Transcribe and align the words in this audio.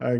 Uh, 0.00 0.16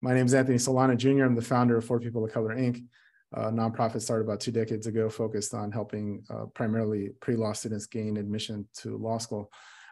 my 0.00 0.14
name 0.14 0.26
is 0.26 0.34
Anthony 0.34 0.58
Solana 0.58 0.96
Jr. 0.96 1.24
I'm 1.24 1.36
the 1.36 1.42
founder 1.42 1.76
of 1.76 1.84
For 1.84 2.00
People 2.00 2.24
of 2.24 2.32
Color 2.32 2.56
Inc., 2.56 2.84
a 3.32 3.52
nonprofit 3.52 4.02
started 4.02 4.24
about 4.24 4.40
two 4.40 4.50
decades 4.50 4.86
ago, 4.86 5.08
focused 5.08 5.54
on 5.54 5.70
helping 5.70 6.24
uh, 6.28 6.46
primarily 6.54 7.10
pre-law 7.20 7.52
students 7.52 7.86
gain 7.86 8.16
admission 8.16 8.66
to 8.78 8.96
law 8.96 9.18
school. 9.18 9.50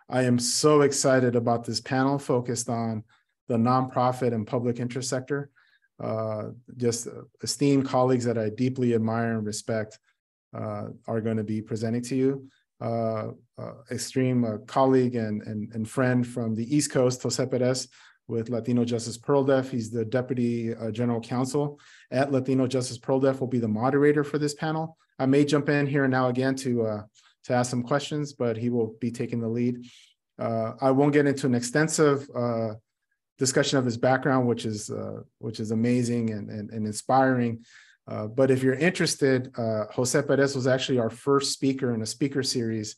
I 0.09 0.25
am 0.25 0.39
so 0.39 0.83
excited 0.83 1.37
about 1.37 1.65
this 1.65 1.81
panel 1.81 2.19
focused 2.19 2.69
on 2.69 3.05
the 3.49 3.57
nonprofit 3.57 4.35
and 4.35 4.47
public 4.47 4.81
interest 4.81 5.09
sector. 5.09 5.51
Uh, 6.03 6.49
just 6.77 7.07
esteemed 7.43 7.87
colleagues 7.87 8.25
that 8.25 8.37
I 8.37 8.51
deeply 8.51 8.95
admire 8.95 9.39
and 9.39 9.47
respect 9.47 9.99
uh, 10.55 10.87
are 11.07 11.21
going 11.21 11.37
to 11.37 11.45
be 11.45 11.63
presenting 11.63 12.03
to 12.03 12.17
you. 12.17 12.49
Uh, 12.81 13.29
uh, 13.59 13.73
extreme 13.91 14.45
uh, 14.45 14.57
colleague 14.67 15.15
and, 15.15 15.43
and, 15.43 15.73
and 15.75 15.89
friend 15.89 16.27
from 16.27 16.55
the 16.55 16.75
East 16.75 16.91
Coast, 16.91 17.23
Jose 17.23 17.47
Perez, 17.47 17.89
with 18.31 18.49
LatinoJustice 18.49 19.21
PRLDEF. 19.21 19.71
He's 19.71 19.91
the 19.91 20.05
Deputy 20.05 20.75
uh, 20.75 20.91
General 20.91 21.21
Counsel 21.21 21.81
at 22.11 22.31
LatinoJustice 22.31 23.01
PRLDEF, 23.01 23.41
will 23.41 23.49
be 23.49 23.59
the 23.59 23.69
moderator 23.69 24.23
for 24.23 24.39
this 24.39 24.55
panel. 24.55 24.97
I 25.19 25.27
may 25.27 25.45
jump 25.45 25.69
in 25.69 25.87
here 25.87 26.05
and 26.05 26.13
now 26.13 26.29
again 26.29 26.55
to, 26.57 26.87
uh, 26.87 27.03
to 27.45 27.53
ask 27.53 27.71
some 27.71 27.83
questions, 27.83 28.33
but 28.33 28.57
he 28.57 28.71
will 28.71 28.95
be 29.01 29.11
taking 29.11 29.41
the 29.41 29.49
lead. 29.49 29.85
Uh, 30.39 30.73
I 30.81 30.93
won't 30.93 31.13
get 31.13 31.27
into 31.27 31.47
an 31.47 31.55
extensive 31.55 32.27
uh, 32.35 32.75
discussion 33.37 33.79
of 33.79 33.85
his 33.85 33.99
background, 33.99 34.47
which 34.47 34.65
is, 34.65 34.89
uh, 34.89 35.21
which 35.39 35.61
is 35.61 35.73
amazing 35.73 36.31
and, 36.31 36.49
and, 36.49 36.71
and 36.71 36.87
inspiring. 36.87 37.65
Uh, 38.09 38.27
but 38.27 38.51
if 38.51 38.63
you're 38.63 38.75
interested, 38.75 39.53
Jose 39.57 40.21
Perez 40.23 40.55
was 40.55 40.67
actually 40.67 40.99
our 40.99 41.11
first 41.11 41.53
speaker 41.53 41.95
in 41.95 42.03
a 42.03 42.07
speaker 42.07 42.43
series 42.43 42.97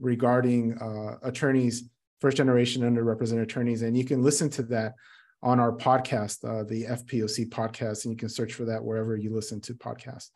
regarding 0.00 0.78
attorneys 1.22 1.84
first 2.20 2.36
generation 2.36 2.82
underrepresented 2.82 3.42
attorneys. 3.42 3.82
And 3.82 3.96
you 3.96 4.04
can 4.04 4.22
listen 4.22 4.50
to 4.50 4.62
that 4.64 4.94
on 5.42 5.60
our 5.60 5.72
podcast, 5.72 6.44
uh, 6.44 6.64
the 6.64 6.84
FPOC 6.84 7.50
podcast, 7.50 8.04
and 8.04 8.12
you 8.12 8.16
can 8.16 8.30
search 8.30 8.54
for 8.54 8.64
that 8.64 8.82
wherever 8.82 9.16
you 9.16 9.34
listen 9.34 9.60
to 9.62 9.74
podcasts. 9.74 10.30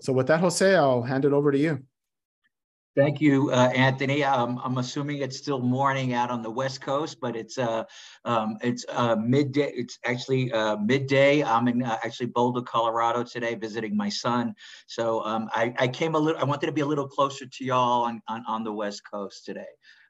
So 0.00 0.12
with 0.12 0.26
that, 0.26 0.40
Jose, 0.40 0.74
I'll 0.74 1.02
hand 1.02 1.24
it 1.24 1.32
over 1.32 1.50
to 1.50 1.58
you. 1.58 1.82
Thank 2.94 3.22
you, 3.22 3.50
uh, 3.50 3.70
Anthony. 3.74 4.22
Um, 4.22 4.60
I'm 4.62 4.76
assuming 4.76 5.22
it's 5.22 5.38
still 5.38 5.60
morning 5.60 6.12
out 6.12 6.30
on 6.30 6.42
the 6.42 6.50
West 6.50 6.82
Coast, 6.82 7.18
but 7.22 7.34
it's 7.34 7.56
uh, 7.56 7.84
um, 8.26 8.58
it's 8.62 8.84
uh, 8.90 9.16
midday. 9.16 9.72
It's 9.74 9.98
actually 10.04 10.52
uh, 10.52 10.76
midday. 10.76 11.42
I'm 11.42 11.68
in 11.68 11.82
uh, 11.82 11.96
actually 12.04 12.26
Boulder, 12.26 12.60
Colorado 12.60 13.24
today, 13.24 13.54
visiting 13.54 13.96
my 13.96 14.10
son. 14.10 14.54
So 14.86 15.24
um, 15.24 15.48
I, 15.54 15.72
I 15.78 15.88
came 15.88 16.14
a 16.14 16.18
little. 16.18 16.38
I 16.38 16.44
wanted 16.44 16.66
to 16.66 16.72
be 16.72 16.82
a 16.82 16.86
little 16.86 17.08
closer 17.08 17.46
to 17.46 17.64
y'all 17.64 18.02
on, 18.02 18.20
on 18.28 18.44
on 18.46 18.62
the 18.62 18.72
West 18.72 19.00
Coast 19.10 19.46
today. 19.46 19.64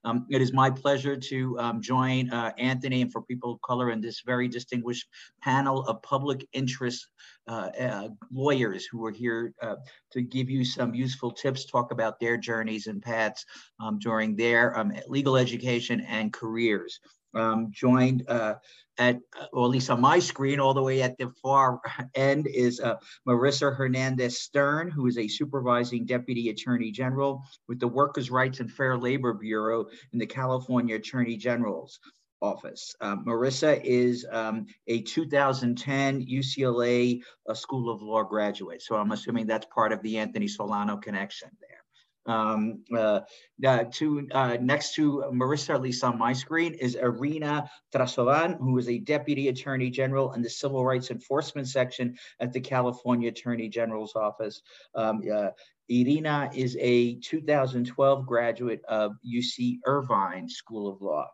Um, 0.04 0.26
it 0.30 0.42
is 0.42 0.52
my 0.52 0.70
pleasure 0.70 1.16
to 1.16 1.58
um, 1.58 1.80
join 1.80 2.30
uh, 2.30 2.52
Anthony 2.58 3.02
and 3.02 3.12
for 3.12 3.22
people 3.22 3.52
of 3.52 3.62
color 3.62 3.90
in 3.90 4.00
this 4.00 4.22
very 4.24 4.48
distinguished 4.48 5.06
panel 5.40 5.84
of 5.86 6.02
public 6.02 6.46
interest 6.52 7.06
uh, 7.48 7.70
uh, 7.80 8.08
lawyers 8.32 8.86
who 8.86 9.04
are 9.04 9.10
here 9.10 9.52
uh, 9.62 9.76
to 10.12 10.22
give 10.22 10.50
you 10.50 10.64
some 10.64 10.94
useful 10.94 11.30
tips, 11.30 11.66
talk 11.66 11.92
about 11.92 12.18
their 12.20 12.36
journeys 12.36 12.86
and 12.86 13.02
paths 13.02 13.44
um, 13.80 13.98
during 13.98 14.36
their 14.36 14.76
um, 14.78 14.92
legal 15.08 15.36
education 15.36 16.00
and 16.02 16.32
careers. 16.32 17.00
Um, 17.34 17.68
joined 17.70 18.24
uh, 18.28 18.56
at, 18.98 19.18
or 19.52 19.64
at 19.64 19.70
least 19.70 19.90
on 19.90 20.00
my 20.00 20.18
screen, 20.18 20.60
all 20.60 20.74
the 20.74 20.82
way 20.82 21.02
at 21.02 21.16
the 21.18 21.30
far 21.42 21.80
end 22.14 22.46
is 22.46 22.80
uh, 22.80 22.96
Marissa 23.26 23.74
Hernandez 23.74 24.40
Stern, 24.40 24.90
who 24.90 25.06
is 25.06 25.18
a 25.18 25.28
supervising 25.28 26.06
deputy 26.06 26.50
attorney 26.50 26.90
general 26.90 27.42
with 27.68 27.80
the 27.80 27.88
Workers' 27.88 28.30
Rights 28.30 28.60
and 28.60 28.70
Fair 28.70 28.96
Labor 28.98 29.34
Bureau 29.34 29.86
in 30.12 30.18
the 30.18 30.26
California 30.26 30.96
Attorney 30.96 31.36
General's 31.36 31.98
office. 32.40 32.94
Um, 33.00 33.24
Marissa 33.24 33.80
is 33.82 34.26
um, 34.30 34.66
a 34.88 35.02
2010 35.02 36.26
UCLA 36.26 37.22
uh, 37.48 37.54
School 37.54 37.88
of 37.88 38.02
Law 38.02 38.24
graduate. 38.24 38.82
So 38.82 38.96
I'm 38.96 39.12
assuming 39.12 39.46
that's 39.46 39.66
part 39.72 39.92
of 39.92 40.02
the 40.02 40.18
Anthony 40.18 40.46
Solana 40.46 41.00
connection 41.00 41.50
there. 41.60 41.81
Um, 42.26 42.84
uh, 42.94 43.20
uh, 43.66 43.84
to 43.92 44.28
uh, 44.32 44.56
next 44.60 44.94
to 44.94 45.24
Marissa, 45.32 45.74
at 45.74 45.82
least 45.82 46.04
on 46.04 46.18
my 46.18 46.32
screen, 46.32 46.74
is 46.74 46.94
Irina 46.94 47.68
Trasovan, 47.94 48.58
who 48.58 48.78
is 48.78 48.88
a 48.88 48.98
Deputy 48.98 49.48
Attorney 49.48 49.90
General 49.90 50.32
in 50.32 50.42
the 50.42 50.50
Civil 50.50 50.84
Rights 50.84 51.10
Enforcement 51.10 51.68
Section 51.68 52.16
at 52.40 52.52
the 52.52 52.60
California 52.60 53.28
Attorney 53.28 53.68
General's 53.68 54.14
Office. 54.14 54.62
Um, 54.94 55.22
uh, 55.32 55.48
Irina 55.88 56.50
is 56.54 56.76
a 56.80 57.16
2012 57.16 58.26
graduate 58.26 58.82
of 58.88 59.12
UC 59.26 59.78
Irvine 59.84 60.48
School 60.48 60.88
of 60.88 61.02
Law. 61.02 61.28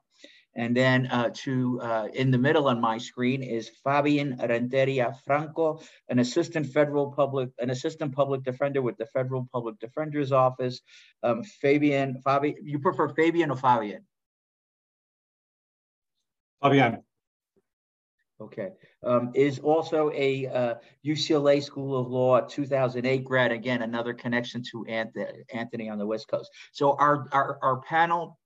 And 0.59 0.77
then 0.77 1.07
uh, 1.07 1.31
to 1.45 1.81
uh, 1.81 2.09
in 2.15 2.33
the 2.33 2.37
middle 2.37 2.67
on 2.67 2.81
my 2.81 2.99
screen 2.99 3.45
is 3.45 3.71
Fabian 3.85 4.37
Renteria 4.37 5.15
Franco, 5.25 5.81
an 6.09 6.19
assistant 6.19 6.67
federal 6.67 7.13
public, 7.13 7.51
an 7.61 7.71
assistant 7.71 8.13
public 8.13 8.43
defender 8.43 8.83
with 8.83 8.97
the 8.99 9.07
Federal 9.07 9.49
Public 9.53 9.79
Defender's 9.79 10.33
Office. 10.33 10.81
Um, 11.23 11.45
Fabian, 11.45 12.21
Fabian, 12.25 12.57
you 12.61 12.81
prefer 12.81 13.09
Fabian 13.09 13.53
or 13.53 13.57
Fabian? 13.57 14.05
Fabian. 16.61 17.05
Okay. 18.41 18.71
Um, 19.05 19.31
is 19.37 19.61
also 19.61 20.11
a 20.13 20.47
uh, 20.49 20.75
UCLA 21.07 21.63
School 21.63 21.97
of 21.97 22.09
Law 22.09 22.41
2008 22.41 23.25
grad. 23.25 23.53
Again, 23.53 23.83
another 23.83 24.13
connection 24.13 24.65
to 24.73 24.85
Anthony 25.55 25.89
on 25.89 25.99
the 25.99 26.07
West 26.07 26.27
Coast. 26.27 26.51
So 26.73 26.97
our, 26.99 27.29
our, 27.31 27.61
our 27.63 27.81
panel 27.83 28.39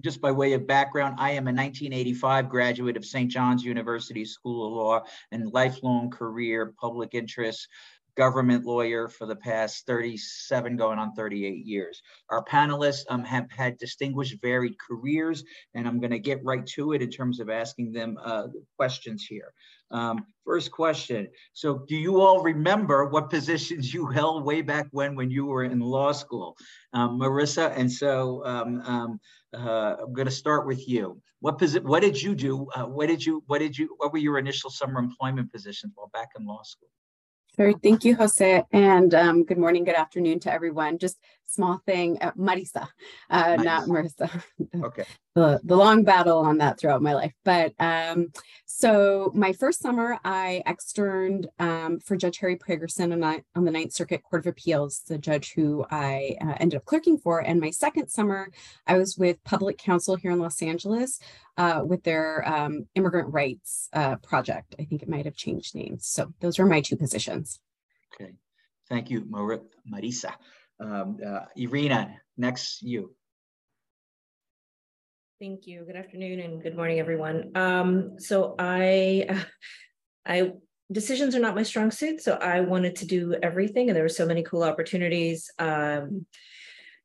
just 0.00 0.20
by 0.20 0.32
way 0.32 0.54
of 0.54 0.66
background, 0.66 1.16
I 1.18 1.30
am 1.30 1.46
a 1.46 1.52
1985 1.52 2.48
graduate 2.48 2.96
of 2.96 3.04
St. 3.04 3.30
John's 3.30 3.64
University 3.64 4.24
School 4.24 4.66
of 4.66 4.72
Law 4.72 5.04
and 5.30 5.52
lifelong 5.52 6.10
career 6.10 6.72
public 6.80 7.14
interest 7.14 7.68
government 8.14 8.64
lawyer 8.64 9.08
for 9.08 9.26
the 9.26 9.36
past 9.36 9.86
37 9.86 10.76
going 10.76 10.98
on 10.98 11.14
38 11.14 11.64
years. 11.64 12.02
Our 12.28 12.44
panelists 12.44 13.04
um, 13.08 13.24
have 13.24 13.50
had 13.50 13.78
distinguished 13.78 14.36
varied 14.42 14.76
careers 14.78 15.44
and 15.74 15.88
I'm 15.88 16.00
gonna 16.00 16.18
get 16.18 16.44
right 16.44 16.66
to 16.68 16.92
it 16.92 17.02
in 17.02 17.10
terms 17.10 17.40
of 17.40 17.48
asking 17.48 17.92
them 17.92 18.18
uh, 18.22 18.48
questions 18.76 19.24
here. 19.24 19.52
Um, 19.92 20.26
first 20.44 20.70
question, 20.70 21.28
so 21.52 21.84
do 21.86 21.96
you 21.96 22.20
all 22.20 22.42
remember 22.42 23.06
what 23.06 23.30
positions 23.30 23.92
you 23.92 24.06
held 24.06 24.44
way 24.44 24.62
back 24.62 24.86
when 24.90 25.14
when 25.14 25.30
you 25.30 25.46
were 25.46 25.64
in 25.64 25.80
law 25.80 26.12
school? 26.12 26.56
Um, 26.92 27.18
Marissa, 27.20 27.72
and 27.76 27.90
so 27.90 28.44
um, 28.44 28.80
um, 28.84 29.20
uh, 29.54 29.96
I'm 30.00 30.12
going 30.12 30.28
to 30.28 30.34
start 30.34 30.66
with 30.66 30.88
you. 30.88 31.20
What 31.40 31.58
posi- 31.58 31.82
What 31.82 32.00
did 32.00 32.20
you 32.20 32.34
do? 32.34 32.66
Uh, 32.74 32.84
what 32.84 33.08
did 33.08 33.24
you? 33.24 33.42
What 33.46 33.58
did 33.58 33.76
you? 33.76 33.94
What 33.98 34.12
were 34.12 34.18
your 34.18 34.38
initial 34.38 34.70
summer 34.70 34.98
employment 34.98 35.52
positions 35.52 35.92
while 35.94 36.10
back 36.12 36.30
in 36.38 36.46
law 36.46 36.62
school? 36.62 36.88
Sure. 37.54 37.78
Thank 37.78 38.04
you, 38.04 38.16
Jose. 38.16 38.64
And 38.72 39.12
um, 39.14 39.44
good 39.44 39.58
morning, 39.58 39.84
good 39.84 39.94
afternoon 39.94 40.40
to 40.40 40.52
everyone. 40.52 40.96
Just 40.96 41.18
small 41.52 41.80
thing, 41.86 42.18
uh, 42.20 42.32
Marisa, 42.32 42.88
uh, 43.30 43.56
not 43.56 43.84
Marissa. 43.84 44.42
okay. 44.84 45.04
The, 45.34 45.60
the 45.64 45.76
long 45.76 46.04
battle 46.04 46.38
on 46.38 46.58
that 46.58 46.78
throughout 46.78 47.02
my 47.02 47.14
life. 47.14 47.32
But 47.44 47.72
um, 47.78 48.28
so 48.66 49.30
my 49.34 49.52
first 49.52 49.80
summer, 49.80 50.18
I 50.24 50.62
externed 50.66 51.48
um, 51.58 52.00
for 52.00 52.16
Judge 52.16 52.38
Harry 52.38 52.56
Pregerson 52.56 53.12
on, 53.12 53.42
on 53.54 53.64
the 53.64 53.70
Ninth 53.70 53.92
Circuit 53.92 54.22
Court 54.22 54.42
of 54.44 54.50
Appeals, 54.50 55.02
the 55.08 55.18
judge 55.18 55.52
who 55.54 55.86
I 55.90 56.36
uh, 56.40 56.54
ended 56.58 56.78
up 56.78 56.84
clerking 56.84 57.18
for. 57.18 57.40
And 57.40 57.60
my 57.60 57.70
second 57.70 58.08
summer, 58.08 58.50
I 58.86 58.98
was 58.98 59.16
with 59.16 59.42
Public 59.44 59.78
Counsel 59.78 60.16
here 60.16 60.32
in 60.32 60.38
Los 60.38 60.60
Angeles 60.60 61.18
uh, 61.56 61.82
with 61.84 62.02
their 62.02 62.46
um, 62.46 62.86
immigrant 62.94 63.32
rights 63.32 63.88
uh, 63.92 64.16
project. 64.16 64.74
I 64.78 64.84
think 64.84 65.02
it 65.02 65.08
might 65.08 65.24
have 65.24 65.36
changed 65.36 65.74
names. 65.74 66.06
So 66.06 66.32
those 66.40 66.58
were 66.58 66.66
my 66.66 66.80
two 66.80 66.96
positions. 66.96 67.60
Okay. 68.14 68.32
Thank 68.88 69.10
you, 69.10 69.24
Mar 69.28 69.60
Marisa. 69.90 70.34
Um, 70.82 71.18
uh, 71.24 71.40
Irina, 71.56 72.16
next 72.36 72.82
you. 72.82 73.14
Thank 75.40 75.66
you. 75.66 75.84
Good 75.84 75.96
afternoon 75.96 76.40
and 76.40 76.62
good 76.62 76.76
morning, 76.76 76.98
everyone. 76.98 77.52
Um, 77.54 78.18
so 78.18 78.54
I, 78.58 79.44
I 80.26 80.52
decisions 80.90 81.34
are 81.34 81.40
not 81.40 81.54
my 81.54 81.62
strong 81.62 81.90
suit, 81.90 82.20
so 82.20 82.34
I 82.34 82.60
wanted 82.60 82.96
to 82.96 83.06
do 83.06 83.34
everything, 83.42 83.88
and 83.88 83.96
there 83.96 84.04
were 84.04 84.08
so 84.08 84.26
many 84.26 84.42
cool 84.42 84.62
opportunities. 84.62 85.50
Um, 85.58 86.26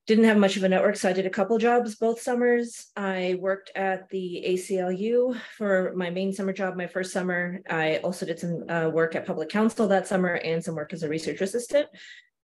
didn't 0.07 0.23
have 0.23 0.37
much 0.37 0.55
of 0.55 0.63
a 0.63 0.69
network, 0.69 0.95
so 0.95 1.09
I 1.09 1.13
did 1.13 1.25
a 1.25 1.29
couple 1.29 1.57
jobs 1.57 1.95
both 1.95 2.21
summers. 2.21 2.87
I 2.95 3.37
worked 3.41 3.71
at 3.75 4.07
the 4.09 4.43
ACLU 4.47 5.37
for 5.57 5.93
my 5.95 6.09
main 6.09 6.31
summer 6.31 6.53
job, 6.53 6.77
my 6.77 6.87
first 6.87 7.11
summer. 7.11 7.59
I 7.69 7.97
also 7.97 8.25
did 8.25 8.39
some 8.39 8.69
uh, 8.69 8.89
work 8.89 9.15
at 9.15 9.25
Public 9.25 9.49
Counsel 9.49 9.89
that 9.89 10.07
summer 10.07 10.35
and 10.35 10.63
some 10.63 10.75
work 10.75 10.93
as 10.93 11.03
a 11.03 11.09
research 11.09 11.41
assistant. 11.41 11.89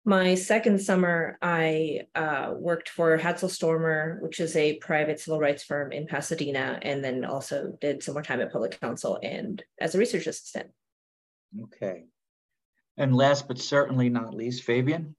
My 0.07 0.35
second 0.35 0.79
summer, 0.79 1.35
I 1.41 2.01
uh, 2.13 2.53
worked 2.55 2.89
for 2.89 3.17
Hadsell 3.17 3.49
Stormer, 3.49 4.19
which 4.21 4.39
is 4.39 4.55
a 4.55 4.75
private 4.75 5.19
civil 5.19 5.39
rights 5.39 5.63
firm 5.63 5.91
in 5.91 6.05
Pasadena, 6.05 6.77
and 6.83 7.03
then 7.03 7.25
also 7.25 7.75
did 7.81 8.03
some 8.03 8.13
more 8.13 8.21
time 8.21 8.39
at 8.39 8.51
Public 8.51 8.79
Counsel 8.79 9.17
and 9.23 9.63
as 9.79 9.95
a 9.95 9.97
research 9.97 10.27
assistant. 10.27 10.69
Okay. 11.59 12.03
And 12.97 13.15
last 13.15 13.47
but 13.47 13.57
certainly 13.57 14.09
not 14.09 14.35
least, 14.35 14.63
Fabian. 14.63 15.15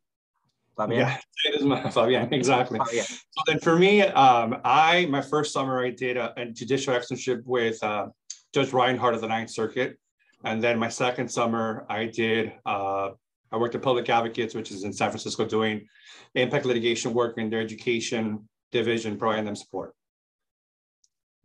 Fabian. 0.76 1.00
Yeah, 1.00 1.18
it 1.46 1.56
is 1.56 1.64
my 1.64 1.90
Fabian, 1.90 2.32
exactly. 2.32 2.78
Oh, 2.80 2.86
yeah. 2.92 3.02
So 3.02 3.42
then 3.48 3.58
for 3.58 3.76
me, 3.76 4.02
um, 4.02 4.60
I, 4.64 5.06
my 5.06 5.20
first 5.20 5.52
summer, 5.52 5.84
I 5.84 5.90
did 5.90 6.16
a, 6.16 6.32
a 6.40 6.46
judicial 6.46 6.94
externship 6.94 7.42
with 7.44 7.82
uh, 7.82 8.06
Judge 8.54 8.72
Reinhardt 8.72 9.16
of 9.16 9.20
the 9.20 9.26
Ninth 9.26 9.50
Circuit. 9.50 9.98
And 10.44 10.62
then 10.62 10.78
my 10.78 10.88
second 10.88 11.28
summer, 11.28 11.86
I 11.88 12.06
did, 12.06 12.52
uh, 12.64 13.10
I 13.52 13.56
worked 13.56 13.74
at 13.74 13.82
Public 13.82 14.08
Advocates, 14.08 14.54
which 14.54 14.70
is 14.70 14.84
in 14.84 14.92
San 14.92 15.10
Francisco, 15.10 15.44
doing 15.44 15.86
impact 16.34 16.66
litigation 16.66 17.14
work 17.14 17.38
in 17.38 17.50
their 17.50 17.60
education 17.60 18.48
division, 18.72 19.16
providing 19.16 19.44
them 19.44 19.56
support. 19.56 19.94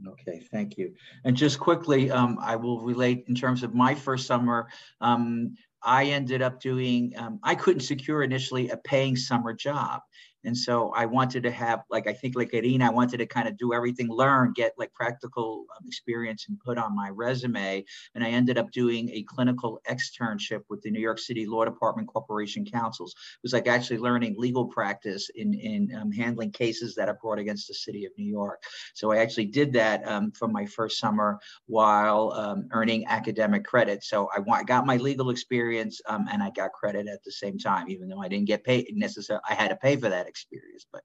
Okay, 0.08 0.42
thank 0.52 0.78
you. 0.78 0.94
And 1.26 1.38
just 1.38 1.60
quickly, 1.60 2.10
um, 2.10 2.38
I 2.42 2.56
will 2.56 2.82
relate 2.82 3.26
in 3.28 3.36
terms 3.36 3.62
of 3.62 3.76
my 3.76 3.94
first 3.94 4.26
summer. 4.26 4.68
Um, 5.00 5.56
I 5.84 6.06
ended 6.06 6.42
up 6.42 6.60
doing, 6.60 7.14
um, 7.18 7.40
I 7.44 7.56
couldn't 7.56 7.82
secure 7.82 8.24
initially 8.24 8.70
a 8.70 8.78
paying 8.78 9.16
summer 9.16 9.54
job. 9.54 10.02
And 10.44 10.58
so 10.58 10.92
I 10.96 11.06
wanted 11.06 11.44
to 11.44 11.52
have, 11.52 11.84
like, 11.90 12.08
I 12.08 12.14
think 12.14 12.36
like 12.36 12.54
Irina, 12.54 12.88
I 12.88 12.90
wanted 12.90 13.18
to 13.18 13.26
kind 13.26 13.48
of 13.48 13.58
do 13.58 13.74
everything, 13.74 14.10
learn, 14.10 14.54
get 14.56 14.74
like 14.78 14.94
practical 14.94 15.66
um, 15.78 15.88
experience 15.88 16.46
and 16.50 16.60
put 16.60 16.78
on 16.78 16.96
my 16.96 17.10
resume. 17.10 17.84
And 18.16 18.24
I 18.24 18.30
ended 18.30 18.58
up 18.58 18.72
doing 18.72 19.10
a 19.10 19.24
clinical 19.24 19.82
externship 19.90 20.62
with 20.70 20.82
the 20.82 20.92
New 20.92 21.00
York 21.00 21.20
City 21.20 21.46
Law 21.46 21.66
Department 21.66 22.08
Corporation 22.08 22.66
Counsel's. 22.66 23.12
It 23.12 23.44
was 23.44 23.54
like 23.54 23.68
actually 23.68 24.00
learning 24.00 24.36
legal 24.38 24.66
practice 24.66 25.30
in, 25.36 25.54
in 25.54 25.96
um, 26.00 26.12
handling 26.12 26.52
cases 26.52 26.96
that 26.96 27.10
are 27.10 27.18
brought 27.22 27.40
against 27.40 27.68
the 27.68 27.74
city 27.74 28.06
of 28.06 28.12
New 28.18 28.30
York. 28.30 28.62
So 28.94 29.12
I 29.12 29.18
actually 29.18 29.46
did 29.46 29.74
that 29.74 30.08
um, 30.08 30.32
for 30.32 30.48
my 30.48 30.66
first 30.66 31.00
summer 31.00 31.40
while 31.68 32.32
um, 32.34 32.68
earning 32.72 33.06
academic 33.08 33.64
credit. 33.64 34.04
So 34.04 34.30
I, 34.36 34.42
I 34.52 34.64
got 34.64 34.86
my 34.86 34.98
legal 34.98 35.30
experience 35.30 36.02
um, 36.08 36.28
and 36.32 36.42
I 36.42 36.50
got 36.50 36.72
credit 36.72 37.08
at 37.08 37.24
the 37.24 37.32
same 37.32 37.58
time, 37.58 37.90
even 37.90 38.08
though 38.10 38.22
I 38.22 38.28
didn't 38.28 38.48
get 38.48 38.64
paid 38.64 38.88
necessarily, 38.96 39.44
I 39.50 39.54
had 39.54 39.70
to 39.70 39.76
pay 39.76 39.96
for 39.96 40.10
that 40.10 40.28
experience, 40.32 40.86
but 40.92 41.04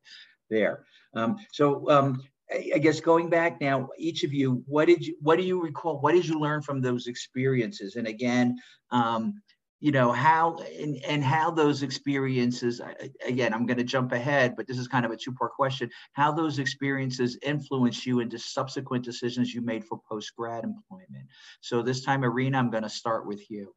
there. 0.48 0.84
Um, 1.14 1.36
so 1.52 1.90
um, 1.90 2.22
I, 2.52 2.78
guess 2.78 3.00
going 3.00 3.28
back 3.28 3.60
now, 3.60 3.88
each 3.98 4.24
of 4.24 4.32
you, 4.32 4.62
what 4.66 4.86
did 4.86 5.06
you, 5.06 5.16
what 5.20 5.36
do 5.36 5.44
you 5.44 5.60
recall? 5.60 6.00
What 6.00 6.12
did 6.12 6.26
you 6.26 6.38
learn 6.38 6.62
from 6.62 6.80
those 6.80 7.06
experiences? 7.08 7.96
And 7.96 8.06
again, 8.06 8.56
um, 8.90 9.42
you 9.80 9.92
know 9.92 10.10
how 10.10 10.56
and, 10.80 10.96
and 11.06 11.22
how 11.22 11.50
those 11.50 11.82
experiences 11.82 12.80
again 13.26 13.52
i'm 13.52 13.66
going 13.66 13.76
to 13.76 13.84
jump 13.84 14.12
ahead 14.12 14.56
but 14.56 14.66
this 14.66 14.78
is 14.78 14.88
kind 14.88 15.04
of 15.04 15.12
a 15.12 15.16
two-part 15.16 15.52
question 15.52 15.90
how 16.12 16.32
those 16.32 16.58
experiences 16.58 17.38
influence 17.42 18.06
you 18.06 18.20
into 18.20 18.38
subsequent 18.38 19.04
decisions 19.04 19.52
you 19.52 19.60
made 19.60 19.84
for 19.84 20.00
post-grad 20.08 20.64
employment 20.64 21.26
so 21.60 21.82
this 21.82 22.02
time 22.02 22.24
irina 22.24 22.58
i'm 22.58 22.70
going 22.70 22.82
to 22.82 22.88
start 22.88 23.26
with 23.26 23.50
you 23.50 23.74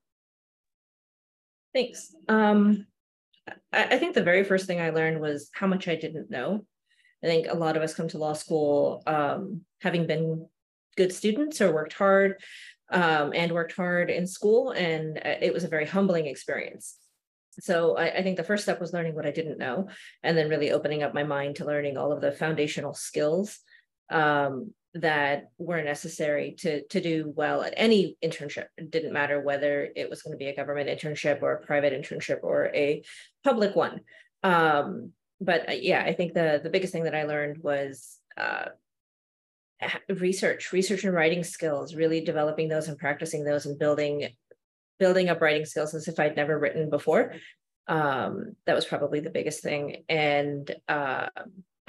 thanks 1.73 2.15
um, 2.29 2.87
I, 3.71 3.97
think 3.97 4.15
the 4.15 4.23
very 4.23 4.43
first 4.43 4.65
thing 4.65 4.81
I 4.81 4.89
learned 4.89 5.19
was 5.19 5.49
how 5.53 5.67
much 5.67 5.87
I 5.87 5.95
didn't 5.95 6.29
know. 6.29 6.65
I 7.23 7.27
think 7.27 7.47
a 7.49 7.55
lot 7.55 7.77
of 7.77 7.83
us 7.83 7.93
come 7.93 8.07
to 8.09 8.17
law 8.17 8.33
school 8.33 9.03
um, 9.05 9.61
having 9.81 10.07
been 10.07 10.47
good 10.95 11.11
students 11.13 11.61
or 11.61 11.73
worked 11.73 11.93
hard 11.93 12.41
um, 12.91 13.31
and 13.33 13.51
worked 13.51 13.75
hard 13.75 14.09
in 14.09 14.25
school, 14.25 14.71
and 14.71 15.17
uh, 15.17 15.35
it 15.41 15.53
was 15.53 15.63
a 15.63 15.69
very 15.69 15.85
humbling 15.85 16.27
experience. 16.27 16.97
So 17.59 17.97
I, 17.97 18.17
I, 18.17 18.23
think 18.23 18.37
the 18.37 18.43
first 18.43 18.63
step 18.63 18.79
was 18.79 18.93
learning 18.93 19.15
what 19.15 19.25
I 19.25 19.31
didn't 19.31 19.57
know, 19.57 19.89
and 20.23 20.37
then 20.37 20.49
really 20.49 20.71
opening 20.71 21.03
up 21.03 21.13
my 21.13 21.23
mind 21.23 21.57
to 21.57 21.65
learning 21.65 21.97
all 21.97 22.11
of 22.11 22.21
the 22.21 22.31
foundational 22.31 22.93
skills 22.93 23.59
um, 24.09 24.73
that 24.95 25.51
were 25.57 25.83
necessary 25.83 26.55
to 26.59 26.85
to 26.87 26.99
do 26.99 27.31
well 27.35 27.61
at 27.61 27.73
any 27.77 28.17
internship. 28.23 28.65
It 28.77 28.89
didn't 28.89 29.13
matter 29.13 29.39
whether 29.39 29.89
it 29.95 30.09
was 30.09 30.21
going 30.23 30.33
to 30.33 30.37
be 30.37 30.47
a 30.47 30.55
government 30.55 30.89
internship 30.89 31.41
or 31.41 31.53
a 31.53 31.65
private 31.65 31.93
internship 31.93 32.39
or 32.41 32.71
a 32.73 33.03
public 33.43 33.75
one. 33.75 34.01
Um, 34.43 35.11
but 35.39 35.69
uh, 35.69 35.73
yeah, 35.73 36.03
I 36.03 36.13
think 36.13 36.33
the 36.33 36.59
the 36.63 36.71
biggest 36.71 36.91
thing 36.91 37.03
that 37.03 37.15
I 37.15 37.23
learned 37.23 37.59
was 37.61 38.17
uh, 38.35 38.69
research, 40.09 40.73
research 40.73 41.03
and 41.03 41.13
writing 41.13 41.43
skills. 41.43 41.95
Really 41.95 42.21
developing 42.21 42.67
those 42.67 42.87
and 42.87 42.97
practicing 42.97 43.43
those 43.43 43.65
and 43.65 43.77
building 43.77 44.29
building 44.97 45.29
up 45.29 45.39
writing 45.39 45.65
skills 45.65 45.93
as 45.93 46.07
if 46.07 46.19
I'd 46.19 46.35
never 46.35 46.57
written 46.59 46.89
before. 46.89 47.33
Um, 47.87 48.55
that 48.65 48.75
was 48.75 48.85
probably 48.85 49.19
the 49.19 49.29
biggest 49.29 49.61
thing, 49.61 50.03
and 50.09 50.69
uh, 50.87 51.27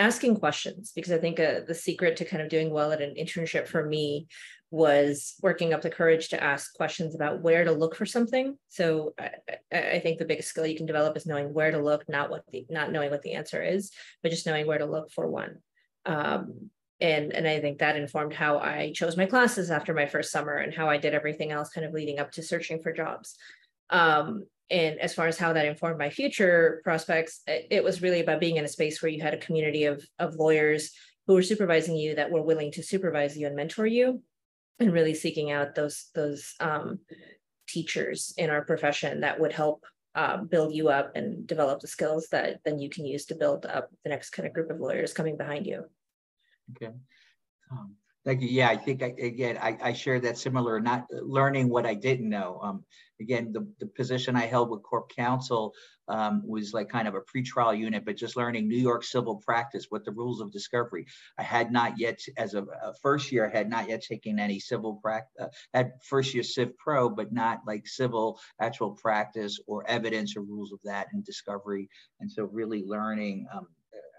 asking 0.00 0.36
questions 0.36 0.92
because 0.94 1.12
I 1.12 1.18
think 1.18 1.38
uh, 1.38 1.60
the 1.68 1.74
secret 1.74 2.16
to 2.16 2.24
kind 2.24 2.42
of 2.42 2.48
doing 2.48 2.70
well 2.70 2.90
at 2.90 3.02
an 3.02 3.14
internship 3.20 3.68
for 3.68 3.84
me 3.84 4.26
was 4.70 5.34
working 5.42 5.74
up 5.74 5.82
the 5.82 5.90
courage 5.90 6.28
to 6.28 6.42
ask 6.42 6.74
questions 6.74 7.14
about 7.14 7.42
where 7.42 7.64
to 7.64 7.72
look 7.72 7.94
for 7.94 8.06
something. 8.06 8.56
So 8.68 9.14
I, 9.18 9.30
I, 9.76 9.98
think 9.98 10.18
the 10.18 10.24
biggest 10.24 10.48
skill 10.48 10.66
you 10.66 10.76
can 10.76 10.86
develop 10.86 11.16
is 11.16 11.26
knowing 11.26 11.52
where 11.52 11.72
to 11.72 11.82
look, 11.82 12.08
not 12.08 12.30
what 12.30 12.44
the 12.50 12.64
not 12.70 12.92
knowing 12.92 13.10
what 13.10 13.22
the 13.22 13.34
answer 13.34 13.62
is, 13.62 13.90
but 14.22 14.30
just 14.30 14.46
knowing 14.46 14.66
where 14.66 14.78
to 14.78 14.86
look 14.86 15.10
for 15.10 15.28
one. 15.28 15.58
Um, 16.06 16.70
and 17.00 17.32
and 17.32 17.48
I 17.48 17.60
think 17.60 17.78
that 17.78 17.96
informed 17.96 18.32
how 18.32 18.58
I 18.58 18.92
chose 18.94 19.16
my 19.16 19.26
classes 19.26 19.70
after 19.70 19.92
my 19.92 20.06
first 20.06 20.30
summer 20.30 20.56
and 20.56 20.72
how 20.72 20.88
I 20.88 20.98
did 20.98 21.14
everything 21.14 21.50
else 21.50 21.70
kind 21.70 21.86
of 21.86 21.92
leading 21.92 22.18
up 22.18 22.30
to 22.32 22.42
searching 22.42 22.80
for 22.80 22.92
jobs. 22.92 23.36
Um, 23.90 24.44
and 24.70 24.98
as 25.00 25.14
far 25.14 25.26
as 25.26 25.38
how 25.38 25.52
that 25.52 25.66
informed 25.66 25.98
my 25.98 26.10
future 26.10 26.80
prospects 26.84 27.40
it 27.46 27.82
was 27.82 28.02
really 28.02 28.20
about 28.20 28.40
being 28.40 28.56
in 28.56 28.64
a 28.64 28.68
space 28.68 29.02
where 29.02 29.10
you 29.10 29.22
had 29.22 29.34
a 29.34 29.38
community 29.38 29.84
of, 29.84 30.04
of 30.18 30.34
lawyers 30.36 30.92
who 31.26 31.34
were 31.34 31.42
supervising 31.42 31.96
you 31.96 32.14
that 32.14 32.30
were 32.30 32.42
willing 32.42 32.72
to 32.72 32.82
supervise 32.82 33.36
you 33.36 33.46
and 33.46 33.56
mentor 33.56 33.86
you 33.86 34.22
and 34.78 34.92
really 34.92 35.14
seeking 35.14 35.50
out 35.50 35.74
those 35.74 36.08
those 36.14 36.54
um, 36.60 36.98
teachers 37.68 38.34
in 38.36 38.50
our 38.50 38.64
profession 38.64 39.20
that 39.20 39.38
would 39.38 39.52
help 39.52 39.84
uh, 40.14 40.38
build 40.38 40.74
you 40.74 40.88
up 40.88 41.12
and 41.14 41.46
develop 41.46 41.80
the 41.80 41.86
skills 41.86 42.26
that 42.32 42.58
then 42.64 42.78
you 42.78 42.90
can 42.90 43.06
use 43.06 43.26
to 43.26 43.34
build 43.34 43.64
up 43.66 43.90
the 44.02 44.10
next 44.10 44.30
kind 44.30 44.46
of 44.46 44.52
group 44.52 44.70
of 44.70 44.80
lawyers 44.80 45.12
coming 45.12 45.36
behind 45.36 45.66
you. 45.66 45.84
Okay. 46.74 46.92
Um, 47.70 47.94
Thank 48.26 48.42
you. 48.42 48.48
Yeah, 48.48 48.68
I 48.68 48.76
think 48.76 49.02
I, 49.02 49.14
again, 49.18 49.56
I, 49.56 49.78
I 49.82 49.92
share 49.94 50.20
that 50.20 50.36
similar, 50.36 50.78
not 50.78 51.06
learning 51.10 51.70
what 51.70 51.86
I 51.86 51.94
didn't 51.94 52.28
know. 52.28 52.60
Um, 52.62 52.84
again, 53.18 53.50
the, 53.50 53.66
the 53.78 53.86
position 53.86 54.36
I 54.36 54.44
held 54.44 54.68
with 54.68 54.82
Corp 54.82 55.10
Counsel 55.16 55.72
um, 56.06 56.42
was 56.46 56.74
like 56.74 56.90
kind 56.90 57.08
of 57.08 57.14
a 57.14 57.20
pretrial 57.22 57.76
unit, 57.78 58.04
but 58.04 58.16
just 58.16 58.36
learning 58.36 58.68
New 58.68 58.76
York 58.76 59.04
civil 59.04 59.36
practice, 59.36 59.86
what 59.88 60.04
the 60.04 60.12
rules 60.12 60.42
of 60.42 60.52
discovery. 60.52 61.06
I 61.38 61.42
had 61.42 61.72
not 61.72 61.98
yet, 61.98 62.20
as 62.36 62.52
a, 62.52 62.62
a 62.62 62.92
first 63.00 63.32
year, 63.32 63.46
I 63.46 63.56
had 63.56 63.70
not 63.70 63.88
yet 63.88 64.02
taken 64.02 64.38
any 64.38 64.60
civil 64.60 64.96
practice, 64.96 65.32
uh, 65.40 65.48
had 65.72 65.92
first 66.04 66.34
year 66.34 66.42
Civ 66.42 66.76
Pro, 66.76 67.08
but 67.08 67.32
not 67.32 67.60
like 67.66 67.86
civil 67.86 68.38
actual 68.60 68.90
practice 68.90 69.58
or 69.66 69.88
evidence 69.88 70.36
or 70.36 70.42
rules 70.42 70.72
of 70.72 70.80
that 70.84 71.06
and 71.14 71.24
discovery. 71.24 71.88
And 72.20 72.30
so 72.30 72.44
really 72.44 72.84
learning 72.84 73.46
um, 73.54 73.66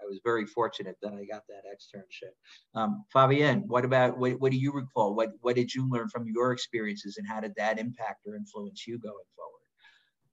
I 0.02 0.06
was 0.06 0.20
very 0.24 0.46
fortunate 0.46 0.96
that 1.02 1.12
I 1.12 1.24
got 1.24 1.42
that 1.48 1.64
externship. 1.70 2.32
Um, 2.74 3.04
Fabian, 3.12 3.64
what 3.66 3.84
about 3.84 4.18
what, 4.18 4.40
what 4.40 4.52
do 4.52 4.58
you 4.58 4.72
recall? 4.72 5.14
What 5.14 5.32
what 5.40 5.56
did 5.56 5.74
you 5.74 5.88
learn 5.88 6.08
from 6.08 6.26
your 6.26 6.52
experiences, 6.52 7.16
and 7.18 7.26
how 7.26 7.40
did 7.40 7.54
that 7.56 7.78
impact 7.78 8.26
or 8.26 8.34
influence 8.34 8.86
you 8.86 8.98
going 8.98 9.14
forward? 9.36 9.52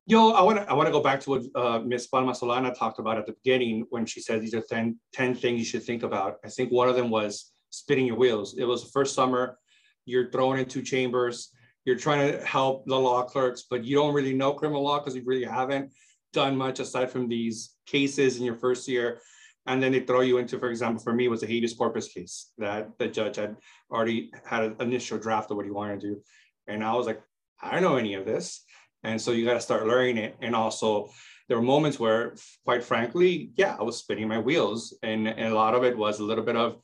Yo, 0.05 0.31
I 0.31 0.41
want 0.41 0.57
to 0.57 0.69
I 0.69 0.73
want 0.73 0.87
to 0.87 0.91
go 0.91 1.01
back 1.01 1.19
to 1.21 1.29
what 1.29 1.43
uh, 1.55 1.79
Ms. 1.79 2.07
Palma 2.07 2.31
Solana 2.31 2.77
talked 2.77 2.99
about 2.99 3.17
at 3.17 3.27
the 3.27 3.33
beginning 3.33 3.85
when 3.89 4.05
she 4.05 4.21
said 4.21 4.41
these 4.41 4.55
are 4.55 4.63
10, 4.67 4.97
10 5.13 5.35
things 5.35 5.59
you 5.59 5.65
should 5.65 5.83
think 5.83 6.01
about. 6.01 6.37
I 6.43 6.49
think 6.49 6.71
one 6.71 6.89
of 6.89 6.95
them 6.95 7.11
was 7.11 7.51
spinning 7.69 8.07
your 8.07 8.15
wheels. 8.15 8.57
It 8.57 8.65
was 8.65 8.83
the 8.83 8.89
first 8.89 9.13
summer, 9.13 9.59
you're 10.05 10.31
thrown 10.31 10.57
into 10.57 10.81
chambers, 10.81 11.51
you're 11.85 11.95
trying 11.95 12.31
to 12.31 12.43
help 12.43 12.87
the 12.87 12.95
law 12.95 13.21
clerks, 13.21 13.65
but 13.69 13.83
you 13.83 13.95
don't 13.95 14.15
really 14.15 14.33
know 14.33 14.53
criminal 14.53 14.83
law 14.83 14.97
because 14.97 15.15
you 15.15 15.21
really 15.25 15.45
haven't 15.45 15.91
done 16.33 16.55
much 16.57 16.79
aside 16.79 17.11
from 17.11 17.27
these 17.27 17.75
cases 17.85 18.37
in 18.37 18.43
your 18.43 18.55
first 18.55 18.87
year 18.87 19.21
and 19.69 19.81
then 19.81 19.91
they 19.91 19.99
throw 19.99 20.21
you 20.21 20.39
into, 20.39 20.57
for 20.57 20.71
example, 20.71 21.01
for 21.01 21.13
me, 21.13 21.25
it 21.25 21.29
was 21.29 21.43
a 21.43 21.45
habeas 21.45 21.75
corpus 21.75 22.11
case 22.11 22.51
that 22.57 22.89
the 22.97 23.07
judge 23.07 23.35
had 23.35 23.55
already 23.91 24.31
had 24.43 24.63
an 24.63 24.75
initial 24.79 25.19
draft 25.19 25.51
of 25.51 25.57
what 25.57 25.65
he 25.65 25.71
wanted 25.71 26.01
to 26.01 26.07
do. 26.07 26.21
And 26.67 26.83
I 26.83 26.93
was 26.93 27.05
like, 27.05 27.21
I 27.61 27.73
don't 27.73 27.83
know 27.83 27.97
any 27.97 28.15
of 28.15 28.25
this. 28.25 28.63
And 29.03 29.21
so 29.21 29.31
you 29.31 29.45
got 29.45 29.53
to 29.53 29.61
start 29.61 29.85
learning 29.85 30.17
it. 30.17 30.35
And 30.41 30.55
also, 30.55 31.11
there 31.47 31.57
were 31.57 31.63
moments 31.63 31.99
where, 31.99 32.33
quite 32.65 32.83
frankly, 32.83 33.51
yeah, 33.57 33.75
I 33.79 33.83
was 33.83 33.97
spinning 33.97 34.27
my 34.27 34.39
wheels. 34.39 34.97
And, 35.03 35.27
and 35.27 35.53
a 35.53 35.55
lot 35.55 35.75
of 35.75 35.83
it 35.83 35.95
was 35.95 36.19
a 36.19 36.23
little 36.23 36.43
bit 36.43 36.55
of 36.55 36.81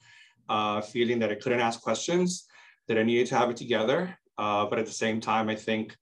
uh, 0.47 0.81
feeling 0.81 1.17
that 1.19 1.31
I 1.31 1.35
couldn't 1.35 1.61
ask 1.61 1.81
questions, 1.81 2.45
that 2.87 2.99
I 2.99 3.03
needed 3.03 3.25
to 3.27 3.35
have 3.35 3.49
it 3.49 3.57
together. 3.57 4.15
Uh, 4.37 4.67
but 4.67 4.77
at 4.77 4.85
the 4.85 4.91
same 4.91 5.19
time, 5.19 5.49
I 5.49 5.55
think 5.55 5.97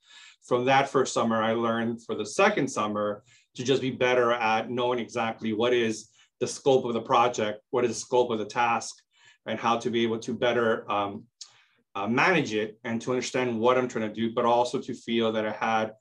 from 0.45 0.65
that 0.65 0.89
first 0.89 1.13
summer, 1.13 1.41
I 1.41 1.53
learned 1.53 2.03
for 2.03 2.13
the 2.13 2.25
second 2.25 2.67
summer 2.67 3.23
to 3.55 3.63
just 3.63 3.81
be 3.81 3.91
better 3.91 4.33
at 4.33 4.69
knowing 4.69 4.99
exactly 4.99 5.53
what 5.53 5.73
is 5.73 6.09
the 6.43 6.47
scope 6.47 6.83
of 6.83 6.93
the 6.93 7.07
project, 7.13 7.61
what 7.69 7.85
is 7.85 7.91
the 7.91 8.05
scope 8.07 8.29
of 8.29 8.37
the 8.37 8.51
task, 8.63 8.93
and 9.45 9.57
how 9.57 9.77
to 9.77 9.89
be 9.89 10.03
able 10.03 10.19
to 10.19 10.33
better 10.33 10.69
um, 10.91 11.23
uh, 11.95 12.05
manage 12.05 12.53
it 12.53 12.77
and 12.83 13.01
to 13.01 13.11
understand 13.11 13.57
what 13.57 13.77
I'm 13.77 13.87
trying 13.87 14.09
to 14.09 14.13
do, 14.13 14.33
but 14.33 14.43
also 14.43 14.77
to 14.81 14.93
feel 14.93 15.31
that 15.31 15.45
I 15.45 15.53
had 15.53 15.93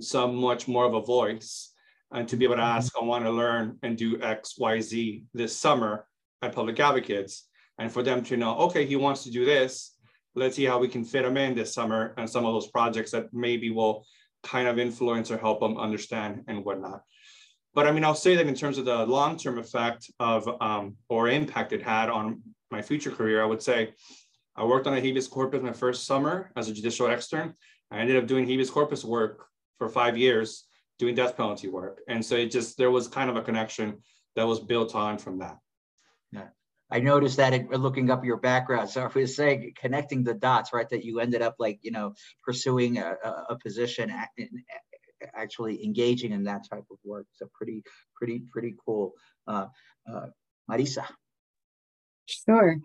some 0.00 0.36
much 0.36 0.66
more 0.66 0.86
of 0.86 0.94
a 0.94 1.02
voice 1.02 1.74
and 2.12 2.26
to 2.28 2.36
be 2.38 2.46
able 2.46 2.54
to 2.54 2.62
mm-hmm. 2.62 2.78
ask, 2.78 2.94
I 2.98 3.04
want 3.04 3.24
to 3.26 3.30
learn 3.30 3.76
and 3.82 3.94
do 3.98 4.18
X, 4.22 4.54
Y, 4.58 4.80
Z 4.80 5.24
this 5.34 5.54
summer 5.54 6.06
at 6.40 6.54
Public 6.54 6.80
Advocates. 6.80 7.46
And 7.78 7.92
for 7.92 8.02
them 8.02 8.22
to 8.24 8.38
know, 8.38 8.56
okay, 8.66 8.86
he 8.86 8.96
wants 8.96 9.24
to 9.24 9.30
do 9.30 9.44
this. 9.44 9.96
Let's 10.34 10.56
see 10.56 10.64
how 10.64 10.78
we 10.78 10.88
can 10.88 11.04
fit 11.04 11.26
him 11.26 11.36
in 11.36 11.54
this 11.54 11.74
summer 11.74 12.14
and 12.16 12.28
some 12.28 12.46
of 12.46 12.54
those 12.54 12.70
projects 12.70 13.10
that 13.10 13.34
maybe 13.34 13.68
will 13.68 14.06
kind 14.44 14.66
of 14.66 14.78
influence 14.78 15.30
or 15.30 15.36
help 15.36 15.60
them 15.60 15.76
understand 15.76 16.44
and 16.48 16.64
whatnot. 16.64 17.02
But 17.74 17.86
I 17.86 17.92
mean, 17.92 18.04
I'll 18.04 18.14
say 18.14 18.34
that 18.36 18.46
in 18.46 18.54
terms 18.54 18.78
of 18.78 18.84
the 18.84 19.06
long-term 19.06 19.58
effect 19.58 20.10
of 20.18 20.48
um, 20.60 20.96
or 21.08 21.28
impact 21.28 21.72
it 21.72 21.82
had 21.82 22.08
on 22.08 22.42
my 22.70 22.82
future 22.82 23.10
career, 23.10 23.42
I 23.42 23.46
would 23.46 23.62
say 23.62 23.94
I 24.56 24.64
worked 24.64 24.86
on 24.86 24.96
a 24.96 25.00
habeas 25.00 25.28
corpus 25.28 25.62
my 25.62 25.72
first 25.72 26.06
summer 26.06 26.50
as 26.56 26.68
a 26.68 26.72
judicial 26.72 27.06
extern. 27.06 27.54
I 27.90 27.98
ended 27.98 28.16
up 28.16 28.26
doing 28.26 28.46
habeas 28.46 28.70
corpus 28.70 29.04
work 29.04 29.46
for 29.78 29.88
five 29.88 30.16
years, 30.18 30.64
doing 30.98 31.14
death 31.14 31.36
penalty 31.36 31.68
work. 31.68 32.00
And 32.08 32.24
so 32.24 32.34
it 32.34 32.50
just, 32.50 32.76
there 32.76 32.90
was 32.90 33.08
kind 33.08 33.30
of 33.30 33.36
a 33.36 33.42
connection 33.42 33.98
that 34.36 34.46
was 34.46 34.60
built 34.60 34.94
on 34.94 35.18
from 35.18 35.38
that. 35.38 35.56
Yeah. 36.32 36.48
I 36.90 36.98
noticed 36.98 37.36
that 37.36 37.54
it, 37.54 37.70
looking 37.70 38.10
up 38.10 38.24
your 38.24 38.36
background. 38.36 38.90
So 38.90 39.02
I 39.02 39.18
was 39.18 39.36
saying, 39.36 39.72
connecting 39.76 40.24
the 40.24 40.34
dots, 40.34 40.72
right? 40.72 40.88
That 40.88 41.04
you 41.04 41.20
ended 41.20 41.40
up 41.40 41.54
like, 41.58 41.78
you 41.82 41.92
know, 41.92 42.14
pursuing 42.44 42.98
a, 42.98 43.16
a 43.48 43.56
position, 43.56 44.12
actually 45.34 45.84
engaging 45.84 46.32
in 46.32 46.44
that 46.44 46.68
type 46.68 46.84
of 46.90 46.98
work. 47.04 47.26
So 47.32 47.48
pretty, 47.52 47.82
pretty, 48.14 48.42
pretty 48.50 48.74
cool. 48.84 49.14
Uh, 49.46 49.66
uh, 50.10 50.26
Marisa. 50.70 51.04
Sure. 52.26 52.78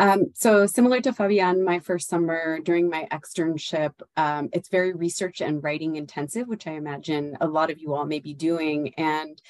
Um, 0.00 0.26
so 0.34 0.66
similar 0.66 1.00
to 1.00 1.12
Fabian, 1.12 1.64
my 1.64 1.80
first 1.80 2.08
summer 2.08 2.60
during 2.60 2.88
my 2.88 3.08
externship, 3.10 3.92
um, 4.16 4.48
it's 4.52 4.68
very 4.68 4.92
research 4.92 5.40
and 5.40 5.62
writing 5.62 5.96
intensive, 5.96 6.46
which 6.46 6.68
I 6.68 6.72
imagine 6.72 7.36
a 7.40 7.48
lot 7.48 7.70
of 7.70 7.80
you 7.80 7.94
all 7.94 8.06
may 8.06 8.20
be 8.20 8.32
doing. 8.32 8.94
And 8.94 9.40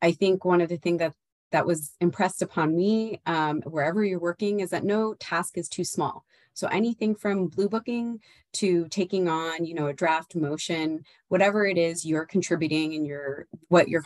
I 0.00 0.12
think 0.12 0.44
one 0.44 0.60
of 0.60 0.68
the 0.68 0.76
things 0.76 1.00
that 1.00 1.14
that 1.52 1.66
was 1.66 1.94
impressed 2.00 2.42
upon 2.42 2.76
me 2.76 3.20
um, 3.24 3.62
wherever 3.62 4.04
you're 4.04 4.18
working 4.18 4.60
is 4.60 4.70
that 4.70 4.84
no 4.84 5.14
task 5.14 5.56
is 5.56 5.68
too 5.68 5.84
small. 5.84 6.24
So 6.56 6.68
anything 6.68 7.14
from 7.14 7.48
blue 7.48 7.68
booking 7.68 8.18
to 8.54 8.88
taking 8.88 9.28
on, 9.28 9.66
you 9.66 9.74
know, 9.74 9.88
a 9.88 9.92
draft 9.92 10.34
motion, 10.34 11.04
whatever 11.28 11.66
it 11.66 11.76
is 11.76 12.06
you're 12.06 12.24
contributing 12.24 12.94
and 12.94 13.06
your 13.06 13.46
what 13.68 13.88
you're 13.90 14.02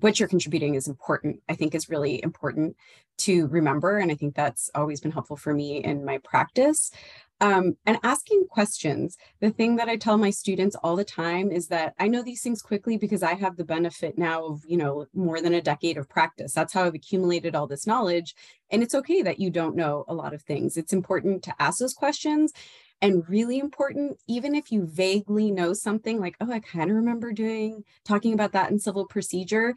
what 0.00 0.20
you're 0.20 0.28
contributing 0.28 0.74
is 0.74 0.88
important. 0.88 1.40
I 1.48 1.54
think 1.54 1.74
is 1.74 1.88
really 1.88 2.22
important 2.22 2.76
to 3.18 3.46
remember, 3.46 3.96
and 3.96 4.12
I 4.12 4.14
think 4.14 4.34
that's 4.34 4.70
always 4.74 5.00
been 5.00 5.10
helpful 5.10 5.38
for 5.38 5.54
me 5.54 5.78
in 5.82 6.04
my 6.04 6.18
practice. 6.18 6.90
Um, 7.38 7.76
and 7.84 7.98
asking 8.02 8.46
questions. 8.48 9.18
The 9.40 9.50
thing 9.50 9.76
that 9.76 9.90
I 9.90 9.96
tell 9.96 10.16
my 10.16 10.30
students 10.30 10.74
all 10.82 10.96
the 10.96 11.04
time 11.04 11.50
is 11.50 11.68
that 11.68 11.92
I 11.98 12.08
know 12.08 12.22
these 12.22 12.40
things 12.40 12.62
quickly 12.62 12.96
because 12.96 13.22
I 13.22 13.34
have 13.34 13.56
the 13.56 13.64
benefit 13.64 14.16
now 14.16 14.46
of, 14.46 14.62
you 14.66 14.78
know, 14.78 15.04
more 15.12 15.42
than 15.42 15.52
a 15.52 15.60
decade 15.60 15.98
of 15.98 16.08
practice. 16.08 16.54
That's 16.54 16.72
how 16.72 16.84
I've 16.84 16.94
accumulated 16.94 17.54
all 17.54 17.66
this 17.66 17.86
knowledge. 17.86 18.34
And 18.70 18.82
it's 18.82 18.94
okay 18.94 19.20
that 19.20 19.38
you 19.38 19.50
don't 19.50 19.76
know 19.76 20.06
a 20.08 20.14
lot 20.14 20.32
of 20.32 20.42
things. 20.42 20.78
It's 20.78 20.94
important 20.94 21.42
to 21.42 21.54
ask 21.58 21.78
those 21.78 21.92
questions 21.92 22.54
and 23.02 23.28
really 23.28 23.58
important, 23.58 24.18
even 24.26 24.54
if 24.54 24.72
you 24.72 24.86
vaguely 24.86 25.50
know 25.50 25.74
something 25.74 26.18
like, 26.18 26.36
oh, 26.40 26.50
I 26.50 26.60
kind 26.60 26.90
of 26.90 26.96
remember 26.96 27.32
doing, 27.32 27.84
talking 28.04 28.32
about 28.32 28.52
that 28.52 28.70
in 28.70 28.78
civil 28.78 29.06
procedure, 29.06 29.74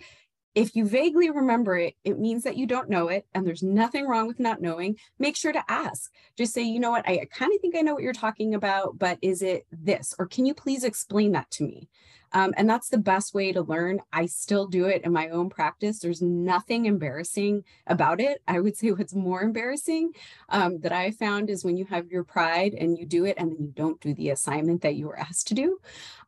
if 0.55 0.75
you 0.75 0.85
vaguely 0.85 1.29
remember 1.29 1.77
it, 1.77 1.95
it 2.03 2.19
means 2.19 2.43
that 2.43 2.57
you 2.57 2.65
don't 2.65 2.89
know 2.89 3.07
it, 3.07 3.25
and 3.33 3.45
there's 3.45 3.63
nothing 3.63 4.07
wrong 4.07 4.27
with 4.27 4.39
not 4.39 4.61
knowing. 4.61 4.97
Make 5.19 5.35
sure 5.35 5.53
to 5.53 5.63
ask. 5.69 6.11
Just 6.37 6.53
say, 6.53 6.63
you 6.63 6.79
know 6.79 6.91
what, 6.91 7.07
I 7.07 7.27
kind 7.31 7.53
of 7.53 7.61
think 7.61 7.75
I 7.75 7.81
know 7.81 7.93
what 7.93 8.03
you're 8.03 8.13
talking 8.13 8.55
about, 8.55 8.97
but 8.97 9.19
is 9.21 9.41
it 9.41 9.65
this? 9.71 10.13
Or 10.17 10.25
can 10.25 10.45
you 10.45 10.53
please 10.53 10.83
explain 10.83 11.33
that 11.33 11.51
to 11.51 11.63
me? 11.63 11.89
Um, 12.31 12.53
and 12.57 12.69
that's 12.69 12.89
the 12.89 12.97
best 12.97 13.33
way 13.33 13.51
to 13.51 13.61
learn. 13.61 14.01
I 14.13 14.27
still 14.27 14.67
do 14.67 14.85
it 14.85 15.03
in 15.03 15.11
my 15.11 15.29
own 15.29 15.49
practice. 15.49 15.99
There's 15.99 16.21
nothing 16.21 16.85
embarrassing 16.85 17.63
about 17.87 18.21
it. 18.21 18.41
I 18.47 18.59
would 18.59 18.77
say 18.77 18.91
what's 18.91 19.15
more 19.15 19.41
embarrassing 19.41 20.11
um, 20.49 20.79
that 20.81 20.91
I 20.91 21.11
found 21.11 21.49
is 21.49 21.63
when 21.63 21.77
you 21.77 21.85
have 21.85 22.07
your 22.07 22.23
pride 22.23 22.75
and 22.75 22.97
you 22.97 23.05
do 23.05 23.25
it 23.25 23.37
and 23.37 23.51
then 23.51 23.57
you 23.59 23.71
don't 23.75 23.99
do 23.99 24.13
the 24.13 24.29
assignment 24.29 24.81
that 24.81 24.95
you 24.95 25.07
were 25.07 25.19
asked 25.19 25.47
to 25.47 25.53
do. 25.53 25.79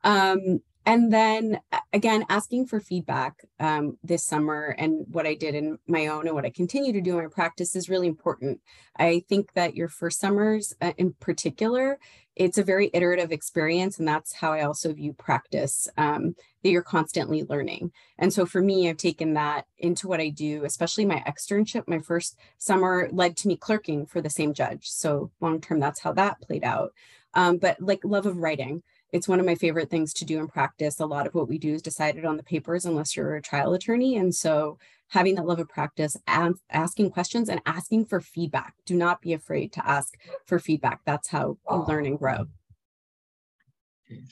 Um, 0.04 0.62
and 0.86 1.14
then 1.14 1.60
again 1.94 2.26
asking 2.30 2.66
for 2.66 2.80
feedback 2.80 3.46
um, 3.60 3.98
this 4.04 4.24
summer 4.24 4.76
and 4.78 5.06
what 5.10 5.28
i 5.28 5.34
did 5.34 5.56
in 5.56 5.78
my 5.88 6.08
own 6.08 6.26
and 6.26 6.36
what 6.36 6.46
i 6.46 6.50
continue 6.50 6.92
to 6.92 7.02
do 7.02 7.18
in 7.18 7.24
my 7.24 7.30
practice 7.30 7.76
is 7.76 7.90
really 7.90 8.08
important. 8.08 8.60
I 8.98 9.24
think 9.30 9.54
that 9.54 9.76
your 9.76 9.88
first 9.88 10.20
summers 10.20 10.74
uh, 10.82 10.94
in 10.98 11.14
particular 11.14 12.00
it's 12.36 12.58
a 12.58 12.64
very 12.64 12.90
iterative 12.94 13.32
experience 13.32 14.00
and 14.00 14.08
that's 14.08 14.34
how 14.34 14.54
i 14.54 14.62
also 14.62 14.94
view 14.94 15.14
practice 15.14 15.88
um, 15.98 16.36
that 16.64 16.70
you're 16.70 16.82
constantly 16.82 17.44
learning. 17.44 17.92
And 18.18 18.34
so 18.34 18.46
for 18.46 18.62
me 18.62 18.90
i've 18.90 18.98
taken 18.98 19.34
that 19.34 19.66
into 19.78 20.08
what 20.08 20.22
i 20.22 20.30
do 20.30 20.66
especially 20.66 21.06
my 21.06 21.24
externship. 21.28 21.88
My 21.88 22.00
first 22.00 22.38
summer 22.58 23.10
led 23.12 23.38
to 23.38 23.48
me 23.48 23.56
clerking 23.56 24.06
for 24.06 24.22
the 24.22 24.30
same 24.30 24.54
judge. 24.54 24.90
So 24.90 25.32
long 25.42 25.62
term 25.62 25.80
that's 25.80 26.00
how 26.00 26.14
that 26.14 26.42
played 26.42 26.64
out. 26.64 26.94
Um, 27.34 27.58
but 27.58 27.80
like 27.80 28.02
love 28.04 28.26
of 28.26 28.38
writing 28.38 28.84
it's 29.12 29.28
one 29.28 29.40
of 29.40 29.46
my 29.46 29.56
favorite 29.56 29.90
things 29.90 30.14
to 30.14 30.26
do 30.26 30.40
in 30.40 30.48
practice. 30.48 31.00
A 31.00 31.06
lot 31.06 31.28
of 31.28 31.34
what 31.34 31.50
we 31.50 31.58
do 31.58 31.74
is 31.74 31.82
decided 31.82 32.26
on 32.26 32.38
the 32.38 32.44
papers 32.44 32.86
unless 32.86 33.16
you're 33.16 33.36
a 33.36 33.42
trial 33.42 33.74
attorney. 33.74 34.16
And 34.16 34.34
so 34.34 34.78
having 35.10 35.36
that 35.36 35.46
love 35.46 35.60
of 35.60 35.68
practice 35.68 36.16
and 36.28 36.56
asking 36.70 37.12
questions 37.12 37.50
and 37.50 37.62
asking 37.66 38.06
for 38.06 38.22
feedback. 38.22 38.74
Do 38.86 38.96
not 38.96 39.22
be 39.22 39.34
afraid 39.34 39.74
to 39.74 39.86
ask 39.88 40.14
for 40.46 40.58
feedback. 40.58 41.02
That's 41.06 41.28
how 41.28 41.58
you 41.70 41.86
learn 41.88 42.06
and 42.06 42.18
grow. 42.18 42.46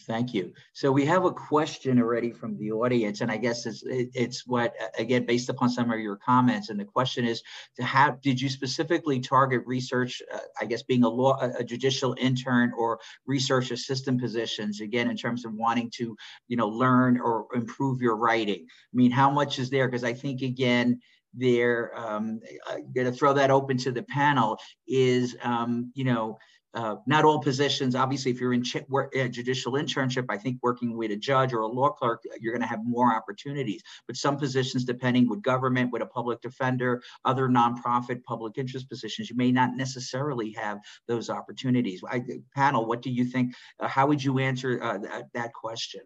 Thank 0.06 0.34
you. 0.34 0.54
So 0.74 0.92
we 0.92 1.06
have 1.06 1.26
a 1.26 1.32
question 1.32 2.00
already 2.00 2.32
from 2.32 2.58
the 2.58 2.72
audience, 2.72 3.22
and 3.22 3.32
I 3.32 3.38
guess 3.38 3.66
it's 3.66 3.84
it's 3.86 4.46
what 4.46 4.74
again 4.98 5.26
based 5.26 5.50
upon 5.50 5.70
some 5.70 5.92
of 5.92 6.00
your 6.00 6.18
comments. 6.18 6.70
And 6.70 6.80
the 6.80 6.86
question 6.86 7.26
is, 7.26 7.42
to 7.78 7.84
have 7.84 8.22
did 8.22 8.42
you 8.42 8.50
specifically 8.50 9.20
target 9.20 9.62
research? 9.66 10.22
Uh, 10.34 10.40
I 10.60 10.66
guess 10.66 10.84
being 10.84 11.04
a 11.04 11.10
law 11.10 11.38
a 11.42 11.64
judicial 11.64 12.16
intern 12.20 12.72
or 12.78 13.00
research 13.26 13.72
assistant 13.72 14.20
positions 14.20 14.82
again 14.82 15.10
in 15.10 15.18
terms 15.18 15.46
of 15.46 15.54
wanting 15.54 15.90
to 15.96 16.16
you 16.48 16.58
know 16.58 16.68
learn 16.68 17.20
or 17.20 17.48
improve 17.54 18.02
your 18.02 18.18
writing. 18.18 18.66
I 18.70 18.94
mean, 18.94 19.12
how 19.12 19.30
much 19.30 19.60
is 19.60 19.70
there? 19.70 19.88
Because 19.88 20.04
I 20.04 20.14
think 20.14 20.42
again 20.42 21.00
there 21.34 21.92
um, 21.96 22.40
I'm 22.68 22.92
going 22.94 23.06
to 23.06 23.14
throw 23.14 23.34
that 23.34 23.52
open 23.52 23.78
to 23.80 23.92
the 23.92 24.04
panel 24.04 24.58
is 24.88 25.36
um, 25.44 25.92
you 25.94 26.04
know 26.04 26.38
uh, 26.74 26.96
not 27.08 27.26
all 27.26 27.40
positions, 27.40 27.96
obviously, 27.96 28.32
if 28.32 28.40
you're 28.40 28.54
in 28.54 28.64
ch- 28.64 28.78
work, 28.90 29.14
a 29.16 29.28
judicial 29.28 29.74
internship, 29.74 30.26
I 30.30 30.38
think 30.38 30.60
working 30.62 30.96
with 30.96 31.12
a 31.12 31.16
judge 31.16 31.52
or 31.52 31.62
a 31.62 31.68
law 31.68 31.90
clerk, 31.90 32.24
you're 32.40 32.54
going 32.54 32.62
to 32.62 32.68
have 32.68 32.86
more 32.86 33.14
opportunities. 33.14 33.82
But 34.06 34.18
some 34.18 34.38
positions, 34.38 34.86
depending 34.86 35.28
with 35.28 35.42
government, 35.42 35.92
with 35.92 36.04
a 36.04 36.06
public 36.06 36.42
defender, 36.42 37.02
other 37.26 37.48
nonprofit 37.48 38.24
public 38.24 38.58
interest 38.58 38.88
positions, 38.88 39.30
you 39.30 39.36
may 39.36 39.52
not 39.52 39.76
necessarily 39.76 40.52
have 40.54 40.80
those 41.08 41.30
opportunities. 41.30 42.04
I, 42.08 42.24
panel, 42.56 42.86
what 42.86 43.02
do 43.02 43.10
you 43.10 43.26
think? 43.26 43.56
Uh, 43.80 43.88
how 43.88 44.06
would 44.06 44.24
you 44.24 44.38
answer 44.38 44.82
uh, 44.82 45.00
that, 45.00 45.24
that 45.34 45.54
question? 45.54 46.02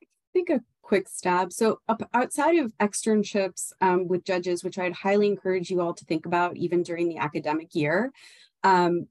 I 0.00 0.04
think 0.32 0.50
a 0.50 0.60
quick 0.82 1.08
stab. 1.08 1.52
So 1.52 1.78
outside 2.12 2.56
of 2.56 2.72
externships 2.78 3.72
um, 3.80 4.08
with 4.08 4.24
judges, 4.24 4.64
which 4.64 4.76
I'd 4.76 4.92
highly 4.92 5.28
encourage 5.28 5.70
you 5.70 5.80
all 5.80 5.94
to 5.94 6.04
think 6.04 6.26
about 6.26 6.56
even 6.56 6.82
during 6.82 7.08
the 7.08 7.18
academic 7.18 7.76
year, 7.76 8.12
um, 8.64 9.06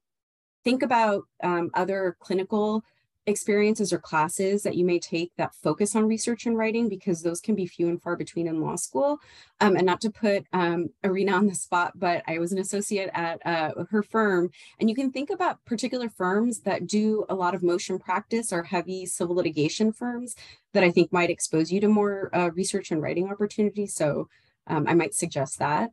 think 0.64 0.84
about 0.84 1.24
um, 1.44 1.70
other 1.74 2.18
clinical 2.20 2.84
experiences 3.30 3.94
or 3.94 4.00
classes 4.00 4.64
that 4.64 4.76
you 4.76 4.84
may 4.84 5.00
take 5.00 5.32
that 5.38 5.54
focus 5.54 5.96
on 5.96 6.08
research 6.08 6.46
and 6.46 6.58
writing 6.58 6.90
because 6.90 7.22
those 7.22 7.40
can 7.40 7.56
be 7.56 7.66
few 7.66 7.88
and 7.88 8.02
far 8.02 8.16
between 8.16 8.48
in 8.48 8.60
law 8.60 8.76
school. 8.76 9.20
Um, 9.62 9.76
and 9.76 9.86
not 9.86 10.02
to 10.02 10.10
put 10.10 10.46
um, 10.52 10.90
Irina 11.04 11.34
on 11.34 11.48
the 11.48 11.56
spot, 11.56 11.94
but 11.96 12.24
I 12.28 12.40
was 12.40 12.52
an 12.52 12.58
associate 12.58 13.10
at 13.14 13.46
uh, 13.46 13.72
her 13.90 14.04
firm. 14.04 14.50
And 14.80 14.90
you 14.90 14.96
can 14.96 15.12
think 15.12 15.30
about 15.30 15.64
particular 15.66 16.10
firms 16.10 16.62
that 16.62 16.88
do 16.88 17.26
a 17.30 17.36
lot 17.36 17.56
of 17.56 17.64
motion 17.64 18.00
practice 18.00 18.52
or 18.52 18.64
heavy 18.64 19.06
civil 19.06 19.36
litigation 19.36 19.94
firms 19.94 20.36
that 20.74 20.84
I 20.84 20.92
think 20.92 21.14
might 21.14 21.30
expose 21.30 21.72
you 21.72 21.80
to 21.82 21.88
more 21.88 22.30
uh, 22.34 22.50
research 22.54 22.92
and 22.92 23.02
writing 23.02 23.30
opportunities. 23.32 23.94
So 23.94 24.28
um, 24.68 24.86
I 24.88 24.94
might 24.94 25.14
suggest 25.14 25.60
that. 25.60 25.92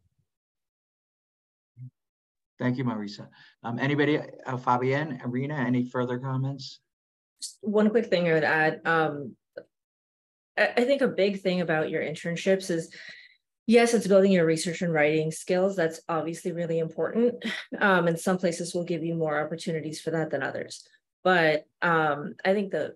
Thank 2.58 2.78
you, 2.78 2.84
Marisa. 2.84 3.28
Um, 3.62 3.78
anybody, 3.78 4.18
uh, 4.46 4.56
Fabian, 4.56 5.20
Irina, 5.24 5.56
any 5.56 5.84
further 5.88 6.18
comments? 6.18 6.80
Just 7.40 7.58
one 7.60 7.90
quick 7.90 8.06
thing 8.06 8.28
I 8.28 8.32
would 8.32 8.44
add. 8.44 8.80
Um, 8.86 9.36
I 10.58 10.84
think 10.84 11.02
a 11.02 11.08
big 11.08 11.42
thing 11.42 11.60
about 11.60 11.90
your 11.90 12.02
internships 12.02 12.70
is 12.70 12.90
yes, 13.66 13.92
it's 13.92 14.06
building 14.06 14.32
your 14.32 14.46
research 14.46 14.80
and 14.80 14.92
writing 14.92 15.30
skills. 15.30 15.76
That's 15.76 16.00
obviously 16.08 16.52
really 16.52 16.78
important. 16.78 17.44
Um, 17.78 18.06
and 18.06 18.18
some 18.18 18.38
places 18.38 18.74
will 18.74 18.84
give 18.84 19.04
you 19.04 19.14
more 19.14 19.38
opportunities 19.38 20.00
for 20.00 20.12
that 20.12 20.30
than 20.30 20.42
others. 20.42 20.86
But 21.22 21.64
um, 21.82 22.36
I 22.42 22.54
think 22.54 22.70
the 22.70 22.94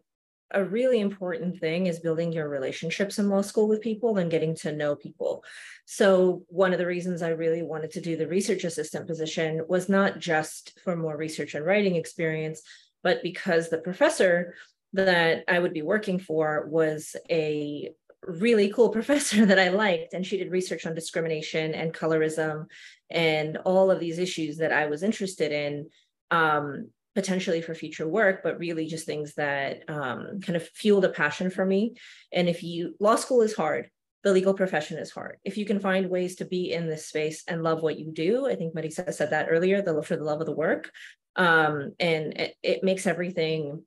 a 0.52 0.64
really 0.64 1.00
important 1.00 1.58
thing 1.58 1.86
is 1.86 2.00
building 2.00 2.32
your 2.32 2.48
relationships 2.48 3.18
in 3.18 3.28
law 3.28 3.42
school 3.42 3.68
with 3.68 3.80
people 3.80 4.18
and 4.18 4.30
getting 4.30 4.54
to 4.56 4.72
know 4.72 4.96
people. 4.96 5.44
So, 5.84 6.44
one 6.48 6.72
of 6.72 6.78
the 6.78 6.86
reasons 6.86 7.22
I 7.22 7.30
really 7.30 7.62
wanted 7.62 7.92
to 7.92 8.00
do 8.00 8.16
the 8.16 8.28
research 8.28 8.64
assistant 8.64 9.06
position 9.06 9.62
was 9.68 9.88
not 9.88 10.18
just 10.18 10.78
for 10.84 10.96
more 10.96 11.16
research 11.16 11.54
and 11.54 11.64
writing 11.64 11.96
experience, 11.96 12.62
but 13.02 13.22
because 13.22 13.68
the 13.68 13.78
professor 13.78 14.54
that 14.92 15.44
I 15.48 15.58
would 15.58 15.72
be 15.72 15.82
working 15.82 16.18
for 16.18 16.66
was 16.68 17.16
a 17.30 17.90
really 18.22 18.72
cool 18.72 18.88
professor 18.98 19.46
that 19.46 19.58
I 19.58 19.68
liked, 19.68 20.14
and 20.14 20.26
she 20.26 20.38
did 20.38 20.50
research 20.50 20.86
on 20.86 20.94
discrimination 20.94 21.74
and 21.74 21.94
colorism 21.94 22.66
and 23.10 23.56
all 23.58 23.90
of 23.90 24.00
these 24.00 24.18
issues 24.18 24.58
that 24.58 24.72
I 24.72 24.86
was 24.86 25.02
interested 25.02 25.52
in. 25.52 25.90
Um, 26.30 26.90
potentially 27.14 27.60
for 27.60 27.74
future 27.74 28.08
work, 28.08 28.42
but 28.42 28.58
really 28.58 28.86
just 28.86 29.06
things 29.06 29.34
that 29.34 29.88
um, 29.88 30.40
kind 30.40 30.56
of 30.56 30.68
fueled 30.68 31.04
a 31.04 31.08
passion 31.08 31.50
for 31.50 31.64
me. 31.64 31.94
And 32.32 32.48
if 32.48 32.62
you, 32.62 32.94
law 33.00 33.16
school 33.16 33.42
is 33.42 33.54
hard. 33.54 33.90
the 34.22 34.32
legal 34.32 34.54
profession 34.54 34.98
is 34.98 35.10
hard. 35.10 35.38
If 35.44 35.56
you 35.56 35.64
can 35.64 35.80
find 35.80 36.10
ways 36.10 36.36
to 36.36 36.44
be 36.44 36.72
in 36.72 36.86
this 36.86 37.06
space 37.06 37.42
and 37.48 37.62
love 37.62 37.82
what 37.82 37.98
you 37.98 38.12
do, 38.12 38.46
I 38.46 38.54
think 38.54 38.74
Marisa 38.74 39.12
said 39.12 39.30
that 39.30 39.48
earlier, 39.50 39.82
the 39.82 40.02
for 40.02 40.16
the 40.16 40.24
love 40.24 40.40
of 40.40 40.46
the 40.46 40.52
work, 40.52 40.90
um, 41.36 41.92
and 41.98 42.34
it, 42.38 42.54
it, 42.62 42.84
makes 42.84 43.06
everything 43.06 43.82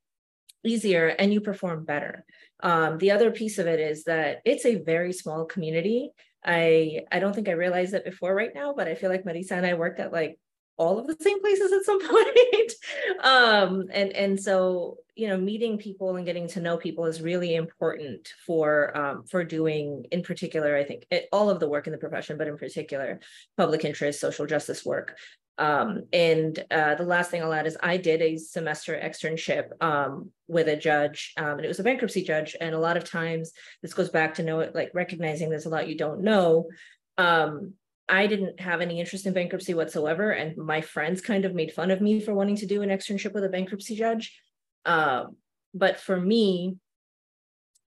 easier 0.66 1.08
and 1.08 1.32
you 1.32 1.42
perform 1.42 1.86
better. 1.86 2.26
Um, 2.62 2.98
the 2.98 3.12
other 3.12 3.32
piece 3.32 3.60
of 3.60 3.68
it 3.68 3.80
is 3.80 4.06
that 4.06 4.42
it's 4.46 4.66
a 4.66 4.82
very 4.82 5.14
small 5.14 5.46
community. 5.46 6.12
I 6.44 7.02
I 7.12 7.20
don't 7.20 7.34
think 7.34 7.48
I 7.50 7.54
realized 7.54 7.94
that 7.94 8.06
before 8.06 8.34
right 8.34 8.56
now, 8.56 8.74
but 8.76 8.88
I 8.88 8.96
feel 8.96 9.10
like 9.10 9.26
Marisa 9.26 9.52
and 9.52 9.66
I 9.66 9.76
worked 9.76 10.00
at 10.00 10.12
like 10.12 10.40
all 10.78 11.00
of 11.00 11.08
the 11.08 11.18
same 11.20 11.40
places 11.42 11.72
at 11.72 11.86
some 11.86 12.00
point. 12.10 12.72
um, 13.24 13.86
and 13.92 14.12
and 14.14 14.40
so 14.40 14.98
you 15.16 15.28
know, 15.28 15.38
meeting 15.38 15.78
people 15.78 16.16
and 16.16 16.26
getting 16.26 16.48
to 16.48 16.60
know 16.60 16.78
people 16.78 17.06
is 17.06 17.22
really 17.22 17.54
important 17.56 18.30
for 18.46 18.96
um, 18.98 19.24
for 19.26 19.44
doing, 19.44 20.06
in 20.12 20.24
particular, 20.24 20.76
I 20.76 20.84
think 20.84 21.06
it, 21.12 21.28
all 21.32 21.50
of 21.50 21.60
the 21.60 21.70
work 21.70 21.86
in 21.86 21.92
the 21.92 22.00
profession, 22.00 22.38
but 22.38 22.48
in 22.48 22.58
particular, 22.58 23.20
public 23.56 23.86
interest, 23.86 24.20
social 24.20 24.48
justice 24.48 24.84
work. 24.84 25.16
Um, 25.60 26.06
and 26.12 26.58
uh, 26.72 26.96
the 26.96 27.04
last 27.04 27.30
thing 27.30 27.44
I'll 27.44 27.54
add 27.54 27.68
is 27.68 27.78
I 27.84 27.98
did 27.98 28.24
a 28.24 28.38
semester 28.38 29.00
externship 29.00 29.70
um, 29.82 30.32
with 30.48 30.68
a 30.68 30.76
judge, 30.76 31.34
um, 31.38 31.58
and 31.58 31.66
it 31.66 31.68
was 31.68 31.80
a 31.80 31.84
bankruptcy 31.84 32.24
judge. 32.24 32.56
And 32.60 32.74
a 32.74 32.80
lot 32.80 32.98
of 32.98 33.04
times, 33.04 33.52
this 33.84 33.94
goes 33.94 34.10
back 34.10 34.34
to 34.36 34.44
know 34.44 34.62
it, 34.62 34.74
like 34.74 34.90
recognizing 34.96 35.50
there's 35.50 35.68
a 35.68 35.70
lot 35.70 35.88
you 35.88 35.98
don't 35.98 36.24
know. 36.24 36.70
Um, 37.20 37.74
I 38.14 38.28
didn't 38.28 38.60
have 38.60 38.80
any 38.80 39.00
interest 39.00 39.26
in 39.26 39.34
bankruptcy 39.34 39.74
whatsoever. 39.74 40.30
And 40.32 40.56
my 40.56 40.82
friends 40.82 41.20
kind 41.20 41.46
of 41.46 41.56
made 41.56 41.74
fun 41.74 41.90
of 41.90 42.00
me 42.00 42.20
for 42.20 42.36
wanting 42.36 42.58
to 42.58 42.68
do 42.68 42.84
an 42.84 42.90
externship 42.90 43.34
with 43.34 43.44
a 43.44 43.50
bankruptcy 43.50 43.96
judge. 43.96 44.40
Um, 44.86 45.38
but 45.74 46.00
for 46.00 46.20
me, 46.20 46.78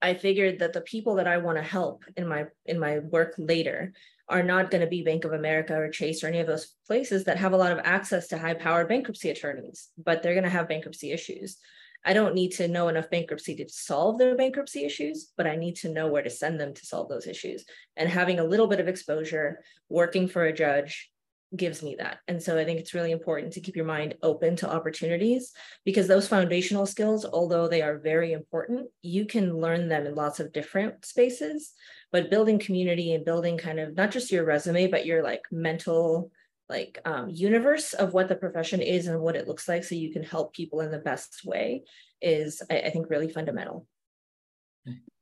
I 0.01 0.15
figured 0.15 0.59
that 0.59 0.73
the 0.73 0.81
people 0.81 1.15
that 1.15 1.27
I 1.27 1.37
want 1.37 1.59
to 1.59 1.63
help 1.63 2.05
in 2.17 2.27
my 2.27 2.45
in 2.65 2.79
my 2.79 2.99
work 2.99 3.35
later 3.37 3.93
are 4.27 4.41
not 4.41 4.71
going 4.71 4.81
to 4.81 4.87
be 4.87 5.03
Bank 5.03 5.25
of 5.25 5.33
America 5.33 5.75
or 5.75 5.89
Chase 5.89 6.23
or 6.23 6.27
any 6.27 6.39
of 6.39 6.47
those 6.47 6.73
places 6.87 7.25
that 7.25 7.37
have 7.37 7.53
a 7.53 7.57
lot 7.57 7.71
of 7.71 7.79
access 7.83 8.27
to 8.29 8.39
high 8.39 8.55
powered 8.55 8.89
bankruptcy 8.89 9.29
attorneys, 9.29 9.89
but 10.03 10.23
they're 10.23 10.33
going 10.33 10.43
to 10.43 10.57
have 10.57 10.67
bankruptcy 10.67 11.11
issues. 11.11 11.57
I 12.05 12.13
don't 12.13 12.35
need 12.35 12.51
to 12.53 12.67
know 12.67 12.87
enough 12.87 13.09
bankruptcy 13.09 13.55
to 13.55 13.67
solve 13.67 14.19
their 14.19 14.37
bankruptcy 14.37 14.85
issues, 14.85 15.31
but 15.35 15.47
I 15.47 15.55
need 15.55 15.75
to 15.77 15.89
know 15.89 16.07
where 16.07 16.23
to 16.23 16.29
send 16.29 16.59
them 16.59 16.73
to 16.73 16.85
solve 16.85 17.09
those 17.09 17.25
issues. 17.25 17.65
And 17.97 18.07
having 18.07 18.39
a 18.39 18.43
little 18.43 18.67
bit 18.67 18.79
of 18.79 18.87
exposure, 18.87 19.61
working 19.89 20.27
for 20.27 20.45
a 20.45 20.53
judge 20.53 21.11
gives 21.55 21.81
me 21.81 21.95
that. 21.97 22.19
And 22.27 22.41
so 22.41 22.57
I 22.57 22.65
think 22.65 22.79
it's 22.79 22.93
really 22.93 23.11
important 23.11 23.53
to 23.53 23.61
keep 23.61 23.75
your 23.75 23.85
mind 23.85 24.15
open 24.21 24.55
to 24.57 24.71
opportunities 24.71 25.51
because 25.83 26.07
those 26.07 26.27
foundational 26.27 26.85
skills, 26.85 27.25
although 27.25 27.67
they 27.67 27.81
are 27.81 27.97
very 27.97 28.33
important, 28.33 28.87
you 29.01 29.25
can 29.25 29.57
learn 29.57 29.87
them 29.87 30.05
in 30.05 30.15
lots 30.15 30.39
of 30.39 30.53
different 30.53 31.05
spaces. 31.05 31.73
But 32.11 32.29
building 32.29 32.59
community 32.59 33.13
and 33.13 33.25
building 33.25 33.57
kind 33.57 33.79
of 33.79 33.95
not 33.95 34.11
just 34.11 34.31
your 34.31 34.45
resume, 34.45 34.87
but 34.87 35.05
your 35.05 35.23
like 35.23 35.41
mental 35.51 36.31
like 36.69 36.99
um, 37.05 37.29
universe 37.29 37.93
of 37.93 38.13
what 38.13 38.27
the 38.27 38.35
profession 38.35 38.81
is 38.81 39.07
and 39.07 39.19
what 39.19 39.35
it 39.35 39.47
looks 39.47 39.67
like 39.67 39.83
so 39.83 39.95
you 39.95 40.11
can 40.11 40.23
help 40.23 40.53
people 40.53 40.81
in 40.81 40.91
the 40.91 40.97
best 40.97 41.45
way 41.45 41.83
is 42.21 42.61
I, 42.69 42.79
I 42.79 42.89
think 42.89 43.09
really 43.09 43.29
fundamental. 43.29 43.87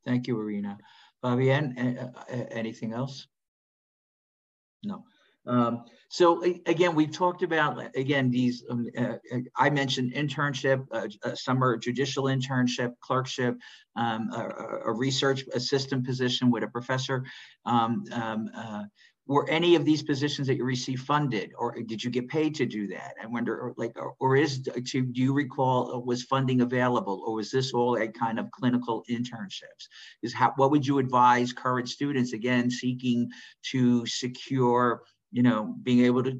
Thank 0.06 0.28
you, 0.28 0.40
Irina. 0.40 0.78
Fabian, 1.22 2.14
anything 2.52 2.94
else? 2.94 3.28
No. 4.84 5.06
Um, 5.46 5.86
so 6.10 6.42
again, 6.66 6.96
we've 6.96 7.12
talked 7.12 7.44
about 7.44 7.96
again 7.98 8.30
these. 8.30 8.64
Um, 8.70 8.88
uh, 8.98 9.16
I 9.58 9.70
mentioned 9.70 10.14
internship, 10.14 10.86
uh, 10.92 11.36
summer 11.36 11.76
judicial 11.76 12.26
internship, 12.26 12.94
clerkship, 13.02 13.58
um, 13.96 14.30
a, 14.32 14.90
a, 14.90 14.94
research 14.94 15.44
assistant 15.54 16.06
position 16.06 16.50
with 16.50 16.64
a 16.64 16.68
professor. 16.68 17.26
Were 19.26 19.50
any 19.50 19.76
of 19.76 19.86
these 19.86 20.04
positions 20.04 20.48
that 20.48 20.58
you 20.58 20.66
received 20.66 21.04
funded 21.04 21.52
or 21.58 21.74
did 21.82 22.04
you 22.04 22.10
get 22.10 22.28
paid 22.28 22.56
to 22.56 22.66
do 22.66 22.88
that? 22.88 23.16
I 23.22 23.28
wonder 23.28 23.74
like 23.78 23.96
or 24.20 24.36
is 24.36 24.62
to 24.64 25.02
do 25.02 25.22
you 25.22 25.34
recall 25.34 25.96
uh, 25.96 26.00
was 26.00 26.24
funding 26.24 26.60
available 26.62 27.24
or 27.26 27.36
was 27.36 27.50
this 27.50 27.74
all 27.74 27.96
a 27.96 28.10
kind 28.10 28.38
of 28.38 28.52
clinical 28.52 29.06
internships? 29.10 29.88
Is 30.22 30.34
how 30.34 30.52
what 30.58 30.72
would 30.72 30.86
you 30.86 31.00
advise 31.00 31.54
current 31.54 31.88
students 31.88 32.34
again 32.34 32.70
seeking 32.70 33.30
to 33.72 34.06
secure 34.06 35.04
you 35.34 35.42
know, 35.42 35.76
being 35.82 36.06
able 36.06 36.22
to 36.22 36.32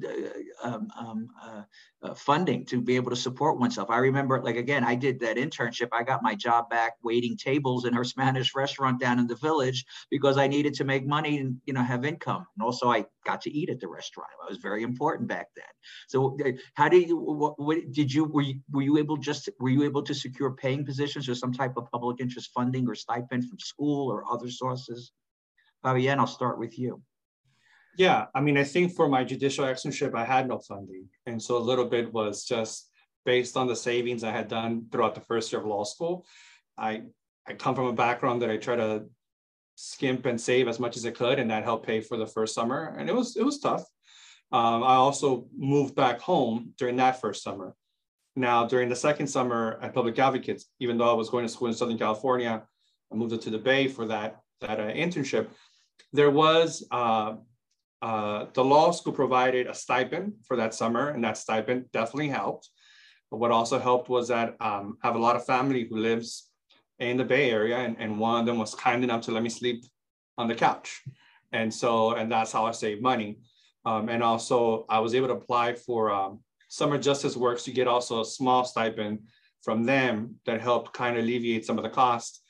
uh, 0.62 0.68
um, 0.68 0.88
um, 0.96 1.28
uh, 1.42 1.62
uh, 2.04 2.14
funding 2.14 2.64
to 2.66 2.80
be 2.80 2.94
able 2.94 3.10
to 3.10 3.16
support 3.16 3.58
oneself. 3.58 3.90
I 3.90 3.98
remember, 3.98 4.40
like 4.40 4.54
again, 4.54 4.84
I 4.84 4.94
did 4.94 5.18
that 5.18 5.36
internship. 5.36 5.88
I 5.90 6.04
got 6.04 6.22
my 6.22 6.36
job 6.36 6.70
back 6.70 6.92
waiting 7.02 7.36
tables 7.36 7.86
in 7.86 7.92
her 7.92 8.04
Spanish 8.04 8.54
restaurant 8.54 9.00
down 9.00 9.18
in 9.18 9.26
the 9.26 9.34
village 9.34 9.84
because 10.12 10.38
I 10.38 10.46
needed 10.46 10.74
to 10.74 10.84
make 10.84 11.04
money 11.04 11.38
and 11.38 11.56
you 11.64 11.72
know 11.72 11.82
have 11.82 12.04
income. 12.04 12.46
And 12.56 12.64
also, 12.64 12.88
I 12.88 13.04
got 13.26 13.40
to 13.42 13.50
eat 13.50 13.68
at 13.68 13.80
the 13.80 13.88
restaurant. 13.88 14.30
It 14.46 14.52
was 14.52 14.58
very 14.58 14.84
important 14.84 15.28
back 15.28 15.48
then. 15.56 15.72
So, 16.06 16.38
uh, 16.46 16.52
how 16.74 16.88
did 16.88 17.08
you? 17.08 17.16
What, 17.16 17.58
what 17.58 17.78
did 17.90 18.14
you? 18.14 18.26
Were 18.26 18.42
you 18.42 18.60
were 18.70 18.82
you 18.82 18.98
able 18.98 19.16
just 19.16 19.50
were 19.58 19.70
you 19.70 19.82
able 19.82 20.04
to 20.04 20.14
secure 20.14 20.52
paying 20.52 20.86
positions 20.86 21.28
or 21.28 21.34
some 21.34 21.52
type 21.52 21.76
of 21.76 21.90
public 21.90 22.20
interest 22.20 22.52
funding 22.54 22.88
or 22.88 22.94
stipend 22.94 23.48
from 23.48 23.58
school 23.58 24.08
or 24.12 24.22
other 24.32 24.48
sources? 24.48 25.10
Fabian, 25.82 26.20
I'll 26.20 26.28
start 26.28 26.60
with 26.60 26.78
you. 26.78 27.02
Yeah, 27.96 28.26
I 28.34 28.40
mean, 28.40 28.56
I 28.56 28.64
think 28.64 28.92
for 28.92 29.08
my 29.08 29.22
judicial 29.22 29.64
externship, 29.64 30.14
I 30.14 30.24
had 30.24 30.48
no 30.48 30.58
funding. 30.58 31.08
And 31.26 31.40
so 31.40 31.56
a 31.56 31.58
little 31.58 31.84
bit 31.84 32.12
was 32.12 32.44
just 32.44 32.90
based 33.24 33.56
on 33.56 33.66
the 33.66 33.76
savings 33.76 34.24
I 34.24 34.32
had 34.32 34.48
done 34.48 34.86
throughout 34.90 35.14
the 35.14 35.20
first 35.20 35.52
year 35.52 35.60
of 35.60 35.66
law 35.66 35.84
school. 35.84 36.26
I, 36.76 37.02
I 37.46 37.54
come 37.54 37.74
from 37.74 37.86
a 37.86 37.92
background 37.92 38.42
that 38.42 38.50
I 38.50 38.56
try 38.56 38.76
to 38.76 39.04
skimp 39.76 40.26
and 40.26 40.40
save 40.40 40.68
as 40.68 40.80
much 40.80 40.96
as 40.96 41.06
I 41.06 41.10
could, 41.10 41.38
and 41.38 41.50
that 41.50 41.64
helped 41.64 41.86
pay 41.86 42.00
for 42.00 42.16
the 42.16 42.26
first 42.26 42.54
summer. 42.54 42.96
And 42.98 43.08
it 43.08 43.14
was, 43.14 43.36
it 43.36 43.44
was 43.44 43.60
tough. 43.60 43.84
Um, 44.52 44.82
I 44.82 44.94
also 44.94 45.46
moved 45.56 45.94
back 45.94 46.20
home 46.20 46.74
during 46.78 46.96
that 46.96 47.20
first 47.20 47.42
summer. 47.42 47.74
Now, 48.36 48.66
during 48.66 48.88
the 48.88 48.96
second 48.96 49.28
summer 49.28 49.78
at 49.80 49.94
Public 49.94 50.18
Advocates, 50.18 50.66
even 50.80 50.98
though 50.98 51.10
I 51.10 51.14
was 51.14 51.30
going 51.30 51.44
to 51.44 51.48
school 51.48 51.68
in 51.68 51.74
Southern 51.74 51.98
California, 51.98 52.62
I 53.12 53.14
moved 53.14 53.32
it 53.32 53.42
to 53.42 53.50
the 53.50 53.58
Bay 53.58 53.86
for 53.86 54.06
that, 54.06 54.40
that 54.60 54.80
uh, 54.80 54.92
internship. 54.92 55.48
There 56.12 56.30
was 56.30 56.86
uh, 56.90 57.36
uh, 58.04 58.46
the 58.52 58.62
law 58.62 58.90
school 58.90 59.14
provided 59.14 59.66
a 59.66 59.72
stipend 59.72 60.34
for 60.46 60.56
that 60.58 60.74
summer, 60.74 61.08
and 61.08 61.24
that 61.24 61.38
stipend 61.38 61.90
definitely 61.90 62.28
helped. 62.28 62.68
But 63.30 63.40
what 63.40 63.50
also 63.50 63.78
helped 63.78 64.10
was 64.10 64.28
that 64.28 64.56
um, 64.60 64.98
I 65.02 65.06
have 65.06 65.16
a 65.16 65.24
lot 65.26 65.36
of 65.36 65.46
family 65.46 65.86
who 65.88 65.96
lives 65.96 66.50
in 66.98 67.16
the 67.16 67.24
Bay 67.24 67.50
Area, 67.50 67.78
and, 67.78 67.96
and 67.98 68.18
one 68.18 68.40
of 68.40 68.46
them 68.46 68.58
was 68.58 68.74
kind 68.74 69.02
enough 69.02 69.22
to 69.22 69.32
let 69.32 69.42
me 69.42 69.48
sleep 69.48 69.86
on 70.36 70.48
the 70.48 70.54
couch. 70.54 71.02
And 71.52 71.72
so, 71.72 72.14
and 72.18 72.30
that's 72.30 72.52
how 72.52 72.66
I 72.66 72.72
saved 72.72 73.00
money. 73.00 73.38
Um, 73.86 74.10
and 74.10 74.22
also, 74.22 74.84
I 74.90 74.98
was 74.98 75.14
able 75.14 75.28
to 75.28 75.40
apply 75.40 75.72
for 75.74 76.10
um, 76.10 76.40
Summer 76.68 76.98
Justice 76.98 77.38
Works 77.38 77.64
to 77.64 77.72
get 77.72 77.88
also 77.88 78.20
a 78.20 78.24
small 78.38 78.64
stipend 78.66 79.20
from 79.62 79.84
them 79.84 80.34
that 80.44 80.60
helped 80.60 80.92
kind 80.92 81.16
of 81.16 81.24
alleviate 81.24 81.64
some 81.64 81.78
of 81.78 81.84
the 81.84 81.96
costs. 82.02 82.42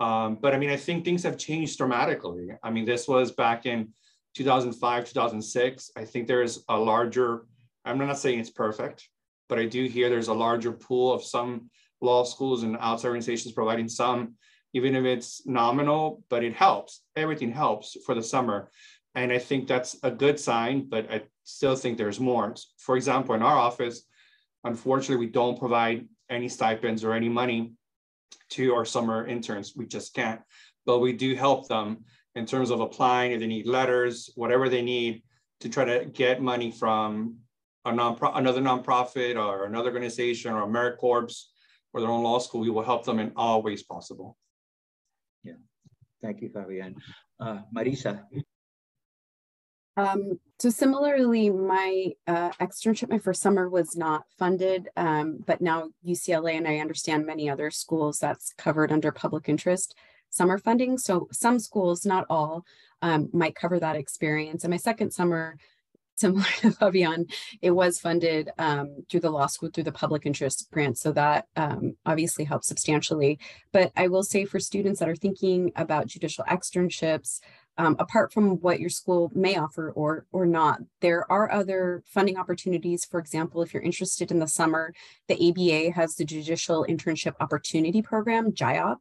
Um, 0.00 0.38
but 0.42 0.52
I 0.52 0.58
mean, 0.58 0.70
I 0.70 0.76
think 0.76 1.04
things 1.04 1.22
have 1.22 1.38
changed 1.38 1.78
dramatically. 1.78 2.48
I 2.60 2.70
mean, 2.70 2.86
this 2.86 3.06
was 3.06 3.30
back 3.30 3.66
in 3.66 3.92
2005, 4.36 5.06
2006, 5.06 5.90
I 5.96 6.04
think 6.04 6.26
there's 6.26 6.62
a 6.68 6.76
larger, 6.78 7.46
I'm 7.86 7.96
not 7.96 8.18
saying 8.18 8.38
it's 8.38 8.50
perfect, 8.50 9.08
but 9.48 9.58
I 9.58 9.64
do 9.64 9.86
hear 9.86 10.10
there's 10.10 10.28
a 10.28 10.34
larger 10.34 10.72
pool 10.72 11.12
of 11.12 11.24
some 11.24 11.70
law 12.02 12.22
schools 12.22 12.62
and 12.62 12.76
outside 12.78 13.08
organizations 13.08 13.54
providing 13.54 13.88
some, 13.88 14.34
even 14.74 14.94
if 14.94 15.04
it's 15.06 15.46
nominal, 15.46 16.22
but 16.28 16.44
it 16.44 16.52
helps. 16.52 17.00
Everything 17.16 17.50
helps 17.50 17.96
for 18.04 18.14
the 18.14 18.22
summer. 18.22 18.70
And 19.14 19.32
I 19.32 19.38
think 19.38 19.66
that's 19.66 19.96
a 20.02 20.10
good 20.10 20.38
sign, 20.38 20.86
but 20.86 21.10
I 21.10 21.22
still 21.44 21.74
think 21.74 21.96
there's 21.96 22.20
more. 22.20 22.54
For 22.76 22.96
example, 22.96 23.34
in 23.34 23.42
our 23.42 23.56
office, 23.56 24.02
unfortunately, 24.64 25.24
we 25.24 25.32
don't 25.32 25.58
provide 25.58 26.06
any 26.28 26.50
stipends 26.50 27.04
or 27.04 27.14
any 27.14 27.30
money 27.30 27.72
to 28.50 28.74
our 28.74 28.84
summer 28.84 29.26
interns. 29.26 29.72
We 29.74 29.86
just 29.86 30.12
can't, 30.12 30.42
but 30.84 30.98
we 30.98 31.14
do 31.14 31.34
help 31.34 31.68
them 31.68 32.04
in 32.36 32.44
terms 32.44 32.70
of 32.70 32.80
applying, 32.80 33.32
if 33.32 33.40
they 33.40 33.46
need 33.46 33.66
letters, 33.66 34.30
whatever 34.36 34.68
they 34.68 34.82
need 34.82 35.22
to 35.60 35.68
try 35.68 35.84
to 35.84 36.04
get 36.04 36.42
money 36.42 36.70
from 36.70 37.38
a 37.86 37.92
non 37.92 38.18
another 38.34 38.60
nonprofit 38.60 39.42
or 39.42 39.64
another 39.64 39.88
organization 39.88 40.52
or 40.52 40.66
AmeriCorps 40.66 41.44
or 41.92 42.00
their 42.00 42.10
own 42.10 42.22
law 42.22 42.38
school, 42.38 42.60
we 42.60 42.70
will 42.70 42.82
help 42.82 43.04
them 43.04 43.18
in 43.18 43.32
all 43.36 43.62
ways 43.62 43.82
possible. 43.82 44.36
Yeah, 45.42 45.54
thank 46.22 46.42
you, 46.42 46.50
Fabian. 46.50 46.96
Uh, 47.40 47.60
Marisa. 47.74 48.22
Um, 49.98 50.38
so 50.58 50.68
similarly, 50.68 51.48
my 51.48 52.08
uh, 52.26 52.50
externship 52.60 53.08
my 53.08 53.18
first 53.18 53.40
summer 53.40 53.70
was 53.70 53.96
not 53.96 54.24
funded, 54.38 54.90
um, 54.98 55.42
but 55.46 55.62
now 55.62 55.88
UCLA 56.06 56.52
and 56.52 56.68
I 56.68 56.78
understand 56.78 57.24
many 57.24 57.48
other 57.48 57.70
schools 57.70 58.18
that's 58.18 58.52
covered 58.58 58.92
under 58.92 59.10
public 59.10 59.48
interest 59.48 59.94
summer 60.36 60.58
funding. 60.58 60.98
So 60.98 61.28
some 61.32 61.58
schools, 61.58 62.04
not 62.06 62.26
all, 62.30 62.64
um, 63.02 63.28
might 63.32 63.54
cover 63.54 63.78
that 63.80 63.96
experience. 63.96 64.64
And 64.64 64.70
my 64.70 64.76
second 64.76 65.12
summer, 65.12 65.56
similar 66.16 66.46
to 66.60 66.70
Fabian, 66.70 67.26
it 67.60 67.72
was 67.72 68.00
funded 68.00 68.48
um, 68.56 69.04
through 69.10 69.20
the 69.20 69.30
law 69.30 69.46
school 69.46 69.68
through 69.68 69.84
the 69.84 69.92
public 69.92 70.24
interest 70.24 70.66
grant. 70.72 70.96
So 70.96 71.12
that 71.12 71.46
um, 71.56 71.96
obviously 72.06 72.44
helps 72.44 72.68
substantially. 72.68 73.38
But 73.70 73.92
I 73.96 74.08
will 74.08 74.22
say 74.22 74.46
for 74.46 74.58
students 74.58 75.00
that 75.00 75.10
are 75.10 75.16
thinking 75.16 75.72
about 75.76 76.06
judicial 76.06 76.44
externships, 76.44 77.40
um, 77.78 77.96
apart 77.98 78.32
from 78.32 78.56
what 78.60 78.80
your 78.80 78.88
school 78.88 79.30
may 79.34 79.56
offer 79.56 79.90
or 79.90 80.26
or 80.32 80.46
not 80.46 80.80
there 81.00 81.30
are 81.30 81.50
other 81.52 82.02
funding 82.06 82.36
opportunities 82.36 83.04
for 83.04 83.20
example 83.20 83.62
if 83.62 83.72
you're 83.74 83.82
interested 83.82 84.30
in 84.30 84.38
the 84.38 84.48
summer 84.48 84.94
the 85.28 85.50
aba 85.50 85.92
has 85.92 86.14
the 86.14 86.24
judicial 86.24 86.86
internship 86.88 87.34
opportunity 87.40 88.02
program 88.02 88.52
JIOP 88.52 88.98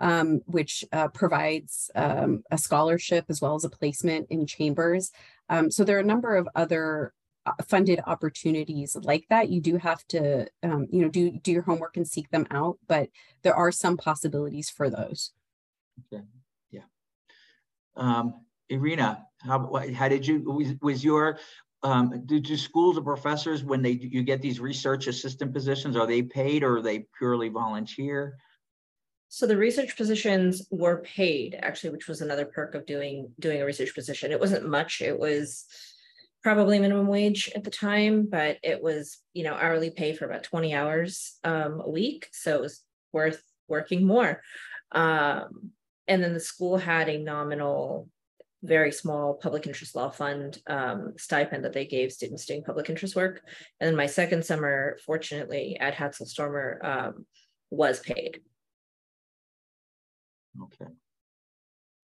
um, 0.00 0.40
which 0.46 0.84
uh, 0.92 1.08
provides 1.08 1.90
um, 1.94 2.42
a 2.50 2.58
scholarship 2.58 3.26
as 3.28 3.40
well 3.40 3.54
as 3.54 3.64
a 3.64 3.70
placement 3.70 4.26
in 4.30 4.46
chambers. 4.46 5.12
Um, 5.48 5.70
so 5.70 5.84
there 5.84 5.96
are 5.96 6.00
a 6.00 6.04
number 6.04 6.36
of 6.36 6.48
other 6.54 7.12
uh, 7.46 7.52
funded 7.66 8.00
opportunities 8.06 8.96
like 9.02 9.26
that. 9.30 9.50
You 9.50 9.60
do 9.60 9.76
have 9.76 10.04
to 10.08 10.46
um, 10.62 10.86
you 10.90 11.02
know 11.02 11.08
do 11.08 11.30
do 11.30 11.52
your 11.52 11.62
homework 11.62 11.96
and 11.96 12.08
seek 12.08 12.30
them 12.30 12.46
out 12.50 12.78
but 12.88 13.08
there 13.42 13.54
are 13.54 13.72
some 13.72 13.96
possibilities 13.96 14.70
for 14.70 14.90
those. 14.90 15.32
Okay. 16.12 16.24
Yeah. 16.70 16.82
Um, 17.96 18.34
irina 18.68 19.26
how, 19.42 19.74
how 19.94 20.08
did 20.08 20.26
you 20.26 20.42
was, 20.42 20.74
was 20.80 21.04
your 21.04 21.38
um, 21.82 22.22
do, 22.26 22.40
do 22.40 22.56
schools 22.56 22.98
or 22.98 23.02
professors 23.02 23.64
when 23.64 23.82
they 23.82 23.92
you 23.92 24.22
get 24.22 24.42
these 24.42 24.60
research 24.60 25.06
assistant 25.06 25.52
positions 25.54 25.96
are 25.96 26.06
they 26.06 26.22
paid 26.22 26.62
or 26.62 26.76
are 26.76 26.82
they 26.82 27.06
purely 27.18 27.48
volunteer 27.48 28.36
so 29.32 29.46
the 29.46 29.56
research 29.56 29.96
positions 29.96 30.66
were 30.70 31.02
paid 31.02 31.58
actually 31.62 31.90
which 31.90 32.08
was 32.08 32.20
another 32.20 32.44
perk 32.44 32.74
of 32.74 32.84
doing 32.84 33.30
doing 33.38 33.62
a 33.62 33.64
research 33.64 33.94
position 33.94 34.32
it 34.32 34.40
wasn't 34.40 34.68
much 34.68 35.00
it 35.00 35.18
was 35.18 35.64
probably 36.42 36.78
minimum 36.78 37.06
wage 37.06 37.50
at 37.54 37.64
the 37.64 37.70
time, 37.70 38.26
but 38.30 38.58
it 38.62 38.82
was, 38.82 39.18
you 39.34 39.44
know, 39.44 39.54
hourly 39.54 39.90
pay 39.90 40.14
for 40.14 40.24
about 40.24 40.42
20 40.42 40.74
hours 40.74 41.38
um, 41.44 41.80
a 41.84 41.90
week. 41.90 42.28
So 42.32 42.56
it 42.56 42.62
was 42.62 42.82
worth 43.12 43.42
working 43.68 44.06
more. 44.06 44.42
Um, 44.92 45.70
and 46.08 46.22
then 46.22 46.32
the 46.32 46.40
school 46.40 46.78
had 46.78 47.08
a 47.08 47.22
nominal, 47.22 48.08
very 48.62 48.90
small 48.90 49.34
public 49.34 49.66
interest 49.66 49.94
law 49.94 50.10
fund 50.10 50.58
um, 50.66 51.14
stipend 51.18 51.64
that 51.64 51.72
they 51.72 51.84
gave 51.84 52.12
students 52.12 52.46
doing 52.46 52.64
public 52.64 52.88
interest 52.88 53.16
work. 53.16 53.42
And 53.78 53.88
then 53.88 53.96
my 53.96 54.06
second 54.06 54.44
summer, 54.44 54.98
fortunately, 55.04 55.76
at 55.78 55.94
Hadsell 55.94 56.26
Stormer 56.26 56.80
um, 56.82 57.26
was 57.70 58.00
paid. 58.00 58.40
Okay. 60.58 60.90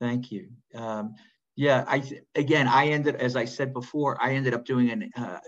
Thank 0.00 0.30
you. 0.30 0.48
Um, 0.74 1.14
yeah, 1.56 1.84
I 1.88 2.02
again, 2.34 2.68
I 2.68 2.88
ended, 2.88 3.16
as 3.16 3.34
I 3.34 3.46
said 3.46 3.72
before, 3.72 4.22
I 4.22 4.34
ended 4.34 4.52
up 4.52 4.66
doing 4.66 4.90
an, 4.90 5.10
uh, 5.16 5.38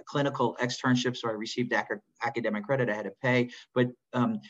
a 0.00 0.02
clinical 0.04 0.56
externship, 0.60 1.16
so 1.16 1.28
I 1.28 1.32
received 1.32 1.72
ac 1.72 1.84
academic 2.24 2.64
credit. 2.64 2.90
I 2.90 2.94
had 2.94 3.04
to 3.04 3.12
pay, 3.22 3.50
but 3.72 3.86
um, 4.12 4.40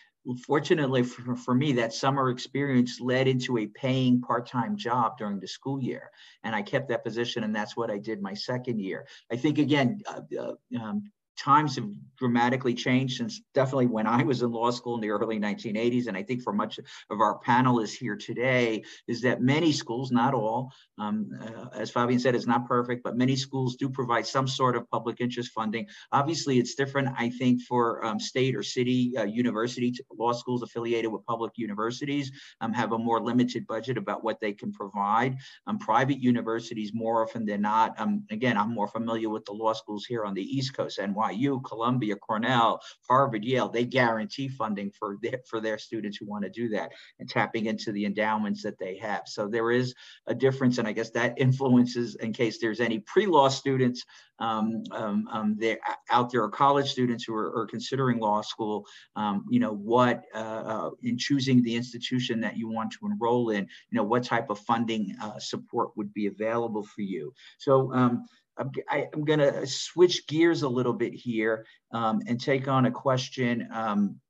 fortunately 0.46 1.03
for, 1.03 1.37
for 1.37 1.55
me, 1.55 1.72
that 1.75 1.92
summer 1.92 2.31
experience 2.31 2.99
led 2.99 3.29
into 3.29 3.59
a 3.59 3.66
paying 3.66 4.22
part-time 4.22 4.75
job 4.75 5.18
during 5.18 5.38
the 5.38 5.46
school 5.46 5.83
year, 5.83 6.11
and 6.44 6.55
I 6.57 6.62
kept 6.62 6.88
that 6.88 7.05
position, 7.05 7.44
and 7.44 7.55
that's 7.55 7.77
what 7.77 7.90
I 7.90 7.99
did 7.99 8.22
my 8.22 8.33
second 8.33 8.81
year. 8.81 9.07
I 9.31 9.37
think 9.37 9.59
again, 9.59 10.01
uh, 10.07 10.22
uh, 10.40 10.83
um, 10.83 11.12
times 11.37 11.77
have 11.77 11.88
dramatically 12.16 12.75
changed 12.75 13.18
since 13.18 13.42
definitely 13.55 13.87
when 13.87 14.07
I 14.07 14.22
was 14.22 14.42
in 14.42 14.51
law 14.51 14.70
school 14.70 14.94
in 14.94 15.01
the 15.01 15.11
early 15.11 15.38
1980s. 15.38 16.07
And 16.07 16.16
I 16.16 16.22
think 16.22 16.42
for 16.42 16.53
much 16.53 16.79
of 16.79 17.20
our 17.20 17.38
panelists 17.46 17.96
here 17.96 18.16
today 18.16 18.83
is 19.07 19.20
that 19.22 19.42
many 19.42 19.72
schools, 19.72 20.11
not 20.11 20.35
all, 20.35 20.72
um, 20.99 21.31
uh, 21.42 21.66
as 21.75 21.90
Fabian 21.90 22.18
said, 22.18 22.35
it's 22.35 22.46
not 22.46 22.66
perfect, 22.66 23.03
but 23.05 23.16
many 23.16 23.37
schools 23.37 23.77
do 23.77 23.88
provide 23.88 24.27
some 24.27 24.49
sort 24.49 24.77
of 24.77 24.88
public 24.90 25.20
interest 25.20 25.53
funding. 25.53 25.87
Obviously, 26.12 26.59
it's 26.59 26.75
different, 26.75 27.09
I 27.18 27.31
think, 27.31 27.62
for 27.62 28.05
um, 28.05 28.18
state 28.18 28.57
or 28.57 28.62
city 28.62 29.12
uh, 29.16 29.25
university 29.25 29.92
law 30.18 30.33
schools 30.33 30.62
affiliated 30.62 31.12
with 31.12 31.25
public 31.27 31.53
universities 31.57 32.31
um, 32.61 32.72
have 32.72 32.92
a 32.92 32.99
more 32.99 33.20
limited 33.20 33.66
budget 33.66 33.99
about 33.99 34.25
what 34.25 34.40
they 34.40 34.53
can 34.53 34.72
provide. 34.72 35.37
Um, 35.66 35.79
private 35.79 36.18
universities, 36.18 36.92
more 36.94 37.22
often 37.22 37.44
than 37.44 37.62
not, 37.62 37.99
um, 38.01 38.25
again, 38.31 38.57
I'm 38.57 38.72
more 38.72 38.88
familiar 38.88 39.29
with 39.29 39.44
the 39.44 39.53
law 39.53 39.72
schools 39.72 40.07
here 40.07 40.25
on 40.25 40.35
the 40.35 40.42
East 40.42 40.75
Coast, 40.75 40.99
NY 40.99 41.25
NYU, 41.26 41.62
Columbia, 41.64 42.16
Cornell, 42.16 42.80
Harvard, 43.08 43.44
Yale, 43.44 43.68
they 43.68 43.84
guarantee 43.84 44.48
funding 44.48 44.90
for 44.90 45.16
their, 45.22 45.40
for 45.48 45.60
their 45.60 45.78
students 45.78 46.16
who 46.18 46.26
want 46.26 46.44
to 46.44 46.50
do 46.50 46.68
that 46.70 46.92
and 47.18 47.28
tapping 47.28 47.66
into 47.66 47.92
the 47.92 48.04
endowments 48.04 48.62
that 48.62 48.78
they 48.78 48.96
have. 48.98 49.22
So 49.26 49.48
there 49.48 49.70
is 49.70 49.94
a 50.26 50.34
difference, 50.34 50.78
and 50.78 50.88
I 50.88 50.92
guess 50.92 51.10
that 51.10 51.34
influences, 51.38 52.16
in 52.16 52.32
case 52.32 52.58
there's 52.60 52.80
any 52.80 53.00
pre-law 53.00 53.48
students 53.48 54.04
um, 54.38 54.82
um, 54.92 55.28
um, 55.30 55.56
there 55.58 55.78
out 56.10 56.30
there, 56.30 56.42
or 56.42 56.50
college 56.50 56.90
students 56.90 57.24
who 57.24 57.34
are, 57.34 57.58
are 57.58 57.66
considering 57.66 58.18
law 58.18 58.42
school, 58.42 58.84
um, 59.16 59.44
you 59.48 59.60
know, 59.60 59.72
what 59.72 60.24
uh, 60.34 60.38
uh, 60.38 60.90
in 61.02 61.16
choosing 61.16 61.62
the 61.62 61.74
institution 61.74 62.40
that 62.40 62.56
you 62.56 62.68
want 62.68 62.92
to 62.92 63.06
enroll 63.06 63.50
in, 63.50 63.62
you 63.90 63.96
know, 63.96 64.02
what 64.02 64.24
type 64.24 64.50
of 64.50 64.58
funding 64.60 65.14
uh, 65.22 65.38
support 65.38 65.96
would 65.96 66.12
be 66.12 66.26
available 66.26 66.82
for 66.82 67.00
you. 67.00 67.32
So 67.58 67.92
um, 67.94 68.26
I'm, 68.58 68.70
I, 68.88 69.08
am 69.12 69.24
going 69.24 69.38
to 69.38 69.66
switch 69.66 70.26
gears 70.26 70.62
a 70.62 70.68
little 70.68 70.92
bit 70.92 71.14
here 71.14 71.66
um, 71.92 72.22
and 72.26 72.40
take 72.40 72.68
on 72.68 72.86
a 72.86 72.90
question. 72.90 73.68
Um, 73.72 74.20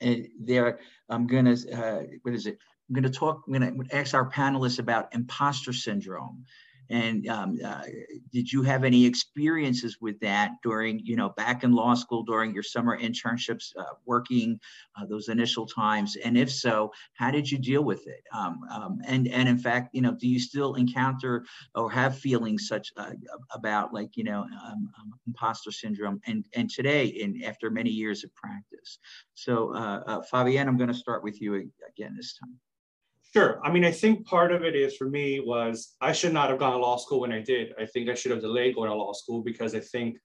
and 0.00 0.28
there, 0.40 0.80
I'm 1.08 1.26
going 1.26 1.44
to, 1.44 1.72
uh, 1.72 2.02
what 2.22 2.34
is 2.34 2.46
it? 2.46 2.58
I'm 2.88 2.94
going 2.94 3.10
to 3.10 3.18
talk, 3.18 3.42
I'm 3.46 3.52
going 3.52 3.84
to 3.88 3.96
ask 3.96 4.14
our 4.14 4.30
panelists 4.30 4.78
about 4.78 5.14
imposter 5.14 5.72
syndrome. 5.72 6.44
And 6.90 7.28
um, 7.28 7.58
uh, 7.64 7.82
did 8.32 8.50
you 8.52 8.62
have 8.62 8.84
any 8.84 9.04
experiences 9.04 9.98
with 10.00 10.18
that 10.20 10.52
during, 10.62 11.00
you 11.00 11.16
know, 11.16 11.30
back 11.30 11.64
in 11.64 11.72
law 11.72 11.94
school 11.94 12.22
during 12.22 12.54
your 12.54 12.62
summer 12.62 12.98
internships, 12.98 13.72
uh, 13.78 13.94
working 14.06 14.58
uh, 14.96 15.04
those 15.06 15.28
initial 15.28 15.66
times? 15.66 16.16
And 16.16 16.36
if 16.36 16.50
so, 16.50 16.90
how 17.14 17.30
did 17.30 17.50
you 17.50 17.58
deal 17.58 17.84
with 17.84 18.06
it? 18.06 18.22
Um, 18.32 18.60
um, 18.70 18.98
and 19.06 19.28
and 19.28 19.48
in 19.48 19.58
fact, 19.58 19.94
you 19.94 20.02
know, 20.02 20.12
do 20.12 20.28
you 20.28 20.40
still 20.40 20.74
encounter 20.74 21.44
or 21.74 21.90
have 21.90 22.18
feelings 22.18 22.68
such 22.68 22.92
uh, 22.96 23.12
about 23.52 23.92
like, 23.92 24.16
you 24.16 24.24
know, 24.24 24.42
um, 24.64 24.90
um, 24.98 25.12
imposter 25.26 25.70
syndrome? 25.70 26.20
And 26.26 26.44
and 26.54 26.70
today, 26.70 27.06
in 27.06 27.42
after 27.44 27.70
many 27.70 27.90
years 27.90 28.24
of 28.24 28.34
practice, 28.34 28.98
so 29.34 29.74
uh, 29.74 30.02
uh, 30.06 30.22
Fabian, 30.22 30.68
I'm 30.68 30.76
going 30.76 30.88
to 30.88 30.94
start 30.94 31.22
with 31.22 31.40
you 31.40 31.54
again 31.54 32.14
this 32.16 32.36
time. 32.38 32.58
Sure. 33.34 33.60
I 33.62 33.70
mean, 33.70 33.84
I 33.84 33.90
think 33.90 34.26
part 34.26 34.52
of 34.52 34.64
it 34.64 34.74
is 34.74 34.96
for 34.96 35.04
me 35.08 35.40
was 35.40 35.94
I 36.00 36.12
should 36.12 36.32
not 36.32 36.48
have 36.48 36.58
gone 36.58 36.72
to 36.72 36.78
law 36.78 36.96
school 36.96 37.20
when 37.20 37.32
I 37.32 37.40
did. 37.40 37.74
I 37.78 37.84
think 37.84 38.08
I 38.08 38.14
should 38.14 38.30
have 38.30 38.40
delayed 38.40 38.74
going 38.74 38.88
to 38.88 38.96
law 38.96 39.12
school 39.12 39.42
because 39.42 39.74
I 39.74 39.80
think 39.80 40.18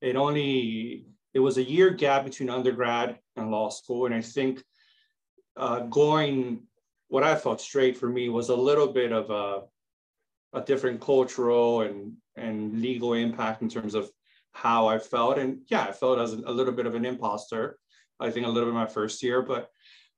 it 0.00 0.16
only 0.16 1.06
it 1.32 1.38
was 1.38 1.58
a 1.58 1.62
year 1.62 1.90
gap 1.90 2.24
between 2.24 2.50
undergrad 2.50 3.18
and 3.36 3.50
law 3.52 3.68
school, 3.68 4.06
and 4.06 4.14
I 4.14 4.20
think 4.20 4.64
uh, 5.56 5.80
going 5.80 6.62
what 7.08 7.22
I 7.22 7.36
felt 7.36 7.60
straight 7.60 7.96
for 7.96 8.08
me 8.08 8.28
was 8.28 8.48
a 8.48 8.56
little 8.56 8.88
bit 8.92 9.12
of 9.12 9.30
a 9.30 9.62
a 10.52 10.60
different 10.62 11.00
cultural 11.00 11.82
and 11.82 12.14
and 12.36 12.80
legal 12.80 13.12
impact 13.14 13.62
in 13.62 13.68
terms 13.68 13.94
of 13.94 14.10
how 14.52 14.88
I 14.88 14.98
felt. 14.98 15.38
And 15.38 15.60
yeah, 15.68 15.82
I 15.84 15.92
felt 15.92 16.18
as 16.18 16.32
a, 16.32 16.38
a 16.46 16.52
little 16.52 16.72
bit 16.72 16.86
of 16.86 16.96
an 16.96 17.04
imposter. 17.04 17.78
I 18.18 18.30
think 18.30 18.46
a 18.46 18.50
little 18.50 18.68
bit 18.68 18.74
my 18.74 18.86
first 18.86 19.22
year, 19.22 19.40
but 19.40 19.70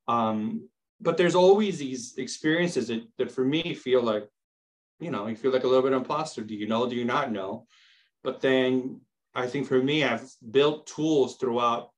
um, 0.08 0.68
but 1.02 1.16
there's 1.16 1.34
always 1.34 1.78
these 1.78 2.16
experiences 2.16 2.88
that, 2.88 3.02
that 3.18 3.30
for 3.30 3.44
me 3.44 3.74
feel 3.74 4.02
like, 4.02 4.28
you 5.00 5.10
know, 5.10 5.26
you 5.26 5.34
feel 5.34 5.52
like 5.52 5.64
a 5.64 5.66
little 5.66 5.82
bit 5.82 5.92
imposter. 5.92 6.42
Do 6.42 6.54
you 6.54 6.68
know? 6.68 6.88
Do 6.88 6.94
you 6.94 7.04
not 7.04 7.32
know? 7.32 7.66
But 8.22 8.40
then 8.40 9.00
I 9.34 9.46
think 9.48 9.66
for 9.66 9.82
me, 9.82 10.04
I've 10.04 10.30
built 10.52 10.86
tools 10.86 11.36
throughout 11.36 11.90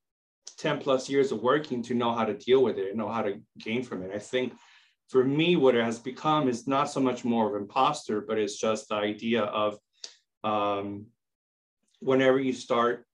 10 0.58 0.78
plus 0.78 1.10
years 1.10 1.32
of 1.32 1.42
working 1.42 1.82
to 1.82 1.94
know 1.94 2.14
how 2.14 2.24
to 2.24 2.34
deal 2.34 2.62
with 2.62 2.78
it 2.78 2.88
and 2.88 2.96
know 2.96 3.10
how 3.10 3.22
to 3.22 3.40
gain 3.58 3.82
from 3.82 4.02
it. 4.02 4.10
I 4.14 4.18
think 4.18 4.54
for 5.10 5.22
me, 5.22 5.56
what 5.56 5.74
it 5.74 5.84
has 5.84 5.98
become 5.98 6.48
is 6.48 6.66
not 6.66 6.90
so 6.90 7.00
much 7.00 7.24
more 7.24 7.54
of 7.54 7.60
imposter, 7.60 8.22
but 8.22 8.38
it's 8.38 8.58
just 8.58 8.88
the 8.88 8.94
idea 8.94 9.42
of 9.42 9.78
um, 10.44 11.06
whenever 12.00 12.40
you 12.40 12.54
start 12.54 13.04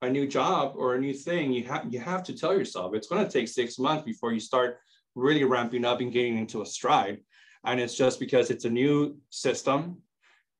a 0.00 0.08
new 0.08 0.26
job 0.26 0.72
or 0.76 0.94
a 0.94 1.00
new 1.00 1.12
thing, 1.12 1.52
you 1.52 1.64
have 1.64 1.86
you 1.92 1.98
have 1.98 2.22
to 2.24 2.32
tell 2.34 2.56
yourself 2.56 2.94
it's 2.94 3.08
going 3.08 3.24
to 3.24 3.30
take 3.30 3.48
six 3.48 3.78
months 3.78 4.04
before 4.04 4.32
you 4.32 4.40
start 4.40 4.78
really 5.14 5.44
ramping 5.44 5.84
up 5.84 6.00
and 6.00 6.12
getting 6.12 6.38
into 6.38 6.62
a 6.62 6.66
stride. 6.66 7.20
And 7.64 7.80
it's 7.80 7.96
just 7.96 8.20
because 8.20 8.50
it's 8.50 8.64
a 8.64 8.70
new 8.70 9.16
system, 9.30 9.98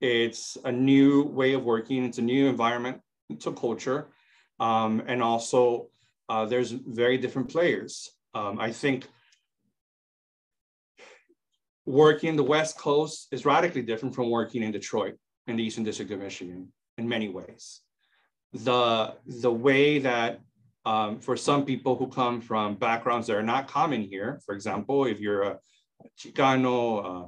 it's 0.01 0.57
a 0.64 0.73
new 0.73 1.25
way 1.25 1.53
of 1.53 1.64
working, 1.64 2.05
it's 2.05 2.19
a 2.19 2.23
new 2.23 2.49
environment, 2.49 3.01
it's 3.29 3.47
a 3.47 3.53
culture. 3.53 4.09
Um, 4.61 5.03
and 5.07 5.23
also, 5.23 5.88
uh, 6.29 6.47
there's 6.47 6.71
very 6.71 7.19
different 7.19 7.51
players. 7.51 8.11
Um, 8.33 8.59
I 8.59 8.73
think 8.73 9.07
working 11.85 12.37
the 12.37 12.43
West 12.43 12.79
Coast 12.79 13.29
is 13.33 13.45
radically 13.45 13.83
different 13.83 14.14
from 14.14 14.31
working 14.31 14.62
in 14.62 14.73
Detroit 14.73 15.17
in 15.47 15.57
the 15.57 15.62
Eastern 15.62 15.85
District 15.85 16.11
of 16.11 16.21
Michigan 16.21 16.73
in 16.97 17.09
many 17.09 17.29
ways. 17.29 17.81
The, 18.55 19.14
the 19.27 19.53
way 19.53 19.99
that 19.99 20.40
um, 20.85 21.18
for 21.18 21.37
some 21.37 21.64
people 21.64 21.97
who 21.97 22.09
come 22.09 22.40
from 22.40 22.75
backgrounds 22.75 23.27
that 23.27 23.37
are 23.37 23.42
not 23.42 23.68
common 23.68 24.03
here, 24.03 24.40
for 24.44 24.55
example, 24.55 25.07
if 25.07 25.20
you're 25.20 25.42
a 25.42 25.59
Chicano, 26.18 27.05
uh, 27.05 27.27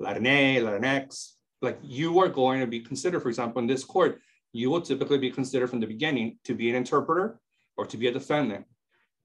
Latinx, 0.00 0.62
Latinx, 0.62 1.32
like 1.62 1.78
you 1.82 2.18
are 2.20 2.28
going 2.28 2.60
to 2.60 2.66
be 2.66 2.80
considered, 2.80 3.20
for 3.20 3.28
example, 3.28 3.60
in 3.60 3.66
this 3.66 3.84
court, 3.84 4.20
you 4.52 4.70
will 4.70 4.80
typically 4.80 5.18
be 5.18 5.30
considered 5.30 5.68
from 5.68 5.80
the 5.80 5.86
beginning 5.86 6.38
to 6.44 6.54
be 6.54 6.68
an 6.68 6.76
interpreter 6.76 7.38
or 7.76 7.86
to 7.86 7.96
be 7.96 8.08
a 8.08 8.12
defendant. 8.12 8.64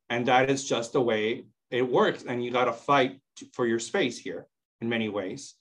And 0.09 0.27
that 0.27 0.49
is 0.49 0.67
just 0.67 0.93
the 0.93 1.01
way 1.01 1.45
it 1.69 1.89
works. 1.89 2.23
And 2.27 2.43
you 2.43 2.51
got 2.51 2.65
to 2.65 2.73
fight 2.73 3.19
for 3.53 3.65
your 3.65 3.79
space 3.79 4.17
here 4.17 4.47
in 4.81 4.89
many 4.89 5.09
ways. 5.09 5.55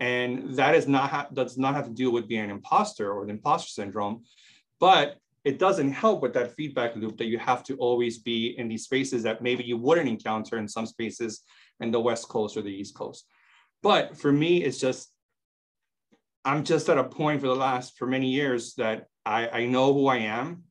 And 0.00 0.54
that 0.56 0.74
is 0.74 0.88
not 0.88 1.10
ha- 1.10 1.28
does 1.32 1.58
not 1.58 1.74
have 1.74 1.84
to 1.84 1.92
do 1.92 2.10
with 2.10 2.26
being 2.26 2.44
an 2.44 2.50
imposter 2.50 3.12
or 3.12 3.26
the 3.26 3.32
imposter 3.32 3.68
syndrome, 3.68 4.24
but 4.78 5.18
it 5.44 5.58
doesn't 5.58 5.92
help 5.92 6.20
with 6.20 6.34
that 6.34 6.54
feedback 6.54 6.96
loop 6.96 7.16
that 7.16 7.26
you 7.26 7.38
have 7.38 7.62
to 7.64 7.76
always 7.76 8.18
be 8.18 8.58
in 8.58 8.68
these 8.68 8.84
spaces 8.84 9.22
that 9.22 9.42
maybe 9.42 9.64
you 9.64 9.76
wouldn't 9.76 10.08
encounter 10.08 10.58
in 10.58 10.68
some 10.68 10.86
spaces 10.86 11.42
in 11.80 11.90
the 11.90 12.00
West 12.00 12.28
Coast 12.28 12.56
or 12.56 12.62
the 12.62 12.74
East 12.74 12.94
Coast. 12.94 13.26
But 13.82 14.18
for 14.18 14.30
me, 14.30 14.62
it's 14.62 14.78
just 14.78 15.10
I'm 16.44 16.64
just 16.64 16.88
at 16.88 16.98
a 16.98 17.04
point 17.04 17.40
for 17.40 17.48
the 17.48 17.54
last 17.54 17.98
for 17.98 18.06
many 18.06 18.28
years 18.28 18.74
that 18.74 19.06
I, 19.26 19.48
I 19.48 19.66
know 19.66 19.92
who 19.92 20.06
I 20.06 20.18
am 20.18 20.64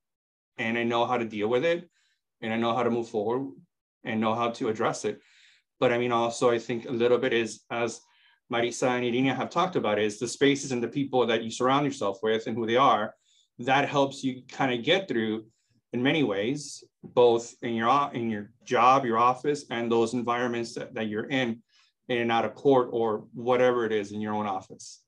and 0.58 0.78
I 0.78 0.84
know 0.84 1.06
how 1.06 1.18
to 1.18 1.26
deal 1.26 1.48
with 1.48 1.64
it 1.64 1.88
and 2.42 2.52
I 2.52 2.58
know 2.58 2.76
how 2.76 2.84
to 2.84 2.90
move 2.90 3.10
forward 3.10 3.52
and 4.04 4.20
know 4.20 4.34
how 4.34 4.50
to 4.52 4.70
address 4.70 5.06
it. 5.06 5.20
But 5.80 5.94
I 5.94 5.98
mean, 5.98 6.12
also, 6.12 6.50
I 6.50 6.60
think 6.60 6.86
a 6.86 6.92
little 6.92 7.18
bit 7.18 7.34
is 7.34 7.62
as 7.70 8.02
Marisa 8.52 8.90
and 8.90 9.06
Irina 9.06 9.34
have 9.36 9.50
talked 9.50 9.76
about 9.76 10.00
is 10.00 10.20
the 10.20 10.28
spaces 10.28 10.72
and 10.72 10.82
the 10.82 10.88
people 10.88 11.26
that 11.28 11.44
you 11.44 11.52
surround 11.52 11.86
yourself 11.86 12.20
with 12.24 12.48
and 12.48 12.58
who 12.58 12.66
they 12.66 12.76
are. 12.76 13.14
That 13.60 13.90
helps 13.90 14.24
you 14.24 14.44
kind 14.50 14.74
of 14.74 14.86
get 14.86 15.08
through 15.08 15.46
in 15.92 16.02
many 16.02 16.24
ways, 16.24 16.84
both 17.04 17.56
in 17.62 17.74
your 17.74 18.12
in 18.14 18.30
your 18.30 18.52
job, 18.64 19.06
your 19.06 19.18
office, 19.18 19.66
and 19.70 19.92
those 19.92 20.14
environments 20.14 20.76
that, 20.76 20.94
that 20.94 21.08
you're 21.08 21.30
in, 21.30 21.62
in 22.08 22.20
and 22.20 22.32
out 22.32 22.46
of 22.46 22.56
court 22.56 22.90
or 22.92 23.26
whatever 23.34 23.86
it 23.86 23.92
is 23.92 24.12
in 24.12 24.22
your 24.22 24.34
own 24.34 24.46
office. 24.46 25.02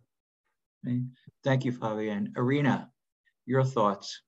Thank 1.43 1.65
you, 1.65 1.71
Fabian. 1.71 2.33
Irina, 2.35 2.89
your 3.45 3.63
thoughts. 3.63 4.21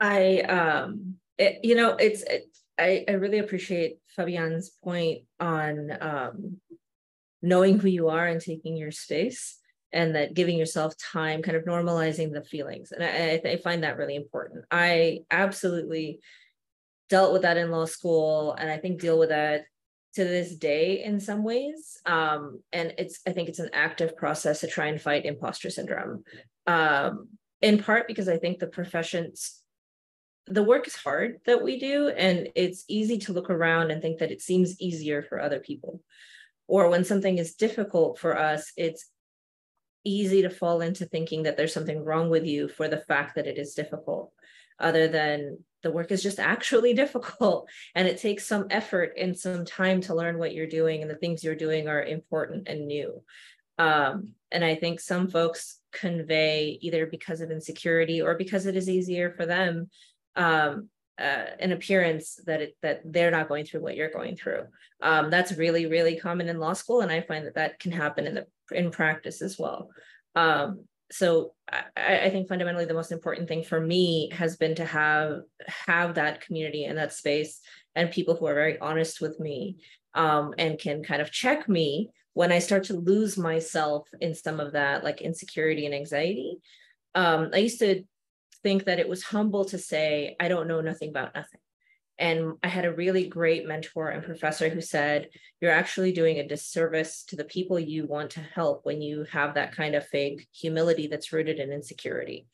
I, 0.00 0.40
um, 0.40 1.16
it, 1.36 1.60
you 1.64 1.74
know, 1.74 1.96
it's, 1.96 2.22
it, 2.22 2.44
I, 2.78 3.04
I 3.08 3.12
really 3.12 3.38
appreciate 3.38 3.98
Fabian's 4.06 4.70
point 4.70 5.22
on 5.40 5.90
um, 6.00 6.56
knowing 7.42 7.78
who 7.78 7.88
you 7.88 8.08
are 8.08 8.26
and 8.26 8.40
taking 8.40 8.76
your 8.76 8.92
space 8.92 9.57
and 9.92 10.14
that 10.14 10.34
giving 10.34 10.58
yourself 10.58 10.94
time, 10.98 11.42
kind 11.42 11.56
of 11.56 11.64
normalizing 11.64 12.32
the 12.32 12.42
feelings. 12.42 12.92
And 12.92 13.02
I, 13.02 13.40
I, 13.48 13.52
I 13.52 13.56
find 13.56 13.82
that 13.82 13.96
really 13.96 14.16
important. 14.16 14.64
I 14.70 15.20
absolutely 15.30 16.20
dealt 17.08 17.32
with 17.32 17.42
that 17.42 17.56
in 17.56 17.70
law 17.70 17.86
school 17.86 18.52
and 18.52 18.70
I 18.70 18.76
think 18.76 19.00
deal 19.00 19.18
with 19.18 19.30
that 19.30 19.64
to 20.14 20.24
this 20.24 20.54
day 20.56 21.02
in 21.02 21.20
some 21.20 21.42
ways. 21.42 21.98
Um, 22.04 22.62
and 22.72 22.94
it's, 22.98 23.20
I 23.26 23.32
think 23.32 23.48
it's 23.48 23.60
an 23.60 23.70
active 23.72 24.16
process 24.16 24.60
to 24.60 24.66
try 24.66 24.86
and 24.86 25.00
fight 25.00 25.24
imposter 25.24 25.70
syndrome. 25.70 26.24
Um, 26.66 27.28
in 27.60 27.82
part 27.82 28.06
because 28.06 28.28
I 28.28 28.36
think 28.36 28.58
the 28.58 28.66
professions 28.66 29.62
the 30.50 30.62
work 30.62 30.86
is 30.86 30.96
hard 30.96 31.40
that 31.44 31.62
we 31.62 31.78
do 31.78 32.08
and 32.08 32.48
it's 32.54 32.84
easy 32.88 33.18
to 33.18 33.32
look 33.32 33.50
around 33.50 33.90
and 33.90 34.00
think 34.00 34.18
that 34.18 34.30
it 34.30 34.40
seems 34.40 34.80
easier 34.80 35.22
for 35.22 35.40
other 35.40 35.60
people 35.60 36.00
or 36.66 36.88
when 36.88 37.04
something 37.04 37.38
is 37.38 37.54
difficult 37.54 38.18
for 38.18 38.38
us 38.38 38.72
it's 38.76 39.10
easy 40.04 40.42
to 40.42 40.50
fall 40.50 40.80
into 40.80 41.04
thinking 41.04 41.44
that 41.44 41.56
there's 41.56 41.74
something 41.74 42.04
wrong 42.04 42.30
with 42.30 42.44
you 42.44 42.68
for 42.68 42.88
the 42.88 42.98
fact 43.08 43.34
that 43.34 43.46
it 43.46 43.58
is 43.58 43.74
difficult 43.74 44.32
other 44.78 45.08
than 45.08 45.58
the 45.82 45.90
work 45.90 46.10
is 46.10 46.22
just 46.22 46.38
actually 46.54 46.94
difficult. 46.94 47.68
And 47.94 48.06
it 48.06 48.20
takes 48.20 48.46
some 48.46 48.66
effort 48.70 49.14
and 49.18 49.36
some 49.36 49.64
time 49.64 50.00
to 50.02 50.14
learn 50.14 50.38
what 50.38 50.54
you're 50.54 50.66
doing 50.66 51.02
and 51.02 51.10
the 51.10 51.16
things 51.16 51.42
you're 51.42 51.54
doing 51.54 51.88
are 51.88 52.02
important 52.02 52.68
and 52.68 52.86
new. 52.86 53.22
Um, 53.78 54.34
and 54.50 54.64
i 54.64 54.74
think 54.74 55.00
some 55.00 55.28
folks 55.28 55.80
convey 55.92 56.78
either 56.80 57.06
because 57.06 57.40
of 57.40 57.50
insecurity 57.50 58.20
or 58.20 58.36
because 58.36 58.66
it 58.66 58.76
is 58.76 58.88
easier 58.88 59.30
for 59.30 59.46
them 59.46 59.90
um, 60.36 60.88
uh, 61.18 61.46
an 61.58 61.72
appearance 61.72 62.40
that 62.46 62.60
it, 62.60 62.76
that 62.82 63.00
they're 63.04 63.30
not 63.30 63.48
going 63.48 63.64
through 63.64 63.80
what 63.80 63.96
you're 63.96 64.10
going 64.10 64.36
through. 64.36 64.62
Um, 65.02 65.30
that's 65.30 65.52
really 65.52 65.86
really 65.86 66.18
common 66.18 66.48
in 66.48 66.58
law 66.58 66.72
school, 66.72 67.00
and 67.00 67.10
I 67.10 67.20
find 67.20 67.46
that 67.46 67.54
that 67.54 67.78
can 67.78 67.92
happen 67.92 68.26
in 68.26 68.34
the 68.34 68.46
in 68.72 68.90
practice 68.90 69.42
as 69.42 69.58
well. 69.58 69.90
Um, 70.34 70.84
so 71.10 71.54
I, 71.96 72.18
I, 72.24 72.30
think 72.30 72.48
fundamentally 72.48 72.84
the 72.84 72.94
most 72.94 73.12
important 73.12 73.48
thing 73.48 73.64
for 73.64 73.80
me 73.80 74.30
has 74.32 74.56
been 74.56 74.74
to 74.74 74.84
have 74.84 75.40
have 75.86 76.14
that 76.14 76.42
community 76.42 76.84
and 76.84 76.98
that 76.98 77.14
space 77.14 77.60
and 77.94 78.10
people 78.10 78.36
who 78.36 78.46
are 78.46 78.54
very 78.54 78.78
honest 78.78 79.20
with 79.20 79.40
me 79.40 79.78
um, 80.14 80.54
and 80.58 80.78
can 80.78 81.02
kind 81.02 81.22
of 81.22 81.30
check 81.30 81.68
me 81.68 82.10
when 82.34 82.52
I 82.52 82.58
start 82.58 82.84
to 82.84 82.94
lose 82.94 83.38
myself 83.38 84.08
in 84.20 84.34
some 84.34 84.60
of 84.60 84.72
that 84.72 85.02
like 85.02 85.22
insecurity 85.22 85.86
and 85.86 85.94
anxiety. 85.94 86.58
Um, 87.14 87.50
I 87.52 87.58
used 87.58 87.80
to 87.80 88.04
think 88.62 88.84
that 88.84 88.98
it 88.98 89.08
was 89.08 89.22
humble 89.22 89.64
to 89.66 89.78
say, 89.78 90.36
I 90.40 90.48
don't 90.48 90.68
know 90.68 90.80
nothing 90.80 91.10
about 91.10 91.34
nothing. 91.34 91.60
And 92.18 92.54
I 92.64 92.68
had 92.68 92.84
a 92.84 92.92
really 92.92 93.28
great 93.28 93.66
mentor 93.66 94.08
and 94.08 94.24
professor 94.24 94.68
who 94.68 94.80
said, 94.80 95.28
You're 95.60 95.70
actually 95.70 96.12
doing 96.12 96.38
a 96.38 96.48
disservice 96.48 97.22
to 97.28 97.36
the 97.36 97.44
people 97.44 97.78
you 97.78 98.06
want 98.06 98.30
to 98.32 98.40
help 98.40 98.84
when 98.84 99.00
you 99.00 99.24
have 99.30 99.54
that 99.54 99.74
kind 99.74 99.94
of 99.94 100.06
fake 100.08 100.48
humility 100.52 101.06
that's 101.06 101.32
rooted 101.32 101.60
in 101.60 101.72
insecurity. 101.72 102.48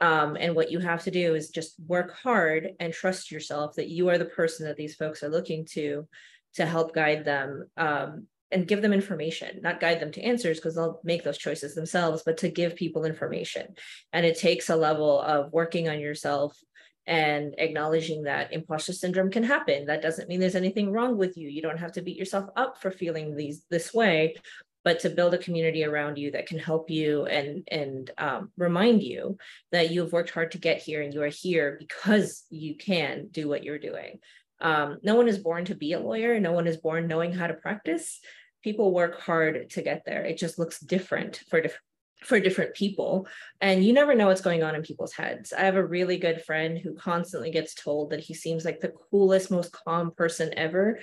Um, 0.00 0.36
and 0.38 0.54
what 0.54 0.70
you 0.70 0.78
have 0.78 1.02
to 1.04 1.10
do 1.10 1.34
is 1.34 1.48
just 1.48 1.74
work 1.86 2.14
hard 2.14 2.70
and 2.78 2.92
trust 2.92 3.32
yourself 3.32 3.74
that 3.76 3.88
you 3.88 4.08
are 4.10 4.18
the 4.18 4.26
person 4.26 4.66
that 4.66 4.76
these 4.76 4.94
folks 4.94 5.22
are 5.22 5.28
looking 5.28 5.64
to 5.72 6.06
to 6.54 6.66
help 6.66 6.94
guide 6.94 7.24
them 7.24 7.68
um, 7.76 8.26
and 8.50 8.66
give 8.66 8.82
them 8.82 8.92
information, 8.92 9.60
not 9.62 9.80
guide 9.80 10.00
them 10.00 10.12
to 10.12 10.22
answers 10.22 10.58
because 10.58 10.74
they'll 10.74 11.00
make 11.04 11.22
those 11.22 11.38
choices 11.38 11.74
themselves, 11.74 12.22
but 12.24 12.38
to 12.38 12.48
give 12.48 12.76
people 12.76 13.04
information. 13.04 13.74
And 14.12 14.24
it 14.24 14.38
takes 14.38 14.70
a 14.70 14.76
level 14.76 15.20
of 15.20 15.52
working 15.52 15.88
on 15.88 16.00
yourself 16.00 16.58
and 17.06 17.54
acknowledging 17.58 18.24
that 18.24 18.52
imposter 18.52 18.92
syndrome 18.92 19.30
can 19.30 19.42
happen. 19.42 19.86
That 19.86 20.02
doesn't 20.02 20.28
mean 20.28 20.40
there's 20.40 20.54
anything 20.54 20.92
wrong 20.92 21.16
with 21.16 21.36
you. 21.36 21.48
You 21.48 21.62
don't 21.62 21.78
have 21.78 21.92
to 21.92 22.02
beat 22.02 22.18
yourself 22.18 22.50
up 22.56 22.80
for 22.80 22.90
feeling 22.90 23.34
these 23.34 23.64
this 23.70 23.94
way, 23.94 24.36
but 24.84 25.00
to 25.00 25.10
build 25.10 25.34
a 25.34 25.38
community 25.38 25.84
around 25.84 26.18
you 26.18 26.30
that 26.32 26.46
can 26.46 26.58
help 26.58 26.90
you 26.90 27.24
and 27.24 27.66
and 27.70 28.10
um, 28.18 28.52
remind 28.58 29.02
you 29.02 29.38
that 29.72 29.90
you've 29.90 30.12
worked 30.12 30.30
hard 30.30 30.52
to 30.52 30.58
get 30.58 30.82
here 30.82 31.02
and 31.02 31.14
you 31.14 31.22
are 31.22 31.28
here 31.28 31.76
because 31.78 32.44
you 32.50 32.76
can 32.76 33.28
do 33.30 33.48
what 33.48 33.64
you're 33.64 33.78
doing. 33.78 34.18
Um, 34.60 34.98
no 35.02 35.14
one 35.14 35.28
is 35.28 35.38
born 35.38 35.64
to 35.66 35.74
be 35.74 35.92
a 35.92 36.00
lawyer. 36.00 36.40
No 36.40 36.52
one 36.52 36.66
is 36.66 36.76
born 36.76 37.06
knowing 37.06 37.32
how 37.32 37.46
to 37.46 37.54
practice. 37.54 38.20
People 38.62 38.92
work 38.92 39.20
hard 39.20 39.70
to 39.70 39.82
get 39.82 40.02
there. 40.04 40.24
It 40.24 40.38
just 40.38 40.58
looks 40.58 40.80
different 40.80 41.42
for 41.48 41.60
different 41.60 41.82
for 42.24 42.40
different 42.40 42.74
people. 42.74 43.28
And 43.60 43.84
you 43.84 43.92
never 43.92 44.14
know 44.14 44.26
what's 44.26 44.40
going 44.40 44.64
on 44.64 44.74
in 44.74 44.82
people's 44.82 45.12
heads. 45.12 45.52
I 45.52 45.60
have 45.60 45.76
a 45.76 45.86
really 45.86 46.18
good 46.18 46.42
friend 46.44 46.76
who 46.76 46.94
constantly 46.94 47.52
gets 47.52 47.74
told 47.74 48.10
that 48.10 48.20
he 48.20 48.34
seems 48.34 48.64
like 48.64 48.80
the 48.80 48.92
coolest 49.10 49.52
most 49.52 49.70
calm 49.70 50.10
person 50.10 50.52
ever. 50.56 50.98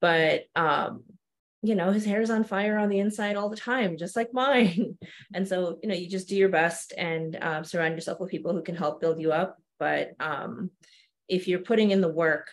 But 0.00 0.44
um 0.54 1.04
you 1.60 1.74
know 1.74 1.90
his 1.90 2.04
hair 2.04 2.20
is 2.20 2.30
on 2.30 2.44
fire 2.44 2.78
on 2.78 2.88
the 2.88 3.00
inside 3.00 3.34
all 3.34 3.48
the 3.48 3.56
time 3.56 3.96
just 3.96 4.14
like 4.14 4.32
mine. 4.32 4.98
And 5.34 5.46
so 5.46 5.78
you 5.82 5.88
know 5.88 5.94
you 5.94 6.08
just 6.08 6.28
do 6.28 6.36
your 6.36 6.50
best 6.50 6.92
and 6.96 7.36
um, 7.40 7.64
surround 7.64 7.94
yourself 7.94 8.20
with 8.20 8.30
people 8.30 8.52
who 8.52 8.62
can 8.62 8.76
help 8.76 9.00
build 9.00 9.20
you 9.20 9.32
up. 9.32 9.56
But 9.78 10.12
um, 10.20 10.70
if 11.28 11.48
you're 11.48 11.60
putting 11.60 11.90
in 11.90 12.00
the 12.00 12.08
work 12.08 12.48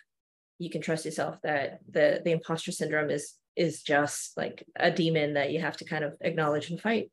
you 0.57 0.69
can 0.69 0.81
trust 0.81 1.05
yourself 1.05 1.37
that 1.43 1.79
the 1.89 2.21
the 2.23 2.31
imposter 2.31 2.71
syndrome 2.71 3.09
is 3.09 3.33
is 3.55 3.81
just 3.83 4.35
like 4.37 4.65
a 4.75 4.91
demon 4.91 5.33
that 5.35 5.51
you 5.51 5.61
have 5.61 5.77
to 5.77 5.85
kind 5.85 6.03
of 6.03 6.15
acknowledge 6.21 6.69
and 6.69 6.79
fight. 6.79 7.11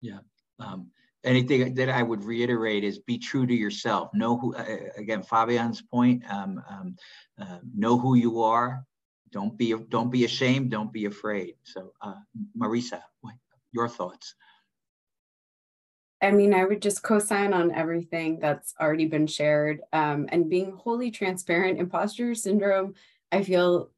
Yeah. 0.00 0.18
Um, 0.58 0.90
anything 1.24 1.74
that 1.74 1.88
i 1.88 2.02
would 2.02 2.22
reiterate 2.22 2.84
is 2.84 2.98
be 3.00 3.18
true 3.18 3.46
to 3.46 3.54
yourself. 3.54 4.10
Know 4.14 4.38
who 4.38 4.54
uh, 4.54 4.64
again 4.96 5.22
fabian's 5.22 5.82
point 5.82 6.22
um, 6.30 6.62
um, 6.68 6.96
uh, 7.40 7.58
know 7.76 7.98
who 7.98 8.14
you 8.14 8.42
are. 8.42 8.84
Don't 9.30 9.56
be 9.58 9.74
don't 9.88 10.10
be 10.10 10.24
ashamed. 10.24 10.70
Don't 10.70 10.92
be 10.92 11.04
afraid. 11.04 11.54
So 11.64 11.92
uh, 12.00 12.14
marisa 12.56 13.02
your 13.72 13.88
thoughts? 13.88 14.34
I 16.20 16.32
mean, 16.32 16.52
I 16.52 16.64
would 16.64 16.82
just 16.82 17.02
co-sign 17.02 17.52
on 17.52 17.72
everything 17.72 18.40
that's 18.40 18.74
already 18.80 19.06
been 19.06 19.28
shared. 19.28 19.82
Um, 19.92 20.26
and 20.30 20.50
being 20.50 20.72
wholly 20.72 21.12
transparent, 21.12 21.78
imposter 21.78 22.34
syndrome, 22.34 22.94
I 23.30 23.44
feel 23.44 23.76
it, 23.76 23.88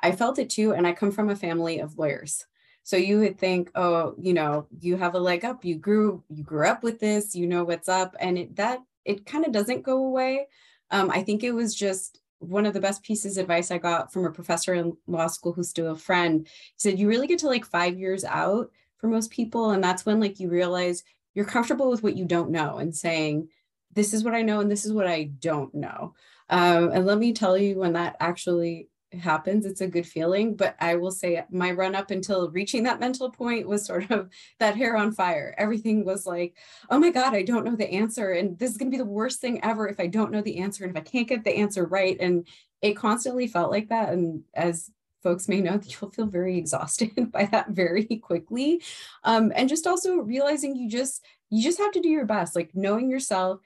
I 0.00 0.12
felt 0.12 0.38
it 0.38 0.50
too. 0.50 0.72
And 0.72 0.86
I 0.86 0.92
come 0.92 1.10
from 1.10 1.30
a 1.30 1.36
family 1.36 1.80
of 1.80 1.98
lawyers. 1.98 2.44
So 2.82 2.96
you 2.96 3.18
would 3.20 3.38
think, 3.38 3.70
oh, 3.74 4.14
you 4.18 4.32
know, 4.32 4.66
you 4.80 4.96
have 4.96 5.14
a 5.14 5.20
leg 5.20 5.44
up. 5.44 5.64
You 5.64 5.76
grew, 5.76 6.24
you 6.30 6.42
grew 6.42 6.66
up 6.66 6.82
with 6.82 7.00
this, 7.00 7.34
you 7.34 7.46
know 7.46 7.64
what's 7.64 7.88
up. 7.88 8.16
And 8.18 8.38
it, 8.38 8.56
that 8.56 8.80
it 9.04 9.26
kind 9.26 9.44
of 9.44 9.52
doesn't 9.52 9.82
go 9.82 10.06
away. 10.06 10.46
Um, 10.90 11.10
I 11.10 11.22
think 11.22 11.44
it 11.44 11.52
was 11.52 11.74
just 11.74 12.20
one 12.38 12.66
of 12.66 12.72
the 12.72 12.80
best 12.80 13.02
pieces 13.02 13.36
of 13.36 13.42
advice 13.42 13.70
I 13.70 13.78
got 13.78 14.12
from 14.12 14.24
a 14.24 14.30
professor 14.30 14.72
in 14.74 14.96
law 15.06 15.26
school 15.26 15.52
who's 15.52 15.68
still 15.68 15.90
a 15.90 15.96
friend. 15.96 16.46
He 16.46 16.72
said, 16.76 16.98
you 16.98 17.08
really 17.08 17.26
get 17.26 17.40
to 17.40 17.46
like 17.46 17.64
five 17.64 17.98
years 17.98 18.24
out 18.24 18.70
for 18.98 19.08
most 19.08 19.30
people. 19.30 19.70
And 19.70 19.82
that's 19.82 20.06
when 20.06 20.20
like 20.20 20.40
you 20.40 20.48
realize 20.48 21.02
you're 21.34 21.44
comfortable 21.44 21.90
with 21.90 22.02
what 22.02 22.16
you 22.16 22.24
don't 22.24 22.50
know 22.50 22.78
and 22.78 22.96
saying, 22.96 23.48
this 23.92 24.14
is 24.14 24.24
what 24.24 24.34
I 24.34 24.42
know 24.42 24.60
and 24.60 24.70
this 24.70 24.84
is 24.84 24.92
what 24.92 25.06
I 25.06 25.24
don't 25.24 25.74
know. 25.74 26.14
Um, 26.48 26.90
and 26.92 27.04
let 27.04 27.18
me 27.18 27.32
tell 27.32 27.58
you 27.58 27.78
when 27.78 27.94
that 27.94 28.16
actually 28.20 28.88
happens, 29.12 29.66
it's 29.66 29.80
a 29.80 29.86
good 29.86 30.06
feeling. 30.06 30.54
But 30.54 30.76
I 30.80 30.96
will 30.96 31.10
say 31.10 31.44
my 31.50 31.70
run 31.70 31.94
up 31.94 32.10
until 32.10 32.50
reaching 32.50 32.82
that 32.84 33.00
mental 33.00 33.30
point 33.30 33.68
was 33.68 33.84
sort 33.84 34.10
of 34.10 34.28
that 34.58 34.76
hair 34.76 34.96
on 34.96 35.12
fire. 35.12 35.54
Everything 35.58 36.04
was 36.04 36.26
like, 36.26 36.56
oh 36.90 36.98
my 36.98 37.10
God, 37.10 37.34
I 37.34 37.42
don't 37.42 37.64
know 37.64 37.76
the 37.76 37.90
answer. 37.90 38.32
And 38.32 38.58
this 38.58 38.70
is 38.70 38.76
going 38.76 38.90
to 38.90 38.96
be 38.96 39.02
the 39.02 39.08
worst 39.08 39.40
thing 39.40 39.64
ever 39.64 39.88
if 39.88 40.00
I 40.00 40.06
don't 40.06 40.32
know 40.32 40.42
the 40.42 40.58
answer 40.58 40.84
and 40.84 40.96
if 40.96 41.00
I 41.00 41.04
can't 41.04 41.28
get 41.28 41.44
the 41.44 41.56
answer 41.56 41.84
right. 41.84 42.16
And 42.20 42.46
it 42.82 42.94
constantly 42.94 43.46
felt 43.46 43.70
like 43.70 43.88
that. 43.88 44.12
And 44.12 44.42
as 44.54 44.90
folks 45.22 45.48
may 45.48 45.60
know 45.60 45.80
you'll 45.84 46.10
feel 46.10 46.26
very 46.26 46.56
exhausted 46.56 47.30
by 47.32 47.44
that 47.46 47.70
very 47.70 48.04
quickly. 48.04 48.82
Um, 49.24 49.52
and 49.54 49.68
just 49.68 49.86
also 49.86 50.16
realizing 50.16 50.76
you 50.76 50.88
just 50.88 51.24
you 51.50 51.62
just 51.62 51.78
have 51.78 51.92
to 51.92 52.00
do 52.00 52.10
your 52.10 52.26
best, 52.26 52.54
like 52.54 52.70
knowing 52.74 53.10
yourself, 53.10 53.60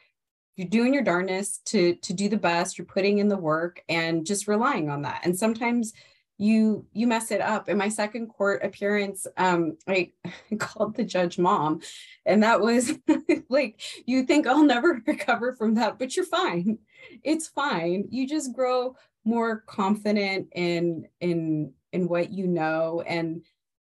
you're 0.56 0.68
doing 0.68 0.92
your 0.92 1.02
darnest 1.02 1.66
to 1.68 1.94
to 1.96 2.12
do 2.12 2.28
the 2.28 2.36
best, 2.36 2.78
you're 2.78 2.86
putting 2.86 3.18
in 3.18 3.28
the 3.28 3.36
work 3.36 3.82
and 3.88 4.26
just 4.26 4.48
relying 4.48 4.90
on 4.90 5.02
that. 5.02 5.22
And 5.24 5.38
sometimes 5.38 5.92
you 6.38 6.86
you 6.92 7.06
mess 7.06 7.30
it 7.30 7.40
up. 7.40 7.68
In 7.68 7.78
my 7.78 7.88
second 7.88 8.28
court 8.28 8.64
appearance 8.64 9.26
um 9.36 9.76
i 9.88 10.10
called 10.58 10.96
the 10.96 11.04
judge 11.04 11.38
mom 11.38 11.80
and 12.26 12.42
that 12.42 12.60
was 12.60 12.92
like 13.48 13.80
you 14.06 14.24
think 14.24 14.46
i'll 14.46 14.64
never 14.64 15.00
recover 15.06 15.54
from 15.54 15.74
that 15.74 15.98
but 15.98 16.16
you're 16.16 16.26
fine. 16.26 16.78
It's 17.22 17.48
fine. 17.48 18.06
You 18.10 18.28
just 18.28 18.54
grow 18.54 18.96
more 19.24 19.60
confident 19.66 20.48
in 20.54 21.06
in 21.20 21.72
in 21.92 22.08
what 22.08 22.30
you 22.32 22.46
know. 22.46 23.02
And 23.06 23.42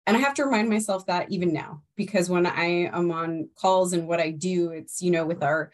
and 0.06 0.18
i 0.18 0.20
have 0.20 0.34
to 0.36 0.44
remind 0.44 0.70
myself 0.70 1.06
that 1.06 1.32
even 1.32 1.54
now 1.54 1.82
because 1.96 2.30
when 2.30 2.46
i 2.46 2.66
am 2.66 3.12
on 3.12 3.50
calls 3.56 3.94
and 3.94 4.08
what 4.08 4.20
i 4.20 4.32
do 4.32 4.72
it's 4.72 5.02
you 5.02 5.12
know 5.12 5.26
with 5.26 5.42
our 5.42 5.72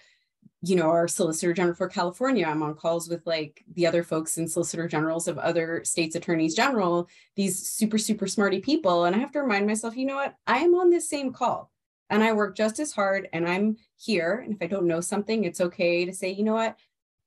you 0.61 0.75
know, 0.75 0.89
our 0.89 1.07
Solicitor 1.07 1.53
General 1.53 1.75
for 1.75 1.87
California. 1.87 2.45
I'm 2.45 2.63
on 2.63 2.75
calls 2.75 3.07
with 3.07 3.25
like 3.25 3.63
the 3.73 3.87
other 3.87 4.03
folks 4.03 4.37
and 4.37 4.49
Solicitor 4.49 4.87
Generals 4.87 5.27
of 5.27 5.37
other 5.37 5.81
states' 5.85 6.15
attorneys 6.15 6.53
general, 6.53 7.07
these 7.35 7.69
super, 7.69 7.97
super 7.97 8.27
smarty 8.27 8.59
people. 8.59 9.05
And 9.05 9.15
I 9.15 9.19
have 9.19 9.31
to 9.31 9.41
remind 9.41 9.67
myself, 9.67 9.95
you 9.95 10.05
know 10.05 10.15
what? 10.15 10.35
I 10.47 10.57
am 10.57 10.75
on 10.75 10.89
this 10.89 11.09
same 11.09 11.31
call 11.31 11.71
and 12.09 12.23
I 12.23 12.33
work 12.33 12.57
just 12.57 12.79
as 12.79 12.91
hard 12.91 13.29
and 13.31 13.47
I'm 13.47 13.77
here. 13.97 14.43
And 14.43 14.53
if 14.53 14.61
I 14.61 14.67
don't 14.67 14.87
know 14.87 14.99
something, 14.99 15.45
it's 15.45 15.61
okay 15.61 16.03
to 16.03 16.13
say, 16.13 16.29
you 16.29 16.43
know 16.43 16.55
what? 16.55 16.75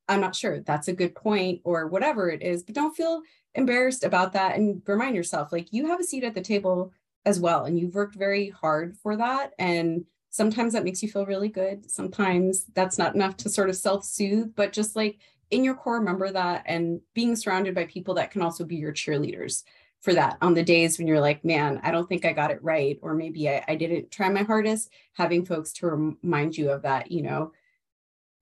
I'm 0.07 0.21
not 0.21 0.35
sure. 0.35 0.59
That's 0.59 0.89
a 0.89 0.93
good 0.93 1.15
point 1.15 1.61
or 1.63 1.87
whatever 1.87 2.29
it 2.29 2.43
is, 2.43 2.61
but 2.61 2.75
don't 2.75 2.95
feel 2.95 3.21
embarrassed 3.55 4.03
about 4.03 4.33
that 4.33 4.55
and 4.55 4.81
remind 4.85 5.15
yourself 5.15 5.51
like 5.51 5.71
you 5.71 5.87
have 5.87 5.99
a 5.99 6.03
seat 6.03 6.23
at 6.23 6.35
the 6.35 6.41
table 6.41 6.91
as 7.25 7.39
well. 7.39 7.65
And 7.65 7.79
you've 7.79 7.95
worked 7.95 8.15
very 8.15 8.49
hard 8.49 8.97
for 8.97 9.15
that. 9.15 9.53
And 9.57 10.05
sometimes 10.33 10.73
that 10.73 10.83
makes 10.83 11.03
you 11.03 11.09
feel 11.09 11.27
really 11.27 11.47
good. 11.47 11.89
Sometimes 11.91 12.65
that's 12.73 12.97
not 12.97 13.13
enough 13.13 13.37
to 13.37 13.49
sort 13.49 13.69
of 13.69 13.75
self 13.75 14.03
soothe, 14.03 14.55
but 14.55 14.73
just 14.73 14.95
like 14.95 15.19
in 15.51 15.63
your 15.63 15.75
core, 15.75 15.99
remember 15.99 16.31
that 16.31 16.63
and 16.65 17.01
being 17.13 17.35
surrounded 17.35 17.75
by 17.75 17.85
people 17.85 18.15
that 18.15 18.31
can 18.31 18.41
also 18.41 18.63
be 18.65 18.75
your 18.75 18.91
cheerleaders 18.91 19.63
for 20.01 20.11
that 20.15 20.37
on 20.41 20.55
the 20.55 20.63
days 20.63 20.97
when 20.97 21.05
you're 21.05 21.21
like, 21.21 21.45
man, 21.45 21.79
I 21.83 21.91
don't 21.91 22.09
think 22.09 22.25
I 22.25 22.33
got 22.33 22.49
it 22.49 22.63
right, 22.63 22.97
or 23.03 23.13
maybe 23.13 23.47
I, 23.47 23.63
I 23.67 23.75
didn't 23.75 24.09
try 24.09 24.27
my 24.29 24.41
hardest, 24.41 24.89
having 25.13 25.45
folks 25.45 25.71
to 25.73 25.87
remind 25.87 26.57
you 26.57 26.71
of 26.71 26.81
that, 26.81 27.11
you 27.11 27.21
know, 27.21 27.51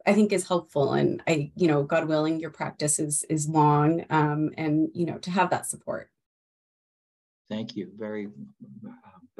I 0.05 0.13
think 0.13 0.31
is 0.31 0.47
helpful. 0.47 0.93
And 0.93 1.21
I, 1.27 1.51
you 1.57 1.67
know, 1.67 1.83
God 1.83 2.07
willing, 2.07 2.39
your 2.39 2.51
practice 2.51 2.99
is 2.99 3.25
is 3.25 3.49
long. 3.49 4.05
Um, 4.09 4.51
and 4.57 4.89
you 4.93 5.05
know, 5.05 5.17
to 5.17 5.29
have 5.29 5.49
that 5.49 5.65
support. 5.65 6.09
Thank 7.49 7.75
you. 7.75 7.91
Very 7.97 8.29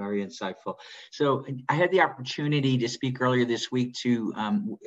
very 0.05 0.19
insightful. 0.25 0.75
So 1.11 1.45
I 1.69 1.75
had 1.81 1.91
the 1.91 2.01
opportunity 2.01 2.77
to 2.77 2.87
speak 2.97 3.21
earlier 3.21 3.45
this 3.45 3.71
week 3.71 3.93
to 4.03 4.33
um, 4.35 4.77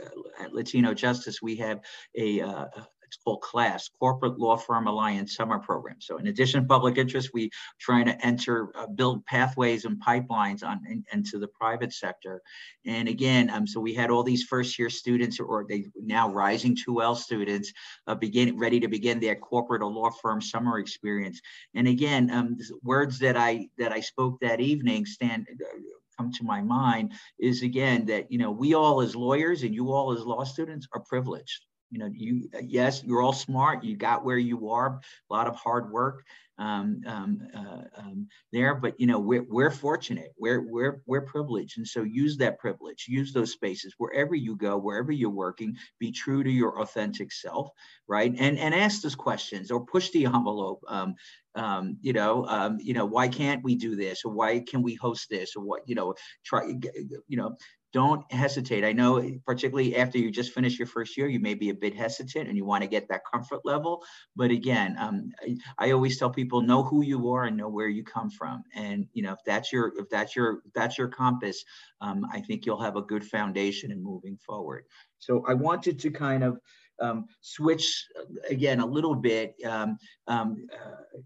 LatinoJustice. 0.59 1.37
We 1.43 1.57
have 1.57 1.79
a, 2.17 2.29
uh, 2.41 2.67
it's 3.15 3.23
called 3.23 3.43
CLASS, 3.43 3.91
Corporate 4.01 4.39
Law 4.39 4.57
Firm 4.57 4.89
Alliance 4.89 5.37
Summer 5.37 5.59
Program. 5.59 5.97
So 6.01 6.19
in 6.19 6.27
addition 6.27 6.63
to 6.63 6.67
public 6.67 6.99
interest, 6.99 7.31
we 7.33 7.51
trying 7.79 8.07
to 8.07 8.27
enter, 8.27 8.73
uh, 8.77 8.89
build 8.89 9.25
pathways 9.27 9.85
and 9.85 10.03
pipelines 10.03 10.65
on 10.65 10.81
in, 10.89 11.05
into 11.13 11.39
the 11.39 11.47
private 11.47 11.93
sector. 11.93 12.43
And 12.85 13.09
again, 13.09 13.51
um, 13.51 13.67
so 13.67 13.81
we 13.81 13.95
had 13.95 14.11
all 14.11 14.25
these 14.25 14.43
first 14.43 14.79
year 14.79 14.91
students 14.91 15.39
or 15.39 15.65
they 15.69 15.87
now 15.97 16.29
rising 16.29 16.77
2L 16.77 17.17
students 17.17 17.73
uh, 18.09 18.17
begin 18.17 18.59
ready 18.59 18.81
to 18.81 18.89
begin 18.89 19.21
their 19.21 19.37
corporate 19.37 19.83
or 19.83 19.93
law 19.93 20.11
firm 20.11 20.41
summer 20.41 20.79
experience. 20.79 21.41
And 21.75 21.87
again, 21.87 22.31
um, 22.31 22.57
words 22.83 23.19
that 23.21 23.37
I 23.37 23.69
that 23.79 23.93
I 23.93 24.01
spoke 24.01 24.41
that 24.41 24.61
evening 24.61 25.07
stand 25.07 25.47
uh, 25.51 25.79
come 26.17 26.33
to 26.33 26.45
my 26.45 26.61
mind 26.61 27.13
is 27.41 27.63
again 27.63 28.07
that 28.07 28.31
you 28.31 28.39
know 28.39 28.53
we 28.53 28.75
all 28.75 29.01
as 29.01 29.17
lawyers 29.17 29.65
and 29.65 29.75
you 29.75 29.91
all 29.93 30.13
as 30.13 30.25
law 30.25 30.45
students 30.45 30.87
are 30.95 31.01
privileged 31.01 31.67
you 31.95 32.01
know 32.01 32.11
you 32.13 32.49
yes 32.63 33.03
you're 33.05 33.23
all 33.23 33.33
smart 33.33 33.85
you 33.85 33.97
got 33.97 34.25
where 34.25 34.39
you 34.39 34.69
are 34.69 35.01
a 35.31 35.33
lot 35.33 35.47
of 35.47 35.55
hard 35.55 35.91
work 35.93 36.25
um, 36.59 37.01
um, 37.07 37.41
uh, 37.55 38.01
um, 38.01 38.29
there 38.53 38.75
but 38.75 38.99
you 38.99 39.07
know 39.07 39.19
we're, 39.19 39.47
we're 39.49 39.71
fortunate 39.71 40.33
we're, 40.39 40.63
we're 40.63 41.01
we're 41.07 41.23
privileged 41.23 41.79
and 41.79 41.87
so 41.87 42.03
use 42.03 42.37
that 42.37 42.59
privilege 42.59 43.07
use 43.09 43.33
those 43.33 43.53
spaces 43.53 43.95
wherever 43.99 44.35
you 44.35 44.57
go 44.57 44.77
wherever 44.77 45.13
you're 45.13 45.31
working 45.31 45.77
be 45.99 46.11
true 46.11 46.43
to 46.45 46.51
your 46.51 46.81
authentic 46.81 47.33
self 47.33 47.71
right? 48.07 48.35
And 48.39 48.59
and 48.59 48.75
ask 48.75 49.03
those 49.03 49.15
questions 49.15 49.71
or 49.71 49.85
push 49.85 50.11
the 50.11 50.27
envelope 50.27 50.83
um, 50.89 51.15
um, 51.55 51.97
you 52.01 52.13
know, 52.13 52.45
um, 52.47 52.79
you 52.81 52.95
know, 52.95 53.05
why 53.05 53.29
can't 53.29 53.63
we 53.63 53.77
do 53.77 53.95
this, 53.95 54.25
or 54.25 54.33
why 54.33 54.59
can 54.61 54.83
we 54.83 54.95
host 54.95 55.31
this, 55.31 55.55
or 55.55 55.63
what, 55.63 55.83
you 55.87 55.95
know, 55.95 56.15
try, 56.45 56.67
you 56.67 57.37
know, 57.37 57.55
don't 57.95 58.31
hesitate. 58.33 58.85
I 58.85 58.91
know, 58.91 59.23
particularly 59.47 59.97
after 59.97 60.19
you 60.19 60.33
just 60.33 60.53
finished 60.53 60.81
your 60.81 60.89
first 60.89 61.17
year, 61.17 61.29
you 61.29 61.39
may 61.39 61.55
be 61.55 61.71
a 61.71 61.75
bit 61.75 61.95
hesitant 61.95 62.49
and 62.49 62.57
you 62.57 62.65
want 62.65 62.83
to 62.83 62.89
get 62.89 63.09
that 63.09 63.23
comfort 63.25 63.61
level. 63.65 64.03
But 64.35 64.51
again, 64.51 64.97
um, 64.99 65.31
I, 65.41 65.57
I, 65.79 65.91
always 65.93 66.19
tell 66.19 66.29
people 66.29 66.61
know 66.61 66.83
who 66.83 67.03
you 67.03 67.31
are 67.31 67.45
and 67.45 67.57
know 67.57 67.69
where 67.69 67.87
you 67.87 68.03
come 68.03 68.31
from. 68.31 68.65
And 68.75 69.07
you 69.13 69.23
know, 69.23 69.33
if 69.33 69.39
that's 69.47 69.73
your 69.73 69.93
if 69.97 70.11
that's 70.11 70.35
your 70.35 70.63
that's 70.75 70.99
your 70.99 71.07
compass, 71.07 71.65
um, 72.01 72.27
I 72.33 72.41
think 72.41 72.67
you'll 72.67 72.83
have 72.83 72.97
a 72.97 73.03
good 73.03 73.25
foundation 73.25 73.93
in 73.93 74.03
moving 74.03 74.37
forward. 74.45 74.87
So 75.21 75.45
I 75.47 75.55
wanted 75.55 76.01
to 76.01 76.11
kind 76.11 76.43
of 76.43 76.59
um, 77.01 77.27
switch 77.43 78.09
uh, 78.19 78.25
again 78.51 78.81
a 78.81 78.87
little 78.87 79.15
bit. 79.15 79.55
Um, 79.65 79.99
um, 80.27 80.67
uh, 80.75 81.21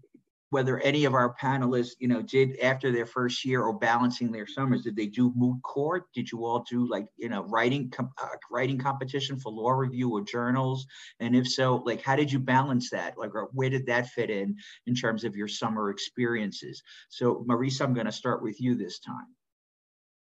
whether 0.51 0.79
any 0.79 1.05
of 1.05 1.13
our 1.13 1.35
panelists, 1.35 1.91
you 1.99 2.07
know, 2.07 2.21
did 2.21 2.59
after 2.59 2.91
their 2.91 3.05
first 3.05 3.45
year 3.45 3.61
or 3.61 3.77
balancing 3.77 4.31
their 4.31 4.47
summers, 4.47 4.83
did 4.83 4.95
they 4.95 5.05
do 5.05 5.31
moot 5.35 5.61
court? 5.63 6.05
Did 6.13 6.31
you 6.31 6.45
all 6.45 6.65
do 6.69 6.89
like, 6.89 7.07
you 7.17 7.29
know, 7.29 7.43
writing 7.43 7.91
uh, 7.99 8.27
writing 8.51 8.77
competition 8.77 9.39
for 9.39 9.51
law 9.51 9.71
review 9.71 10.11
or 10.11 10.21
journals? 10.21 10.85
And 11.19 11.35
if 11.35 11.47
so, 11.47 11.77
like, 11.85 12.01
how 12.01 12.15
did 12.15 12.31
you 12.31 12.39
balance 12.39 12.89
that? 12.89 13.17
Like, 13.17 13.31
where 13.53 13.69
did 13.69 13.85
that 13.87 14.07
fit 14.07 14.29
in 14.29 14.55
in 14.87 14.95
terms 14.95 15.23
of 15.23 15.35
your 15.35 15.47
summer 15.47 15.91
experiences? 15.91 16.81
So, 17.09 17.45
Marisa, 17.47 17.81
I'm 17.81 17.93
going 17.93 18.07
to 18.07 18.11
start 18.11 18.41
with 18.41 18.59
you 18.59 18.75
this 18.75 18.99
time. 18.99 19.27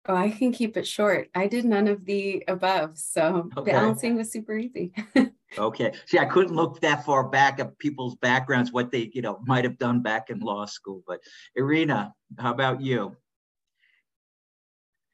Oh, 0.07 0.15
I 0.15 0.29
can 0.29 0.51
keep 0.51 0.77
it 0.77 0.87
short. 0.87 1.29
I 1.33 1.47
did 1.47 1.65
none 1.65 1.87
of 1.87 2.05
the 2.05 2.43
above, 2.47 2.97
so 2.97 3.49
okay. 3.57 3.71
balancing 3.71 4.15
was 4.15 4.31
super 4.31 4.55
easy. 4.55 4.93
Okay. 5.57 5.93
See, 6.05 6.19
I 6.19 6.25
couldn't 6.25 6.55
look 6.55 6.81
that 6.81 7.05
far 7.05 7.27
back 7.27 7.59
at 7.59 7.77
people's 7.77 8.15
backgrounds, 8.15 8.71
what 8.71 8.91
they, 8.91 9.11
you 9.13 9.21
know, 9.21 9.39
might 9.45 9.63
have 9.63 9.77
done 9.77 10.01
back 10.01 10.29
in 10.29 10.39
law 10.39 10.65
school. 10.65 11.03
But 11.07 11.21
Irina, 11.55 12.13
how 12.37 12.51
about 12.51 12.81
you? 12.81 13.15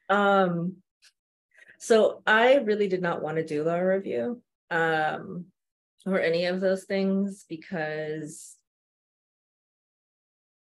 Um, 0.09 0.77
so 1.79 2.21
I 2.25 2.55
really 2.55 2.87
did 2.87 3.01
not 3.01 3.21
want 3.21 3.37
to 3.37 3.45
do 3.45 3.63
law 3.63 3.77
review 3.77 4.41
um, 4.69 5.45
or 6.05 6.19
any 6.19 6.45
of 6.45 6.59
those 6.59 6.83
things 6.85 7.45
because 7.47 8.57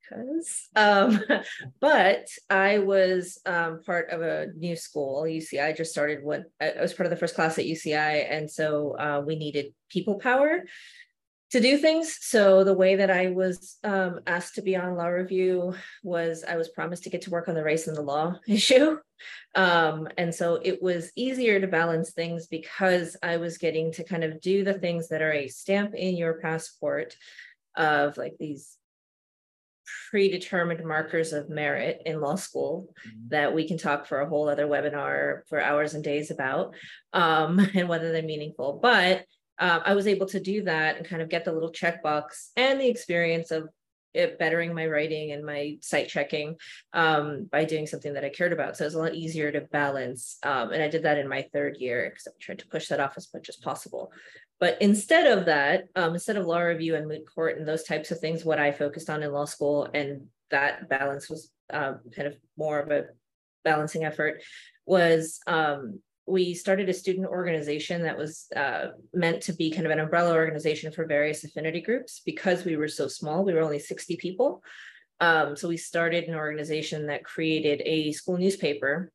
because 0.09 0.69
um, 0.75 1.21
but 1.79 2.27
i 2.49 2.79
was 2.79 3.39
um, 3.45 3.81
part 3.85 4.09
of 4.09 4.21
a 4.21 4.47
new 4.55 4.75
school 4.75 5.23
uci 5.23 5.63
I 5.63 5.73
just 5.73 5.91
started 5.91 6.23
what 6.23 6.43
i 6.61 6.73
was 6.79 6.93
part 6.93 7.05
of 7.05 7.11
the 7.11 7.17
first 7.17 7.35
class 7.35 7.57
at 7.57 7.65
uci 7.65 7.93
and 7.93 8.49
so 8.49 8.97
uh, 8.97 9.23
we 9.25 9.35
needed 9.35 9.73
people 9.89 10.15
power 10.15 10.63
to 11.51 11.61
do 11.61 11.77
things. 11.77 12.17
So 12.21 12.65
the 12.65 12.73
way 12.73 12.95
that 12.97 13.09
i 13.09 13.27
was 13.27 13.77
um, 13.83 14.19
asked 14.27 14.55
to 14.55 14.61
be 14.61 14.75
on 14.75 14.95
law 14.95 15.07
review 15.07 15.73
was 16.03 16.43
i 16.47 16.57
was 16.57 16.69
promised 16.69 17.03
to 17.03 17.09
get 17.09 17.21
to 17.21 17.29
work 17.29 17.47
on 17.47 17.55
the 17.55 17.63
race 17.63 17.87
and 17.87 17.95
the 17.95 18.01
law 18.01 18.35
issue. 18.47 18.97
Um, 19.55 20.09
and 20.17 20.35
so 20.35 20.59
it 20.61 20.81
was 20.81 21.11
easier 21.15 21.61
to 21.61 21.67
balance 21.67 22.11
things 22.11 22.47
because 22.47 23.15
i 23.23 23.37
was 23.37 23.57
getting 23.57 23.91
to 23.93 24.03
kind 24.03 24.23
of 24.23 24.41
do 24.41 24.63
the 24.63 24.73
things 24.73 25.07
that 25.09 25.21
are 25.21 25.31
a 25.31 25.47
stamp 25.47 25.93
in 25.95 26.17
your 26.17 26.39
passport 26.41 27.15
of 27.77 28.17
like 28.17 28.35
these 28.37 28.77
predetermined 30.09 30.85
markers 30.85 31.33
of 31.33 31.49
merit 31.49 32.01
in 32.05 32.19
law 32.19 32.35
school 32.35 32.89
mm-hmm. 33.07 33.29
that 33.29 33.53
we 33.53 33.67
can 33.67 33.77
talk 33.77 34.05
for 34.05 34.21
a 34.21 34.29
whole 34.29 34.49
other 34.49 34.67
webinar 34.67 35.41
for 35.47 35.61
hours 35.61 35.93
and 35.93 36.03
days 36.03 36.31
about 36.31 36.75
um, 37.13 37.59
and 37.73 37.89
whether 37.89 38.11
they're 38.11 38.23
meaningful. 38.23 38.79
But 38.81 39.25
uh, 39.57 39.79
I 39.85 39.93
was 39.93 40.07
able 40.07 40.27
to 40.27 40.39
do 40.39 40.63
that 40.63 40.97
and 40.97 41.07
kind 41.07 41.21
of 41.21 41.29
get 41.29 41.45
the 41.45 41.53
little 41.53 41.71
checkbox 41.71 42.49
and 42.57 42.79
the 42.79 42.89
experience 42.89 43.51
of 43.51 43.69
it 44.15 44.39
bettering 44.39 44.73
my 44.73 44.87
writing 44.87 45.33
and 45.33 45.45
my 45.45 45.77
site 45.81 46.07
checking 46.07 46.55
um, 46.93 47.47
by 47.51 47.65
doing 47.65 47.85
something 47.85 48.13
that 48.13 48.23
I 48.23 48.29
cared 48.29 48.53
about. 48.53 48.77
So 48.77 48.85
it 48.85 48.87
was 48.87 48.93
a 48.95 48.99
lot 48.99 49.13
easier 49.13 49.51
to 49.51 49.61
balance. 49.61 50.37
Um, 50.41 50.71
and 50.71 50.81
I 50.81 50.87
did 50.87 51.03
that 51.03 51.17
in 51.17 51.27
my 51.27 51.45
third 51.53 51.77
year 51.77 52.09
because 52.09 52.27
I 52.27 52.31
tried 52.39 52.59
to 52.59 52.67
push 52.67 52.87
that 52.87 53.01
off 53.01 53.15
as 53.17 53.27
much 53.33 53.49
as 53.49 53.57
possible. 53.57 54.11
But 54.59 54.81
instead 54.81 55.37
of 55.37 55.45
that, 55.45 55.85
um, 55.95 56.13
instead 56.13 56.37
of 56.37 56.45
law 56.45 56.59
review 56.59 56.95
and 56.95 57.07
moot 57.07 57.23
court 57.33 57.57
and 57.57 57.67
those 57.67 57.83
types 57.83 58.11
of 58.11 58.19
things, 58.19 58.45
what 58.45 58.59
I 58.59 58.71
focused 58.71 59.09
on 59.09 59.21
in 59.21 59.31
law 59.31 59.45
school, 59.45 59.89
and 59.93 60.27
that 60.49 60.87
balance 60.87 61.29
was 61.29 61.51
um, 61.71 61.99
kind 62.15 62.27
of 62.27 62.37
more 62.57 62.79
of 62.79 62.91
a 62.91 63.05
balancing 63.63 64.05
effort, 64.05 64.41
was 64.85 65.39
um, 65.47 65.99
we 66.27 66.53
started 66.53 66.89
a 66.89 66.93
student 66.93 67.27
organization 67.27 68.03
that 68.03 68.17
was 68.17 68.47
uh, 68.55 68.87
meant 69.13 69.41
to 69.43 69.53
be 69.53 69.71
kind 69.71 69.85
of 69.85 69.91
an 69.91 69.99
umbrella 69.99 70.33
organization 70.33 70.91
for 70.91 71.05
various 71.05 71.43
affinity 71.43 71.81
groups 71.81 72.21
because 72.25 72.65
we 72.65 72.77
were 72.77 72.87
so 72.87 73.07
small. 73.07 73.43
We 73.43 73.53
were 73.53 73.61
only 73.61 73.79
60 73.79 74.15
people. 74.17 74.63
Um, 75.19 75.55
so 75.55 75.67
we 75.67 75.77
started 75.77 76.25
an 76.25 76.35
organization 76.35 77.07
that 77.07 77.23
created 77.23 77.81
a 77.85 78.11
school 78.11 78.37
newspaper 78.37 79.11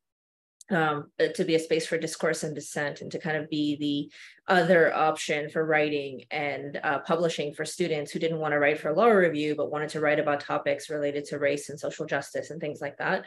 um, 0.71 1.11
uh, 1.19 1.27
to 1.35 1.43
be 1.43 1.55
a 1.55 1.59
space 1.59 1.85
for 1.85 1.97
discourse 1.97 2.43
and 2.43 2.55
dissent 2.55 3.01
and 3.01 3.11
to 3.11 3.19
kind 3.19 3.37
of 3.37 3.49
be 3.49 3.75
the 3.75 4.53
other 4.53 4.93
option 4.93 5.49
for 5.49 5.65
writing 5.65 6.23
and 6.31 6.79
uh, 6.83 6.99
publishing 6.99 7.53
for 7.53 7.65
students 7.65 8.11
who 8.11 8.19
didn't 8.19 8.39
want 8.39 8.53
to 8.53 8.59
write 8.59 8.79
for 8.79 8.93
law 8.93 9.07
review 9.07 9.55
but 9.55 9.71
wanted 9.71 9.89
to 9.89 9.99
write 9.99 10.19
about 10.19 10.39
topics 10.39 10.89
related 10.89 11.25
to 11.25 11.39
race 11.39 11.69
and 11.69 11.79
social 11.79 12.05
justice 12.05 12.49
and 12.49 12.61
things 12.61 12.81
like 12.81 12.97
that. 12.97 13.25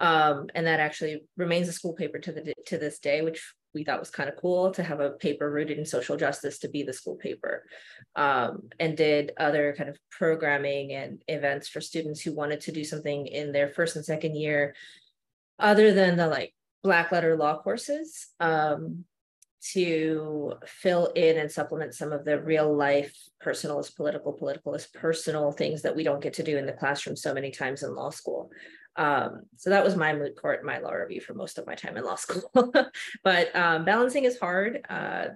Um, 0.00 0.48
and 0.54 0.66
that 0.66 0.80
actually 0.80 1.22
remains 1.36 1.68
a 1.68 1.72
school 1.72 1.92
paper 1.92 2.18
to 2.18 2.32
the 2.32 2.54
to 2.66 2.76
this 2.76 2.98
day 2.98 3.22
which 3.22 3.54
we 3.74 3.84
thought 3.84 4.00
was 4.00 4.10
kind 4.10 4.28
of 4.28 4.36
cool 4.36 4.70
to 4.72 4.82
have 4.82 5.00
a 5.00 5.12
paper 5.12 5.50
rooted 5.50 5.78
in 5.78 5.86
social 5.86 6.16
justice 6.16 6.58
to 6.58 6.68
be 6.68 6.82
the 6.82 6.92
school 6.92 7.16
paper. 7.16 7.64
Um, 8.16 8.68
and 8.78 8.96
did 8.96 9.32
other 9.38 9.74
kind 9.78 9.88
of 9.88 9.96
programming 10.10 10.92
and 10.92 11.22
events 11.28 11.68
for 11.68 11.80
students 11.80 12.20
who 12.20 12.34
wanted 12.34 12.60
to 12.62 12.72
do 12.72 12.84
something 12.84 13.26
in 13.26 13.52
their 13.52 13.68
first 13.68 13.96
and 13.96 14.04
second 14.04 14.36
year 14.36 14.74
other 15.58 15.94
than 15.94 16.16
the 16.16 16.26
like 16.26 16.52
black 16.82 17.12
letter 17.12 17.36
law 17.36 17.58
courses 17.62 18.28
um, 18.40 19.04
to 19.72 20.54
fill 20.66 21.06
in 21.14 21.38
and 21.38 21.50
supplement 21.50 21.94
some 21.94 22.12
of 22.12 22.24
the 22.24 22.40
real 22.40 22.74
life 22.74 23.16
personalist 23.42 23.94
political 23.94 24.36
politicalist 24.36 24.92
personal 24.92 25.52
things 25.52 25.82
that 25.82 25.94
we 25.94 26.02
don't 26.02 26.22
get 26.22 26.34
to 26.34 26.42
do 26.42 26.58
in 26.58 26.66
the 26.66 26.72
classroom 26.72 27.16
so 27.16 27.32
many 27.32 27.50
times 27.50 27.82
in 27.82 27.94
law 27.94 28.10
school. 28.10 28.50
Um, 28.96 29.42
so 29.56 29.70
that 29.70 29.84
was 29.84 29.96
my 29.96 30.12
moot 30.12 30.36
court 30.36 30.64
my 30.64 30.78
law 30.78 30.90
review 30.90 31.20
for 31.20 31.32
most 31.32 31.58
of 31.58 31.66
my 31.66 31.74
time 31.74 31.96
in 31.96 32.04
law 32.04 32.16
school. 32.16 32.50
But 33.24 33.54
um, 33.54 33.84
balancing 33.84 34.24
is 34.24 34.38
hard. 34.38 34.84
Uh, 34.88 35.28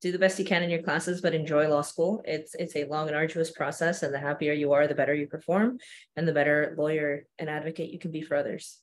do 0.00 0.12
the 0.12 0.18
best 0.18 0.38
you 0.38 0.44
can 0.44 0.62
in 0.62 0.70
your 0.70 0.82
classes 0.82 1.20
but 1.20 1.34
enjoy 1.34 1.68
law 1.68 1.82
school. 1.82 2.22
It's 2.26 2.54
it's 2.54 2.76
a 2.76 2.84
long 2.84 3.08
and 3.08 3.16
arduous 3.16 3.50
process 3.50 4.02
and 4.02 4.12
the 4.12 4.18
happier 4.18 4.52
you 4.52 4.72
are 4.72 4.86
the 4.86 4.94
better 4.94 5.14
you 5.14 5.26
perform 5.26 5.78
and 6.16 6.26
the 6.26 6.32
better 6.32 6.74
lawyer 6.78 7.26
and 7.38 7.48
advocate 7.48 7.90
you 7.90 7.98
can 7.98 8.10
be 8.10 8.22
for 8.22 8.36
others 8.36 8.80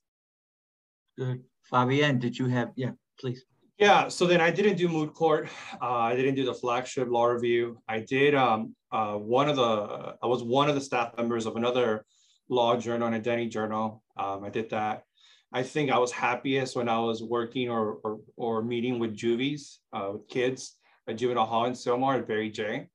Good. 1.18 1.44
Fabian, 1.70 2.20
did 2.20 2.38
you 2.38 2.48
have, 2.48 2.72
yeah, 2.76 2.92
please. 3.20 3.46
Yeah, 3.78 4.10
so 4.10 4.28
then 4.28 4.42
I 4.42 4.52
didn't 4.52 4.76
do 4.76 4.88
moot 4.88 5.14
court. 5.14 5.50
Uh, 5.82 5.90
I 5.90 6.16
didn't 6.16 6.36
do 6.36 6.46
the 6.46 6.54
flagship 6.54 7.08
law 7.10 7.26
review. 7.26 7.82
I 7.88 8.00
did 8.00 8.36
um, 8.36 8.76
uh, 8.92 9.14
one 9.16 9.50
of 9.50 9.56
the, 9.56 10.16
I 10.22 10.28
was 10.28 10.44
one 10.44 10.70
of 10.70 10.76
the 10.76 10.82
staff 10.82 11.18
members 11.18 11.46
of 11.46 11.56
another 11.56 12.06
law 12.50 12.76
journal 12.78 13.08
and 13.08 13.16
identity 13.16 13.50
journal. 13.50 14.04
Um, 14.18 14.44
I 14.44 14.50
did 14.50 14.70
that. 14.70 15.04
I 15.54 15.64
think 15.64 15.92
I 15.92 15.98
was 15.98 16.12
happiest 16.12 16.76
when 16.76 16.88
I 16.88 17.00
was 17.00 17.24
working 17.24 17.70
or, 17.70 17.96
or, 18.04 18.20
or 18.38 18.62
meeting 18.62 19.00
with 19.00 19.16
juvies, 19.16 19.80
uh, 19.94 20.12
with 20.14 20.28
kids 20.28 20.78
at 21.08 21.18
Juvenile 21.18 21.46
Hall 21.46 21.66
in 21.66 21.74
Sylmar 21.74 22.20
at 22.20 22.28
Barry 22.28 22.50
J, 22.50 22.88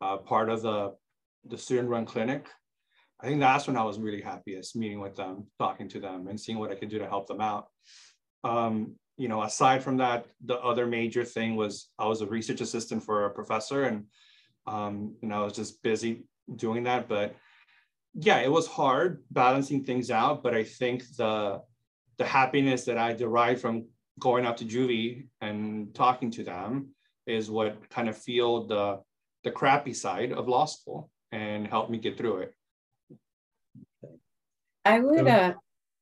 uh, 0.00 0.16
part 0.16 0.48
of 0.48 0.62
the, 0.62 0.94
the 1.44 1.58
student 1.58 1.88
run 1.88 2.06
clinic. 2.06 2.48
I 3.22 3.26
think 3.26 3.40
that's 3.40 3.68
when 3.68 3.76
I 3.76 3.84
was 3.84 4.00
really 4.00 4.20
happiest 4.20 4.74
meeting 4.74 5.00
with 5.00 5.14
them, 5.14 5.46
talking 5.58 5.88
to 5.90 6.00
them, 6.00 6.26
and 6.26 6.40
seeing 6.40 6.58
what 6.58 6.72
I 6.72 6.74
could 6.74 6.88
do 6.88 6.98
to 6.98 7.06
help 7.06 7.28
them 7.28 7.40
out. 7.40 7.68
Um, 8.42 8.96
you 9.16 9.28
know, 9.28 9.42
aside 9.42 9.84
from 9.84 9.98
that, 9.98 10.26
the 10.44 10.58
other 10.58 10.86
major 10.86 11.24
thing 11.24 11.54
was 11.54 11.90
I 11.98 12.06
was 12.06 12.20
a 12.20 12.26
research 12.26 12.60
assistant 12.60 13.04
for 13.04 13.26
a 13.26 13.30
professor, 13.30 13.84
and 13.84 14.06
um, 14.66 15.14
know, 15.22 15.42
I 15.42 15.44
was 15.44 15.52
just 15.52 15.82
busy 15.82 16.24
doing 16.56 16.82
that. 16.84 17.08
But 17.08 17.36
yeah, 18.14 18.38
it 18.38 18.50
was 18.50 18.66
hard 18.66 19.22
balancing 19.30 19.84
things 19.84 20.10
out. 20.10 20.42
But 20.42 20.54
I 20.54 20.64
think 20.64 21.04
the 21.16 21.62
the 22.18 22.24
happiness 22.24 22.84
that 22.84 22.98
I 22.98 23.12
derived 23.12 23.60
from 23.60 23.86
going 24.18 24.44
out 24.44 24.56
to 24.58 24.64
juvie 24.64 25.28
and 25.40 25.94
talking 25.94 26.30
to 26.32 26.44
them 26.44 26.88
is 27.26 27.50
what 27.50 27.88
kind 27.90 28.08
of 28.08 28.16
fueled 28.16 28.68
the 28.68 29.00
the 29.44 29.50
crappy 29.50 29.94
side 29.94 30.32
of 30.32 30.48
law 30.48 30.64
school 30.64 31.10
and 31.30 31.66
helped 31.66 31.90
me 31.90 31.98
get 31.98 32.18
through 32.18 32.38
it. 32.38 32.54
I 34.84 34.98
would 34.98 35.28
uh, 35.28 35.54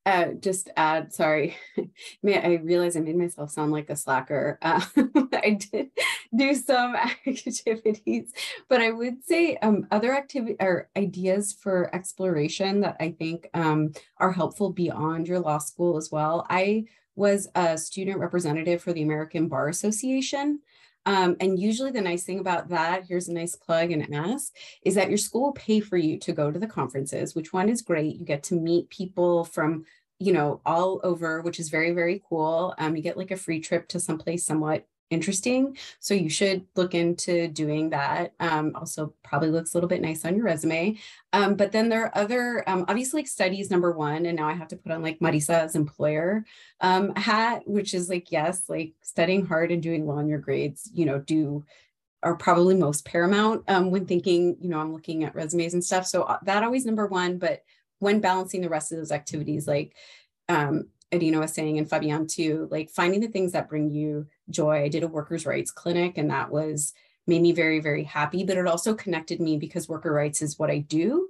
uh, 0.06 0.28
just 0.40 0.70
add, 0.76 1.12
sorry, 1.12 1.56
man, 2.22 2.44
I 2.44 2.54
realize 2.54 2.96
I 2.96 3.00
made 3.00 3.16
myself 3.16 3.50
sound 3.50 3.72
like 3.72 3.90
a 3.90 3.96
slacker. 3.96 4.58
Uh, 4.62 4.80
I 5.32 5.58
did 5.70 5.90
do 6.34 6.54
some 6.54 6.96
activities, 7.26 8.32
but 8.68 8.80
I 8.80 8.90
would 8.90 9.24
say 9.24 9.56
um, 9.56 9.86
other 9.90 10.14
activity 10.14 10.56
or 10.60 10.88
ideas 10.96 11.52
for 11.52 11.94
exploration 11.94 12.80
that 12.80 12.96
I 12.98 13.10
think 13.12 13.48
um, 13.54 13.92
are 14.16 14.32
helpful 14.32 14.72
beyond 14.72 15.28
your 15.28 15.40
law 15.40 15.58
school 15.58 15.96
as 15.96 16.10
well. 16.10 16.46
I 16.48 16.84
was 17.14 17.48
a 17.54 17.76
student 17.76 18.18
representative 18.18 18.82
for 18.82 18.92
the 18.92 19.02
American 19.02 19.48
Bar 19.48 19.68
Association. 19.68 20.60
Um, 21.06 21.36
and 21.40 21.58
usually 21.58 21.90
the 21.90 22.00
nice 22.00 22.24
thing 22.24 22.40
about 22.40 22.68
that, 22.68 23.04
here's 23.08 23.28
a 23.28 23.32
nice 23.32 23.56
plug 23.56 23.90
and 23.90 24.14
ask, 24.14 24.54
is 24.82 24.94
that 24.94 25.08
your 25.08 25.18
school 25.18 25.42
will 25.42 25.52
pay 25.52 25.80
for 25.80 25.96
you 25.96 26.18
to 26.18 26.32
go 26.32 26.50
to 26.50 26.58
the 26.58 26.66
conferences, 26.66 27.34
which 27.34 27.52
one 27.52 27.68
is 27.68 27.82
great. 27.82 28.16
You 28.16 28.24
get 28.24 28.42
to 28.44 28.54
meet 28.54 28.90
people 28.90 29.44
from, 29.44 29.84
you 30.18 30.32
know, 30.32 30.60
all 30.66 31.00
over, 31.02 31.40
which 31.40 31.58
is 31.58 31.70
very, 31.70 31.92
very 31.92 32.22
cool. 32.28 32.74
Um, 32.78 32.96
you 32.96 33.02
get 33.02 33.16
like 33.16 33.30
a 33.30 33.36
free 33.36 33.60
trip 33.60 33.88
to 33.88 34.00
someplace 34.00 34.44
somewhat 34.44 34.86
interesting. 35.10 35.76
So 35.98 36.14
you 36.14 36.30
should 36.30 36.64
look 36.76 36.94
into 36.94 37.48
doing 37.48 37.90
that. 37.90 38.32
Um, 38.40 38.72
also, 38.74 39.12
probably 39.22 39.50
looks 39.50 39.74
a 39.74 39.76
little 39.76 39.88
bit 39.88 40.00
nice 40.00 40.24
on 40.24 40.36
your 40.36 40.44
resume. 40.44 40.96
Um, 41.32 41.56
but 41.56 41.72
then 41.72 41.88
there 41.88 42.04
are 42.04 42.18
other, 42.18 42.64
um, 42.68 42.84
obviously, 42.88 43.20
like 43.20 43.28
studies 43.28 43.70
number 43.70 43.92
one. 43.92 44.26
And 44.26 44.36
now 44.36 44.48
I 44.48 44.54
have 44.54 44.68
to 44.68 44.76
put 44.76 44.92
on 44.92 45.02
like 45.02 45.18
Marisa's 45.18 45.74
employer 45.74 46.44
um, 46.80 47.14
hat, 47.16 47.62
which 47.66 47.92
is 47.92 48.08
like, 48.08 48.32
yes, 48.32 48.62
like 48.68 48.94
studying 49.02 49.44
hard 49.44 49.72
and 49.72 49.82
doing 49.82 50.06
well 50.06 50.18
in 50.18 50.28
your 50.28 50.38
grades, 50.38 50.88
you 50.94 51.04
know, 51.04 51.18
do 51.18 51.64
are 52.22 52.36
probably 52.36 52.74
most 52.74 53.04
paramount 53.04 53.64
um, 53.68 53.90
when 53.90 54.06
thinking, 54.06 54.56
you 54.60 54.68
know, 54.68 54.78
I'm 54.78 54.92
looking 54.92 55.24
at 55.24 55.34
resumes 55.34 55.74
and 55.74 55.82
stuff. 55.82 56.06
So 56.06 56.22
uh, 56.22 56.38
that 56.42 56.62
always 56.62 56.84
number 56.84 57.06
one. 57.06 57.38
But 57.38 57.62
when 57.98 58.20
balancing 58.20 58.60
the 58.60 58.68
rest 58.68 58.92
of 58.92 58.98
those 58.98 59.12
activities, 59.12 59.66
like 59.66 59.94
um, 60.48 60.88
Irina 61.12 61.40
was 61.40 61.52
saying 61.52 61.78
and 61.78 61.88
Fabian 61.88 62.26
too, 62.26 62.68
like 62.70 62.90
finding 62.90 63.20
the 63.20 63.28
things 63.28 63.52
that 63.52 63.68
bring 63.68 63.90
you 63.90 64.26
joy. 64.48 64.82
I 64.84 64.88
did 64.88 65.02
a 65.02 65.08
workers' 65.08 65.46
rights 65.46 65.70
clinic 65.70 66.18
and 66.18 66.30
that 66.30 66.50
was 66.50 66.92
made 67.26 67.42
me 67.42 67.52
very, 67.52 67.80
very 67.80 68.04
happy, 68.04 68.44
but 68.44 68.56
it 68.56 68.66
also 68.66 68.94
connected 68.94 69.40
me 69.40 69.56
because 69.56 69.88
worker 69.88 70.12
rights 70.12 70.42
is 70.42 70.58
what 70.58 70.70
I 70.70 70.78
do. 70.78 71.28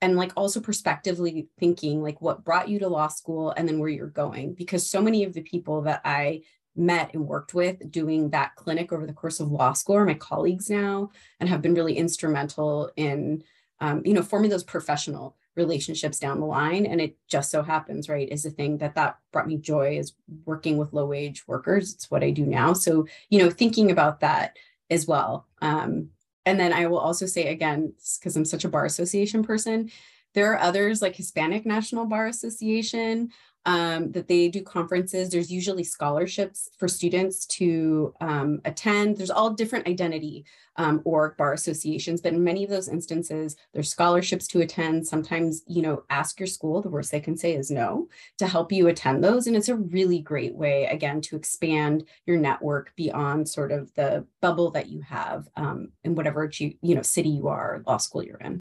And 0.00 0.16
like 0.16 0.32
also 0.36 0.60
prospectively 0.60 1.48
thinking 1.58 2.02
like 2.02 2.20
what 2.20 2.44
brought 2.44 2.68
you 2.68 2.78
to 2.80 2.88
law 2.88 3.08
school 3.08 3.50
and 3.50 3.66
then 3.66 3.78
where 3.78 3.88
you're 3.88 4.06
going. 4.08 4.54
Because 4.54 4.88
so 4.88 5.00
many 5.00 5.24
of 5.24 5.32
the 5.32 5.42
people 5.42 5.82
that 5.82 6.02
I 6.04 6.42
met 6.76 7.14
and 7.14 7.26
worked 7.26 7.54
with 7.54 7.90
doing 7.90 8.30
that 8.30 8.56
clinic 8.56 8.92
over 8.92 9.06
the 9.06 9.12
course 9.12 9.40
of 9.40 9.50
law 9.50 9.72
school 9.72 9.96
are 9.96 10.04
my 10.04 10.14
colleagues 10.14 10.68
now 10.68 11.10
and 11.38 11.48
have 11.48 11.62
been 11.62 11.74
really 11.74 11.96
instrumental 11.96 12.90
in 12.96 13.42
um, 13.80 14.02
you 14.04 14.12
know 14.12 14.22
forming 14.22 14.50
those 14.50 14.64
professional 14.64 15.36
relationships 15.56 16.18
down 16.18 16.40
the 16.40 16.46
line 16.46 16.84
and 16.86 17.00
it 17.00 17.16
just 17.28 17.50
so 17.50 17.62
happens 17.62 18.08
right 18.08 18.28
is 18.30 18.42
the 18.42 18.50
thing 18.50 18.78
that 18.78 18.94
that 18.94 19.18
brought 19.32 19.46
me 19.46 19.56
joy 19.56 19.96
is 19.96 20.14
working 20.44 20.76
with 20.76 20.92
low 20.92 21.06
wage 21.06 21.46
workers. 21.46 21.94
It's 21.94 22.10
what 22.10 22.24
i 22.24 22.30
do 22.30 22.44
now. 22.44 22.72
So 22.72 23.06
you 23.30 23.38
know 23.38 23.50
thinking 23.50 23.90
about 23.90 24.20
that 24.20 24.56
as 24.90 25.06
well 25.06 25.46
um, 25.62 26.08
and 26.46 26.60
then 26.60 26.72
i 26.72 26.86
will 26.86 26.98
also 26.98 27.26
say 27.26 27.48
again 27.48 27.92
because 28.18 28.36
i'm 28.36 28.44
such 28.44 28.64
a 28.64 28.68
bar 28.68 28.84
association 28.84 29.42
person 29.42 29.90
there 30.34 30.52
are 30.52 30.60
others 30.60 31.00
like 31.00 31.16
hispanic 31.16 31.64
national 31.64 32.04
bar 32.04 32.26
association 32.26 33.30
um, 33.66 34.12
that 34.12 34.28
they 34.28 34.48
do 34.48 34.62
conferences. 34.62 35.30
There's 35.30 35.50
usually 35.50 35.84
scholarships 35.84 36.70
for 36.78 36.88
students 36.88 37.46
to 37.46 38.14
um, 38.20 38.60
attend. 38.64 39.16
There's 39.16 39.30
all 39.30 39.50
different 39.50 39.86
identity 39.86 40.44
um, 40.76 41.00
or 41.04 41.34
bar 41.38 41.52
associations, 41.52 42.20
but 42.20 42.32
in 42.32 42.42
many 42.42 42.64
of 42.64 42.70
those 42.70 42.88
instances, 42.88 43.56
there's 43.72 43.90
scholarships 43.90 44.46
to 44.48 44.60
attend. 44.60 45.06
Sometimes, 45.06 45.62
you 45.66 45.82
know, 45.82 46.02
ask 46.10 46.38
your 46.38 46.46
school. 46.46 46.82
The 46.82 46.88
worst 46.88 47.10
they 47.10 47.20
can 47.20 47.36
say 47.36 47.54
is 47.54 47.70
no 47.70 48.08
to 48.38 48.46
help 48.46 48.72
you 48.72 48.88
attend 48.88 49.22
those. 49.22 49.46
And 49.46 49.56
it's 49.56 49.68
a 49.68 49.76
really 49.76 50.18
great 50.18 50.54
way, 50.54 50.86
again, 50.86 51.20
to 51.22 51.36
expand 51.36 52.04
your 52.26 52.36
network 52.36 52.92
beyond 52.96 53.48
sort 53.48 53.72
of 53.72 53.94
the 53.94 54.26
bubble 54.40 54.70
that 54.72 54.88
you 54.88 55.00
have 55.02 55.48
um, 55.56 55.90
in 56.02 56.14
whatever 56.14 56.50
you, 56.58 56.74
you 56.82 56.94
know, 56.94 57.02
city 57.02 57.30
you 57.30 57.48
are, 57.48 57.82
law 57.86 57.96
school 57.96 58.22
you're 58.22 58.38
in. 58.38 58.60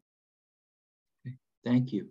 Thank 1.65 1.93
you. 1.93 2.09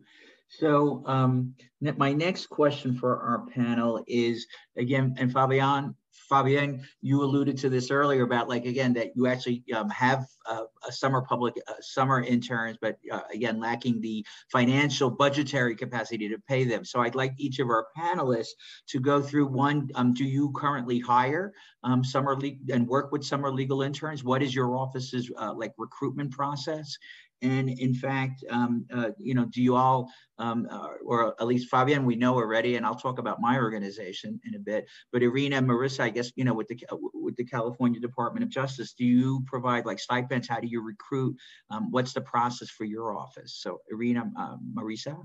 So 0.59 1.03
um, 1.07 1.55
my 1.81 2.13
next 2.13 2.51
question 2.51 2.95
for 2.95 3.19
our 3.19 3.47
panel 3.47 4.05
is 4.07 4.47
again, 4.77 5.15
and 5.19 5.33
Fabian, 5.33 5.95
Fabian, 6.29 6.87
you 7.01 7.23
alluded 7.23 7.57
to 7.59 7.71
this 7.71 7.91
earlier 7.91 8.23
about 8.23 8.51
like 8.51 8.67
again 8.67 8.93
that 8.93 9.13
you 9.17 9.27
actually 9.27 9.65
um, 9.75 9.89
have 9.89 10.27
uh, 10.45 10.65
a 10.87 10.93
summer 10.93 11.23
public 11.23 11.55
uh, 11.69 11.73
summer 11.81 12.23
interns, 12.23 12.77
but 12.83 12.99
uh, 13.11 13.23
again 13.33 13.61
lacking 13.61 14.03
the 14.03 14.25
financial 14.51 15.11
budgetary 15.11 15.75
capacity 15.75 16.29
to 16.29 16.39
pay 16.47 16.65
them. 16.65 16.85
So 16.85 17.01
I'd 17.01 17.15
like 17.15 17.33
each 17.39 17.59
of 17.59 17.69
our 17.69 17.87
panelists 17.97 18.53
to 18.89 19.01
go 19.01 19.23
through 19.23 19.47
one. 19.47 19.91
Um, 19.95 20.13
do 20.13 20.25
you 20.25 20.53
currently 20.53 21.01
hire 21.01 21.55
um, 21.83 22.05
summer 22.05 22.39
and 22.71 22.87
work 22.87 23.11
with 23.11 23.25
summer 23.25 23.51
legal 23.51 23.81
interns? 23.81 24.23
What 24.23 24.43
is 24.43 24.55
your 24.55 24.77
office's 24.77 25.31
uh, 25.39 25.55
like 25.55 25.73
recruitment 25.79 26.31
process? 26.31 26.95
And 27.43 27.69
in 27.69 27.93
fact, 27.93 28.45
um, 28.51 28.87
uh, 28.95 29.11
you 29.19 29.35
know, 29.35 29.47
do 29.47 29.61
you 29.61 29.75
all, 29.75 30.09
um, 30.39 30.69
uh, 30.71 30.91
or 31.05 31.35
at 31.41 31.47
least 31.47 31.69
Fabian, 31.69 32.05
we 32.05 32.15
know 32.15 32.35
already, 32.35 32.77
and 32.77 32.87
I'll 32.87 32.95
talk 32.95 33.19
about 33.19 33.41
my 33.41 33.59
organization 33.59 34.41
in 34.45 34.55
a 34.55 34.61
bit. 34.61 34.89
But 35.13 35.25
Irina, 35.25 35.61
Marisa, 35.61 36.01
I 36.01 36.11
guess 36.11 36.31
you 36.37 36.45
know, 36.45 36.55
with 36.55 36.69
the 36.69 36.79
with 37.13 37.35
the 37.37 37.45
California 37.45 38.01
Department 38.01 38.45
of 38.45 38.51
Justice, 38.51 38.95
do 38.95 39.05
you 39.05 39.43
provide 39.47 39.87
like 39.87 39.99
stipends? 39.99 40.49
How 40.49 40.61
do 40.61 40.69
you 40.69 40.83
recruit? 40.83 41.37
Um, 41.71 41.91
what's 41.91 42.13
the 42.13 42.21
process 42.21 42.71
for 42.71 42.85
your 42.85 43.17
office? 43.17 43.55
So 43.61 43.81
Irina, 43.91 44.31
uh, 44.39 44.57
Marisa. 44.75 45.17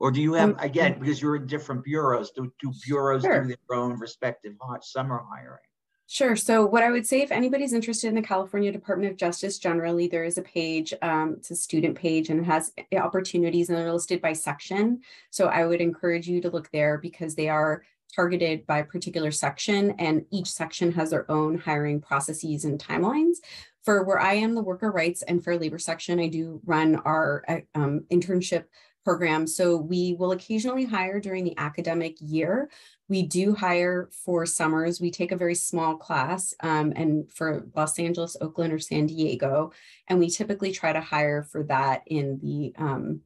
Or 0.00 0.10
do 0.10 0.20
you 0.20 0.34
have, 0.34 0.50
um, 0.50 0.56
again, 0.58 0.98
because 0.98 1.22
you're 1.22 1.36
in 1.36 1.46
different 1.46 1.82
bureaus, 1.84 2.30
do, 2.32 2.52
do 2.60 2.72
bureaus 2.84 3.22
sure. 3.22 3.44
do 3.44 3.48
their 3.48 3.78
own 3.78 3.98
respective 3.98 4.52
summer 4.82 5.22
hiring? 5.32 5.60
Sure. 6.06 6.36
So 6.36 6.66
what 6.66 6.82
I 6.82 6.90
would 6.90 7.06
say, 7.06 7.22
if 7.22 7.32
anybody's 7.32 7.72
interested 7.72 8.08
in 8.08 8.14
the 8.14 8.22
California 8.22 8.70
Department 8.70 9.10
of 9.10 9.16
Justice, 9.16 9.58
generally 9.58 10.06
there 10.06 10.24
is 10.24 10.36
a 10.36 10.42
page, 10.42 10.92
um, 11.00 11.36
it's 11.38 11.50
a 11.50 11.56
student 11.56 11.96
page 11.96 12.28
and 12.28 12.40
it 12.40 12.44
has 12.44 12.72
opportunities 12.96 13.68
and 13.68 13.78
they're 13.78 13.92
listed 13.92 14.20
by 14.20 14.34
section. 14.34 15.00
So 15.30 15.46
I 15.46 15.64
would 15.64 15.80
encourage 15.80 16.28
you 16.28 16.42
to 16.42 16.50
look 16.50 16.70
there 16.72 16.98
because 16.98 17.34
they 17.34 17.48
are 17.48 17.84
targeted 18.14 18.66
by 18.66 18.82
particular 18.82 19.30
section 19.30 19.92
and 19.98 20.26
each 20.30 20.46
section 20.46 20.92
has 20.92 21.10
their 21.10 21.28
own 21.30 21.56
hiring 21.56 22.00
processes 22.00 22.64
and 22.64 22.78
timelines. 22.78 23.38
For 23.82 24.04
where 24.04 24.20
I 24.20 24.34
am 24.34 24.54
the 24.54 24.62
worker 24.62 24.90
rights 24.90 25.22
and 25.22 25.42
fair 25.42 25.58
labor 25.58 25.78
section, 25.78 26.20
I 26.20 26.28
do 26.28 26.60
run 26.64 26.96
our 26.96 27.44
uh, 27.48 27.60
um, 27.74 28.04
internship 28.10 28.64
program. 29.04 29.46
So 29.46 29.76
we 29.76 30.14
will 30.18 30.32
occasionally 30.32 30.84
hire 30.84 31.20
during 31.20 31.44
the 31.44 31.56
academic 31.58 32.16
year. 32.20 32.70
We 33.08 33.22
do 33.22 33.54
hire 33.54 34.08
for 34.24 34.46
summers. 34.46 35.00
We 35.00 35.10
take 35.10 35.32
a 35.32 35.36
very 35.36 35.54
small 35.54 35.96
class 35.96 36.54
um, 36.60 36.92
and 36.96 37.30
for 37.30 37.66
Los 37.74 37.98
Angeles, 37.98 38.36
Oakland, 38.40 38.72
or 38.72 38.78
San 38.78 39.06
Diego. 39.06 39.72
And 40.08 40.18
we 40.18 40.30
typically 40.30 40.72
try 40.72 40.92
to 40.92 41.00
hire 41.00 41.42
for 41.42 41.64
that 41.64 42.02
in 42.06 42.38
the, 42.40 42.72
um, 42.82 43.20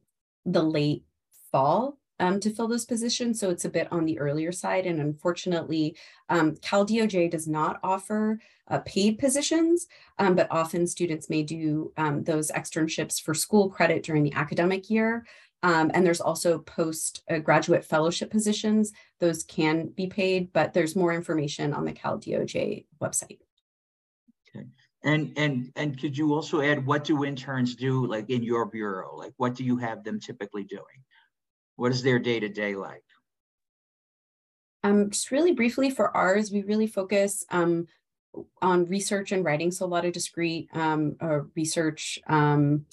the 0.45 0.63
late 0.63 1.05
fall 1.51 1.97
um, 2.19 2.39
to 2.41 2.49
fill 2.49 2.67
those 2.67 2.85
positions. 2.85 3.39
So 3.39 3.49
it's 3.49 3.65
a 3.65 3.69
bit 3.69 3.87
on 3.91 4.05
the 4.05 4.19
earlier 4.19 4.51
side. 4.51 4.85
And 4.85 4.99
unfortunately, 4.99 5.95
um, 6.27 6.55
Cal 6.57 6.85
DOJ 6.85 7.31
does 7.31 7.47
not 7.47 7.79
offer 7.83 8.39
uh, 8.67 8.79
paid 8.79 9.17
positions, 9.17 9.87
um, 10.19 10.35
but 10.35 10.47
often 10.51 10.85
students 10.85 11.29
may 11.29 11.43
do 11.43 11.91
um, 11.97 12.23
those 12.23 12.51
externships 12.51 13.21
for 13.21 13.33
school 13.33 13.69
credit 13.69 14.03
during 14.03 14.23
the 14.23 14.33
academic 14.33 14.89
year. 14.89 15.25
Um, 15.61 15.91
and 15.93 16.05
there's 16.05 16.21
also 16.21 16.59
post 16.59 17.23
uh, 17.29 17.39
graduate 17.39 17.83
fellowship 17.83 18.31
positions. 18.31 18.93
Those 19.19 19.43
can 19.43 19.87
be 19.87 20.07
paid, 20.07 20.53
but 20.53 20.73
there's 20.73 20.95
more 20.95 21.13
information 21.13 21.73
on 21.73 21.85
the 21.85 21.91
Cal 21.91 22.17
DOJ 22.17 22.85
website. 23.01 23.39
Okay. 24.55 24.65
And 25.03 25.33
and 25.37 25.71
and 25.75 25.99
could 25.99 26.17
you 26.17 26.33
also 26.33 26.61
add 26.61 26.85
what 26.85 27.03
do 27.03 27.23
interns 27.23 27.75
do 27.75 28.05
like 28.05 28.29
in 28.29 28.43
your 28.43 28.65
bureau? 28.65 29.15
Like 29.15 29.33
what 29.37 29.55
do 29.55 29.63
you 29.63 29.77
have 29.77 30.03
them 30.03 30.19
typically 30.19 30.63
doing? 30.63 31.03
What 31.75 31.91
is 31.91 32.03
their 32.03 32.19
day 32.19 32.39
to 32.39 32.49
day 32.49 32.75
like? 32.75 33.03
Um, 34.83 35.09
just 35.09 35.31
really 35.31 35.53
briefly 35.53 35.89
for 35.89 36.15
ours, 36.15 36.51
we 36.51 36.63
really 36.63 36.87
focus 36.87 37.43
um, 37.49 37.87
on 38.61 38.85
research 38.85 39.31
and 39.31 39.43
writing. 39.43 39.71
So 39.71 39.85
a 39.85 39.87
lot 39.87 40.05
of 40.05 40.13
discrete 40.13 40.69
um, 40.73 41.15
uh, 41.21 41.41
research 41.55 42.19
um, 42.27 42.85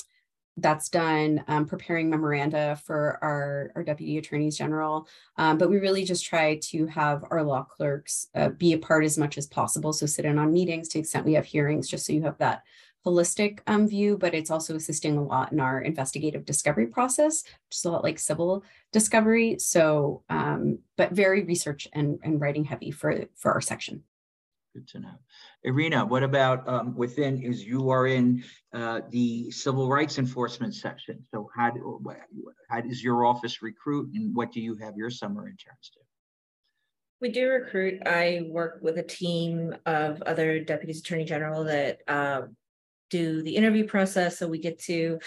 that's 0.58 0.88
done 0.88 1.44
um, 1.48 1.66
preparing 1.66 2.08
memoranda 2.08 2.80
for 2.84 3.18
our, 3.22 3.72
our 3.76 3.84
deputy 3.84 4.18
attorneys 4.18 4.56
general. 4.56 5.06
Um, 5.36 5.58
but 5.58 5.68
we 5.68 5.78
really 5.78 6.04
just 6.04 6.24
try 6.24 6.58
to 6.70 6.86
have 6.86 7.24
our 7.30 7.42
law 7.42 7.64
clerks 7.64 8.28
uh, 8.34 8.48
be 8.50 8.72
a 8.72 8.78
part 8.78 9.04
as 9.04 9.18
much 9.18 9.36
as 9.36 9.46
possible. 9.46 9.92
So 9.92 10.06
sit 10.06 10.24
in 10.24 10.38
on 10.38 10.52
meetings 10.52 10.88
to 10.88 10.94
the 10.94 11.00
extent 11.00 11.26
we 11.26 11.34
have 11.34 11.44
hearings, 11.44 11.88
just 11.88 12.06
so 12.06 12.12
you 12.12 12.22
have 12.22 12.38
that 12.38 12.62
holistic 13.04 13.60
um, 13.68 13.86
view, 13.86 14.18
but 14.18 14.34
it's 14.34 14.50
also 14.50 14.74
assisting 14.74 15.16
a 15.16 15.22
lot 15.22 15.52
in 15.52 15.60
our 15.60 15.80
investigative 15.80 16.44
discovery 16.44 16.86
process, 16.86 17.44
is 17.70 17.84
a 17.84 17.90
lot 17.90 18.02
like 18.02 18.18
civil 18.18 18.64
discovery. 18.92 19.58
So, 19.58 20.22
um, 20.28 20.80
but 20.96 21.12
very 21.12 21.44
research 21.44 21.86
and, 21.92 22.18
and 22.24 22.40
writing 22.40 22.64
heavy 22.64 22.90
for, 22.90 23.26
for 23.36 23.52
our 23.52 23.60
section. 23.60 24.02
Good 24.76 24.88
to 24.88 24.98
know. 24.98 25.14
Irina, 25.62 26.04
what 26.04 26.22
about 26.22 26.68
um, 26.68 26.94
within, 26.94 27.42
is 27.42 27.64
you 27.64 27.88
are 27.88 28.06
in 28.06 28.44
uh, 28.74 29.00
the 29.08 29.50
civil 29.50 29.88
rights 29.88 30.18
enforcement 30.18 30.74
section. 30.74 31.24
So 31.32 31.48
how, 31.56 31.70
do, 31.70 32.02
how 32.68 32.82
does 32.82 33.02
your 33.02 33.24
office 33.24 33.62
recruit 33.62 34.10
and 34.12 34.36
what 34.36 34.52
do 34.52 34.60
you 34.60 34.76
have 34.76 34.94
your 34.94 35.08
summer 35.08 35.48
interns 35.48 35.90
do? 35.94 36.00
We 37.22 37.30
do 37.30 37.48
recruit. 37.48 38.02
I 38.04 38.42
work 38.50 38.80
with 38.82 38.98
a 38.98 39.02
team 39.02 39.74
of 39.86 40.20
other 40.20 40.60
deputies 40.60 41.00
attorney 41.00 41.24
general 41.24 41.64
that 41.64 42.00
um, 42.06 42.54
do 43.10 43.42
the 43.42 43.56
interview 43.56 43.86
process. 43.86 44.38
So 44.38 44.48
we 44.48 44.58
get 44.58 44.78
to 44.84 45.18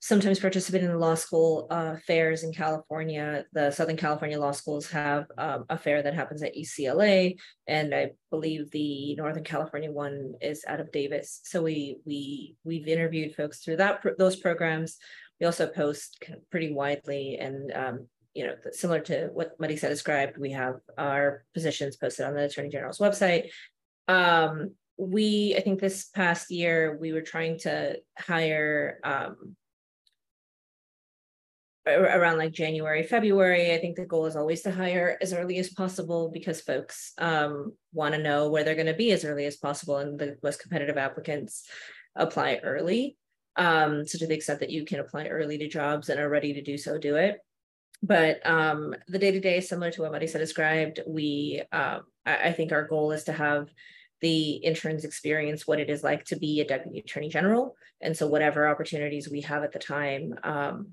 sometimes 0.00 0.40
participate 0.40 0.82
in 0.82 0.90
the 0.90 0.98
law 0.98 1.14
school 1.14 1.66
uh, 1.70 1.96
fairs 2.06 2.42
in 2.42 2.52
California. 2.52 3.44
The 3.52 3.70
Southern 3.70 3.96
California 3.96 4.38
law 4.38 4.52
schools 4.52 4.90
have 4.90 5.26
um, 5.36 5.64
a 5.68 5.78
fair 5.78 6.02
that 6.02 6.14
happens 6.14 6.42
at 6.42 6.56
UCLA, 6.56 7.36
and 7.66 7.94
I 7.94 8.10
believe 8.30 8.70
the 8.70 9.14
Northern 9.16 9.44
California 9.44 9.90
one 9.90 10.34
is 10.40 10.64
out 10.66 10.80
of 10.80 10.92
Davis. 10.92 11.40
So 11.44 11.62
we 11.62 11.98
we 12.04 12.56
we've 12.64 12.88
interviewed 12.88 13.34
folks 13.34 13.60
through 13.60 13.76
that 13.76 14.02
those 14.18 14.36
programs. 14.36 14.96
We 15.40 15.46
also 15.46 15.66
post 15.66 16.22
pretty 16.50 16.72
widely 16.72 17.38
and. 17.38 17.72
Um, 17.72 18.06
you 18.34 18.46
know, 18.46 18.54
similar 18.70 19.00
to 19.00 19.30
what 19.32 19.58
Marisa 19.58 19.88
described, 19.88 20.38
we 20.38 20.52
have 20.52 20.76
our 20.96 21.44
positions 21.54 21.96
posted 21.96 22.24
on 22.24 22.34
the 22.34 22.44
Attorney 22.44 22.68
General's 22.68 22.98
website. 22.98 23.48
Um, 24.06 24.74
we 24.98 25.54
i 25.56 25.60
think 25.60 25.80
this 25.80 26.06
past 26.06 26.50
year 26.50 26.98
we 27.00 27.12
were 27.12 27.22
trying 27.22 27.58
to 27.58 27.96
hire 28.18 28.98
um, 29.04 29.56
around 31.86 32.36
like 32.36 32.52
january 32.52 33.02
february 33.02 33.72
i 33.72 33.78
think 33.78 33.96
the 33.96 34.04
goal 34.04 34.26
is 34.26 34.36
always 34.36 34.62
to 34.62 34.70
hire 34.70 35.16
as 35.22 35.32
early 35.32 35.58
as 35.58 35.70
possible 35.70 36.30
because 36.32 36.60
folks 36.60 37.12
um, 37.18 37.72
want 37.92 38.14
to 38.14 38.22
know 38.22 38.50
where 38.50 38.64
they're 38.64 38.74
going 38.74 38.86
to 38.86 38.94
be 38.94 39.12
as 39.12 39.24
early 39.24 39.46
as 39.46 39.56
possible 39.56 39.96
and 39.96 40.18
the 40.18 40.36
most 40.42 40.60
competitive 40.60 40.98
applicants 40.98 41.64
apply 42.18 42.60
early. 42.62 43.16
Um, 43.56 44.06
so 44.06 44.18
to 44.18 44.26
the 44.26 44.34
extent 44.34 44.60
that 44.60 44.70
you 44.70 44.84
can 44.84 45.00
apply 45.00 45.26
early 45.26 45.58
to 45.58 45.68
jobs 45.68 46.08
and 46.08 46.20
are 46.20 46.28
ready 46.28 46.52
to 46.54 46.62
do 46.62 46.76
so 46.76 46.98
do 46.98 47.16
it. 47.16 47.38
But 48.02 48.46
um, 48.46 48.94
the 49.08 49.18
day-to-day 49.18 49.60
similar 49.60 49.90
to 49.92 50.02
what 50.02 50.12
Marisa 50.12 50.38
described. 50.38 51.00
We 51.06 51.62
um, 51.72 52.02
I, 52.24 52.48
I 52.48 52.52
think 52.52 52.70
our 52.70 52.86
goal 52.86 53.10
is 53.10 53.24
to 53.24 53.32
have 53.32 53.68
the 54.20 54.52
interns 54.52 55.04
experience 55.04 55.66
what 55.66 55.80
it 55.80 55.90
is 55.90 56.02
like 56.02 56.24
to 56.24 56.36
be 56.36 56.60
a 56.60 56.66
deputy 56.66 56.98
attorney 56.98 57.28
general. 57.28 57.76
And 58.00 58.16
so 58.16 58.26
whatever 58.26 58.68
opportunities 58.68 59.28
we 59.28 59.42
have 59.42 59.62
at 59.62 59.72
the 59.72 59.78
time, 59.78 60.34
um, 60.42 60.88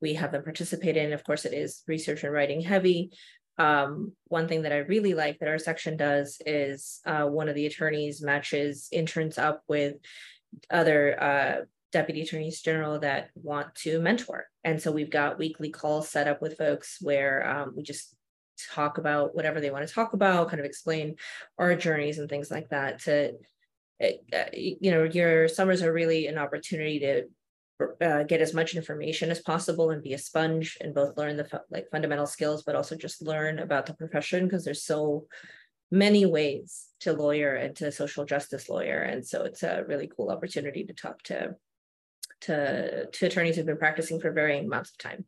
we 0.00 0.14
have 0.14 0.32
them 0.32 0.42
participate 0.42 0.96
in. 0.96 1.12
Of 1.12 1.24
course, 1.24 1.44
it 1.44 1.54
is 1.54 1.82
research 1.86 2.24
and 2.24 2.32
writing 2.32 2.60
heavy. 2.60 3.12
Um, 3.56 4.12
one 4.26 4.48
thing 4.48 4.62
that 4.62 4.72
I 4.72 4.78
really 4.78 5.14
like 5.14 5.38
that 5.38 5.48
our 5.48 5.58
section 5.58 5.96
does 5.96 6.40
is 6.44 7.00
uh, 7.06 7.24
one 7.24 7.48
of 7.48 7.54
the 7.54 7.66
attorneys 7.66 8.20
matches 8.20 8.88
interns 8.90 9.38
up 9.38 9.62
with 9.68 9.94
other 10.70 11.22
uh, 11.22 11.56
deputy 11.92 12.22
attorneys 12.22 12.60
general 12.60 12.98
that 12.98 13.30
want 13.34 13.74
to 13.76 14.00
mentor. 14.00 14.46
And 14.64 14.82
so 14.82 14.90
we've 14.90 15.10
got 15.10 15.38
weekly 15.38 15.70
calls 15.70 16.08
set 16.08 16.26
up 16.26 16.42
with 16.42 16.58
folks 16.58 16.98
where 17.00 17.48
um, 17.48 17.74
we 17.76 17.84
just 17.84 18.16
talk 18.72 18.98
about 18.98 19.34
whatever 19.34 19.60
they 19.60 19.70
want 19.70 19.86
to 19.86 19.94
talk 19.94 20.12
about, 20.12 20.48
kind 20.48 20.60
of 20.60 20.66
explain 20.66 21.16
our 21.58 21.74
journeys 21.74 22.18
and 22.18 22.28
things 22.28 22.50
like 22.50 22.68
that. 22.70 23.00
To, 23.00 23.32
eh, 24.00 24.12
uh, 24.32 24.44
you 24.52 24.90
know, 24.90 25.04
your 25.04 25.48
summers 25.48 25.82
are 25.82 25.92
really 25.92 26.26
an 26.26 26.38
opportunity 26.38 26.98
to 27.00 27.24
uh, 28.00 28.22
get 28.22 28.40
as 28.40 28.54
much 28.54 28.74
information 28.74 29.30
as 29.30 29.40
possible 29.40 29.90
and 29.90 30.02
be 30.02 30.14
a 30.14 30.18
sponge 30.18 30.78
and 30.80 30.94
both 30.94 31.16
learn 31.16 31.36
the 31.36 31.62
like 31.70 31.86
fundamental 31.90 32.26
skills, 32.26 32.62
but 32.62 32.76
also 32.76 32.96
just 32.96 33.22
learn 33.22 33.58
about 33.58 33.86
the 33.86 33.94
profession 33.94 34.44
because 34.44 34.64
there's 34.64 34.84
so 34.84 35.26
many 35.90 36.26
ways 36.26 36.88
to 37.00 37.12
lawyer 37.12 37.54
and 37.54 37.76
to 37.76 37.92
social 37.92 38.24
justice 38.24 38.68
lawyer, 38.68 39.02
and 39.02 39.26
so 39.26 39.42
it's 39.42 39.62
a 39.62 39.84
really 39.86 40.10
cool 40.14 40.30
opportunity 40.30 40.84
to 40.84 40.92
talk 40.92 41.22
to 41.22 41.54
to 42.42 43.06
to 43.06 43.26
attorneys 43.26 43.56
who've 43.56 43.66
been 43.66 43.76
practicing 43.76 44.20
for 44.20 44.30
varying 44.30 44.66
amounts 44.66 44.90
of 44.90 44.98
time. 44.98 45.24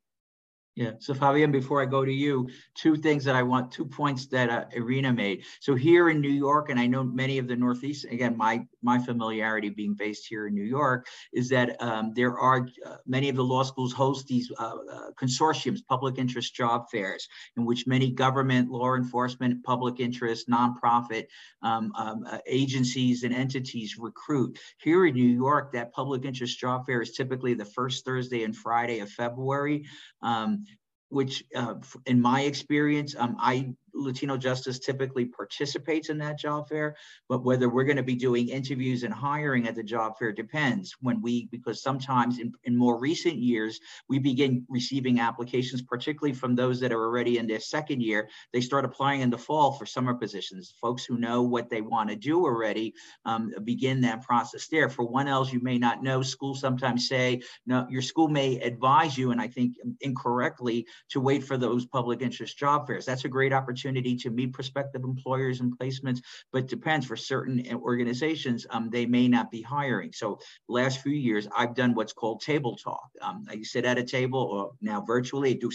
Yeah. 0.77 0.91
So 0.99 1.15
Fabian, 1.15 1.51
before 1.51 1.81
I 1.81 1.87
go 1.87 2.05
to 2.05 2.13
you, 2.13 2.51
two 2.75 2.97
things 2.97 3.25
that 3.25 3.35
I 3.35 3.43
want, 3.43 3.73
two 3.73 3.87
points 3.87 4.27
that 4.27 4.51
uh, 4.51 4.67
Irina 4.73 5.11
made. 5.11 5.45
So 5.61 5.75
here 5.75 6.11
in 6.11 6.21
New 6.21 6.29
York, 6.29 6.69
and 6.69 6.79
I 6.79 6.87
know 6.87 7.03
many 7.03 7.39
of 7.39 7.49
the 7.49 7.57
Northeast, 7.57 8.05
again, 8.05 8.37
my 8.37 8.67
my 8.83 8.99
familiarity 8.99 9.71
being 9.71 9.95
based 9.95 10.27
here 10.29 10.49
in 10.49 10.55
New 10.55 10.65
York 10.65 11.07
is 11.33 11.49
that 11.49 11.81
um, 11.83 12.13
there 12.15 12.39
are 12.39 12.69
uh, 12.85 12.97
many 13.07 13.31
of 13.31 13.37
the 13.37 13.43
law 13.43 13.63
schools 13.63 13.95
host 13.95 14.27
these 14.27 14.53
uh, 14.59 14.75
uh, 14.93 15.11
consortiums, 15.19 15.81
public 15.89 16.19
interest 16.19 16.55
job 16.55 16.91
fairs, 16.91 17.27
in 17.57 17.65
which 17.65 17.87
many 17.87 18.11
government, 18.11 18.71
law 18.71 18.97
enforcement, 18.97 19.65
public 19.65 19.99
interest, 19.99 20.47
nonprofit 20.51 21.25
um, 21.63 21.91
um, 21.97 22.27
uh, 22.31 22.39
agencies 22.47 23.23
and 23.23 23.35
entities 23.35 23.97
recruit. 23.99 24.59
Here 24.83 25.07
in 25.07 25.15
New 25.15 25.27
York, 25.27 25.73
that 25.73 25.95
public 25.95 26.27
interest 26.27 26.61
job 26.61 26.85
fair 26.85 27.01
is 27.01 27.13
typically 27.13 27.55
the 27.55 27.65
first 27.65 28.05
Thursday 28.05 28.45
and 28.45 28.55
Friday 28.55 28.99
of 28.99 29.09
February. 29.09 29.87
Um, 30.21 30.66
which 31.09 31.45
uh, 31.55 31.75
in 32.07 32.21
my 32.21 32.43
experience, 32.43 33.15
um, 33.19 33.37
I 33.39 33.73
LatinoJustice 33.97 34.83
typically 34.83 35.25
participates 35.25 36.09
in 36.09 36.19
that 36.19 36.39
job 36.39 36.69
fair, 36.69 36.97
but 37.29 37.45
whether 37.45 37.69
we're 37.69 37.85
going 37.85 37.97
to 37.97 38.03
be 38.03 38.15
doing 38.15 38.49
interviews 38.49 39.03
and 39.03 39.15
hiring 39.15 39.67
at 39.67 39.75
the 39.75 39.83
job 39.83 40.19
fair 40.19 40.33
depends 40.33 40.95
when 41.01 41.23
we, 41.23 41.47
because 41.47 41.83
sometimes 41.83 42.39
in, 42.39 42.53
in 42.65 42.77
more 42.77 42.99
recent 42.99 43.37
years, 43.37 43.81
we 44.09 44.19
begin 44.19 44.65
receiving 44.69 45.21
applications, 45.21 45.83
particularly 45.83 46.35
from 46.35 46.55
those 46.55 46.81
that 46.81 46.93
are 46.93 47.05
already 47.05 47.39
in 47.39 47.47
their 47.47 47.61
second 47.61 48.03
year. 48.03 48.29
They 48.53 48.61
start 48.61 48.85
applying 48.85 49.21
in 49.21 49.31
the 49.31 49.39
fall 49.39 49.73
for 49.73 49.87
summer 49.87 50.15
positions. 50.15 50.75
Folks 50.81 51.05
who 51.05 51.17
know 51.17 51.43
what 51.43 51.71
they 51.71 51.81
want 51.81 52.11
to 52.11 52.17
do 52.17 52.45
already 52.45 52.95
um, 53.25 53.53
begin 53.65 54.01
that 54.03 54.23
process 54.23 54.69
there. 54.69 54.89
For 54.89 55.05
one 55.05 55.29
else 55.29 55.53
you 55.53 55.61
may 55.61 55.79
not 55.79 56.03
know, 56.03 56.23
schools 56.23 56.61
sometimes 56.61 57.09
say, 57.09 57.41
no, 57.67 57.87
your 57.89 58.03
school 58.03 58.29
may 58.29 58.59
advise 58.61 59.17
you, 59.17 59.31
and 59.31 59.41
I 59.41 59.49
think 59.49 59.77
incorrectly, 60.01 60.87
to 61.11 61.21
wait 61.21 61.45
for 61.45 61.57
those 61.57 61.87
public 61.87 62.21
interest 62.21 62.59
job 62.59 62.87
fairs. 62.87 63.07
That's 63.07 63.25
a 63.25 63.29
great 63.29 63.53
opportunity 63.53 63.86
to 63.95 64.31
meet 64.31 64.53
prospective 64.53 65.05
employers 65.05 65.61
and 65.61 65.79
placements, 65.79 66.21
but 66.53 66.67
depends 66.67 67.07
for 67.07 67.17
certain 67.17 67.65
organizations, 67.75 68.67
um, 68.71 68.91
they 68.91 69.07
may 69.07 69.29
not 69.29 69.51
be 69.51 69.63
hiring. 69.63 70.13
So 70.13 70.39
last 70.69 71.01
few 71.03 71.13
years, 71.13 71.49
I've 71.57 71.75
done 71.75 71.95
what's 71.95 72.13
called 72.13 72.41
table 72.41 72.77
talk. 72.77 73.09
Um, 73.23 73.47
I 73.49 73.63
sit 73.63 73.85
at 73.85 73.99
a 73.99 74.05
table 74.05 74.41
or 74.41 74.73
now 74.81 75.01
virtually 75.01 75.55
do 75.55 75.71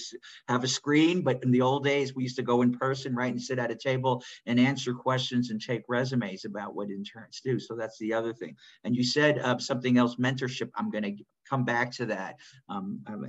have 0.48 0.64
a 0.64 0.68
screen, 0.68 1.22
but 1.22 1.44
in 1.44 1.52
the 1.52 1.62
old 1.62 1.84
days, 1.84 2.16
we 2.16 2.24
used 2.24 2.36
to 2.38 2.44
go 2.44 2.62
in 2.62 2.72
person, 2.74 3.16
right, 3.16 3.32
and 3.32 3.42
sit 3.42 3.60
at 3.60 3.72
a 3.72 3.76
table 3.76 4.24
and 4.46 4.60
answer 4.60 4.94
questions 4.94 5.50
and 5.50 5.62
take 5.62 5.84
resumes 5.88 6.46
about 6.46 6.76
what 6.76 6.90
interns 6.90 7.42
do. 7.44 7.60
So 7.60 7.76
that's 7.76 7.98
the 8.00 8.14
other 8.14 8.34
thing. 8.34 8.56
And 8.84 8.96
you 8.96 9.04
said 9.04 9.40
uh, 9.40 9.58
something 9.60 9.98
else, 9.98 10.16
mentorship. 10.16 10.70
I'm 10.76 10.90
going 10.90 11.04
to 11.04 11.24
come 11.52 11.66
back 11.66 11.92
to 11.92 12.06
that 12.06 12.38
um, 12.70 13.02
um 13.08 13.22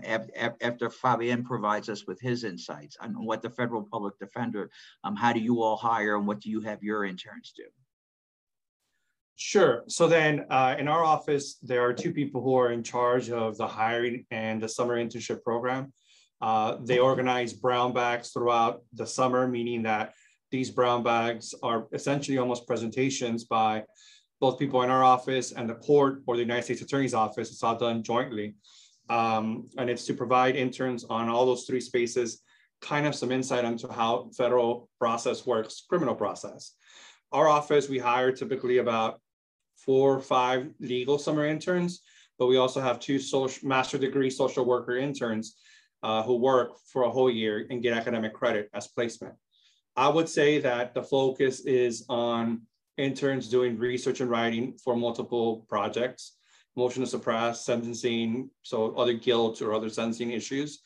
after 0.61 0.89
Fabian 0.89 1.43
provides 1.43 1.89
us 1.89 2.07
with 2.07 2.20
his 2.20 2.45
insights 2.45 2.97
on 3.01 3.11
what 3.29 3.43
the 3.43 3.51
federal 3.51 3.83
public 3.83 4.14
defender, 4.18 4.70
um, 5.05 5.14
how 5.16 5.33
do 5.33 5.41
you 5.41 5.62
all 5.62 5.77
hire 5.77 6.16
and 6.16 6.27
what 6.27 6.41
do 6.41 6.49
you 6.55 6.61
have 6.61 6.83
your 6.83 7.05
interns 7.05 7.53
do? 7.57 7.64
Sure. 9.37 9.83
So 9.89 10.07
then 10.07 10.47
uh, 10.51 10.77
in 10.79 10.87
our 10.87 11.03
office, 11.03 11.57
there 11.62 11.83
are 11.87 11.93
two 11.93 12.12
people 12.12 12.41
who 12.43 12.55
are 12.57 12.70
in 12.70 12.83
charge 12.83 13.31
of 13.31 13.57
the 13.57 13.66
hiring 13.66 14.25
and 14.31 14.62
the 14.62 14.68
summer 14.68 14.97
internship 15.03 15.43
program. 15.43 15.93
Uh, 16.41 16.77
they 16.83 16.99
organize 16.99 17.53
brown 17.53 17.93
bags 17.93 18.31
throughout 18.31 18.83
the 18.93 19.07
summer, 19.07 19.49
meaning 19.49 19.83
that 19.83 20.12
these 20.51 20.70
brown 20.70 21.03
bags 21.03 21.55
are 21.62 21.89
essentially 21.93 22.39
almost 22.39 22.66
presentations 22.66 23.45
by 23.45 23.83
both 24.43 24.59
people 24.59 24.82
in 24.82 24.90
our 24.90 25.05
office 25.05 25.53
and 25.53 25.70
the 25.70 25.74
court 25.76 26.20
or 26.26 26.34
the 26.34 26.43
United 26.43 26.64
States 26.64 26.82
Attorney's 26.82 27.14
Office. 27.14 27.53
It's 27.53 27.62
all 27.62 27.78
done 27.78 28.03
jointly. 28.03 28.57
Um, 29.09 29.68
and 29.78 29.88
it's 29.88 30.05
to 30.07 30.14
provide 30.14 30.57
interns 30.57 31.05
on 31.05 31.28
all 31.28 31.47
those 31.47 31.64
three 31.64 31.80
spaces 31.80 32.43
kind 32.80 33.07
of 33.07 33.14
some 33.14 33.30
insight 33.30 33.64
into 33.64 33.86
how 33.86 34.30
federal 34.36 34.88
process 34.99 35.47
works, 35.47 35.84
criminal 35.88 36.16
process. 36.16 36.72
Our 37.30 37.47
office, 37.47 37.88
we 37.88 38.01
hire 38.01 38.32
typically 38.32 38.78
about 38.78 39.20
four 39.76 40.16
or 40.16 40.20
five 40.20 40.68
legal 40.80 41.18
summer 41.18 41.47
interns, 41.47 42.03
but 42.36 42.49
we 42.49 42.57
also 42.57 42.80
have 42.80 42.99
two 42.99 43.20
social, 43.20 43.68
master 43.68 43.97
degree 43.97 44.28
social 44.28 44.64
worker 44.64 44.97
interns 44.97 45.55
uh, 46.03 46.24
who 46.24 46.34
work 46.34 46.72
for 46.93 47.05
a 47.05 47.11
whole 47.11 47.30
year 47.30 47.64
and 47.70 47.80
get 47.80 47.97
academic 47.97 48.34
credit 48.34 48.68
as 48.74 48.88
placement. 48.88 49.34
I 49.95 50.09
would 50.09 50.28
say 50.28 50.59
that 50.59 50.95
the 50.95 51.03
focus 51.05 51.61
is 51.61 52.05
on 52.09 52.62
interns 52.97 53.49
doing 53.49 53.78
research 53.78 54.20
and 54.20 54.30
writing 54.30 54.76
for 54.82 54.97
multiple 54.97 55.66
projects, 55.68 56.36
motion 56.76 57.03
to 57.03 57.09
suppress, 57.09 57.64
sentencing, 57.64 58.51
so 58.62 58.95
other 58.97 59.14
guilt 59.14 59.62
or 59.62 59.74
other 59.74 59.88
sentencing 59.88 60.30
issues. 60.30 60.82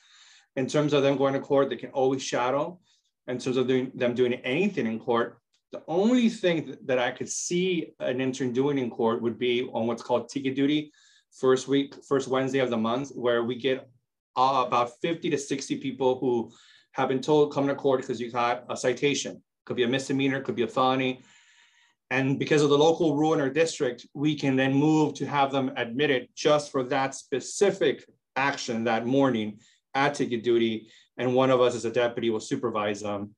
In 0.57 0.67
terms 0.67 0.93
of 0.93 1.03
them 1.03 1.17
going 1.17 1.35
to 1.35 1.41
court, 1.41 1.69
they 1.69 1.77
can 1.77 1.91
always 1.91 2.23
shadow. 2.23 2.79
In 3.27 3.39
terms 3.39 3.57
of 3.57 3.67
doing, 3.67 3.91
them 3.95 4.15
doing 4.15 4.35
anything 4.35 4.87
in 4.87 5.01
court, 5.01 5.39
the 5.73 5.83
only 5.89 6.29
thing 6.29 6.77
that 6.85 6.99
I 6.99 7.11
could 7.11 7.29
see 7.29 7.93
an 7.99 8.21
intern 8.21 8.53
doing 8.53 8.79
in 8.79 8.89
court 8.89 9.21
would 9.21 9.39
be 9.39 9.69
on 9.73 9.87
what's 9.87 10.03
called 10.03 10.29
ticket 10.29 10.55
duty, 10.55 10.93
first 11.33 11.67
week, 11.67 11.95
first 12.09 12.29
Wednesday 12.29 12.61
of 12.61 12.71
the 12.71 12.77
month, 12.77 13.11
where 13.11 13.43
we 13.43 13.57
get 13.57 13.89
uh, 14.37 14.65
about 14.67 14.93
50 15.03 15.29
to 15.31 15.39
60 15.39 15.79
people 15.79 16.19
who 16.19 16.53
have 16.93 17.09
been 17.09 17.21
told 17.21 17.53
come 17.53 17.67
to 17.67 17.75
court 17.75 18.01
because 18.01 18.21
you 18.21 18.31
got 18.31 18.65
a 18.71 18.77
citation. 18.77 19.43
Could 19.65 19.77
be 19.77 19.83
a 19.83 19.89
misdemeanor, 19.89 20.41
could 20.41 20.57
be 20.57 20.63
a 20.63 20.69
felony. 20.69 21.23
And 22.11 22.39
because 22.39 22.63
of 22.63 22.71
the 22.71 22.79
local 22.79 23.17
rule 23.17 23.35
in 23.35 23.41
our 23.41 23.51
district, 23.51 24.07
we 24.15 24.37
can 24.37 24.55
then 24.55 24.73
move 24.73 25.15
to 25.15 25.27
have 25.27 25.51
them 25.51 25.73
admitted 25.77 26.29
just 26.35 26.71
for 26.71 26.85
that 26.85 27.15
specific 27.15 28.05
action 28.37 28.85
that 28.85 29.07
morning 29.07 29.59
at 29.95 30.15
ticket 30.15 30.45
duty. 30.45 30.89
And 31.17 31.35
one 31.35 31.51
of 31.51 31.61
us 31.61 31.75
as 31.75 31.85
a 31.85 31.91
deputy 31.91 32.31
will 32.31 32.41
supervise 32.41 33.01
them 33.01 33.35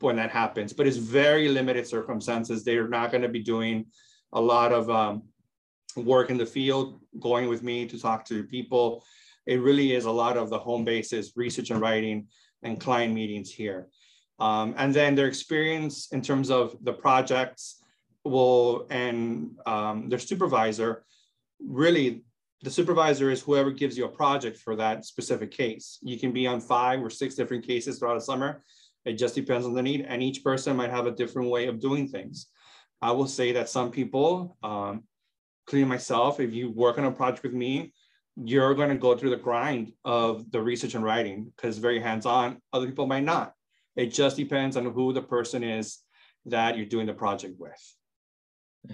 when 0.00 0.16
that 0.16 0.30
happens. 0.30 0.72
But 0.72 0.86
it's 0.86 0.98
very 0.98 1.48
limited 1.48 1.86
circumstances. 1.86 2.64
They're 2.64 2.88
not 2.88 3.10
going 3.10 3.22
to 3.22 3.28
be 3.28 3.42
doing 3.42 3.86
a 4.32 4.40
lot 4.40 4.72
of 4.72 4.90
um, 4.90 5.22
work 5.96 6.28
in 6.28 6.36
the 6.36 6.44
field, 6.44 7.00
going 7.18 7.48
with 7.48 7.62
me 7.62 7.86
to 7.86 7.98
talk 7.98 8.26
to 8.26 8.44
people. 8.44 9.04
It 9.46 9.62
really 9.62 9.94
is 9.94 10.04
a 10.04 10.10
lot 10.10 10.36
of 10.36 10.50
the 10.50 10.58
home 10.58 10.84
bases, 10.84 11.32
research 11.36 11.70
and 11.70 11.80
writing, 11.80 12.26
and 12.62 12.78
client 12.78 13.14
meetings 13.14 13.50
here. 13.50 13.88
Um, 14.38 14.74
and 14.76 14.92
then 14.92 15.14
their 15.14 15.28
experience 15.28 16.08
in 16.12 16.20
terms 16.20 16.50
of 16.50 16.76
the 16.82 16.92
projects 16.92 17.82
will 18.28 18.86
and 18.90 19.50
um, 19.66 20.08
their 20.08 20.18
supervisor 20.18 21.04
really 21.60 22.22
the 22.62 22.70
supervisor 22.70 23.30
is 23.30 23.42
whoever 23.42 23.70
gives 23.70 23.98
you 23.98 24.06
a 24.06 24.08
project 24.08 24.56
for 24.56 24.76
that 24.76 25.04
specific 25.04 25.50
case. 25.50 25.98
You 26.02 26.18
can 26.18 26.32
be 26.32 26.46
on 26.46 26.60
five 26.60 27.02
or 27.02 27.10
six 27.10 27.34
different 27.34 27.66
cases 27.66 27.98
throughout 27.98 28.14
the 28.14 28.20
summer. 28.20 28.62
It 29.04 29.14
just 29.14 29.34
depends 29.34 29.66
on 29.66 29.74
the 29.74 29.82
need 29.82 30.06
and 30.08 30.22
each 30.22 30.42
person 30.42 30.76
might 30.76 30.90
have 30.90 31.06
a 31.06 31.10
different 31.10 31.50
way 31.50 31.66
of 31.66 31.80
doing 31.80 32.08
things. 32.08 32.46
I 33.02 33.12
will 33.12 33.28
say 33.28 33.52
that 33.52 33.68
some 33.68 33.90
people 33.90 34.56
um, 34.62 35.04
including 35.66 35.88
myself 35.88 36.40
if 36.40 36.52
you 36.52 36.70
work 36.70 36.98
on 36.98 37.04
a 37.04 37.12
project 37.12 37.42
with 37.42 37.52
me 37.52 37.92
you're 38.36 38.74
going 38.74 38.90
to 38.90 38.96
go 38.96 39.16
through 39.16 39.30
the 39.30 39.36
grind 39.36 39.92
of 40.04 40.50
the 40.50 40.60
research 40.60 40.94
and 40.94 41.04
writing 41.04 41.50
because 41.56 41.76
it's 41.76 41.82
very 41.82 42.00
hands-on. 42.00 42.60
Other 42.72 42.86
people 42.86 43.06
might 43.06 43.24
not. 43.24 43.54
It 43.96 44.08
just 44.08 44.36
depends 44.36 44.76
on 44.76 44.84
who 44.84 45.14
the 45.14 45.22
person 45.22 45.64
is 45.64 45.98
that 46.44 46.76
you're 46.76 46.86
doing 46.86 47.06
the 47.06 47.14
project 47.14 47.54
with 47.58 47.95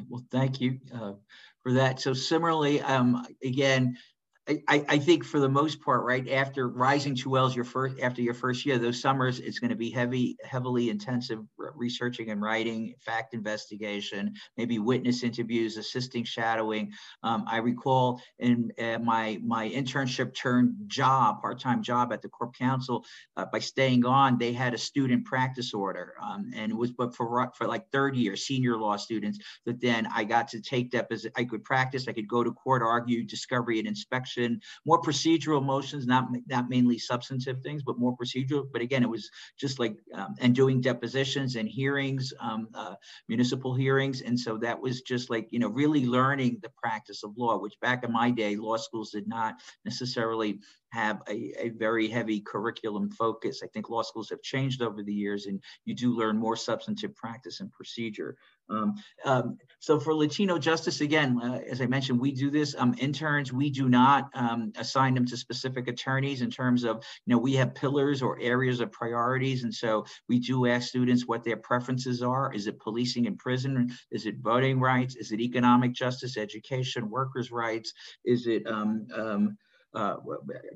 well, 0.09 0.24
thank 0.30 0.61
you 0.61 0.78
uh, 0.95 1.12
for 1.62 1.72
that. 1.72 2.01
So 2.01 2.14
similarly, 2.14 2.80
um, 2.80 3.26
again, 3.43 3.97
I, 4.68 4.84
I 4.88 4.98
think 4.98 5.24
for 5.24 5.40
the 5.40 5.48
most 5.48 5.80
part, 5.80 6.05
right 6.05 6.28
after 6.30 6.68
rising 6.68 7.14
2Ls, 7.14 7.55
your 7.55 7.64
first 7.64 8.00
after 8.00 8.22
your 8.22 8.34
first 8.34 8.64
year, 8.66 8.78
those 8.78 9.00
summers 9.00 9.40
it's 9.40 9.59
going 9.59 9.70
to 9.70 9.76
be 9.76 9.90
heavy, 9.90 10.36
heavily 10.44 10.90
intensive 10.90 11.40
researching 11.57 12.30
and 12.30 12.42
writing, 12.42 12.94
fact 12.98 13.34
investigation, 13.34 14.34
maybe 14.57 14.78
witness 14.78 15.22
interviews, 15.22 15.76
assisting 15.76 16.24
shadowing. 16.24 16.92
Um, 17.22 17.44
I 17.46 17.59
recall 17.59 18.20
in 18.38 18.72
uh, 18.78 18.98
my 18.98 19.38
my 19.44 19.68
internship 19.68 20.34
turned 20.34 20.74
job, 20.86 21.40
part 21.40 21.61
time 21.61 21.82
job 21.82 22.12
at 22.12 22.22
the 22.22 22.28
Corp 22.28 22.55
Counsel, 22.55 23.05
uh, 23.36 23.46
by 23.46 23.59
staying 23.59 24.05
on, 24.05 24.38
they 24.38 24.53
had 24.53 24.74
a 24.74 24.78
student 24.78 25.24
practice 25.24 25.72
order, 25.74 26.14
um, 26.22 26.50
and 26.55 26.72
it 26.72 26.76
was 26.76 26.90
but 26.90 27.14
for 27.14 27.50
for 27.55 27.66
like 27.66 27.88
third 27.90 28.16
year 28.16 28.36
senior 28.36 28.76
law 28.76 28.96
students. 28.96 29.38
That 29.66 29.80
then 29.80 30.09
I 30.12 30.24
got 30.24 30.48
to 30.48 30.61
take 30.61 30.90
that 30.92 31.07
as 31.11 31.26
I 31.36 31.44
could 31.44 31.64
practice, 31.64 32.09
I 32.09 32.12
could 32.12 32.28
go 32.28 32.42
to 32.42 32.50
court, 32.53 32.82
argue, 32.82 33.24
discovery, 33.24 33.78
and 33.78 33.86
inspection 33.86 34.41
action, 34.43 34.61
more 34.84 35.01
procedural 35.01 35.64
motions, 35.64 36.07
not 36.07 36.28
not 36.49 36.68
mainly 36.68 36.99
substantive 36.99 37.61
things, 37.62 37.82
but 37.82 37.99
more 37.99 38.16
procedural. 38.16 38.64
But 38.72 38.82
again, 38.82 39.03
it 39.03 39.09
was 39.09 39.30
just 39.59 39.78
like 39.78 39.97
um, 40.14 40.34
and 40.40 40.55
doing 40.55 40.80
depositions 40.80 41.57
and 41.57 41.68
hearings, 41.68 42.32
um, 42.40 42.68
uh, 42.74 42.95
municipal 43.28 43.74
hearings, 43.74 44.22
and 44.22 44.38
so 44.38 44.57
that 44.59 44.80
was 44.80 45.03
just 45.03 45.30
like 45.30 45.49
you 45.51 45.59
know 45.59 45.68
really 45.68 46.07
learning 46.07 46.59
the 46.62 46.70
practice 46.76 47.22
of 47.22 47.36
law, 47.36 47.59
which 47.59 47.74
back 47.80 48.05
in 48.05 48.12
my 48.12 48.30
day, 48.30 48.57
law 48.57 48.76
schools 48.76 49.11
did 49.11 49.28
not 49.28 49.61
necessarily 49.84 50.59
have 50.93 51.22
a, 51.26 51.55
a 51.59 51.68
very 51.70 52.07
heavy 52.07 52.38
curriculum 52.40 53.11
focus. 53.11 53.62
I 53.64 53.66
think 53.68 53.88
law 53.88 54.03
schools 54.03 54.28
have 54.28 54.43
changed 54.43 54.82
over 54.82 55.03
the 55.03 55.12
years 55.12 55.47
and 55.47 55.59
you 55.86 55.95
do 55.95 56.14
learn 56.14 56.36
more 56.36 56.55
substantive 56.55 57.16
practice 57.16 57.61
and 57.61 57.72
procedure. 57.72 58.36
Um, 58.73 58.95
um, 59.25 59.59
so 59.79 59.99
for 59.99 60.12
LatinoJustice, 60.12 61.01
again, 61.01 61.41
uh, 61.43 61.61
as 61.68 61.81
I 61.81 61.87
mentioned, 61.87 62.20
we 62.20 62.33
do 62.33 62.51
this. 62.51 62.75
Um, 62.79 62.95
interns, 62.99 63.53
we 63.53 63.68
do 63.68 63.89
not 63.89 64.31
um, 64.35 64.73
assign 64.79 65.14
them 65.14 65.27
to 65.27 65.37
specific 65.37 65.89
attorneys 65.89 66.41
in 66.41 66.51
terms 66.51 66.85
of, 66.85 67.05
you 67.27 67.35
know, 67.35 67.39
we 67.39 67.55
have 67.55 67.75
pillars 67.75 68.23
or 68.23 68.39
areas 68.41 68.81
of 68.81 68.93
priorities. 68.93 69.64
And 69.64 69.75
so 69.75 70.07
we 70.29 70.39
do 70.39 70.66
ask 70.66 70.89
students 70.89 71.27
what 71.27 71.43
their 71.43 71.57
preferences 71.57 72.23
are. 72.23 72.53
Is 72.53 72.66
it 72.66 72.79
policing 72.79 73.27
in 73.27 73.37
prison? 73.37 73.91
Is 74.11 74.27
it 74.27 74.37
voting 74.39 74.79
rights? 74.81 75.16
Is 75.16 75.33
it 75.33 75.41
economic 75.41 75.93
justice, 75.93 76.37
education, 76.37 77.11
workers' 77.11 77.51
rights? 77.51 77.93
Is 78.25 78.47
it 78.47 78.66
um, 78.66 79.07
um, 79.14 79.59
uh, 79.95 80.16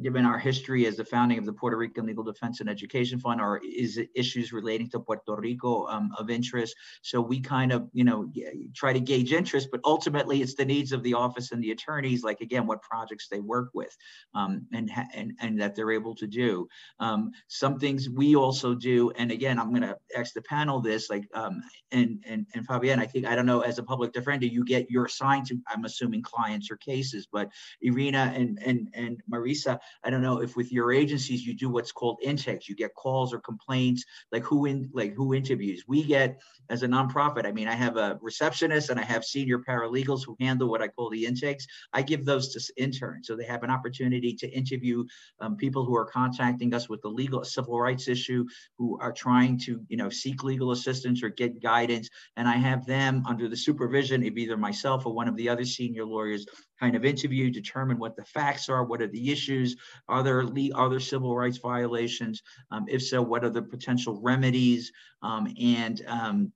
given 0.02 0.24
our 0.24 0.38
history 0.38 0.86
as 0.86 0.96
the 0.96 1.04
founding 1.04 1.38
of 1.38 1.46
the 1.46 1.52
Puerto 1.52 1.76
Rican 1.76 2.06
Legal 2.06 2.24
Defense 2.24 2.60
and 2.60 2.68
Education 2.68 3.18
Fund, 3.18 3.40
or 3.40 3.60
is 3.64 4.00
issues 4.14 4.52
relating 4.52 4.88
to 4.90 5.00
Puerto 5.00 5.36
Rico 5.36 5.86
um, 5.86 6.10
of 6.18 6.30
interest? 6.30 6.74
So 7.02 7.20
we 7.20 7.40
kind 7.40 7.72
of, 7.72 7.88
you 7.92 8.04
know, 8.04 8.30
try 8.74 8.92
to 8.92 9.00
gauge 9.00 9.32
interest, 9.32 9.68
but 9.70 9.80
ultimately 9.84 10.42
it's 10.42 10.54
the 10.54 10.64
needs 10.64 10.92
of 10.92 11.02
the 11.02 11.14
office 11.14 11.52
and 11.52 11.62
the 11.62 11.70
attorneys, 11.70 12.22
like 12.22 12.40
again, 12.40 12.66
what 12.66 12.82
projects 12.82 13.28
they 13.28 13.40
work 13.40 13.70
with 13.72 13.96
um, 14.34 14.66
and, 14.72 14.90
and, 15.14 15.32
and 15.40 15.60
that 15.60 15.74
they're 15.74 15.92
able 15.92 16.14
to 16.16 16.26
do. 16.26 16.68
Um, 17.00 17.30
some 17.48 17.78
things 17.78 18.10
we 18.10 18.36
also 18.36 18.74
do, 18.74 19.10
and 19.12 19.30
again, 19.30 19.58
I'm 19.58 19.72
gonna 19.72 19.96
ask 20.16 20.34
the 20.34 20.42
panel 20.42 20.80
this, 20.80 21.08
like, 21.08 21.26
um, 21.34 21.62
and, 21.92 22.22
and, 22.26 22.46
and 22.54 22.66
Fabian, 22.66 22.98
I 22.98 23.06
think, 23.06 23.26
I 23.26 23.34
don't 23.34 23.46
know, 23.46 23.60
as 23.60 23.78
a 23.78 23.82
public 23.82 24.12
defender, 24.12 24.46
you 24.46 24.64
get, 24.64 24.90
you're 24.90 25.06
assigned 25.06 25.46
to, 25.46 25.58
I'm 25.68 25.84
assuming 25.84 26.22
clients 26.22 26.70
or 26.70 26.76
cases, 26.76 27.26
but 27.30 27.48
Irina 27.80 28.32
and, 28.34 28.58
and, 28.64 28.88
and 28.94 29.05
Marisa, 29.30 29.78
I 30.04 30.10
don't 30.10 30.22
know 30.22 30.42
if 30.42 30.56
with 30.56 30.72
your 30.72 30.92
agencies, 30.92 31.46
you 31.46 31.54
do 31.54 31.70
what's 31.70 31.92
called 31.92 32.18
intakes, 32.22 32.68
you 32.68 32.74
get 32.74 32.94
calls 32.94 33.32
or 33.32 33.40
complaints, 33.40 34.04
like 34.32 34.44
who 34.44 34.66
in, 34.66 34.90
like 34.92 35.14
who 35.14 35.34
interviews. 35.34 35.84
We 35.86 36.02
get, 36.02 36.40
as 36.70 36.82
a 36.82 36.88
nonprofit, 36.88 37.46
I 37.46 37.52
mean, 37.52 37.68
I 37.68 37.74
have 37.74 37.96
a 37.96 38.18
receptionist 38.20 38.90
and 38.90 38.98
I 38.98 39.04
have 39.04 39.24
senior 39.24 39.58
paralegals 39.58 40.24
who 40.24 40.36
handle 40.40 40.68
what 40.68 40.82
I 40.82 40.88
call 40.88 41.10
the 41.10 41.26
intakes. 41.26 41.66
I 41.92 42.02
give 42.02 42.24
those 42.24 42.48
to 42.54 42.82
interns. 42.82 43.26
So 43.28 43.36
they 43.36 43.44
have 43.44 43.62
an 43.62 43.70
opportunity 43.70 44.34
to 44.34 44.48
interview 44.48 45.04
um, 45.40 45.56
people 45.56 45.84
who 45.84 45.96
are 45.96 46.06
contacting 46.06 46.74
us 46.74 46.88
with 46.88 47.02
the 47.02 47.08
legal 47.08 47.44
civil 47.44 47.78
rights 47.78 48.08
issue, 48.08 48.44
who 48.78 48.98
are 49.00 49.12
trying 49.12 49.58
to, 49.60 49.80
you 49.88 49.96
know, 49.96 50.10
seek 50.10 50.42
legal 50.42 50.72
assistance 50.72 51.22
or 51.22 51.28
get 51.28 51.62
guidance. 51.62 52.08
And 52.36 52.48
I 52.48 52.56
have 52.56 52.86
them 52.86 53.22
under 53.26 53.48
the 53.48 53.56
supervision 53.56 54.26
of 54.26 54.36
either 54.36 54.56
myself 54.56 55.06
or 55.06 55.12
one 55.12 55.28
of 55.28 55.36
the 55.36 55.48
other 55.48 55.64
senior 55.64 56.04
lawyers 56.04 56.46
kind 56.78 56.94
of 56.96 57.04
interview, 57.04 57.50
determine 57.50 57.98
what 57.98 58.16
the 58.16 58.24
facts 58.24 58.68
are, 58.68 58.84
what 58.84 59.02
are 59.02 59.08
the 59.08 59.30
issues, 59.30 59.76
are 60.08 60.22
there, 60.22 60.44
are 60.74 60.90
there 60.90 61.00
civil 61.00 61.36
rights 61.36 61.58
violations? 61.58 62.42
Um, 62.70 62.86
if 62.88 63.02
so, 63.02 63.22
what 63.22 63.44
are 63.44 63.50
the 63.50 63.62
potential 63.62 64.20
remedies? 64.22 64.92
Um, 65.22 65.52
and 65.60 66.02
um, 66.06 66.52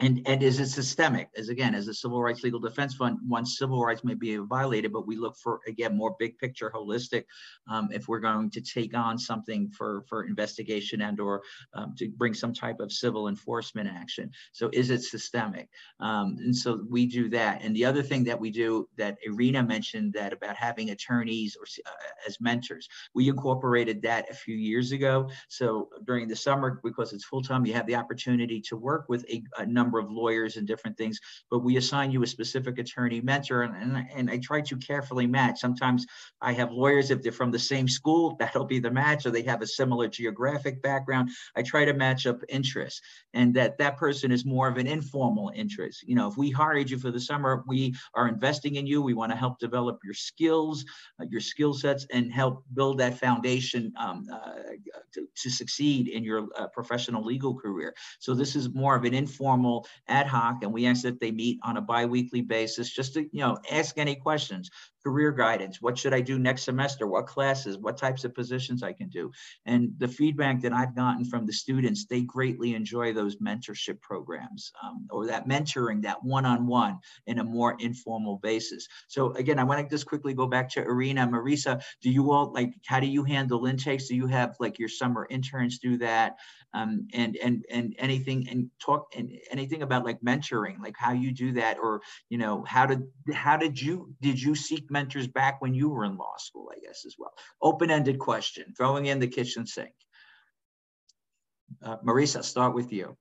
and 0.00 0.20
and 0.26 0.42
is 0.42 0.60
it 0.60 0.68
systemic? 0.68 1.30
As 1.36 1.48
again 1.48 1.74
as 1.74 1.88
a 1.88 1.94
civil 1.94 2.22
rights 2.22 2.42
legal 2.42 2.60
defense 2.60 2.94
fund 2.94 3.18
once 3.26 3.58
civil 3.58 3.82
rights 3.82 4.04
may 4.04 4.14
be 4.14 4.36
violated 4.36 4.92
but 4.92 5.06
we 5.06 5.16
look 5.16 5.36
for 5.36 5.60
again 5.66 5.96
more 5.96 6.14
big 6.18 6.36
picture 6.38 6.70
holistic 6.74 7.24
um, 7.70 7.88
if 7.90 8.06
we're 8.06 8.20
going 8.20 8.50
to 8.50 8.60
take 8.60 8.94
on 8.94 9.18
something 9.18 9.70
for 9.70 10.04
for 10.06 10.24
investigation 10.24 11.00
and 11.00 11.18
or 11.18 11.40
um, 11.74 11.94
to 11.96 12.10
bring 12.10 12.34
some 12.34 12.52
type 12.52 12.78
of 12.80 12.92
civil 12.92 13.28
enforcement 13.28 13.88
action. 13.88 14.30
So 14.52 14.68
is 14.72 14.90
it 14.90 15.02
systemic? 15.02 15.68
Um, 16.00 16.36
and 16.40 16.54
so 16.54 16.84
we 16.90 17.06
do 17.06 17.30
that. 17.30 17.62
And 17.62 17.74
the 17.74 17.86
other 17.86 18.02
thing 18.02 18.24
that 18.24 18.38
we 18.38 18.50
do 18.50 18.88
that 18.98 19.16
irina 19.24 19.62
mentioned 19.62 20.12
that 20.12 20.32
about 20.34 20.56
having 20.56 20.90
attorneys 20.90 21.56
or 21.56 21.64
uh, 21.86 21.90
as 22.26 22.38
mentors 22.40 22.88
we 23.14 23.28
incorporated 23.28 24.02
that 24.02 24.30
a 24.30 24.34
few 24.34 24.56
years 24.56 24.92
ago. 24.92 25.30
So 25.48 25.88
during 26.04 26.28
the 26.28 26.36
summer 26.36 26.80
because 26.84 27.14
it's 27.14 27.24
full-time 27.24 27.64
you 27.64 27.72
have 27.72 27.86
the 27.86 27.96
opportunity 27.96 28.60
to 28.60 28.76
work 28.76 29.06
with 29.08 29.24
a, 29.30 29.42
a 29.58 29.64
number 29.64 29.85
number 29.86 30.00
of 30.00 30.10
lawyers 30.10 30.56
and 30.56 30.66
different 30.66 30.96
things, 30.96 31.20
but 31.48 31.60
we 31.60 31.76
assign 31.76 32.10
you 32.10 32.22
a 32.24 32.26
specific 32.26 32.78
attorney 32.78 33.20
mentor. 33.20 33.62
And, 33.62 33.76
and, 33.76 34.06
and 34.14 34.30
I 34.30 34.38
try 34.38 34.60
to 34.62 34.76
carefully 34.76 35.26
match. 35.26 35.60
Sometimes 35.60 36.04
I 36.40 36.52
have 36.54 36.72
lawyers, 36.72 37.12
if 37.12 37.22
they're 37.22 37.30
from 37.30 37.52
the 37.52 37.58
same 37.58 37.86
school, 37.88 38.36
that'll 38.40 38.64
be 38.64 38.80
the 38.80 38.90
match, 38.90 39.26
or 39.26 39.30
they 39.30 39.42
have 39.42 39.62
a 39.62 39.66
similar 39.66 40.08
geographic 40.08 40.82
background. 40.82 41.30
I 41.54 41.62
try 41.62 41.84
to 41.84 41.94
match 41.94 42.26
up 42.26 42.42
interests 42.48 43.00
and 43.32 43.54
that 43.54 43.78
that 43.78 43.96
person 43.96 44.32
is 44.32 44.44
more 44.44 44.66
of 44.66 44.76
an 44.76 44.86
informal 44.86 45.52
interest. 45.54 46.02
You 46.08 46.16
know, 46.16 46.26
if 46.26 46.36
we 46.36 46.50
hired 46.50 46.90
you 46.90 46.98
for 46.98 47.10
the 47.12 47.20
summer, 47.20 47.62
we 47.66 47.94
are 48.14 48.26
investing 48.26 48.76
in 48.76 48.86
you. 48.86 49.02
We 49.02 49.14
want 49.14 49.30
to 49.30 49.38
help 49.38 49.58
develop 49.58 50.00
your 50.02 50.14
skills, 50.14 50.84
uh, 51.20 51.26
your 51.30 51.40
skill 51.40 51.74
sets, 51.74 52.06
and 52.12 52.32
help 52.32 52.64
build 52.74 52.98
that 52.98 53.18
foundation 53.18 53.92
um, 53.98 54.26
uh, 54.32 54.54
to, 55.12 55.28
to, 55.34 55.50
succeed 55.50 56.08
in 56.08 56.24
your 56.24 56.48
uh, 56.58 56.66
professional 56.68 57.24
legal 57.24 57.54
career. 57.54 57.94
So 58.18 58.34
this 58.34 58.56
is 58.56 58.74
more 58.74 58.96
of 58.96 59.04
an 59.04 59.14
informal 59.14 59.75
ad 60.08 60.26
hoc, 60.26 60.62
and 60.62 60.72
we 60.72 60.86
ask 60.86 61.02
that 61.02 61.20
they 61.20 61.30
meet 61.30 61.58
on 61.62 61.76
a 61.76 61.80
biweekly 61.80 62.42
basis 62.42 62.90
just 62.90 63.14
to, 63.14 63.22
you 63.22 63.40
know, 63.40 63.58
ask 63.70 63.98
any 63.98 64.14
questions 64.14 64.70
career 65.06 65.30
guidance. 65.30 65.80
What 65.80 65.96
should 65.96 66.12
I 66.12 66.20
do 66.20 66.36
next 66.36 66.64
semester? 66.64 67.06
What 67.06 67.28
classes? 67.28 67.78
What 67.78 67.96
types 67.96 68.24
of 68.24 68.34
positions 68.34 68.82
I 68.82 68.92
can 68.92 69.08
do? 69.08 69.30
And 69.64 69.92
the 69.98 70.08
feedback 70.08 70.60
that 70.62 70.72
I've 70.72 70.96
gotten 70.96 71.24
from 71.24 71.46
the 71.46 71.52
students, 71.52 72.06
they 72.06 72.22
greatly 72.22 72.74
enjoy 72.74 73.12
those 73.12 73.36
mentorship 73.36 74.00
programs 74.00 74.72
um, 74.82 75.06
or 75.10 75.24
that 75.26 75.46
mentoring, 75.46 76.02
that 76.02 76.24
one-on-one 76.24 76.94
-on 76.94 76.96
-one 76.96 77.28
in 77.28 77.38
a 77.38 77.44
more 77.44 77.76
informal 77.78 78.40
basis. 78.42 78.88
So 79.06 79.32
again, 79.34 79.60
I 79.60 79.64
want 79.64 79.78
to 79.80 79.94
just 79.94 80.06
quickly 80.06 80.34
go 80.34 80.48
back 80.48 80.68
to 80.70 80.82
Irina, 80.82 81.24
Marisa. 81.28 81.80
Do 82.02 82.10
you 82.10 82.32
all 82.32 82.52
like? 82.52 82.74
How 82.90 82.98
do 82.98 83.06
you 83.06 83.22
handle 83.22 83.66
intakes? 83.66 84.08
Do 84.08 84.16
you 84.16 84.26
have 84.26 84.56
like 84.58 84.76
your 84.80 84.88
summer 84.88 85.28
interns 85.30 85.78
do 85.78 85.98
that? 85.98 86.30
Um, 86.74 87.08
and 87.14 87.36
and 87.36 87.64
and 87.70 87.94
anything 87.98 88.48
and 88.50 88.70
talk 88.80 89.02
and 89.16 89.32
anything 89.50 89.82
about 89.82 90.04
like 90.04 90.20
mentoring, 90.20 90.76
like 90.86 90.96
how 90.98 91.12
you 91.12 91.30
do 91.32 91.52
that, 91.52 91.78
or 91.78 92.02
you 92.28 92.38
know 92.42 92.64
how 92.74 92.84
did 92.90 93.02
how 93.32 93.56
did 93.56 93.80
you 93.80 94.14
did 94.20 94.38
you 94.44 94.54
seek 94.54 94.90
mentors 94.96 95.26
back 95.26 95.60
when 95.60 95.74
you 95.74 95.90
were 95.90 96.04
in 96.04 96.16
law 96.16 96.36
school, 96.38 96.70
I 96.74 96.78
guess, 96.80 97.04
as 97.04 97.16
well. 97.18 97.34
Open-ended 97.60 98.18
question, 98.18 98.72
throwing 98.74 99.06
in 99.06 99.18
the 99.18 99.28
kitchen 99.28 99.66
sink. 99.66 99.92
Uh, 101.84 101.98
Marisa, 101.98 102.42
start 102.42 102.74
with 102.74 102.92
you. 102.92 103.14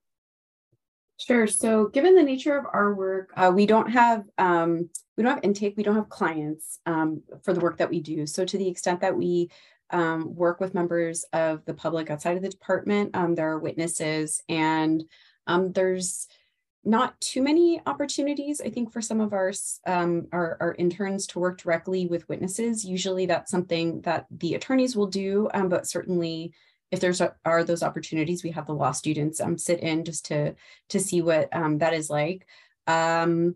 Sure. 1.17 1.47
So, 1.47 1.87
given 1.87 2.15
the 2.15 2.23
nature 2.23 2.57
of 2.57 2.65
our 2.71 2.93
work, 2.93 3.31
uh, 3.35 3.51
we 3.53 3.65
don't 3.65 3.89
have 3.89 4.23
um, 4.37 4.89
we 5.15 5.23
don't 5.23 5.35
have 5.35 5.43
intake. 5.43 5.75
We 5.75 5.83
don't 5.83 5.95
have 5.95 6.09
clients 6.09 6.79
um, 6.85 7.23
for 7.43 7.53
the 7.53 7.61
work 7.61 7.77
that 7.77 7.89
we 7.89 7.99
do. 7.99 8.25
So, 8.25 8.45
to 8.45 8.57
the 8.57 8.67
extent 8.67 9.01
that 9.01 9.17
we 9.17 9.49
um, 9.91 10.35
work 10.35 10.59
with 10.59 10.73
members 10.73 11.25
of 11.31 11.63
the 11.65 11.73
public 11.73 12.09
outside 12.09 12.37
of 12.37 12.43
the 12.43 12.49
department, 12.49 13.15
um, 13.15 13.33
there 13.35 13.49
are 13.49 13.59
witnesses, 13.59 14.41
and 14.49 15.03
um, 15.47 15.71
there's 15.71 16.27
not 16.85 17.19
too 17.19 17.41
many 17.41 17.81
opportunities, 17.87 18.61
I 18.61 18.69
think, 18.69 18.93
for 18.93 19.01
some 19.01 19.19
of 19.19 19.33
our, 19.33 19.51
um, 19.87 20.27
our, 20.31 20.57
our, 20.61 20.75
interns 20.75 21.25
to 21.27 21.39
work 21.39 21.59
directly 21.59 22.05
with 22.05 22.29
witnesses. 22.29 22.85
Usually 22.85 23.25
that's 23.25 23.49
something 23.49 24.01
that 24.01 24.27
the 24.29 24.53
attorneys 24.53 24.95
will 24.95 25.07
do, 25.07 25.49
um, 25.55 25.67
but 25.67 25.87
certainly 25.87 26.53
if 26.91 26.99
there's 26.99 27.21
a, 27.21 27.35
are 27.43 27.63
those 27.63 27.81
opportunities, 27.81 28.43
we 28.43 28.51
have 28.51 28.67
the 28.67 28.73
law 28.73 28.91
students 28.91 29.41
um, 29.41 29.57
sit 29.57 29.79
in 29.79 30.05
just 30.05 30.25
to, 30.27 30.53
to 30.89 30.99
see 30.99 31.23
what 31.23 31.49
um, 31.55 31.79
that 31.79 31.93
is 31.93 32.09
like. 32.09 32.45
Um, 32.85 33.55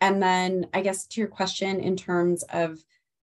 and 0.00 0.22
then 0.22 0.68
I 0.72 0.80
guess 0.80 1.06
to 1.08 1.20
your 1.20 1.28
question 1.28 1.80
in 1.80 1.96
terms 1.96 2.44
of 2.44 2.78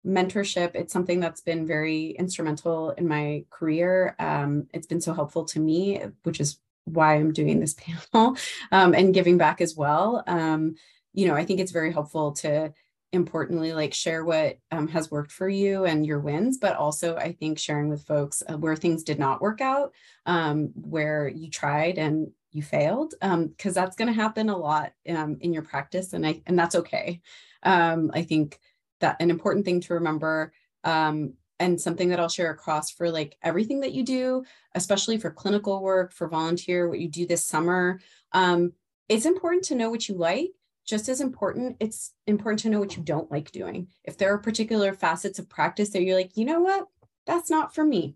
mentorship, 0.06 0.76
it's 0.76 0.94
something 0.94 1.20
that's 1.20 1.42
been 1.42 1.66
very 1.66 2.12
instrumental 2.12 2.92
in 2.92 3.08
my 3.08 3.44
career. 3.50 4.16
Um, 4.20 4.68
it's 4.74 4.88
been 4.88 5.02
so 5.02 5.14
helpful 5.14 5.46
to 5.46 5.60
me, 5.60 6.02
which 6.24 6.40
is 6.40 6.60
why 6.86 7.16
I'm 7.16 7.34
doing 7.34 7.60
this 7.60 7.74
panel 8.14 8.38
um, 8.72 8.94
and 8.94 9.14
giving 9.14 9.38
back 9.38 9.62
as 9.62 9.76
well. 9.76 10.24
Um, 10.28 10.76
you 11.14 11.28
know, 11.28 11.36
I 11.36 11.46
think 11.46 11.60
it's 11.60 11.72
very 11.72 11.92
helpful 11.92 12.34
to 12.34 12.74
importantly 13.14 13.74
like 13.74 13.94
share 13.94 14.24
what 14.24 14.58
um, 14.72 14.88
has 14.88 15.12
worked 15.12 15.32
for 15.32 15.50
you 15.50 15.86
and 15.86 16.06
your 16.06 16.20
wins, 16.20 16.58
but 16.58 16.78
also 16.78 17.18
I 17.18 17.34
think 17.34 17.60
sharing 17.60 17.90
with 17.90 18.06
folks 18.06 18.42
uh, 18.48 18.58
where 18.58 18.76
things 18.76 19.04
did 19.04 19.20
not 19.20 19.42
work 19.42 19.60
out, 19.60 19.92
um, 20.26 20.72
where 20.76 21.28
you 21.28 21.50
tried 21.50 21.98
and 21.98 22.32
you 22.52 22.64
failed, 22.64 23.14
because 23.20 23.78
um, 23.78 23.84
that's 23.84 23.96
going 23.96 24.08
to 24.08 24.14
happen 24.14 24.50
a 24.50 24.58
lot 24.58 24.94
um, 25.10 25.38
in 25.42 25.54
your 25.54 25.64
practice, 25.64 26.14
and 26.14 26.26
I 26.26 26.42
and 26.48 26.58
that's 26.58 26.76
okay. 26.76 27.22
I 27.64 28.26
think 28.28 28.60
that 29.00 29.18
an 29.22 29.30
important 29.30 29.66
thing 29.66 29.82
to 29.82 29.96
remember 29.96 30.54
um, 30.84 31.34
and 31.62 31.80
something 31.80 32.10
that 32.10 32.20
I'll 32.20 32.28
share 32.28 32.50
across 32.50 32.90
for 32.90 33.12
like 33.12 33.38
everything 33.44 33.82
that 33.82 33.94
you 33.94 34.04
do, 34.04 34.44
especially 34.74 35.18
for 35.20 35.30
clinical 35.30 35.82
work, 35.82 36.12
for 36.12 36.28
volunteer, 36.28 36.90
what 36.90 37.00
you 37.00 37.08
do 37.08 37.28
this 37.28 37.46
summer. 37.46 38.00
Um, 38.32 38.74
it's 39.08 39.28
important 39.28 39.66
to 39.66 39.76
know 39.76 39.92
what 39.92 40.10
you 40.10 40.16
like. 40.16 40.50
Just 40.88 41.08
as 41.08 41.22
important, 41.22 41.78
it's 41.80 42.14
important 42.26 42.62
to 42.62 42.70
know 42.70 42.80
what 42.80 42.98
you 42.98 43.04
don't 43.04 43.32
like 43.32 43.52
doing. 43.52 43.90
If 44.04 44.18
there 44.18 44.34
are 44.34 44.40
particular 44.40 44.92
facets 44.94 45.38
of 45.38 45.48
practice 45.48 45.90
that 45.92 46.02
you're 46.02 46.18
like, 46.18 46.36
you 46.36 46.46
know 46.46 46.62
what, 46.62 46.88
that's 47.28 47.52
not 47.52 47.76
for 47.76 47.86
me. 47.86 48.16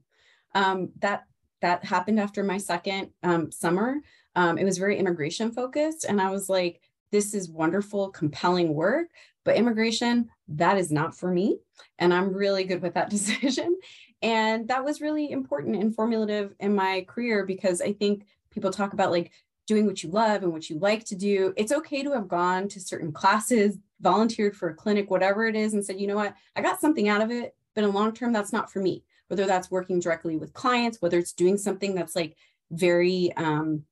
Um, 0.55 0.89
that 0.99 1.25
that 1.61 1.85
happened 1.85 2.19
after 2.19 2.43
my 2.43 2.57
second 2.57 3.11
um, 3.21 3.51
summer. 3.51 3.97
Um, 4.35 4.57
it 4.57 4.65
was 4.65 4.79
very 4.79 4.97
immigration 4.97 5.51
focused, 5.51 6.03
and 6.03 6.19
I 6.19 6.31
was 6.31 6.49
like, 6.49 6.81
this 7.11 7.33
is 7.35 7.49
wonderful, 7.49 8.09
compelling 8.09 8.73
work, 8.73 9.07
but 9.45 9.55
immigration, 9.55 10.29
that 10.49 10.77
is 10.77 10.91
not 10.91 11.15
for 11.15 11.31
me. 11.31 11.59
And 11.97 12.13
I'm 12.13 12.33
really 12.33 12.65
good 12.65 12.81
with 12.81 12.95
that 12.95 13.09
decision. 13.17 13.77
And 14.21 14.67
that 14.67 14.83
was 14.83 14.99
really 14.99 15.31
important 15.31 15.75
and 15.77 15.95
formulative 15.95 16.53
in 16.59 16.75
my 16.75 17.05
career 17.07 17.45
because 17.45 17.79
I 17.79 17.93
think 17.93 18.25
people 18.51 18.71
talk 18.71 18.93
about 18.93 19.11
like 19.11 19.31
doing 19.67 19.85
what 19.85 20.03
you 20.03 20.09
love 20.09 20.43
and 20.43 20.51
what 20.51 20.69
you 20.69 20.79
like 20.79 21.05
to 21.05 21.15
do. 21.15 21.53
It's 21.55 21.71
okay 21.71 22.03
to 22.03 22.11
have 22.13 22.27
gone 22.27 22.67
to 22.69 22.79
certain 22.79 23.11
classes, 23.11 23.77
volunteered 24.01 24.55
for 24.55 24.69
a 24.69 24.75
clinic, 24.75 25.09
whatever 25.09 25.45
it 25.45 25.55
is, 25.55 25.73
and 25.73 25.85
said, 25.85 25.99
you 25.99 26.07
know 26.07 26.15
what, 26.15 26.35
I 26.55 26.61
got 26.61 26.81
something 26.81 27.07
out 27.07 27.21
of 27.21 27.31
it, 27.31 27.55
but 27.73 27.83
in 27.83 27.89
the 27.89 27.95
long 27.95 28.13
term, 28.13 28.33
that's 28.33 28.53
not 28.53 28.71
for 28.71 28.79
me. 28.79 29.03
Whether 29.27 29.47
that's 29.47 29.71
working 29.71 29.99
directly 29.99 30.37
with 30.37 30.53
clients, 30.53 31.01
whether 31.01 31.17
it's 31.17 31.33
doing 31.33 31.57
something 31.57 31.95
that's 31.95 32.15
like 32.15 32.35
very 32.71 33.31
um, 33.37 33.83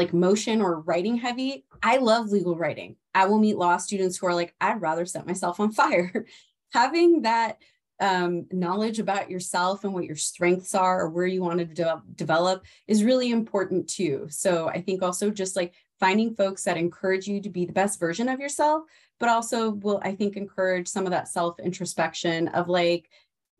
like 0.00 0.14
motion 0.14 0.62
or 0.62 0.80
writing 0.80 1.16
heavy, 1.16 1.66
I 1.82 1.98
love 1.98 2.30
legal 2.30 2.56
writing. 2.56 2.96
I 3.14 3.26
will 3.26 3.38
meet 3.38 3.58
law 3.58 3.76
students 3.76 4.16
who 4.16 4.26
are 4.28 4.34
like, 4.34 4.54
I'd 4.58 4.80
rather 4.80 5.04
set 5.04 5.26
myself 5.26 5.60
on 5.60 5.72
fire. 5.82 6.24
Having 6.72 7.22
that 7.22 7.58
um, 8.00 8.46
knowledge 8.50 8.98
about 8.98 9.30
yourself 9.30 9.84
and 9.84 9.92
what 9.92 10.04
your 10.04 10.16
strengths 10.16 10.74
are 10.74 11.02
or 11.02 11.10
where 11.10 11.26
you 11.26 11.42
want 11.42 11.58
to 11.58 11.66
de 11.66 12.02
develop 12.14 12.64
is 12.88 13.04
really 13.04 13.30
important 13.30 13.90
too. 13.90 14.26
So 14.30 14.68
I 14.68 14.80
think 14.80 15.02
also 15.02 15.30
just 15.30 15.54
like 15.54 15.74
finding 15.98 16.34
folks 16.34 16.64
that 16.64 16.78
encourage 16.78 17.26
you 17.26 17.42
to 17.42 17.50
be 17.50 17.66
the 17.66 17.74
best 17.74 18.00
version 18.00 18.30
of 18.30 18.40
yourself, 18.40 18.84
but 19.18 19.28
also 19.28 19.72
will, 19.72 20.00
I 20.02 20.14
think, 20.14 20.36
encourage 20.38 20.88
some 20.88 21.04
of 21.04 21.10
that 21.10 21.28
self 21.28 21.60
introspection 21.60 22.48
of 22.48 22.68
like, 22.68 23.10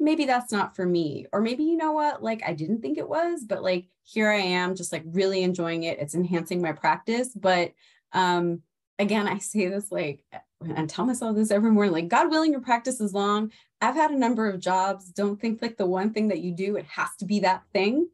maybe 0.00 0.24
that's 0.24 0.50
not 0.50 0.74
for 0.74 0.86
me. 0.86 1.26
Or 1.32 1.40
maybe, 1.40 1.62
you 1.62 1.76
know 1.76 1.92
what, 1.92 2.22
like 2.22 2.42
I 2.44 2.54
didn't 2.54 2.80
think 2.80 2.98
it 2.98 3.08
was, 3.08 3.44
but 3.44 3.62
like 3.62 3.86
here 4.02 4.30
I 4.30 4.38
am 4.38 4.74
just 4.74 4.92
like 4.92 5.04
really 5.06 5.42
enjoying 5.42 5.84
it. 5.84 5.98
It's 6.00 6.14
enhancing 6.14 6.62
my 6.62 6.72
practice. 6.72 7.28
But 7.34 7.72
um, 8.12 8.62
again, 8.98 9.28
I 9.28 9.38
say 9.38 9.68
this 9.68 9.92
like, 9.92 10.24
and 10.62 10.90
tell 10.90 11.06
myself 11.06 11.36
this 11.36 11.50
every 11.50 11.70
morning, 11.70 11.92
like 11.92 12.08
God 12.08 12.30
willing, 12.30 12.52
your 12.52 12.60
practice 12.60 13.00
is 13.00 13.14
long. 13.14 13.52
I've 13.80 13.94
had 13.94 14.10
a 14.10 14.18
number 14.18 14.48
of 14.48 14.60
jobs. 14.60 15.06
Don't 15.06 15.40
think 15.40 15.62
like 15.62 15.76
the 15.76 15.86
one 15.86 16.12
thing 16.12 16.28
that 16.28 16.40
you 16.40 16.52
do, 16.52 16.76
it 16.76 16.86
has 16.86 17.10
to 17.18 17.24
be 17.24 17.40
that 17.40 17.62
thing. 17.72 18.08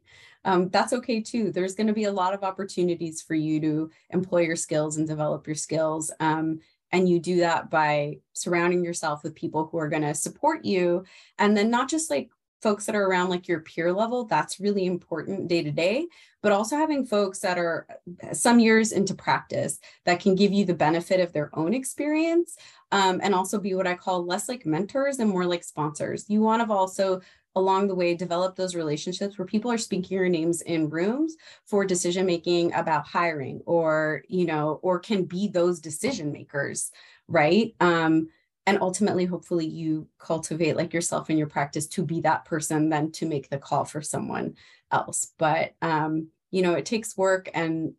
Um, 0.45 0.69
that's 0.69 0.93
okay 0.93 1.19
too. 1.19 1.51
There's 1.51 1.75
going 1.75 1.87
to 1.87 1.93
be 1.93 2.05
a 2.05 2.11
lot 2.11 2.33
of 2.33 2.43
opportunities 2.43 3.21
for 3.21 3.35
you 3.35 3.59
to 3.61 3.91
employ 4.11 4.41
your 4.41 4.55
skills 4.55 4.95
and 4.95 5.05
develop 5.05 5.45
your 5.45 5.57
skills. 5.57 6.09
Um, 6.21 6.59
and 6.91 7.07
you 7.09 7.19
do 7.19 7.37
that 7.37 7.69
by 7.69 8.17
surrounding 8.33 8.83
yourself 8.83 9.23
with 9.23 9.35
people 9.35 9.67
who 9.67 9.77
are 9.77 9.89
going 9.89 10.03
to 10.03 10.13
support 10.13 10.65
you. 10.65 11.03
And 11.37 11.55
then 11.55 11.69
not 11.69 11.89
just 11.89 12.09
like 12.09 12.29
folks 12.61 12.85
that 12.85 12.95
are 12.95 13.05
around 13.05 13.29
like 13.29 13.47
your 13.47 13.59
peer 13.59 13.93
level, 13.93 14.25
that's 14.25 14.59
really 14.59 14.85
important 14.85 15.47
day 15.47 15.61
to 15.61 15.71
day, 15.71 16.07
but 16.41 16.51
also 16.51 16.75
having 16.75 17.05
folks 17.05 17.39
that 17.39 17.57
are 17.57 17.87
uh, 18.23 18.33
some 18.33 18.59
years 18.59 18.91
into 18.91 19.13
practice 19.13 19.79
that 20.05 20.19
can 20.19 20.33
give 20.35 20.51
you 20.51 20.65
the 20.65 20.73
benefit 20.73 21.19
of 21.19 21.33
their 21.33 21.49
own 21.53 21.73
experience 21.73 22.57
um, 22.91 23.19
and 23.21 23.35
also 23.35 23.59
be 23.59 23.75
what 23.75 23.87
I 23.87 23.95
call 23.95 24.25
less 24.25 24.49
like 24.49 24.65
mentors 24.65 25.19
and 25.19 25.29
more 25.29 25.45
like 25.45 25.63
sponsors. 25.63 26.29
You 26.29 26.41
want 26.41 26.67
to 26.67 26.73
also 26.73 27.21
along 27.57 27.87
the 27.87 27.95
way 27.95 28.15
develop 28.15 28.55
those 28.55 28.75
relationships 28.75 29.37
where 29.37 29.45
people 29.45 29.71
are 29.71 29.77
speaking 29.77 30.17
your 30.17 30.29
names 30.29 30.61
in 30.61 30.89
rooms 30.89 31.35
for 31.65 31.85
decision 31.85 32.25
making 32.25 32.73
about 32.73 33.07
hiring 33.07 33.61
or 33.65 34.23
you 34.27 34.45
know 34.45 34.79
or 34.81 34.99
can 34.99 35.23
be 35.23 35.47
those 35.47 35.79
decision 35.79 36.31
makers 36.31 36.91
right? 37.27 37.75
Um, 37.79 38.29
and 38.65 38.79
ultimately 38.81 39.25
hopefully 39.25 39.65
you 39.65 40.07
cultivate 40.19 40.75
like 40.75 40.93
yourself 40.93 41.29
in 41.29 41.37
your 41.37 41.47
practice 41.47 41.87
to 41.87 42.05
be 42.05 42.21
that 42.21 42.45
person 42.45 42.89
then 42.89 43.11
to 43.13 43.25
make 43.25 43.49
the 43.49 43.57
call 43.57 43.85
for 43.85 44.01
someone 44.01 44.55
else. 44.91 45.33
But 45.37 45.73
um, 45.81 46.27
you 46.51 46.61
know 46.61 46.73
it 46.73 46.85
takes 46.85 47.17
work 47.17 47.49
and 47.53 47.93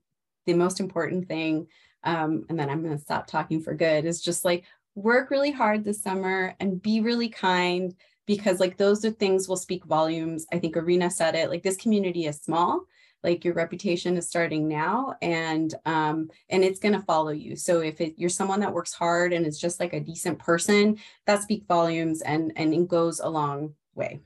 the 0.47 0.55
most 0.55 0.81
important 0.81 1.29
thing 1.29 1.67
um, 2.05 2.45
and 2.49 2.59
then 2.59 2.71
i'm 2.71 2.83
going 2.83 2.97
to 2.97 3.03
stop 3.03 3.27
talking 3.27 3.61
for 3.61 3.75
good 3.75 4.05
is 4.05 4.23
just 4.23 4.45
like 4.45 4.65
work 4.95 5.31
really 5.31 5.51
hard 5.51 5.85
this 5.85 6.03
summer 6.03 6.55
and 6.61 6.83
be 6.83 7.01
really 7.01 7.29
kind 7.29 7.95
because 8.29 8.61
like 8.61 8.77
those 8.77 9.05
are 9.05 9.11
things 9.11 9.49
will 9.49 9.57
speak 9.57 9.85
volumes. 9.87 10.47
I 10.53 10.59
think 10.61 10.77
Irina 10.77 11.11
said 11.11 11.35
it, 11.35 11.49
like 11.49 11.65
this 11.65 11.79
community 11.79 12.27
is 12.27 12.37
small, 12.37 12.85
like 13.25 13.43
your 13.43 13.55
reputation 13.55 14.19
is 14.19 14.29
starting 14.29 14.69
now 14.69 15.17
and 15.23 15.75
um 15.87 16.29
and 16.51 16.63
it's 16.63 16.79
going 16.79 16.93
to 16.93 17.01
follow 17.01 17.31
you. 17.31 17.57
So 17.57 17.81
if 17.81 18.01
it, 18.01 18.15
you're 18.19 18.29
someone 18.29 18.61
that 18.61 18.73
works 18.73 18.93
hard 18.93 19.33
and 19.33 19.47
is 19.47 19.59
just 19.59 19.81
like 19.81 19.95
a 19.95 20.01
decent 20.01 20.39
person, 20.39 20.99
that 21.27 21.43
speak 21.43 21.65
volumes 21.67 22.21
and 22.21 22.53
and 22.55 22.73
it 22.73 22.87
goes 22.87 23.19
a 23.19 23.29
long 23.29 23.75
way. 23.95 24.21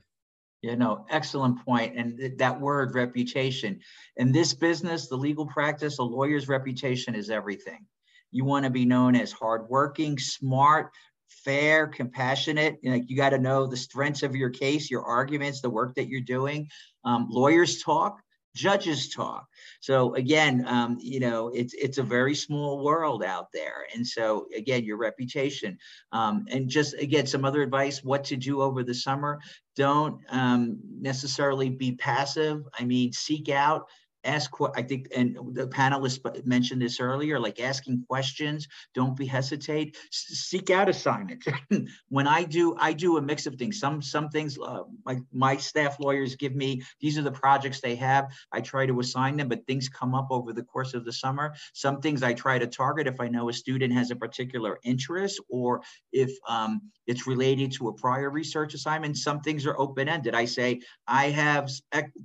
yeah 0.61 0.75
no 0.75 1.05
excellent 1.09 1.65
point. 1.65 1.95
And 1.95 2.17
th- 2.17 2.37
that 2.37 2.59
word 2.59 2.93
reputation 2.93 3.79
in 4.17 4.33
this 4.33 4.53
business, 4.53 5.07
the 5.07 5.15
legal 5.15 5.47
practice, 5.47 5.97
a 5.99 6.03
lawyer's 6.03 6.49
reputation 6.49 7.15
is 7.15 7.29
everything. 7.29 7.85
You 8.31 8.43
want 8.43 8.65
to 8.65 8.71
be 8.71 8.83
known 8.83 9.15
as 9.15 9.31
hardworking, 9.31 10.17
smart, 10.17 10.91
fair, 11.43 11.87
compassionate. 11.87 12.77
You, 12.81 12.91
know, 12.91 13.03
you 13.07 13.15
got 13.15 13.29
to 13.29 13.39
know 13.39 13.67
the 13.67 13.77
strengths 13.77 14.23
of 14.23 14.35
your 14.35 14.49
case, 14.49 14.89
your 14.89 15.03
arguments, 15.03 15.61
the 15.61 15.69
work 15.69 15.95
that 15.95 16.07
you're 16.07 16.21
doing. 16.21 16.69
Um, 17.05 17.27
lawyers 17.29 17.81
talk, 17.81 18.19
judges 18.55 19.09
talk. 19.09 19.47
So 19.81 20.15
again, 20.15 20.65
um, 20.67 20.97
you 20.99 21.19
know, 21.19 21.49
it's 21.49 21.73
it's 21.73 21.97
a 21.97 22.03
very 22.03 22.35
small 22.35 22.83
world 22.83 23.23
out 23.23 23.47
there, 23.53 23.85
and 23.93 24.05
so 24.05 24.47
again, 24.55 24.83
your 24.83 24.97
reputation, 24.97 25.77
um, 26.11 26.45
and 26.49 26.69
just 26.69 26.93
again, 26.95 27.27
some 27.27 27.45
other 27.45 27.61
advice: 27.61 28.03
what 28.03 28.23
to 28.25 28.35
do 28.35 28.61
over 28.61 28.83
the 28.83 28.93
summer. 28.93 29.39
Don't 29.75 30.21
um, 30.29 30.79
necessarily 31.01 31.69
be 31.69 31.93
passive. 31.93 32.63
I 32.77 32.85
mean, 32.85 33.11
seek 33.11 33.49
out 33.49 33.87
ask 34.23 34.51
i 34.75 34.81
think 34.81 35.07
and 35.15 35.37
the 35.53 35.67
panelists 35.67 36.45
mentioned 36.45 36.81
this 36.81 36.99
earlier 36.99 37.39
like 37.39 37.59
asking 37.59 38.03
questions 38.07 38.67
don't 38.93 39.15
be 39.15 39.25
hesitate 39.25 39.97
seek 40.11 40.69
out 40.69 40.89
assignments 40.89 41.47
when 42.09 42.27
i 42.27 42.43
do 42.43 42.75
i 42.79 42.93
do 42.93 43.17
a 43.17 43.21
mix 43.21 43.45
of 43.45 43.55
things. 43.55 43.79
Some 43.79 44.01
some 44.01 44.29
things 44.29 44.57
uh, 44.57 44.83
my, 45.05 45.19
my 45.31 45.57
staff 45.57 45.99
lawyers 45.99 46.35
give 46.35 46.55
me 46.55 46.81
these 46.99 47.17
are 47.17 47.21
the 47.21 47.31
projects 47.31 47.81
they 47.81 47.95
have 47.95 48.31
i 48.51 48.61
try 48.61 48.85
to 48.85 48.99
assign 48.99 49.37
them 49.37 49.49
but 49.49 49.65
things 49.65 49.89
come 49.89 50.13
up 50.15 50.27
over 50.29 50.53
the 50.53 50.63
course 50.63 50.93
of 50.93 51.05
the 51.05 51.13
summer. 51.13 51.53
Some 51.73 52.01
things 52.01 52.23
i 52.23 52.33
try 52.33 52.59
to 52.59 52.67
target 52.67 53.07
if 53.07 53.19
i 53.19 53.27
know 53.27 53.49
a 53.49 53.53
student 53.53 53.93
has 53.93 54.11
a 54.11 54.15
particular 54.15 54.79
interest 54.83 55.41
or 55.49 55.81
if 56.11 56.31
um, 56.47 56.81
it's 57.07 57.27
related 57.27 57.71
to 57.73 57.89
a 57.89 57.93
prior 57.93 58.29
research 58.29 58.73
assignment 58.73 59.17
some 59.17 59.41
things 59.41 59.65
are 59.65 59.79
open-ended. 59.79 60.35
I 60.35 60.45
say 60.45 60.81
i 61.07 61.29
have 61.29 61.69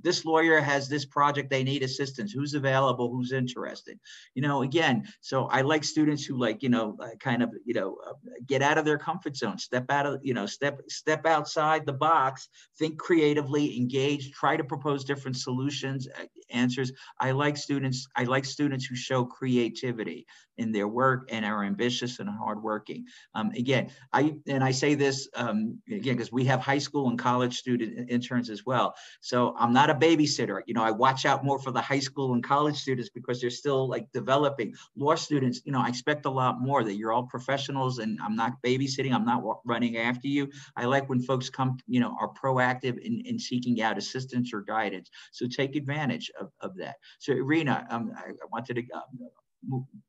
this 0.01 0.25
lawyer 0.25 0.59
has 0.59 0.87
this 0.87 1.05
project 1.05 1.49
they 1.49 1.63
need 1.63 1.83
assistance 1.89 2.31
who's 2.31 2.53
available 2.53 3.11
who's 3.11 3.31
interested 3.31 3.99
you 4.35 4.41
know 4.41 4.61
again 4.61 5.03
so 5.21 5.45
i 5.45 5.61
like 5.61 5.83
students 5.83 6.23
who 6.23 6.37
like 6.37 6.61
you 6.63 6.69
know 6.69 6.95
uh, 7.01 7.09
kind 7.19 7.41
of 7.41 7.49
you 7.65 7.73
know 7.73 7.97
uh, 8.07 8.13
get 8.45 8.61
out 8.61 8.77
of 8.77 8.85
their 8.85 8.97
comfort 8.97 9.35
zone 9.35 9.57
step 9.57 9.89
out 9.89 10.05
of 10.05 10.19
you 10.23 10.33
know 10.33 10.45
step 10.45 10.79
step 10.87 11.25
outside 11.25 11.85
the 11.85 11.93
box 11.93 12.49
think 12.77 12.97
creatively 12.97 13.77
engage 13.77 14.31
try 14.31 14.55
to 14.55 14.63
propose 14.63 15.03
different 15.03 15.37
solutions 15.37 16.07
uh, 16.19 16.25
answers 16.51 16.91
i 17.19 17.31
like 17.31 17.57
students 17.57 18.07
i 18.15 18.23
like 18.23 18.45
students 18.45 18.85
who 18.85 18.95
show 18.95 19.25
creativity 19.25 20.25
in 20.59 20.71
their 20.71 20.87
work 20.87 21.27
and 21.31 21.45
are 21.45 21.63
ambitious 21.63 22.19
and 22.19 22.29
hardworking. 22.29 23.05
Um, 23.33 23.51
again, 23.51 23.89
I 24.13 24.35
and 24.47 24.63
I 24.63 24.71
say 24.71 24.93
this 24.93 25.27
um, 25.35 25.79
again 25.87 26.15
because 26.15 26.31
we 26.31 26.45
have 26.45 26.59
high 26.59 26.77
school 26.77 27.09
and 27.09 27.17
college 27.17 27.57
student 27.57 28.09
interns 28.09 28.49
as 28.49 28.65
well. 28.65 28.93
So 29.21 29.55
I'm 29.57 29.73
not 29.73 29.89
a 29.89 29.95
babysitter. 29.95 30.61
You 30.67 30.73
know, 30.73 30.83
I 30.83 30.91
watch 30.91 31.25
out 31.25 31.43
more 31.43 31.59
for 31.59 31.71
the 31.71 31.78
high 31.81 31.99
school 31.99 32.33
and 32.33 32.43
college 32.43 32.77
students 32.77 33.09
because 33.09 33.41
they're 33.41 33.49
still 33.49 33.87
like 33.87 34.11
developing. 34.13 34.73
Law 34.95 35.15
students, 35.15 35.61
you 35.65 35.71
know, 35.71 35.81
I 35.81 35.87
expect 35.87 36.25
a 36.25 36.29
lot 36.29 36.61
more 36.61 36.83
that 36.83 36.95
you're 36.95 37.11
all 37.11 37.23
professionals 37.23 37.99
and 37.99 38.19
I'm 38.23 38.35
not 38.35 38.53
babysitting. 38.65 39.13
I'm 39.13 39.25
not 39.25 39.43
running 39.65 39.97
after 39.97 40.27
you. 40.27 40.49
I 40.75 40.85
like 40.85 41.09
when 41.09 41.21
folks 41.21 41.49
come, 41.49 41.77
you 41.87 41.99
know, 41.99 42.15
are 42.19 42.29
proactive 42.29 42.97
in, 42.99 43.21
in 43.25 43.39
seeking 43.39 43.81
out 43.81 43.97
assistance 43.97 44.53
or 44.53 44.61
guidance. 44.61 45.09
So 45.31 45.47
take 45.47 45.75
advantage 45.75 46.31
of, 46.39 46.51
of 46.61 46.75
that. 46.77 46.97
So 47.19 47.33
Irina, 47.33 47.87
um, 47.89 48.11
I, 48.15 48.29
I 48.29 48.45
wanted 48.51 48.75
to 48.75 48.81
um, 48.93 49.29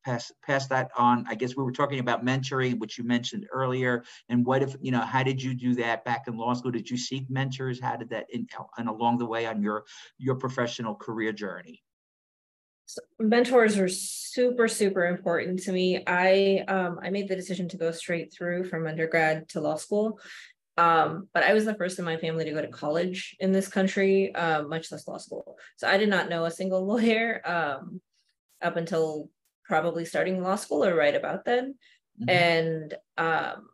pass 0.04 0.32
pass 0.44 0.66
that 0.68 0.90
on. 0.96 1.24
I 1.28 1.34
guess 1.34 1.56
we 1.56 1.64
were 1.64 1.72
talking 1.72 1.98
about 1.98 2.24
mentoring 2.24 2.78
which 2.78 2.98
you 2.98 3.04
mentioned 3.04 3.46
earlier. 3.52 4.04
And 4.28 4.44
what 4.44 4.62
if 4.62 4.76
you 4.80 4.92
know 4.92 5.00
how 5.00 5.22
did 5.22 5.42
you 5.42 5.54
do 5.54 5.74
that 5.76 6.04
back 6.04 6.24
in 6.26 6.36
law 6.36 6.54
school? 6.54 6.70
Did 6.70 6.90
you 6.90 6.96
seek 6.96 7.28
mentors? 7.30 7.80
How 7.80 7.96
did 7.96 8.10
that 8.10 8.26
in, 8.30 8.46
and 8.78 8.88
along 8.88 9.18
the 9.18 9.26
way 9.26 9.46
on 9.46 9.62
your 9.62 9.84
your 10.18 10.36
professional 10.36 10.94
career 10.94 11.32
journey? 11.32 11.82
So 12.86 13.02
mentors 13.18 13.78
are 13.78 13.88
super 13.88 14.68
super 14.68 15.06
important 15.06 15.62
to 15.64 15.72
me. 15.72 16.02
I 16.06 16.64
um 16.68 16.98
i 17.02 17.10
made 17.10 17.28
the 17.28 17.36
decision 17.36 17.68
to 17.68 17.76
go 17.76 17.92
straight 17.92 18.32
through 18.32 18.64
from 18.64 18.86
undergrad 18.86 19.48
to 19.50 19.60
law 19.60 19.76
school. 19.76 20.20
Um, 20.76 21.28
but 21.34 21.42
I 21.42 21.52
was 21.52 21.66
the 21.66 21.74
first 21.74 21.98
in 21.98 22.06
my 22.06 22.16
family 22.16 22.44
to 22.44 22.52
go 22.52 22.62
to 22.62 22.68
college 22.68 23.36
in 23.38 23.52
this 23.52 23.68
country, 23.68 24.34
uh, 24.34 24.62
much 24.62 24.90
less 24.90 25.06
law 25.06 25.18
school. 25.18 25.58
So 25.76 25.86
I 25.86 25.98
did 25.98 26.08
not 26.08 26.30
know 26.30 26.46
a 26.46 26.50
single 26.50 26.86
lawyer 26.86 27.42
um, 27.44 28.00
up 28.62 28.76
until 28.76 29.28
probably 29.70 30.04
starting 30.04 30.42
law 30.42 30.56
school 30.56 30.84
or 30.84 30.96
right 30.96 31.14
about 31.14 31.44
then. 31.44 31.76
Mm-hmm. 32.20 32.28
And 32.28 32.94
um, 33.16 33.68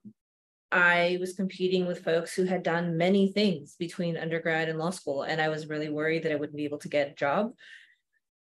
I 0.70 1.16
was 1.18 1.32
competing 1.32 1.86
with 1.86 2.04
folks 2.04 2.34
who 2.34 2.44
had 2.44 2.62
done 2.62 2.98
many 2.98 3.32
things 3.32 3.76
between 3.78 4.18
undergrad 4.18 4.68
and 4.68 4.78
law 4.78 4.90
school, 4.90 5.22
and 5.22 5.40
I 5.40 5.48
was 5.48 5.70
really 5.70 5.88
worried 5.88 6.24
that 6.24 6.32
I 6.32 6.36
wouldn't 6.36 6.56
be 6.56 6.66
able 6.66 6.80
to 6.80 6.90
get 6.90 7.10
a 7.10 7.14
job. 7.14 7.52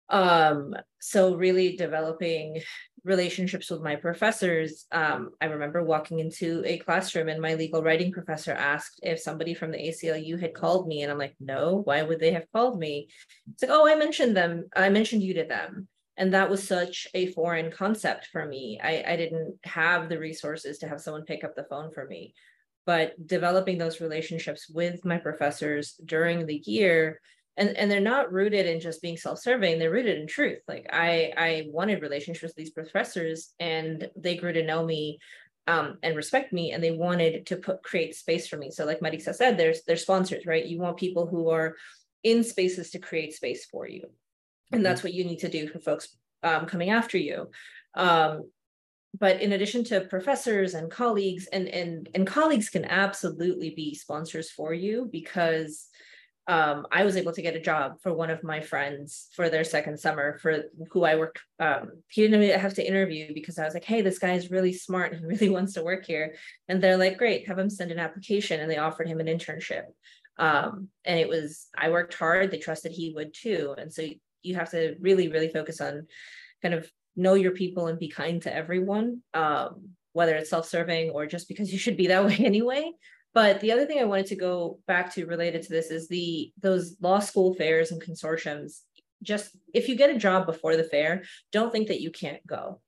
Um, 0.09 0.75
so 0.99 1.37
really 1.37 1.77
developing 1.77 2.63
relationships 3.05 3.71
with 3.71 3.83
my 3.83 3.97
professors. 3.97 4.87
Um, 4.93 5.31
I 5.41 5.47
remember 5.47 5.83
walking 5.83 6.21
into 6.21 6.63
a 6.65 6.79
classroom 6.79 7.29
and 7.29 7.41
my 7.41 7.55
legal 7.55 7.83
writing 7.83 8.13
professor 8.13 8.53
asked 8.53 9.01
if 9.03 9.21
somebody 9.21 9.53
from 9.53 9.73
the 9.73 9.79
ACLU 9.79 10.41
had 10.41 10.55
called 10.55 10.89
me, 10.89 11.03
and 11.03 11.13
I'm 11.13 11.19
like, 11.19 11.37
no, 11.39 11.83
why 11.85 12.03
would 12.03 12.19
they 12.19 12.33
have 12.33 12.51
called 12.51 12.79
me? 12.79 13.09
It's 13.53 13.63
like, 13.63 13.73
oh, 13.73 13.87
I 13.87 13.97
mentioned 13.97 14.35
them. 14.35 14.71
I 14.75 14.89
mentioned 14.89 15.23
you 15.23 15.35
to 15.35 15.45
them 15.45 15.89
and 16.17 16.35
that 16.35 16.51
was 16.51 16.67
such 16.67 17.09
a 17.15 17.27
foreign 17.29 17.71
concept 17.71 18.29
for 18.31 18.45
me. 18.45 18.79
I, 18.83 19.03
I 19.07 19.17
didn't 19.17 19.59
have 19.65 20.09
the 20.09 20.19
resources 20.19 20.79
to 20.79 20.89
have 20.89 21.01
someone 21.01 21.25
pick 21.25 21.43
up 21.43 21.55
the 21.57 21.65
phone 21.65 21.91
for 21.93 22.07
me. 22.07 22.35
But 22.85 23.27
developing 23.27 23.79
those 23.79 24.01
relationships 24.01 24.69
with 24.69 25.05
my 25.05 25.19
professors 25.19 25.95
during 26.05 26.47
the 26.47 26.63
year 26.67 27.21
and 27.57 27.77
and 27.77 27.91
they're 27.91 28.01
not 28.01 28.33
rooted 28.33 28.67
in 28.67 28.81
just 28.81 29.03
being 29.03 29.17
self-serving 29.17 29.79
they're 29.79 29.91
rooted 29.91 30.19
in 30.19 30.27
truth. 30.27 30.61
Like 30.67 30.87
i 30.93 31.33
i 31.37 31.65
wanted 31.69 32.03
relationships 32.03 32.51
with 32.51 32.57
these 32.57 32.71
professors 32.71 33.55
and 33.61 34.11
they 34.17 34.37
grew 34.37 34.53
to 34.53 34.65
know 34.65 34.85
me 34.85 35.19
um, 35.69 35.99
and 36.03 36.17
respect 36.17 36.53
me 36.53 36.73
and 36.73 36.83
they 36.83 36.91
wanted 36.91 37.47
to 37.47 37.57
put 37.57 37.83
create 37.83 38.17
space 38.17 38.49
for 38.49 38.57
me. 38.57 38.71
So 38.71 38.85
like 38.85 39.01
marisa 39.01 39.35
said 39.35 39.57
there's 39.57 39.83
there's 39.85 40.03
sponsors 40.03 40.45
right? 40.45 40.65
You 40.65 40.81
want 40.81 40.97
people 40.97 41.27
who 41.27 41.51
are 41.51 41.77
in 42.25 42.43
spaces 42.43 42.91
to 42.91 42.99
create 42.99 43.35
space 43.35 43.67
for 43.67 43.87
you 43.89 44.09
and 44.73 44.85
that's 44.85 45.03
what 45.03 45.15
you 45.15 45.25
need 45.25 45.39
to 45.39 45.49
do 45.49 45.69
for 45.69 45.79
folks 45.79 46.17
um, 46.43 46.67
coming 46.67 46.91
after 46.91 47.19
you 47.19 47.49
um, 47.95 48.43
but 49.19 49.41
in 49.41 49.53
addition 49.53 49.85
to 49.85 50.01
professors 50.03 50.75
and 50.75 50.91
colleagues 50.91 51.47
and 51.53 51.69
and 51.69 52.09
and 52.15 52.27
colleagues 52.27 52.69
can 52.69 52.85
absolutely 52.85 53.71
be 53.71 53.95
sponsors 53.95 54.51
for 54.51 54.73
you 54.73 55.09
because 55.13 55.89
um, 56.49 56.87
I 56.91 57.05
was 57.05 57.17
able 57.17 57.33
to 57.33 57.43
get 57.43 57.55
a 57.55 57.61
job 57.61 58.01
for 58.03 58.13
one 58.13 58.31
of 58.31 58.43
my 58.43 58.61
friends 58.61 59.29
for 59.33 59.49
their 59.49 59.63
second 59.63 60.01
summer 60.01 60.39
for 60.39 60.65
who 60.91 61.05
I 61.05 61.15
worked. 61.15 61.41
Um, 61.61 62.03
he 62.09 62.27
didn't 62.27 62.59
have 62.59 62.75
to 62.75 62.87
interview 62.87 63.33
because 63.33 63.59
I 63.59 63.65
was 63.65 63.75
like, 63.75 63.85
hey, 63.85 64.03
this 64.03 64.19
guy 64.19 64.33
is 64.33 64.51
really 64.51 64.73
smart 64.73 65.13
and 65.13 65.21
he 65.21 65.27
really 65.29 65.49
wants 65.51 65.75
to 65.75 65.85
work 65.85 66.05
here. 66.05 66.35
And 66.69 66.83
they're 66.83 66.97
like, 66.97 67.17
great, 67.17 67.47
have 67.47 67.59
him 67.59 67.71
send 67.71 67.93
an 67.93 68.01
application. 68.01 68.59
And 68.59 68.69
they 68.69 68.79
offered 68.79 69.07
him 69.07 69.21
an 69.21 69.27
internship. 69.27 69.85
Um, 70.37 70.89
and 71.05 71.19
it 71.19 71.29
was, 71.29 71.69
I 71.79 71.91
worked 71.91 72.15
hard. 72.15 72.51
They 72.51 72.59
trusted 72.59 72.91
he 72.91 73.13
would 73.15 73.33
too. 73.33 73.77
And 73.79 73.93
so 73.93 74.03
you 74.43 74.55
have 74.55 74.71
to 74.71 74.97
really, 75.01 75.29
really 75.29 75.49
focus 75.49 75.81
on 75.81 76.07
kind 76.63 76.75
of 76.75 76.91
know 77.17 77.35
your 77.35 77.53
people 77.53 77.89
and 77.89 77.99
be 77.99 78.09
kind 78.09 78.43
to 78.43 78.55
everyone, 78.55 79.23
um, 79.35 79.91
whether 80.13 80.35
it's 80.35 80.51
self 80.51 80.67
serving 80.67 81.11
or 81.11 81.27
just 81.27 81.49
because 81.49 81.73
you 81.73 81.79
should 81.79 81.97
be 81.97 82.09
that 82.09 82.25
way 82.27 82.37
anyway. 82.39 82.91
But 83.35 83.61
the 83.61 83.73
other 83.73 83.87
thing 83.87 83.99
I 83.99 84.05
wanted 84.05 84.27
to 84.27 84.37
go 84.37 84.79
back 84.87 85.15
to 85.15 85.27
related 85.27 85.63
to 85.63 85.71
this 85.71 85.91
is 85.91 86.09
the 86.09 86.53
those 86.61 86.97
law 87.01 87.19
school 87.19 87.55
fairs 87.55 87.91
and 87.91 88.03
consortiums. 88.03 88.81
Just 89.23 89.57
if 89.73 89.89
you 89.89 89.95
get 89.95 90.11
a 90.11 90.19
job 90.19 90.47
before 90.47 90.77
the 90.77 90.85
fair, 90.85 91.23
don't 91.51 91.73
think 91.73 91.89
that 91.89 92.01
you 92.01 92.11
can't 92.11 92.47
go. 92.47 92.81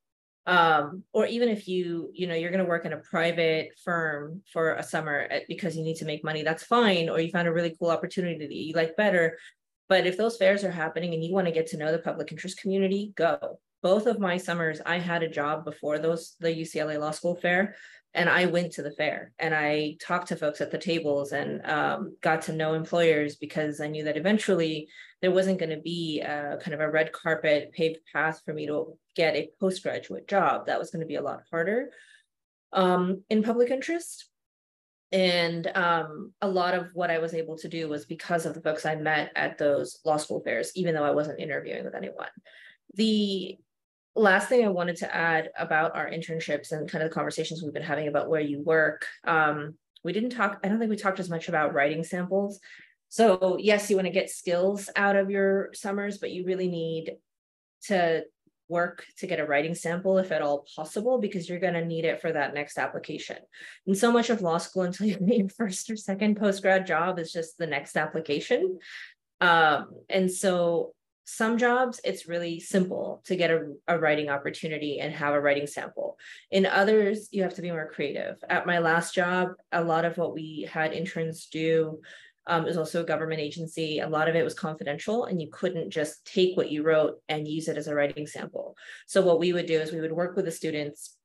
Um, 0.46 1.04
or 1.14 1.24
even 1.24 1.48
if 1.48 1.66
you, 1.66 2.10
you 2.12 2.26
know, 2.26 2.34
you're 2.34 2.50
going 2.50 2.62
to 2.62 2.68
work 2.68 2.84
in 2.84 2.92
a 2.92 2.98
private 2.98 3.70
firm 3.82 4.42
for 4.52 4.74
a 4.74 4.82
summer 4.82 5.26
eh, 5.30 5.40
because 5.48 5.74
you 5.74 5.82
need 5.82 5.96
to 5.96 6.04
make 6.04 6.22
money, 6.22 6.42
that's 6.42 6.62
fine. 6.62 7.08
Or 7.08 7.18
you 7.18 7.30
found 7.30 7.48
a 7.48 7.52
really 7.52 7.74
cool 7.78 7.88
opportunity 7.88 8.46
that 8.46 8.54
you 8.54 8.74
like 8.74 8.96
better. 8.96 9.38
But 9.94 10.08
if 10.08 10.16
those 10.16 10.36
fairs 10.36 10.64
are 10.64 10.72
happening 10.72 11.14
and 11.14 11.22
you 11.22 11.32
want 11.32 11.46
to 11.46 11.52
get 11.52 11.68
to 11.68 11.76
know 11.76 11.92
the 11.92 12.00
public 12.00 12.32
interest 12.32 12.58
community, 12.60 13.12
go. 13.14 13.60
Both 13.80 14.08
of 14.08 14.18
my 14.18 14.38
summers, 14.38 14.80
I 14.84 14.98
had 14.98 15.22
a 15.22 15.28
job 15.28 15.64
before 15.64 16.00
those 16.00 16.34
the 16.40 16.48
UCLA 16.48 16.98
Law 16.98 17.12
School 17.12 17.36
fair 17.36 17.76
and 18.12 18.28
I 18.28 18.46
went 18.46 18.72
to 18.72 18.82
the 18.82 18.90
fair 18.90 19.30
and 19.38 19.54
I 19.54 19.96
talked 20.00 20.26
to 20.28 20.36
folks 20.36 20.60
at 20.60 20.72
the 20.72 20.78
tables 20.78 21.30
and 21.30 21.64
um, 21.64 22.16
got 22.22 22.42
to 22.42 22.52
know 22.52 22.74
employers 22.74 23.36
because 23.36 23.80
I 23.80 23.86
knew 23.86 24.02
that 24.02 24.16
eventually 24.16 24.88
there 25.22 25.30
wasn't 25.30 25.60
going 25.60 25.70
to 25.70 25.80
be 25.80 26.20
a 26.22 26.58
kind 26.60 26.74
of 26.74 26.80
a 26.80 26.90
red 26.90 27.12
carpet 27.12 27.70
paved 27.72 28.00
path 28.12 28.42
for 28.44 28.52
me 28.52 28.66
to 28.66 28.98
get 29.14 29.36
a 29.36 29.50
postgraduate 29.60 30.26
job. 30.26 30.66
That 30.66 30.80
was 30.80 30.90
going 30.90 31.02
to 31.02 31.06
be 31.06 31.14
a 31.14 31.22
lot 31.22 31.44
harder 31.52 31.90
um, 32.72 33.22
in 33.30 33.44
public 33.44 33.70
interest. 33.70 34.28
And 35.14 35.70
um, 35.76 36.32
a 36.42 36.48
lot 36.48 36.74
of 36.74 36.90
what 36.92 37.08
I 37.08 37.20
was 37.20 37.34
able 37.34 37.56
to 37.58 37.68
do 37.68 37.88
was 37.88 38.04
because 38.04 38.46
of 38.46 38.54
the 38.54 38.60
folks 38.60 38.84
I 38.84 38.96
met 38.96 39.30
at 39.36 39.58
those 39.58 40.00
law 40.04 40.16
school 40.16 40.40
fairs, 40.40 40.72
even 40.74 40.92
though 40.92 41.04
I 41.04 41.12
wasn't 41.12 41.38
interviewing 41.38 41.84
with 41.84 41.94
anyone. 41.94 42.26
The 42.94 43.56
last 44.16 44.48
thing 44.48 44.64
I 44.64 44.70
wanted 44.70 44.96
to 44.96 45.14
add 45.14 45.50
about 45.56 45.94
our 45.94 46.10
internships 46.10 46.72
and 46.72 46.90
kind 46.90 47.04
of 47.04 47.10
the 47.10 47.14
conversations 47.14 47.62
we've 47.62 47.72
been 47.72 47.80
having 47.80 48.08
about 48.08 48.28
where 48.28 48.40
you 48.40 48.60
work. 48.60 49.06
Um, 49.24 49.76
we 50.02 50.12
didn't 50.12 50.30
talk, 50.30 50.58
I 50.64 50.68
don't 50.68 50.80
think 50.80 50.90
we 50.90 50.96
talked 50.96 51.20
as 51.20 51.30
much 51.30 51.48
about 51.48 51.74
writing 51.74 52.02
samples. 52.02 52.58
So 53.08 53.56
yes, 53.60 53.88
you 53.88 53.96
want 53.96 54.06
to 54.06 54.12
get 54.12 54.30
skills 54.30 54.90
out 54.96 55.14
of 55.14 55.30
your 55.30 55.70
summers, 55.74 56.18
but 56.18 56.32
you 56.32 56.44
really 56.44 56.66
need 56.66 57.18
to 57.84 58.24
work 58.68 59.04
to 59.18 59.26
get 59.26 59.40
a 59.40 59.46
writing 59.46 59.74
sample 59.74 60.18
if 60.18 60.32
at 60.32 60.42
all 60.42 60.66
possible, 60.74 61.18
because 61.18 61.48
you're 61.48 61.60
going 61.60 61.74
to 61.74 61.84
need 61.84 62.04
it 62.04 62.20
for 62.20 62.32
that 62.32 62.54
next 62.54 62.78
application. 62.78 63.38
And 63.86 63.96
so 63.96 64.10
much 64.10 64.30
of 64.30 64.42
law 64.42 64.58
school 64.58 64.82
until 64.82 65.06
you 65.08 65.16
get 65.16 65.38
your 65.38 65.48
first 65.48 65.90
or 65.90 65.96
second 65.96 66.36
post-grad 66.36 66.86
job 66.86 67.18
is 67.18 67.32
just 67.32 67.58
the 67.58 67.66
next 67.66 67.96
application. 67.96 68.78
Um, 69.40 69.90
and 70.08 70.30
so 70.30 70.94
some 71.24 71.56
jobs 71.56 72.00
it's 72.04 72.28
really 72.28 72.60
simple 72.60 73.22
to 73.24 73.34
get 73.34 73.50
a, 73.50 73.72
a, 73.88 73.98
writing 73.98 74.28
opportunity 74.28 75.00
and 75.00 75.12
have 75.14 75.32
a 75.32 75.40
writing 75.40 75.66
sample 75.66 76.18
in 76.50 76.66
others 76.66 77.28
you 77.32 77.42
have 77.42 77.54
to 77.54 77.62
be 77.62 77.70
more 77.70 77.90
creative 77.90 78.36
at 78.50 78.66
my 78.66 78.78
last 78.78 79.14
job 79.14 79.48
a 79.72 79.82
lot 79.82 80.04
of 80.04 80.18
what 80.18 80.34
we 80.34 80.68
had 80.70 80.92
interns 80.92 81.46
do 81.46 81.98
um, 82.46 82.66
is 82.66 82.76
also 82.76 83.02
a 83.02 83.06
government 83.06 83.40
agency. 83.40 84.00
A 84.00 84.08
lot 84.08 84.28
of 84.28 84.34
it 84.34 84.44
was 84.44 84.54
confidential 84.54 85.24
and 85.24 85.40
you 85.40 85.48
couldn't 85.50 85.90
just 85.90 86.24
take 86.26 86.56
what 86.56 86.70
you 86.70 86.82
wrote 86.82 87.20
and 87.28 87.48
use 87.48 87.68
it 87.68 87.78
as 87.78 87.88
a 87.88 87.94
writing 87.94 88.26
sample. 88.26 88.76
So 89.06 89.22
what 89.22 89.38
we 89.38 89.52
would 89.52 89.66
do 89.66 89.80
is 89.80 89.92
we 89.92 90.00
would 90.00 90.12
work 90.12 90.36
with 90.36 90.44
the 90.44 90.50
students. 90.50 91.16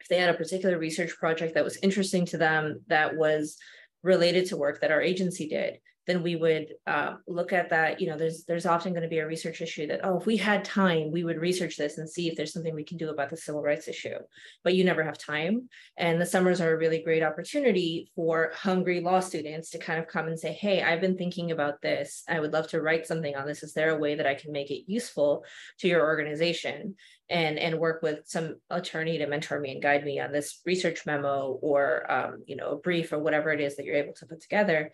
If 0.00 0.08
they 0.08 0.18
had 0.18 0.30
a 0.30 0.34
particular 0.34 0.78
research 0.78 1.16
project 1.18 1.54
that 1.54 1.64
was 1.64 1.78
interesting 1.82 2.24
to 2.26 2.38
them 2.38 2.82
that 2.86 3.16
was 3.16 3.56
related 4.02 4.46
to 4.46 4.56
work 4.56 4.80
that 4.80 4.90
our 4.90 5.02
agency 5.02 5.48
did 5.48 5.78
then 6.10 6.24
we 6.24 6.34
would 6.34 6.74
uh, 6.88 7.14
look 7.28 7.52
at 7.52 7.70
that. 7.70 8.00
You 8.00 8.08
know, 8.08 8.18
there's 8.18 8.44
there's 8.44 8.66
often 8.66 8.92
going 8.92 9.04
to 9.04 9.08
be 9.08 9.18
a 9.18 9.26
research 9.26 9.60
issue 9.60 9.86
that 9.86 10.00
oh, 10.02 10.18
if 10.18 10.26
we 10.26 10.36
had 10.36 10.64
time, 10.64 11.12
we 11.12 11.22
would 11.22 11.38
research 11.38 11.76
this 11.76 11.98
and 11.98 12.10
see 12.10 12.28
if 12.28 12.36
there's 12.36 12.52
something 12.52 12.74
we 12.74 12.84
can 12.84 12.98
do 12.98 13.10
about 13.10 13.30
the 13.30 13.36
civil 13.36 13.62
rights 13.62 13.86
issue. 13.86 14.16
But 14.64 14.74
you 14.74 14.82
never 14.82 15.04
have 15.04 15.16
time, 15.16 15.68
and 15.96 16.20
the 16.20 16.26
summers 16.26 16.60
are 16.60 16.74
a 16.74 16.78
really 16.78 17.00
great 17.04 17.22
opportunity 17.22 18.10
for 18.16 18.50
hungry 18.56 19.00
law 19.00 19.20
students 19.20 19.70
to 19.70 19.78
kind 19.78 20.00
of 20.00 20.08
come 20.08 20.26
and 20.26 20.38
say, 20.38 20.52
hey, 20.52 20.82
I've 20.82 21.00
been 21.00 21.16
thinking 21.16 21.52
about 21.52 21.80
this. 21.80 22.24
I 22.28 22.40
would 22.40 22.52
love 22.52 22.66
to 22.70 22.82
write 22.82 23.06
something 23.06 23.36
on 23.36 23.46
this. 23.46 23.62
Is 23.62 23.72
there 23.72 23.90
a 23.90 23.98
way 23.98 24.16
that 24.16 24.26
I 24.26 24.34
can 24.34 24.50
make 24.50 24.72
it 24.72 24.90
useful 24.90 25.44
to 25.78 25.86
your 25.86 26.02
organization? 26.02 26.96
and 27.30 27.58
and 27.58 27.78
work 27.78 28.02
with 28.02 28.26
some 28.26 28.56
attorney 28.70 29.16
to 29.18 29.26
mentor 29.26 29.60
me 29.60 29.70
and 29.70 29.82
guide 29.82 30.04
me 30.04 30.18
on 30.18 30.32
this 30.32 30.60
research 30.66 31.06
memo 31.06 31.58
or 31.62 32.10
um, 32.10 32.42
you 32.46 32.56
know 32.56 32.72
a 32.72 32.76
brief 32.76 33.12
or 33.12 33.20
whatever 33.20 33.52
it 33.52 33.60
is 33.60 33.76
that 33.76 33.86
you're 33.86 33.94
able 33.94 34.12
to 34.12 34.26
put 34.26 34.40
together 34.40 34.90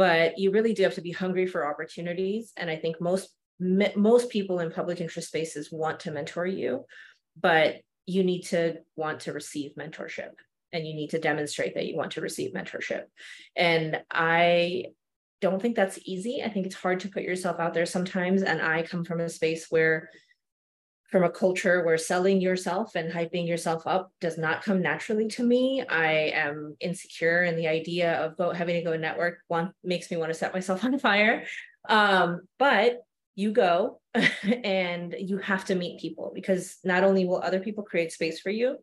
but 0.00 0.38
you 0.38 0.50
really 0.50 0.72
do 0.72 0.82
have 0.84 0.94
to 0.94 1.02
be 1.02 1.12
hungry 1.12 1.46
for 1.46 1.70
opportunities. 1.70 2.54
And 2.56 2.70
I 2.70 2.76
think 2.76 3.02
most 3.02 3.28
most 3.60 4.30
people 4.30 4.60
in 4.60 4.70
public 4.72 4.98
interest 4.98 5.28
spaces 5.28 5.70
want 5.70 6.00
to 6.00 6.10
mentor 6.10 6.46
you, 6.46 6.86
but 7.38 7.82
you 8.06 8.24
need 8.24 8.44
to 8.44 8.76
want 8.96 9.20
to 9.20 9.34
receive 9.34 9.72
mentorship 9.78 10.30
and 10.72 10.86
you 10.86 10.94
need 10.94 11.10
to 11.10 11.18
demonstrate 11.18 11.74
that 11.74 11.84
you 11.84 11.98
want 11.98 12.12
to 12.12 12.22
receive 12.22 12.54
mentorship. 12.54 13.02
And 13.54 14.00
I 14.10 14.86
don't 15.42 15.60
think 15.60 15.76
that's 15.76 15.98
easy. 16.06 16.42
I 16.42 16.48
think 16.48 16.64
it's 16.64 16.74
hard 16.74 17.00
to 17.00 17.10
put 17.10 17.22
yourself 17.22 17.60
out 17.60 17.74
there 17.74 17.84
sometimes. 17.84 18.42
And 18.42 18.62
I 18.62 18.84
come 18.84 19.04
from 19.04 19.20
a 19.20 19.28
space 19.28 19.66
where 19.68 20.08
from 21.10 21.24
a 21.24 21.30
culture 21.30 21.84
where 21.84 21.98
selling 21.98 22.40
yourself 22.40 22.94
and 22.94 23.12
hyping 23.12 23.46
yourself 23.46 23.82
up 23.86 24.12
does 24.20 24.38
not 24.38 24.62
come 24.62 24.80
naturally 24.80 25.26
to 25.28 25.42
me. 25.42 25.84
I 25.88 26.32
am 26.34 26.76
insecure, 26.80 27.42
and 27.42 27.58
the 27.58 27.68
idea 27.68 28.14
of 28.14 28.36
go, 28.36 28.52
having 28.52 28.76
to 28.76 28.82
go 28.82 28.96
network 28.96 29.38
makes 29.82 30.10
me 30.10 30.16
want 30.16 30.32
to 30.32 30.38
set 30.38 30.54
myself 30.54 30.84
on 30.84 30.98
fire. 30.98 31.44
Um, 31.88 32.42
but 32.58 33.00
you 33.34 33.52
go 33.52 34.00
and 34.64 35.14
you 35.18 35.38
have 35.38 35.64
to 35.66 35.74
meet 35.74 36.00
people 36.00 36.30
because 36.34 36.78
not 36.84 37.04
only 37.04 37.24
will 37.24 37.42
other 37.42 37.60
people 37.60 37.82
create 37.82 38.12
space 38.12 38.40
for 38.40 38.50
you, 38.50 38.76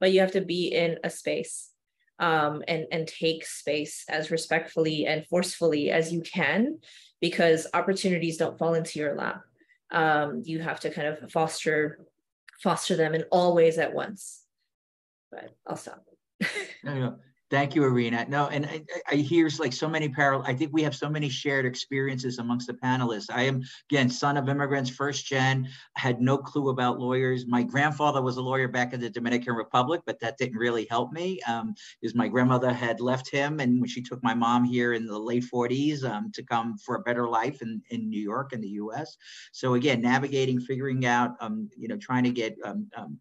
but 0.00 0.12
you 0.12 0.20
have 0.20 0.32
to 0.32 0.40
be 0.40 0.68
in 0.68 0.98
a 1.04 1.10
space 1.10 1.70
um, 2.18 2.62
and 2.66 2.86
and 2.90 3.06
take 3.06 3.46
space 3.46 4.04
as 4.08 4.30
respectfully 4.30 5.06
and 5.06 5.26
forcefully 5.26 5.90
as 5.90 6.12
you 6.12 6.22
can 6.22 6.78
because 7.20 7.66
opportunities 7.74 8.36
don't 8.36 8.58
fall 8.58 8.74
into 8.74 8.98
your 8.98 9.14
lap 9.14 9.42
um, 9.90 10.42
you 10.44 10.60
have 10.60 10.80
to 10.80 10.90
kind 10.90 11.08
of 11.08 11.30
foster 11.30 12.00
foster 12.62 12.96
them 12.96 13.14
in 13.14 13.24
all 13.30 13.54
ways 13.54 13.78
at 13.78 13.94
once. 13.94 14.44
But 15.30 15.50
I'll 15.66 15.76
stop. 15.76 16.04
Thank 17.50 17.74
you, 17.74 17.82
Irina. 17.84 18.26
No, 18.28 18.48
and 18.48 18.66
I, 18.66 18.82
I 19.10 19.14
hear 19.16 19.48
like 19.58 19.72
so 19.72 19.88
many 19.88 20.10
parallel. 20.10 20.46
I 20.46 20.52
think 20.52 20.70
we 20.74 20.82
have 20.82 20.94
so 20.94 21.08
many 21.08 21.30
shared 21.30 21.64
experiences 21.64 22.38
amongst 22.38 22.66
the 22.66 22.74
panelists. 22.74 23.30
I 23.32 23.44
am 23.44 23.62
again 23.90 24.10
son 24.10 24.36
of 24.36 24.50
immigrants, 24.50 24.90
first 24.90 25.26
gen. 25.26 25.66
Had 25.96 26.20
no 26.20 26.36
clue 26.36 26.68
about 26.68 26.98
lawyers. 27.00 27.46
My 27.46 27.62
grandfather 27.62 28.20
was 28.20 28.36
a 28.36 28.42
lawyer 28.42 28.68
back 28.68 28.92
in 28.92 29.00
the 29.00 29.08
Dominican 29.08 29.54
Republic, 29.54 30.02
but 30.04 30.20
that 30.20 30.36
didn't 30.36 30.58
really 30.58 30.86
help 30.90 31.10
me. 31.10 31.40
Um, 31.48 31.74
because 32.02 32.14
my 32.14 32.28
grandmother 32.28 32.70
had 32.70 33.00
left 33.00 33.30
him, 33.30 33.60
and 33.60 33.80
when 33.80 33.88
she 33.88 34.02
took 34.02 34.22
my 34.22 34.34
mom 34.34 34.64
here 34.64 34.92
in 34.92 35.06
the 35.06 35.18
late 35.18 35.44
40s 35.50 36.04
um, 36.04 36.30
to 36.34 36.42
come 36.42 36.76
for 36.76 36.96
a 36.96 37.00
better 37.00 37.28
life 37.28 37.62
in 37.62 37.80
in 37.88 38.10
New 38.10 38.20
York 38.20 38.52
in 38.52 38.60
the 38.60 38.68
U.S. 38.82 39.16
So 39.52 39.72
again, 39.72 40.02
navigating, 40.02 40.60
figuring 40.60 41.06
out, 41.06 41.34
um, 41.40 41.70
you 41.78 41.88
know, 41.88 41.96
trying 41.96 42.24
to 42.24 42.30
get 42.30 42.56
um, 42.62 42.90
um, 42.94 43.18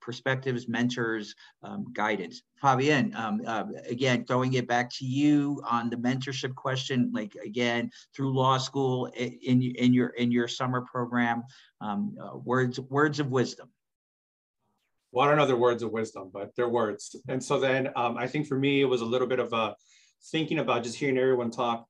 perspectives, 0.00 0.68
mentors, 0.68 1.34
um, 1.62 1.86
guidance. 1.92 2.42
Fabian, 2.60 3.14
um, 3.16 3.40
uh, 3.46 3.64
again, 3.88 4.24
throwing 4.24 4.52
it 4.54 4.68
back 4.68 4.90
to 4.90 5.04
you 5.04 5.60
on 5.68 5.90
the 5.90 5.96
mentorship 5.96 6.54
question, 6.54 7.10
like 7.12 7.34
again, 7.44 7.90
through 8.14 8.34
law 8.34 8.58
school 8.58 9.06
in, 9.06 9.62
in 9.62 9.92
your 9.92 10.08
in 10.10 10.30
your 10.30 10.48
summer 10.48 10.82
program, 10.82 11.42
um, 11.80 12.16
uh, 12.22 12.36
words 12.36 12.78
words 12.80 13.20
of 13.20 13.30
wisdom. 13.30 13.68
Well, 15.10 15.26
I 15.26 15.28
don't 15.28 15.38
know 15.38 15.46
their 15.46 15.56
words 15.56 15.82
of 15.82 15.92
wisdom, 15.92 16.30
but 16.32 16.56
they're 16.56 16.68
words. 16.68 17.14
And 17.28 17.42
so 17.42 17.60
then 17.60 17.90
um, 17.96 18.16
I 18.16 18.26
think 18.26 18.46
for 18.46 18.58
me, 18.58 18.80
it 18.80 18.86
was 18.86 19.02
a 19.02 19.06
little 19.06 19.28
bit 19.28 19.40
of 19.40 19.52
a 19.52 19.76
thinking 20.30 20.58
about 20.58 20.84
just 20.84 20.96
hearing 20.96 21.18
everyone 21.18 21.50
talk. 21.50 21.86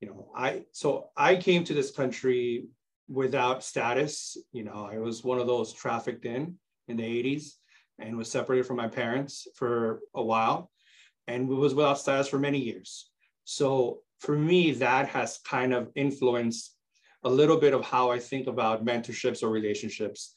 You 0.00 0.08
know, 0.08 0.30
I 0.34 0.64
so 0.72 1.10
I 1.16 1.36
came 1.36 1.62
to 1.64 1.74
this 1.74 1.92
country 1.92 2.66
without 3.08 3.62
status. 3.62 4.36
You 4.52 4.64
know, 4.64 4.88
I 4.90 4.98
was 4.98 5.22
one 5.22 5.38
of 5.38 5.46
those 5.46 5.72
trafficked 5.72 6.24
in 6.24 6.56
in 6.88 6.96
the 6.96 7.04
80s. 7.04 7.52
and 7.98 8.16
was 8.16 8.30
separated 8.30 8.66
from 8.66 8.76
my 8.76 8.88
parents 8.88 9.46
for 9.54 10.00
a 10.14 10.22
while 10.22 10.70
and 11.28 11.48
was 11.48 11.74
without 11.74 11.98
status 11.98 12.28
for 12.28 12.38
many 12.38 12.58
years. 12.58 13.10
So 13.44 14.00
for 14.20 14.36
me, 14.36 14.72
that 14.72 15.08
has 15.08 15.38
kind 15.44 15.72
of 15.72 15.90
influenced 15.94 16.76
a 17.24 17.30
little 17.30 17.58
bit 17.58 17.74
of 17.74 17.84
how 17.84 18.10
I 18.10 18.18
think 18.18 18.46
about 18.46 18.84
mentorships 18.84 19.42
or 19.42 19.50
relationships. 19.50 20.34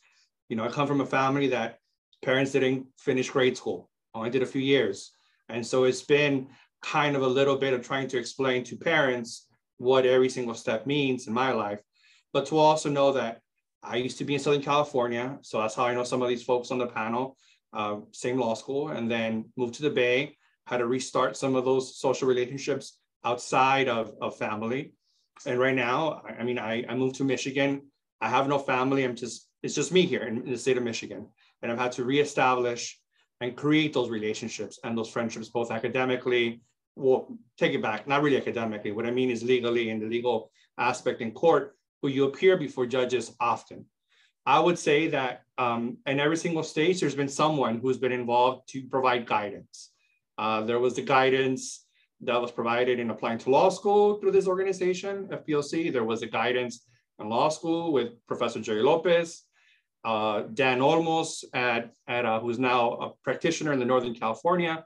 You 0.50 0.56
know, 0.56 0.66
I 0.66 0.70
come 0.70 0.88
from 0.88 1.02
a 1.02 1.06
family 1.06 1.48
that 1.48 1.80
parents 2.24 2.52
didn't 2.52 2.88
finish 3.00 3.30
grade 3.30 3.58
school, 3.58 3.89
only 4.14 4.30
did 4.30 4.43
a 4.43 4.48
few 4.48 4.62
years. 4.62 5.12
And 5.50 5.66
so 5.66 5.86
it's 5.86 6.04
been 6.04 6.48
kind 6.84 7.16
of 7.16 7.24
a 7.24 7.28
little 7.28 7.58
bit 7.58 7.74
of 7.74 7.86
trying 7.86 8.08
to 8.10 8.18
explain 8.18 8.64
to 8.66 8.78
parents 8.78 9.48
what 9.78 10.06
every 10.06 10.30
single 10.30 10.56
step 10.56 10.86
means 10.86 11.28
in 11.28 11.34
my 11.34 11.52
life, 11.52 11.82
but 12.34 12.46
to 12.48 12.58
also 12.58 12.89
know 12.89 13.12
that 13.14 13.41
I 13.86 13.98
used 13.98 14.18
to 14.18 14.26
be 14.26 14.34
in 14.34 14.40
Southern 14.40 14.62
California. 14.62 15.38
So 15.42 15.60
that's 15.60 15.76
how 15.76 15.86
I 15.86 15.94
know 15.94 16.04
some 16.04 16.22
of 16.22 16.30
these 16.30 16.44
folks 16.44 16.72
on 16.72 16.80
the 16.80 16.88
panel, 16.88 17.38
uh, 17.74 17.98
same 18.12 18.38
law 18.38 18.56
school, 18.56 18.90
and 18.90 19.10
then 19.10 19.46
moved 19.56 19.76
to 19.76 19.84
the 19.84 19.90
Bay, 19.90 20.38
had 20.66 20.78
to 20.78 20.88
restart 20.88 21.38
some 21.38 21.56
of 21.56 21.66
those 21.66 21.98
social 21.98 22.28
relationships 22.28 22.98
outside 23.24 23.88
of, 23.88 24.14
of 24.22 24.38
family. 24.38 24.94
And 25.46 25.60
right 25.60 25.76
now, 25.76 26.24
I 26.40 26.44
mean, 26.44 26.58
I, 26.58 26.84
I 26.90 26.96
moved 26.96 27.16
to 27.16 27.24
Michigan. 27.24 27.82
I 28.22 28.30
have 28.30 28.48
no 28.48 28.58
family. 28.58 29.04
I'm 29.04 29.16
just, 29.16 29.50
it's 29.62 29.76
just 29.76 29.92
me 29.92 30.06
here 30.06 30.24
in, 30.24 30.38
in 30.46 30.52
the 30.52 30.58
state 30.58 30.78
of 30.78 30.84
Michigan. 30.84 31.28
And 31.62 31.72
I've 31.72 31.78
had 31.78 31.92
to 31.94 32.06
reestablish 32.06 33.00
and 33.42 33.56
create 33.56 33.94
those 33.94 34.10
relationships 34.10 34.80
and 34.84 34.98
those 34.98 35.10
friendships, 35.10 35.50
both 35.50 35.72
academically, 35.72 36.62
well, 36.96 37.38
take 37.58 37.74
it 37.74 37.82
back, 37.82 38.08
not 38.08 38.24
really 38.24 38.38
academically. 38.38 38.92
What 38.92 39.06
I 39.06 39.12
mean 39.12 39.30
is 39.30 39.44
legally 39.44 39.90
in 39.90 40.00
the 40.00 40.06
legal 40.06 40.52
aspect 40.78 41.22
in 41.22 41.32
court, 41.32 41.76
where 42.06 42.14
you 42.14 42.26
appear 42.26 42.56
before 42.56 42.86
judges 42.86 43.36
often. 43.39 43.84
I 44.45 44.60
would 44.60 44.78
say 44.78 45.08
that 45.08 45.41
um, 45.58 45.97
in 46.06 46.20
every 46.20 46.38
single 46.38 46.62
stage, 46.62 46.99
there's 46.99 47.16
been 47.16 47.28
someone 47.28 47.80
who's 47.80 47.97
been 47.97 48.12
involved 48.12 48.70
to 48.74 48.84
provide 48.84 49.26
guidance. 49.26 49.89
Uh, 50.38 50.62
there 50.62 50.78
was 50.78 50.93
the 50.93 51.01
guidance 51.01 51.84
that 52.22 52.39
was 52.39 52.51
provided 52.51 52.99
in 52.99 53.10
applying 53.10 53.39
to 53.39 53.49
law 53.49 53.70
school 53.70 54.20
through 54.20 54.34
this 54.34 54.47
organization, 54.47 55.28
FPLC. 55.32 55.91
There 55.91 56.03
was 56.03 56.22
a 56.22 56.28
guidance 56.28 56.86
in 57.20 57.28
law 57.28 57.49
school 57.49 57.91
with 57.91 58.10
Professor 58.28 58.60
Jerry 58.60 58.84
Lopez, 58.84 59.41
uh, 60.03 60.43
Dan 60.53 60.82
Olmos, 60.82 61.43
at, 61.56 61.91
at 62.08 62.24
uh, 62.24 62.39
who's 62.39 62.60
now 62.60 62.91
a 62.91 63.10
practitioner 63.24 63.74
in 63.74 63.80
the 63.80 63.86
Northern 63.86 64.14
California. 64.14 64.86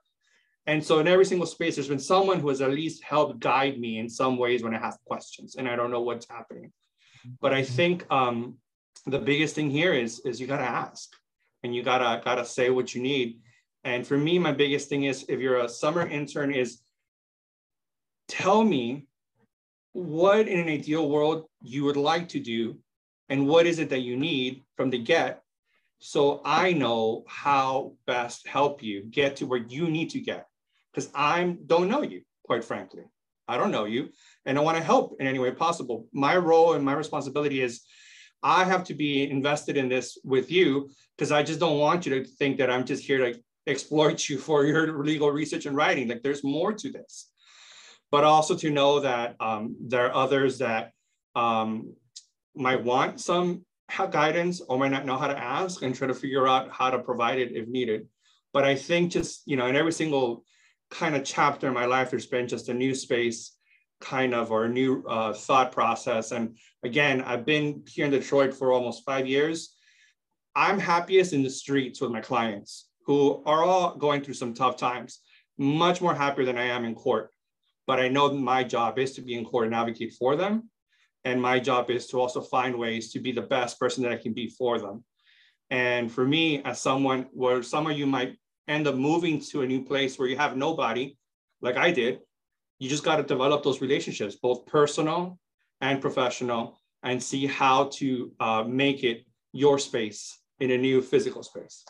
And 0.68 0.82
so 0.82 1.00
in 1.00 1.08
every 1.08 1.26
single 1.26 1.48
space, 1.48 1.76
there's 1.76 1.90
been 1.90 2.00
someone 2.00 2.40
who 2.40 2.48
has 2.48 2.62
at 2.62 2.72
least 2.72 3.04
helped 3.04 3.42
guide 3.42 3.78
me 3.78 4.00
in 4.00 4.08
some 4.08 4.38
ways 4.38 4.64
when 4.64 4.74
I 4.74 4.80
have 4.80 4.98
questions 5.06 5.58
and 5.58 5.68
I 5.68 5.76
don't 5.76 5.92
know 5.92 6.02
what's 6.02 6.30
happening. 6.30 6.72
But 7.42 7.54
I 7.54 7.64
think 7.64 8.06
um, 8.12 8.56
the 9.06 9.20
biggest 9.20 9.56
thing 9.56 9.70
here 9.70 9.94
is, 9.94 10.20
is 10.22 10.40
you 10.40 10.48
gotta 10.48 10.64
ask 10.64 11.10
and 11.64 11.76
you 11.76 11.84
gotta, 11.84 12.22
gotta 12.24 12.46
say 12.46 12.70
what 12.70 12.96
you 12.96 13.02
need. 13.02 13.40
And 13.84 14.06
for 14.06 14.18
me, 14.18 14.40
my 14.40 14.52
biggest 14.52 14.90
thing 14.90 15.04
is 15.04 15.26
if 15.30 15.40
you're 15.40 15.60
a 15.60 15.70
summer 15.70 16.08
intern 16.08 16.54
is 16.54 16.82
tell 18.28 18.64
me 18.64 19.08
what 19.94 20.48
in 20.48 20.60
an 20.60 20.70
ideal 20.70 21.10
world 21.10 21.46
you 21.62 21.84
would 21.84 21.98
like 21.98 22.30
to 22.30 22.40
do 22.40 22.78
and 23.28 23.48
what 23.48 23.66
is 23.66 23.80
it 23.80 23.90
that 23.90 24.02
you 24.02 24.16
need 24.16 24.64
from 24.78 24.90
the 24.90 25.00
get 25.00 25.42
so 25.98 26.42
i 26.46 26.72
know 26.72 27.24
how 27.28 27.94
best 28.06 28.48
help 28.48 28.84
you 28.84 29.04
get 29.06 29.36
to 29.36 29.46
where 29.46 29.60
you 29.60 29.90
need 29.90 30.10
to 30.10 30.20
get 30.20 30.48
because 30.92 31.10
i 31.16 31.56
don't 31.66 31.90
know 31.90 32.04
you 32.04 32.22
quite 32.44 32.64
frankly 32.64 33.04
i 33.50 33.58
don't 33.58 33.72
know 33.72 33.86
you 33.86 34.10
and 34.46 34.58
i 34.58 34.62
want 34.62 34.78
to 34.78 34.84
help 34.84 35.16
in 35.20 35.28
any 35.28 35.40
way 35.40 35.52
possible. 35.52 36.08
My 36.14 36.36
role 36.38 36.74
and 36.74 36.84
my 36.84 36.94
responsibility 36.94 37.62
is 37.62 37.82
i 38.44 38.64
have 38.64 38.84
to 38.86 38.94
be 38.94 39.30
invested 39.30 39.76
in 39.76 39.90
this 39.90 40.18
with 40.24 40.52
you 40.52 40.90
because 41.18 41.32
i 41.32 41.42
just 41.44 41.60
don't 41.60 41.80
want 41.80 42.06
you 42.06 42.12
to 42.16 42.24
think 42.24 42.58
that 42.58 42.70
i'm 42.70 42.86
just 42.86 43.04
here 43.04 43.18
to 43.18 43.40
exploit 43.70 44.28
you 44.28 44.38
for 44.38 44.66
your 44.66 45.04
legal 45.04 45.32
research 45.32 45.66
and 45.66 45.76
writing. 45.76 46.08
Like 46.08 46.24
there's 46.24 46.44
more 46.44 46.74
to 46.74 46.92
this. 46.92 47.30
But 48.12 48.24
also 48.24 48.56
to 48.56 48.72
know 48.72 49.02
that 49.02 49.36
um, 49.40 49.76
there 49.80 50.08
are 50.08 50.16
others 50.16 50.58
that 50.58 50.92
um, 51.36 51.94
might 52.56 52.84
want 52.84 53.20
some 53.20 53.66
guidance 54.10 54.62
or 54.62 54.78
might 54.78 54.92
not 54.92 55.06
know 55.06 55.18
how 55.18 55.28
to 55.28 55.38
ask 55.38 55.84
and 55.84 55.96
try 55.96 56.08
to 56.08 56.14
figure 56.14 56.48
out 56.48 56.72
how 56.72 56.90
to 56.90 57.00
provide 57.00 57.40
it 57.40 57.52
if 57.56 57.68
needed. 57.68 58.08
But 58.52 58.66
I 58.66 58.76
think 58.76 59.12
just, 59.12 59.44
you 59.46 59.58
know, 59.58 59.68
in 59.68 59.76
every 59.76 59.92
single 59.92 60.44
kind 60.92 61.16
of 61.16 61.24
chapter 61.24 61.68
in 61.68 61.74
my 61.74 61.86
life, 61.86 62.10
there's 62.10 62.26
been 62.26 62.48
just 62.48 62.70
a 62.70 62.74
new 62.74 62.96
space 62.96 63.56
kind 64.02 64.34
of 64.34 64.52
or 64.52 64.66
a 64.66 64.70
new 64.70 65.04
uh, 65.08 65.34
thought 65.34 65.72
process. 65.72 66.32
And 66.32 66.58
again, 66.84 67.22
I've 67.22 67.46
been 67.46 67.84
here 67.88 68.06
in 68.06 68.12
Detroit 68.12 68.54
for 68.54 68.72
almost 68.72 69.04
five 69.06 69.28
years. 69.28 69.76
I'm 70.56 70.80
happiest 70.80 71.34
in 71.34 71.44
the 71.44 71.50
streets 71.50 72.02
with 72.02 72.12
my 72.12 72.22
clients 72.22 72.90
who 73.06 73.44
are 73.46 73.64
all 73.64 73.96
going 73.96 74.22
through 74.22 74.36
some 74.36 74.54
tough 74.54 74.78
times, 74.78 75.20
much 75.58 76.02
more 76.02 76.16
happier 76.16 76.46
than 76.46 76.58
I 76.58 76.66
am 76.66 76.86
in 76.86 76.96
court 76.96 77.32
but 77.90 78.00
I 78.00 78.08
know 78.08 78.32
my 78.32 78.64
job 78.64 79.00
is 79.00 79.14
to 79.14 79.22
be 79.24 79.34
in 79.34 79.44
court 79.44 79.66
and 79.66 79.74
advocate 79.74 80.14
for 80.14 80.36
them. 80.36 80.70
And 81.26 81.42
my 81.42 81.60
job 81.60 81.90
is 81.90 82.06
to 82.10 82.20
also 82.22 82.40
find 82.40 82.78
ways 82.78 83.12
to 83.14 83.20
be 83.20 83.32
the 83.32 83.42
best 83.42 83.80
person 83.80 84.04
that 84.04 84.12
I 84.12 84.16
can 84.16 84.32
be 84.32 84.48
for 84.48 84.78
them. 84.78 85.04
And 85.72 86.12
for 86.12 86.24
me, 86.24 86.62
as 86.62 86.80
someone 86.80 87.26
where 87.34 87.64
some 87.64 87.88
of 87.88 87.98
you 87.98 88.06
might 88.06 88.38
end 88.70 88.88
up 88.88 88.96
moving 88.96 89.42
to 89.42 89.64
a 89.64 89.68
new 89.68 89.84
place 89.84 90.18
where 90.18 90.28
you 90.28 90.38
have 90.38 90.56
nobody, 90.56 91.18
like 91.62 91.76
I 91.76 91.92
did, 91.92 92.20
you 92.78 92.88
just 92.88 93.04
got 93.04 93.18
to 93.18 93.24
develop 93.24 93.64
those 93.64 93.82
relationships, 93.82 94.36
both 94.36 94.66
personal 94.66 95.40
and 95.82 96.00
professional, 96.00 96.80
and 97.04 97.22
see 97.22 97.48
how 97.48 97.86
to 97.94 98.32
uh, 98.40 98.64
make 98.66 99.04
it 99.04 99.26
your 99.52 99.80
space 99.80 100.40
in 100.60 100.72
a 100.72 100.78
new 100.78 101.02
physical 101.02 101.44
space. 101.44 101.84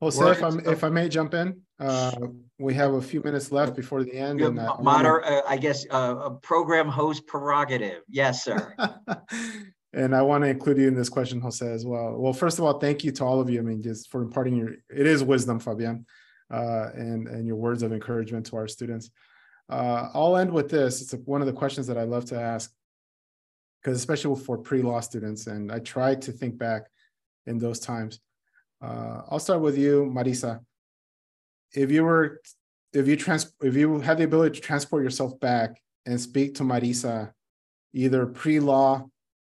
Jose, 0.00 0.30
if, 0.30 0.42
I'm, 0.42 0.60
if 0.60 0.84
I 0.84 0.88
may 0.88 1.08
jump 1.08 1.34
in, 1.34 1.60
uh, 1.80 2.12
we 2.58 2.74
have 2.74 2.94
a 2.94 3.02
few 3.02 3.22
minutes 3.22 3.50
left 3.50 3.74
before 3.74 4.04
the 4.04 4.14
end. 4.14 4.40
And, 4.40 4.58
uh, 4.58 4.76
Moder, 4.80 5.24
uh, 5.24 5.42
I 5.48 5.56
guess 5.56 5.86
uh, 5.90 6.16
a 6.24 6.30
program 6.30 6.88
host 6.88 7.26
prerogative. 7.26 8.02
Yes, 8.08 8.44
sir. 8.44 8.74
and 9.96 10.14
I 10.14 10.20
want 10.20 10.44
to 10.44 10.48
include 10.48 10.76
you 10.76 10.88
in 10.88 10.94
this 10.94 11.08
question, 11.08 11.40
Jose, 11.40 11.66
as 11.66 11.86
well. 11.86 12.14
Well, 12.18 12.34
first 12.34 12.58
of 12.58 12.66
all, 12.66 12.78
thank 12.78 13.02
you 13.02 13.10
to 13.12 13.24
all 13.24 13.40
of 13.40 13.48
you. 13.48 13.58
I 13.58 13.62
mean, 13.62 13.82
just 13.82 14.10
for 14.10 14.20
imparting 14.20 14.54
your, 14.54 14.74
it 14.90 15.06
is 15.06 15.24
wisdom, 15.24 15.58
Fabian, 15.58 16.04
uh, 16.52 16.90
and, 16.94 17.26
and 17.26 17.46
your 17.46 17.56
words 17.56 17.82
of 17.82 17.94
encouragement 17.94 18.44
to 18.46 18.56
our 18.56 18.68
students. 18.68 19.10
Uh, 19.70 20.10
I'll 20.12 20.36
end 20.36 20.52
with 20.52 20.68
this. 20.68 21.00
It's 21.00 21.14
one 21.24 21.40
of 21.40 21.46
the 21.46 21.52
questions 21.54 21.86
that 21.86 21.96
I 21.96 22.02
love 22.02 22.26
to 22.26 22.38
ask, 22.38 22.70
because 23.80 23.96
especially 23.96 24.38
for 24.38 24.58
pre-law 24.58 25.00
students, 25.00 25.46
and 25.46 25.72
I 25.72 25.78
try 25.78 26.14
to 26.14 26.30
think 26.30 26.58
back 26.58 26.82
in 27.46 27.58
those 27.58 27.80
times. 27.80 28.20
Uh, 28.84 29.22
I'll 29.30 29.38
start 29.38 29.62
with 29.62 29.78
you, 29.78 30.12
Marisa. 30.14 30.60
If 31.72 31.90
you 31.90 32.04
were, 32.04 32.42
if 32.92 33.08
you 33.08 33.16
trans, 33.16 33.50
if 33.62 33.74
you 33.74 33.98
had 34.00 34.18
the 34.18 34.24
ability 34.24 34.56
to 34.56 34.60
transport 34.60 35.02
yourself 35.02 35.40
back 35.40 35.80
and 36.04 36.20
speak 36.20 36.54
to 36.56 36.64
Marisa, 36.64 37.32
either 37.94 38.26
pre-law 38.26 39.08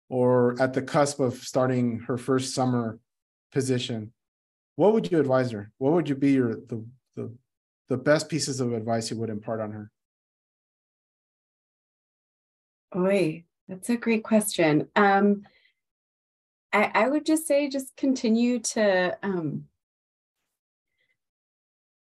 or 0.08 0.60
at 0.60 0.72
the 0.72 0.82
cusp 0.82 1.20
of 1.20 1.34
starting 1.34 2.00
her 2.00 2.16
first 2.16 2.54
summer 2.54 2.98
position, 3.52 4.12
what 4.76 4.92
would 4.92 5.10
you 5.10 5.18
advise 5.18 5.50
her? 5.50 5.70
What 5.78 5.92
would 5.92 6.08
you 6.08 6.14
be 6.14 6.32
your 6.32 6.54
the 6.54 6.84
the 7.16 7.32
the 7.88 7.96
best 7.96 8.28
pieces 8.28 8.60
of 8.60 8.72
advice 8.72 9.10
you 9.10 9.16
would 9.18 9.30
impart 9.30 9.60
on 9.60 9.72
her? 9.72 9.90
Oi, 12.96 13.44
that's 13.68 13.90
a 13.90 13.96
great 13.96 14.24
question. 14.24 14.88
Um, 14.96 15.42
I, 16.72 16.90
I 16.94 17.08
would 17.08 17.26
just 17.26 17.46
say 17.46 17.68
just 17.68 17.96
continue 17.96 18.58
to 18.60 19.16
um 19.22 19.64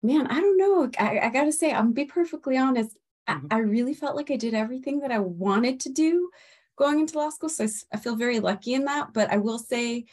man, 0.03 0.27
I 0.27 0.41
don't 0.41 0.57
know. 0.57 0.91
I, 0.99 1.19
I 1.21 1.29
gotta 1.31 1.53
say, 1.53 1.73
I'm 1.73 1.93
be 1.93 2.05
perfectly 2.05 2.57
honest. 2.57 2.97
Mm-hmm. 3.29 3.47
I, 3.51 3.57
I, 3.57 3.59
really 3.61 3.95
felt 3.95 4.17
like 4.17 4.31
I 4.31 4.37
did 4.37 4.55
everything 4.55 5.01
that 5.01 5.13
I 5.13 5.19
wanted 5.19 5.81
to 5.81 5.91
do 5.91 6.31
going 6.79 7.01
into 7.01 7.19
law 7.19 7.31
school. 7.31 7.49
So 7.49 7.65
I, 7.65 7.69
I 7.93 7.97
feel 7.99 8.17
very 8.17 8.41
lucky 8.41 8.75
in 8.75 8.85
that. 8.85 9.13
But 9.13 9.31
I 9.31 9.37
will 9.39 9.59
say 9.59 10.07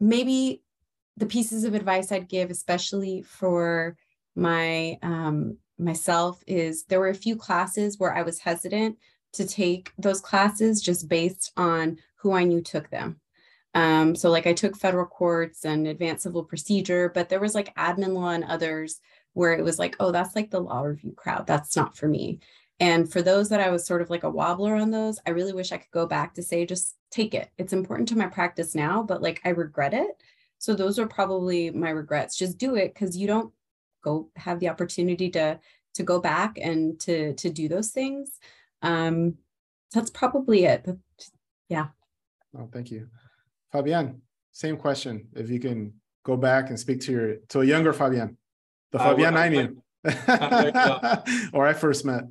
maybe 0.00 0.62
the 1.16 1.26
pieces 1.26 1.64
of 1.64 1.74
advice 1.74 2.10
I'd 2.10 2.28
give, 2.28 2.50
especially 2.50 3.22
for 3.22 3.96
my 4.34 4.98
um 5.02 5.58
myself, 5.78 6.42
is 6.46 6.84
there 6.84 7.00
were 7.00 7.08
a 7.08 7.14
few 7.14 7.36
classes 7.36 7.98
where 7.98 8.14
I 8.14 8.22
was 8.22 8.40
hesitant 8.40 8.98
to 9.34 9.46
take 9.46 9.92
those 9.98 10.20
classes 10.20 10.80
just 10.80 11.08
based 11.08 11.52
on 11.56 11.98
who 12.16 12.32
I 12.32 12.44
knew 12.44 12.62
took 12.62 12.90
them. 12.90 13.20
Um, 13.74 14.16
so 14.16 14.30
like 14.30 14.46
I 14.46 14.54
took 14.54 14.76
federal 14.76 15.06
courts 15.06 15.64
and 15.64 15.86
advanced 15.86 16.24
civil 16.24 16.42
procedure, 16.42 17.10
but 17.14 17.28
there 17.28 17.38
was 17.38 17.54
like 17.54 17.74
admin 17.76 18.14
law 18.14 18.30
and 18.30 18.44
others 18.44 18.98
where 19.34 19.52
it 19.52 19.62
was 19.62 19.78
like, 19.78 19.94
oh, 20.00 20.10
that's 20.10 20.34
like 20.34 20.50
the 20.50 20.60
law 20.60 20.82
review 20.82 21.12
crowd. 21.16 21.46
That's 21.46 21.76
not 21.76 21.96
for 21.96 22.08
me. 22.08 22.40
And 22.80 23.10
for 23.10 23.22
those 23.22 23.48
that 23.48 23.60
I 23.60 23.70
was 23.70 23.84
sort 23.84 24.02
of 24.02 24.10
like 24.10 24.22
a 24.22 24.30
wobbler 24.30 24.76
on 24.76 24.90
those, 24.90 25.18
I 25.26 25.30
really 25.30 25.52
wish 25.52 25.72
I 25.72 25.78
could 25.78 25.90
go 25.90 26.06
back 26.06 26.34
to 26.34 26.42
say, 26.42 26.64
just 26.64 26.96
take 27.10 27.34
it. 27.34 27.50
It's 27.58 27.72
important 27.72 28.08
to 28.10 28.18
my 28.18 28.26
practice 28.26 28.74
now, 28.74 29.02
but 29.02 29.20
like 29.20 29.40
I 29.44 29.50
regret 29.50 29.94
it. 29.94 30.22
So 30.58 30.74
those 30.74 30.98
are 30.98 31.06
probably 31.06 31.70
my 31.70 31.90
regrets. 31.90 32.36
Just 32.36 32.58
do 32.58 32.76
it 32.76 32.94
because 32.94 33.16
you 33.16 33.26
don't 33.26 33.52
go 34.02 34.28
have 34.36 34.60
the 34.60 34.68
opportunity 34.68 35.30
to 35.30 35.58
to 35.94 36.02
go 36.02 36.20
back 36.20 36.58
and 36.60 36.98
to 37.00 37.34
to 37.34 37.50
do 37.50 37.68
those 37.68 37.90
things. 37.90 38.38
Um, 38.82 39.38
that's 39.92 40.10
probably 40.10 40.64
it. 40.64 40.82
But 40.84 40.98
yeah. 41.68 41.88
Oh, 42.56 42.68
thank 42.72 42.90
you. 42.90 43.08
Fabian, 43.72 44.22
same 44.52 44.76
question. 44.76 45.28
If 45.34 45.50
you 45.50 45.60
can 45.60 45.94
go 46.24 46.36
back 46.36 46.70
and 46.70 46.78
speak 46.78 47.00
to 47.02 47.12
your 47.12 47.36
to 47.48 47.60
a 47.60 47.64
younger 47.64 47.92
Fabian, 47.92 48.36
the 48.92 49.00
I 49.00 49.10
Fabian 49.10 49.36
I 49.36 49.46
I 49.46 49.48
knew, 49.48 49.82
or 51.52 51.66
I 51.66 51.72
first 51.72 52.04
met. 52.04 52.24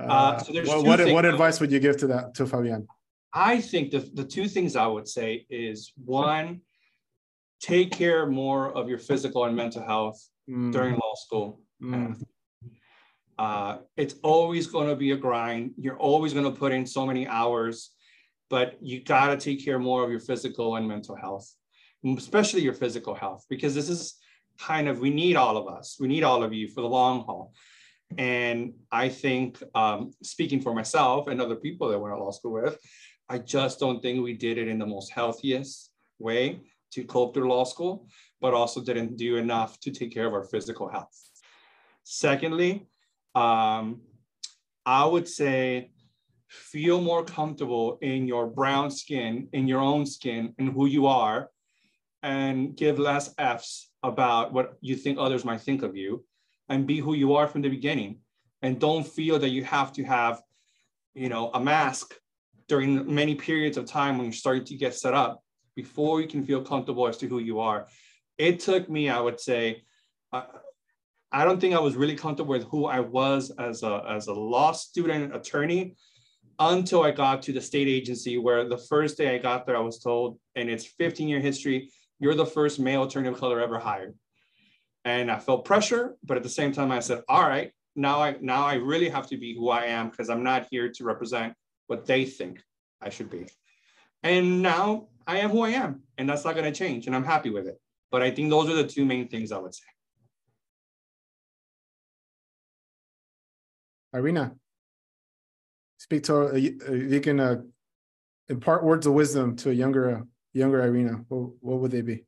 Uh, 0.00 0.04
Uh, 0.04 0.38
so 0.38 0.52
there's 0.52 0.68
what 0.68 0.84
what, 0.84 1.12
what 1.12 1.24
advice 1.24 1.60
would 1.60 1.70
you 1.70 1.80
give 1.80 1.96
to 1.98 2.06
that 2.08 2.34
to 2.34 2.46
Fabian? 2.46 2.86
I 3.34 3.60
think 3.60 3.90
the, 3.90 4.00
the 4.14 4.24
two 4.24 4.46
things 4.48 4.76
I 4.76 4.86
would 4.86 5.08
say 5.08 5.46
is 5.48 5.92
one, 6.04 6.60
take 7.60 7.90
care 7.92 8.26
more 8.26 8.76
of 8.76 8.88
your 8.88 8.98
physical 8.98 9.44
and 9.44 9.56
mental 9.56 9.82
health 9.82 10.20
Mm, 10.50 10.72
during 10.72 10.94
law 10.96 11.14
school. 11.14 11.60
mm, 11.80 12.20
Uh, 13.38 13.78
it's 13.96 14.16
always 14.24 14.66
going 14.66 14.88
to 14.88 14.96
be 14.96 15.12
a 15.12 15.16
grind. 15.16 15.70
You're 15.78 15.96
always 15.98 16.32
going 16.32 16.44
to 16.52 16.58
put 16.62 16.72
in 16.72 16.84
so 16.84 17.06
many 17.06 17.28
hours, 17.28 17.90
but 18.50 18.76
you 18.82 19.04
got 19.04 19.26
to 19.28 19.36
take 19.36 19.64
care 19.64 19.78
more 19.78 20.02
of 20.04 20.10
your 20.10 20.18
physical 20.18 20.74
and 20.76 20.86
mental 20.88 21.14
health, 21.14 21.46
especially 22.18 22.60
your 22.62 22.74
physical 22.74 23.14
health, 23.14 23.46
because 23.48 23.72
this 23.72 23.88
is 23.88 24.16
kind 24.58 24.88
of, 24.88 24.98
we 24.98 25.10
need 25.10 25.36
all 25.36 25.56
of 25.56 25.66
us. 25.68 25.96
We 26.00 26.08
need 26.08 26.24
all 26.24 26.42
of 26.42 26.52
you 26.52 26.66
for 26.66 26.80
the 26.80 26.88
long 26.88 27.24
haul. 27.24 27.54
And 28.18 28.74
I 28.90 29.08
think, 29.08 29.62
um, 29.74 30.12
speaking 30.22 30.60
for 30.60 30.74
myself 30.74 31.28
and 31.28 31.40
other 31.40 31.56
people 31.56 31.88
that 31.88 31.98
went 31.98 32.14
to 32.14 32.22
law 32.22 32.30
school 32.30 32.52
with, 32.52 32.78
I 33.28 33.38
just 33.38 33.80
don't 33.80 34.00
think 34.02 34.22
we 34.22 34.34
did 34.34 34.58
it 34.58 34.68
in 34.68 34.78
the 34.78 34.86
most 34.86 35.10
healthiest 35.10 35.90
way 36.18 36.60
to 36.92 37.04
cope 37.04 37.34
through 37.34 37.48
law 37.48 37.64
school, 37.64 38.06
but 38.40 38.54
also 38.54 38.82
didn't 38.82 39.16
do 39.16 39.36
enough 39.36 39.80
to 39.80 39.90
take 39.90 40.12
care 40.12 40.26
of 40.26 40.34
our 40.34 40.44
physical 40.44 40.88
health. 40.88 41.18
Secondly, 42.04 42.86
um, 43.34 44.02
I 44.84 45.04
would 45.06 45.28
say 45.28 45.92
feel 46.48 47.00
more 47.00 47.24
comfortable 47.24 47.98
in 48.02 48.26
your 48.26 48.46
brown 48.46 48.90
skin, 48.90 49.48
in 49.52 49.66
your 49.66 49.80
own 49.80 50.04
skin, 50.04 50.54
and 50.58 50.68
who 50.70 50.86
you 50.86 51.06
are, 51.06 51.48
and 52.22 52.76
give 52.76 52.98
less 52.98 53.34
F's 53.38 53.90
about 54.02 54.52
what 54.52 54.76
you 54.80 54.96
think 54.96 55.18
others 55.18 55.44
might 55.44 55.62
think 55.62 55.82
of 55.82 55.96
you, 55.96 56.24
and 56.68 56.86
be 56.86 56.98
who 56.98 57.14
you 57.14 57.34
are 57.34 57.48
from 57.48 57.62
the 57.62 57.68
beginning. 57.68 58.20
And 58.62 58.80
don't 58.80 59.06
feel 59.06 59.38
that 59.38 59.50
you 59.50 59.64
have 59.64 59.92
to 59.94 60.04
have, 60.04 60.40
you 61.14 61.28
know, 61.28 61.50
a 61.52 61.60
mask 61.60 62.14
during 62.68 63.12
many 63.12 63.34
periods 63.34 63.76
of 63.76 63.86
time 63.86 64.16
when 64.16 64.26
you're 64.26 64.32
starting 64.32 64.64
to 64.64 64.76
get 64.76 64.94
set 64.94 65.14
up 65.14 65.42
before 65.74 66.20
you 66.20 66.28
can 66.28 66.44
feel 66.44 66.62
comfortable 66.62 67.08
as 67.08 67.16
to 67.18 67.26
who 67.26 67.38
you 67.38 67.60
are. 67.60 67.86
It 68.38 68.60
took 68.60 68.88
me, 68.88 69.08
I 69.08 69.20
would 69.20 69.40
say, 69.40 69.84
uh, 70.32 70.44
I 71.32 71.44
don't 71.44 71.60
think 71.60 71.74
I 71.74 71.80
was 71.80 71.96
really 71.96 72.14
comfortable 72.14 72.50
with 72.50 72.64
who 72.64 72.86
I 72.86 73.00
was 73.00 73.50
as 73.58 73.82
a, 73.82 74.04
as 74.08 74.26
a 74.26 74.34
law 74.34 74.72
student 74.72 75.34
attorney 75.34 75.96
until 76.58 77.02
I 77.02 77.10
got 77.10 77.42
to 77.42 77.52
the 77.52 77.60
state 77.60 77.88
agency 77.88 78.38
where 78.38 78.68
the 78.68 78.76
first 78.76 79.16
day 79.16 79.34
I 79.34 79.38
got 79.38 79.66
there, 79.66 79.76
I 79.76 79.80
was 79.80 79.98
told 79.98 80.38
in 80.54 80.68
its 80.68 80.86
15 80.86 81.28
year 81.28 81.40
history, 81.40 81.90
you're 82.20 82.34
the 82.34 82.46
first 82.46 82.78
male 82.78 83.04
attorney 83.04 83.28
of 83.28 83.38
color 83.38 83.60
ever 83.60 83.78
hired. 83.78 84.14
And 85.04 85.30
I 85.30 85.38
felt 85.38 85.64
pressure, 85.64 86.16
but 86.24 86.36
at 86.36 86.42
the 86.42 86.48
same 86.48 86.72
time 86.72 86.92
I 86.92 87.00
said, 87.00 87.22
all 87.28 87.42
right, 87.42 87.72
now 87.96 88.20
I, 88.20 88.36
now 88.40 88.64
I 88.64 88.74
really 88.74 89.08
have 89.08 89.26
to 89.28 89.36
be 89.36 89.54
who 89.54 89.68
I 89.68 89.86
am 89.86 90.10
because 90.10 90.30
I'm 90.30 90.42
not 90.44 90.68
here 90.70 90.90
to 90.90 91.04
represent 91.04 91.54
what 91.88 92.06
they 92.06 92.24
think 92.24 92.62
I 93.00 93.10
should 93.10 93.30
be. 93.30 93.46
And 94.22 94.62
now 94.62 95.08
I 95.26 95.38
am 95.38 95.50
who 95.50 95.62
I 95.62 95.70
am 95.70 96.02
and 96.16 96.28
that's 96.28 96.44
not 96.44 96.54
gonna 96.54 96.72
change 96.72 97.06
and 97.06 97.16
I'm 97.16 97.24
happy 97.24 97.50
with 97.50 97.66
it. 97.66 97.78
But 98.10 98.22
I 98.22 98.30
think 98.30 98.50
those 98.50 98.68
are 98.68 98.74
the 98.74 98.86
two 98.86 99.04
main 99.04 99.28
things 99.28 99.52
I 99.52 99.58
would 99.58 99.74
say. 99.74 99.84
Irina, 104.14 104.54
speak 105.96 106.24
to 106.24 106.48
uh, 106.48 106.52
you 106.54 107.20
can 107.20 107.40
uh, 107.40 107.56
impart 108.48 108.84
words 108.84 109.06
of 109.06 109.14
wisdom 109.14 109.56
to 109.56 109.70
a 109.70 109.72
younger 109.72 110.26
younger 110.52 110.82
Irina. 110.82 111.24
What, 111.28 111.50
what 111.60 111.78
would 111.80 111.90
they 111.90 112.02
be? 112.02 112.24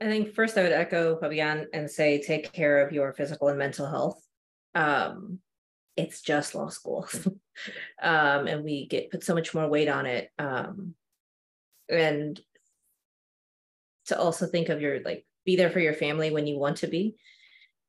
I 0.00 0.04
think 0.04 0.34
first 0.34 0.58
I 0.58 0.62
would 0.62 0.72
echo 0.72 1.18
Fabian 1.18 1.68
and 1.72 1.90
say 1.90 2.22
take 2.22 2.52
care 2.52 2.86
of 2.86 2.92
your 2.92 3.12
physical 3.14 3.48
and 3.48 3.58
mental 3.58 3.86
health. 3.86 4.22
Um, 4.74 5.38
it's 5.96 6.20
just 6.20 6.54
law 6.54 6.68
school. 6.68 7.08
um, 8.02 8.46
and 8.46 8.62
we 8.62 8.86
get 8.86 9.10
put 9.10 9.24
so 9.24 9.34
much 9.34 9.54
more 9.54 9.68
weight 9.68 9.88
on 9.88 10.04
it. 10.04 10.30
Um, 10.38 10.94
and 11.88 12.38
to 14.06 14.18
also 14.18 14.46
think 14.46 14.68
of 14.68 14.80
your 14.80 15.00
like 15.02 15.24
be 15.44 15.56
there 15.56 15.70
for 15.70 15.80
your 15.80 15.94
family 15.94 16.30
when 16.30 16.46
you 16.46 16.58
want 16.58 16.78
to 16.78 16.86
be. 16.88 17.16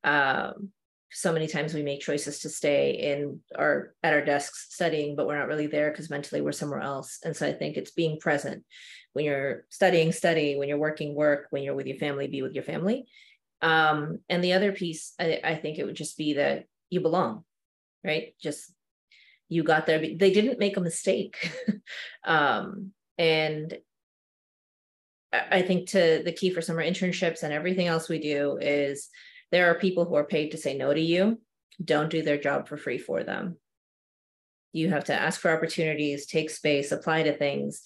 Um, 0.03 0.71
so 1.11 1.31
many 1.31 1.47
times 1.47 1.73
we 1.73 1.83
make 1.83 2.01
choices 2.01 2.39
to 2.39 2.49
stay 2.49 2.91
in 2.91 3.39
our 3.57 3.93
at 4.03 4.13
our 4.13 4.23
desks 4.23 4.67
studying, 4.69 5.15
but 5.15 5.25
we're 5.25 5.37
not 5.37 5.47
really 5.47 5.67
there 5.67 5.89
because 5.89 6.09
mentally 6.09 6.41
we're 6.41 6.51
somewhere 6.51 6.81
else. 6.81 7.19
And 7.23 7.35
so 7.35 7.47
I 7.47 7.53
think 7.53 7.75
it's 7.75 7.91
being 7.91 8.19
present 8.19 8.63
when 9.17 9.25
you're 9.25 9.65
studying, 9.69 10.11
study, 10.11 10.57
when 10.57 10.69
you're 10.69 10.77
working, 10.77 11.15
work, 11.15 11.47
when 11.49 11.63
you're 11.63 11.73
with 11.73 11.87
your 11.87 11.97
family, 11.97 12.27
be 12.27 12.43
with 12.43 12.53
your 12.53 12.63
family. 12.63 13.07
Um, 13.63 14.19
and 14.29 14.43
the 14.43 14.53
other 14.53 14.71
piece, 14.71 15.15
I, 15.19 15.39
I 15.43 15.55
think 15.55 15.79
it 15.79 15.85
would 15.85 15.95
just 15.95 16.19
be 16.19 16.33
that 16.33 16.65
you 16.91 16.99
belong, 17.01 17.43
right? 18.03 18.35
Just 18.39 18.71
you 19.49 19.63
got 19.63 19.87
there. 19.87 19.97
They 19.97 20.31
didn't 20.31 20.59
make 20.59 20.77
a 20.77 20.81
mistake. 20.81 21.51
um, 22.23 22.91
and 23.17 23.75
I 25.33 25.63
think 25.63 25.89
to 25.89 26.21
the 26.23 26.31
key 26.31 26.51
for 26.51 26.61
summer 26.61 26.83
internships 26.83 27.41
and 27.41 27.51
everything 27.51 27.87
else 27.87 28.07
we 28.07 28.19
do 28.19 28.59
is 28.61 29.09
there 29.51 29.71
are 29.71 29.79
people 29.79 30.05
who 30.05 30.13
are 30.13 30.25
paid 30.25 30.51
to 30.51 30.57
say 30.57 30.77
no 30.77 30.93
to 30.93 31.01
you. 31.01 31.41
Don't 31.83 32.11
do 32.11 32.21
their 32.21 32.37
job 32.37 32.67
for 32.67 32.77
free 32.77 32.99
for 32.99 33.23
them. 33.23 33.57
You 34.73 34.91
have 34.91 35.05
to 35.05 35.19
ask 35.19 35.41
for 35.41 35.49
opportunities, 35.49 36.27
take 36.27 36.51
space, 36.51 36.91
apply 36.91 37.23
to 37.23 37.35
things. 37.35 37.81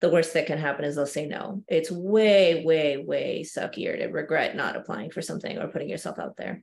The 0.00 0.08
worst 0.08 0.32
that 0.34 0.46
can 0.46 0.58
happen 0.58 0.84
is 0.84 0.96
they'll 0.96 1.06
say 1.06 1.26
no. 1.26 1.62
It's 1.68 1.90
way, 1.90 2.64
way, 2.64 2.96
way 2.96 3.42
suckier 3.44 3.98
to 3.98 4.06
regret 4.06 4.56
not 4.56 4.76
applying 4.76 5.10
for 5.10 5.20
something 5.20 5.58
or 5.58 5.68
putting 5.68 5.90
yourself 5.90 6.18
out 6.18 6.36
there. 6.38 6.62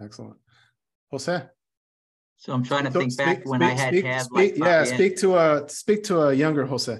Excellent, 0.00 0.36
Jose. 1.10 1.42
So 2.38 2.52
I'm 2.52 2.64
trying 2.64 2.84
to 2.84 2.90
So 2.92 3.00
think 3.00 3.16
back 3.16 3.36
speak- 3.38 3.48
when 3.48 3.62
I 3.62 3.70
had 3.70 3.92
speak- 3.94 4.04
had 4.04 4.22
speak- 4.22 4.58
like 4.58 4.66
yeah, 4.66 4.84
speak 4.84 5.16
to 5.18 5.36
a 5.36 5.68
speak 5.68 6.04
to 6.04 6.20
a 6.22 6.32
younger 6.34 6.64
Jose. 6.66 6.98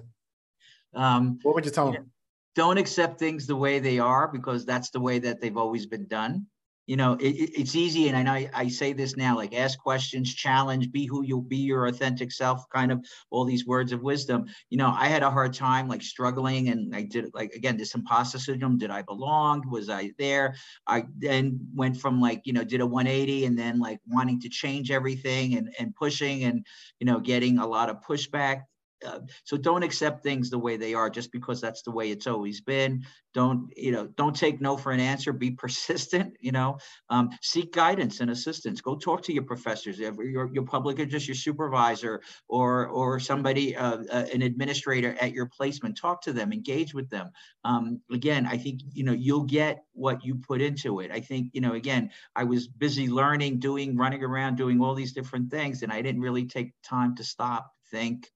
Um, 0.95 1.39
What 1.43 1.55
would 1.55 1.65
you 1.65 1.71
tell 1.71 1.93
Yeah. 1.93 2.01
him? 2.01 2.13
don't 2.57 2.79
accept 2.79 3.19
things 3.19 3.47
the 3.47 3.55
way 3.57 3.79
they 3.79 3.99
are 4.01 4.27
because 4.29 4.67
that's 4.67 4.91
the 4.91 5.01
way 5.01 5.19
that 5.21 5.41
they've 5.41 5.57
always 5.57 5.87
been 5.87 6.07
done. 6.09 6.47
You 6.91 6.97
know, 6.97 7.13
it, 7.21 7.37
it- 7.37 7.53
it's 7.61 7.77
easy, 7.77 8.09
and 8.09 8.17
I 8.17 8.25
know 8.25 8.33
I, 8.33 8.51
I 8.53 8.67
say 8.69 8.93
this 8.93 9.17
now, 9.17 9.37
like 9.37 9.55
ask 9.55 9.79
questions, 9.79 10.35
challenge, 10.35 10.91
be 10.91 11.07
who 11.07 11.23
you'll 11.23 11.41
be, 11.41 11.59
your 11.59 11.87
authentic 11.87 12.33
self, 12.33 12.69
kind 12.69 12.91
of 12.91 12.99
all 13.31 13.45
these 13.45 13.65
words 13.65 13.93
of 13.93 14.03
wisdom. 14.03 14.47
You 14.71 14.79
know, 14.79 14.89
I 14.89 15.07
had 15.07 15.23
a 15.23 15.31
hard 15.31 15.55
time 15.55 15.87
like 15.87 16.03
struggling, 16.03 16.69
and 16.69 16.93
I 16.93 17.03
did 17.03 17.27
like 17.33 17.53
again 17.53 17.77
this 17.77 17.95
imposter 17.95 18.41
syndrome. 18.41 18.77
Did 18.77 18.91
I 18.91 19.03
belong? 19.03 19.71
Was 19.71 19.89
I 19.89 20.11
there? 20.19 20.57
I 20.85 21.05
then 21.17 21.61
went 21.73 21.97
from 21.97 22.21
like 22.21 22.41
you 22.45 22.53
know 22.53 22.65
did 22.65 22.81
a 22.81 22.87
180, 22.87 23.45
and 23.45 23.57
then 23.57 23.79
like 23.79 24.01
wanting 24.09 24.41
to 24.41 24.49
change 24.49 24.91
everything 24.91 25.55
and 25.59 25.73
and 25.79 25.95
pushing, 25.95 26.43
and 26.43 26.67
you 26.99 27.07
know 27.07 27.21
getting 27.21 27.59
a 27.59 27.67
lot 27.69 27.89
of 27.89 28.03
pushback 28.03 28.63
uh, 29.07 29.21
so 29.45 29.57
don't 29.57 29.83
accept 29.83 30.23
things 30.23 30.51
the 30.51 30.59
way 30.59 30.77
they 30.77 30.95
are 30.95 31.11
just 31.11 31.33
because 31.33 31.61
that's 31.61 31.83
the 31.83 31.91
way 31.91 32.11
it's 32.11 32.27
always 32.27 32.61
been. 32.61 33.05
Don't 33.35 33.73
you 33.77 33.93
know 33.93 34.07
don't 34.17 34.35
take 34.35 34.61
no 34.61 34.77
for 34.77 34.93
an 34.93 35.01
answer. 35.01 35.33
Be 35.33 35.51
persistent 35.65 36.37
you 36.41 36.53
know. 36.53 36.79
Um, 37.09 37.31
seek 37.43 37.73
guidance 37.73 38.21
and 38.21 38.31
assistance. 38.31 38.81
Go 38.81 38.97
talk 38.97 39.23
to 39.23 39.33
your 39.33 39.45
professors 39.45 39.99
your, 39.99 40.51
your 40.53 40.65
public 40.65 40.99
or 40.99 41.07
just 41.07 41.29
your 41.29 41.35
supervisor 41.35 42.21
or 42.49 42.89
or 42.89 43.21
somebody 43.21 43.77
uh, 43.77 43.99
uh, 44.11 44.27
an 44.33 44.43
administrator 44.43 45.17
at 45.21 45.33
your 45.33 45.47
placement. 45.47 45.97
Talk 45.97 46.23
to 46.23 46.33
them 46.33 46.53
engage 46.53 46.95
with 46.95 47.09
them. 47.11 47.31
Um, 47.65 48.01
again 48.13 48.47
i 48.47 48.57
think 48.57 48.81
you 48.93 49.05
know 49.05 49.13
you'll 49.13 49.45
get 49.45 49.85
what 49.93 50.25
you 50.25 50.35
put 50.35 50.61
into 50.61 51.01
it. 51.01 51.11
I 51.11 51.21
think 51.21 51.51
you 51.53 51.61
know 51.61 51.75
again 51.75 52.11
i 52.37 52.45
was 52.45 52.69
busy 52.69 53.09
learning 53.09 53.59
doing 53.59 53.97
running 53.97 54.23
around 54.23 54.57
doing 54.57 54.81
all 54.81 54.95
these 54.95 55.13
different 55.13 55.51
things 55.51 55.83
and 55.83 55.93
i 55.93 56.03
didn't 56.03 56.21
really 56.21 56.47
take 56.47 56.73
time 56.83 57.15
to 57.17 57.25
stop 57.25 57.73
think 57.91 58.31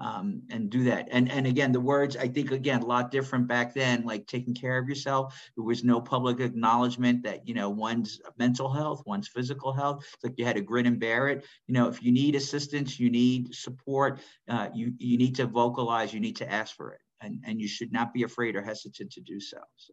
um, 0.00 0.42
and 0.50 0.70
do 0.70 0.84
that. 0.84 1.08
And 1.10 1.30
and 1.30 1.46
again, 1.46 1.72
the 1.72 1.80
words 1.80 2.16
I 2.16 2.26
think 2.26 2.50
again 2.50 2.82
a 2.82 2.86
lot 2.86 3.10
different 3.10 3.46
back 3.46 3.74
then, 3.74 4.04
like 4.04 4.26
taking 4.26 4.54
care 4.54 4.78
of 4.78 4.88
yourself. 4.88 5.38
There 5.56 5.64
was 5.64 5.84
no 5.84 6.00
public 6.00 6.40
acknowledgement 6.40 7.22
that 7.24 7.46
you 7.46 7.54
know 7.54 7.68
one's 7.68 8.20
mental 8.38 8.72
health, 8.72 9.02
one's 9.06 9.28
physical 9.28 9.72
health. 9.72 10.04
It's 10.14 10.24
like 10.24 10.34
you 10.38 10.44
had 10.44 10.56
to 10.56 10.62
grin 10.62 10.86
and 10.86 10.98
bear 10.98 11.28
it. 11.28 11.44
You 11.66 11.74
know, 11.74 11.88
if 11.88 12.02
you 12.02 12.12
need 12.12 12.34
assistance, 12.34 12.98
you 12.98 13.10
need 13.10 13.54
support. 13.54 14.20
Uh, 14.48 14.68
you 14.74 14.94
you 14.98 15.18
need 15.18 15.36
to 15.36 15.46
vocalize. 15.46 16.14
You 16.14 16.20
need 16.20 16.36
to 16.36 16.50
ask 16.50 16.74
for 16.74 16.92
it, 16.92 17.00
and 17.20 17.42
and 17.46 17.60
you 17.60 17.68
should 17.68 17.92
not 17.92 18.14
be 18.14 18.22
afraid 18.22 18.56
or 18.56 18.62
hesitant 18.62 19.12
to 19.12 19.20
do 19.20 19.38
so. 19.38 19.58
So. 19.76 19.92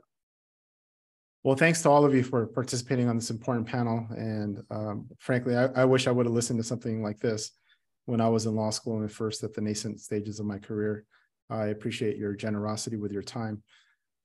Well, 1.44 1.56
thanks 1.56 1.82
to 1.84 1.90
all 1.90 2.04
of 2.04 2.14
you 2.14 2.24
for 2.24 2.48
participating 2.48 3.08
on 3.08 3.16
this 3.16 3.30
important 3.30 3.68
panel. 3.68 4.06
And 4.10 4.62
um, 4.70 5.08
frankly, 5.20 5.56
I, 5.56 5.68
I 5.68 5.86
wish 5.86 6.08
I 6.08 6.12
would 6.12 6.26
have 6.26 6.34
listened 6.34 6.60
to 6.60 6.64
something 6.64 7.02
like 7.02 7.20
this 7.20 7.52
when 8.08 8.22
I 8.22 8.30
was 8.30 8.46
in 8.46 8.56
law 8.56 8.70
school 8.70 8.98
and 9.02 9.12
first 9.12 9.44
at 9.44 9.54
the 9.54 9.60
nascent 9.62 10.00
stages 10.00 10.40
of 10.40 10.46
my 10.46 10.58
career. 10.58 11.04
I 11.50 11.68
appreciate 11.68 12.18
your 12.18 12.34
generosity 12.36 12.96
with 12.96 13.12
your 13.12 13.22
time 13.22 13.62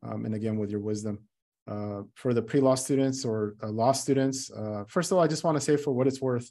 um, 0.05 0.25
and 0.25 0.35
again 0.35 0.57
with 0.57 0.71
your 0.71 0.81
wisdom. 0.81 1.19
Uh, 1.67 2.03
for 2.15 2.33
the 2.33 2.43
pre-law 2.43 2.77
students 2.77 3.25
or 3.25 3.55
uh, 3.63 3.69
law 3.69 3.91
students, 3.91 4.51
uh, 4.53 4.85
first 4.87 5.11
of 5.11 5.19
all, 5.19 5.25
I 5.25 5.27
just 5.27 5.43
want 5.43 5.57
to 5.57 5.61
say 5.61 5.77
for 5.77 5.93
what 5.93 6.07
it's 6.07 6.21
worth, 6.21 6.49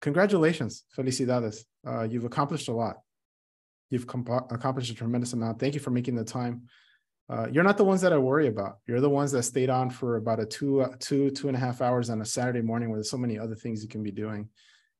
congratulations, 0.00 0.84
felicidades. 0.96 1.64
Uh, 1.86 2.04
you've 2.04 2.24
accomplished 2.24 2.68
a 2.68 2.72
lot. 2.72 2.98
You've 3.90 4.06
compo- 4.06 4.46
accomplished 4.50 4.90
a 4.90 4.94
tremendous 4.94 5.32
amount. 5.32 5.58
Thank 5.58 5.74
you 5.74 5.80
for 5.80 5.90
making 5.90 6.14
the 6.14 6.24
time. 6.24 6.62
Uh, 7.28 7.48
you're 7.50 7.64
not 7.64 7.76
the 7.76 7.84
ones 7.84 8.00
that 8.02 8.12
I 8.12 8.18
worry 8.18 8.46
about. 8.46 8.78
You're 8.86 9.00
the 9.00 9.10
ones 9.10 9.32
that 9.32 9.42
stayed 9.42 9.70
on 9.70 9.90
for 9.90 10.16
about 10.16 10.38
a 10.38 10.46
two, 10.46 10.86
two, 11.00 11.30
two 11.30 11.48
and 11.48 11.56
a 11.56 11.60
half 11.60 11.82
hours 11.82 12.08
on 12.08 12.20
a 12.20 12.24
Saturday 12.24 12.62
morning 12.62 12.90
with 12.90 13.04
so 13.04 13.16
many 13.16 13.36
other 13.36 13.56
things 13.56 13.82
you 13.82 13.88
can 13.88 14.04
be 14.04 14.12
doing. 14.12 14.48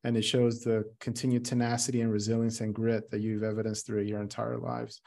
And 0.04 0.16
it 0.16 0.22
shows 0.22 0.60
the 0.60 0.84
continued 1.00 1.44
tenacity 1.44 2.00
and 2.00 2.12
resilience 2.12 2.60
and 2.60 2.74
grit 2.74 3.10
that 3.10 3.20
you've 3.20 3.42
evidenced 3.42 3.86
through 3.86 4.02
your 4.02 4.20
entire 4.20 4.58
lives. 4.58 5.00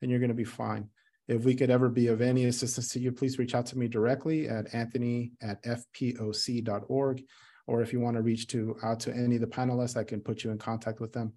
And 0.00 0.10
you're 0.10 0.20
going 0.20 0.28
to 0.28 0.34
be 0.34 0.44
fine. 0.44 0.88
If 1.26 1.44
we 1.44 1.54
could 1.54 1.70
ever 1.70 1.88
be 1.88 2.08
of 2.08 2.20
any 2.20 2.44
assistance 2.44 2.90
to 2.90 3.00
you, 3.00 3.10
please 3.10 3.38
reach 3.38 3.54
out 3.54 3.66
to 3.66 3.78
me 3.78 3.88
directly 3.88 4.48
at 4.48 4.74
anthony 4.74 5.32
at 5.42 5.62
fpoc.org. 5.64 7.22
Or 7.66 7.80
if 7.80 7.92
you 7.92 8.00
want 8.00 8.16
to 8.16 8.22
reach 8.22 8.46
to 8.48 8.76
out 8.82 9.00
to 9.00 9.14
any 9.14 9.36
of 9.36 9.40
the 9.40 9.46
panelists, 9.46 9.96
I 9.96 10.04
can 10.04 10.20
put 10.20 10.44
you 10.44 10.50
in 10.50 10.58
contact 10.58 11.00
with 11.00 11.12
them. 11.12 11.32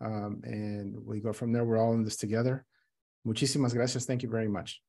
Um, 0.00 0.40
and 0.44 0.96
we 1.04 1.20
go 1.20 1.32
from 1.32 1.52
there. 1.52 1.64
We're 1.64 1.78
all 1.78 1.94
in 1.94 2.04
this 2.04 2.16
together. 2.16 2.64
Muchísimas 3.26 3.72
gracias. 3.72 4.04
Thank 4.04 4.22
you 4.22 4.28
very 4.28 4.48
much. 4.48 4.80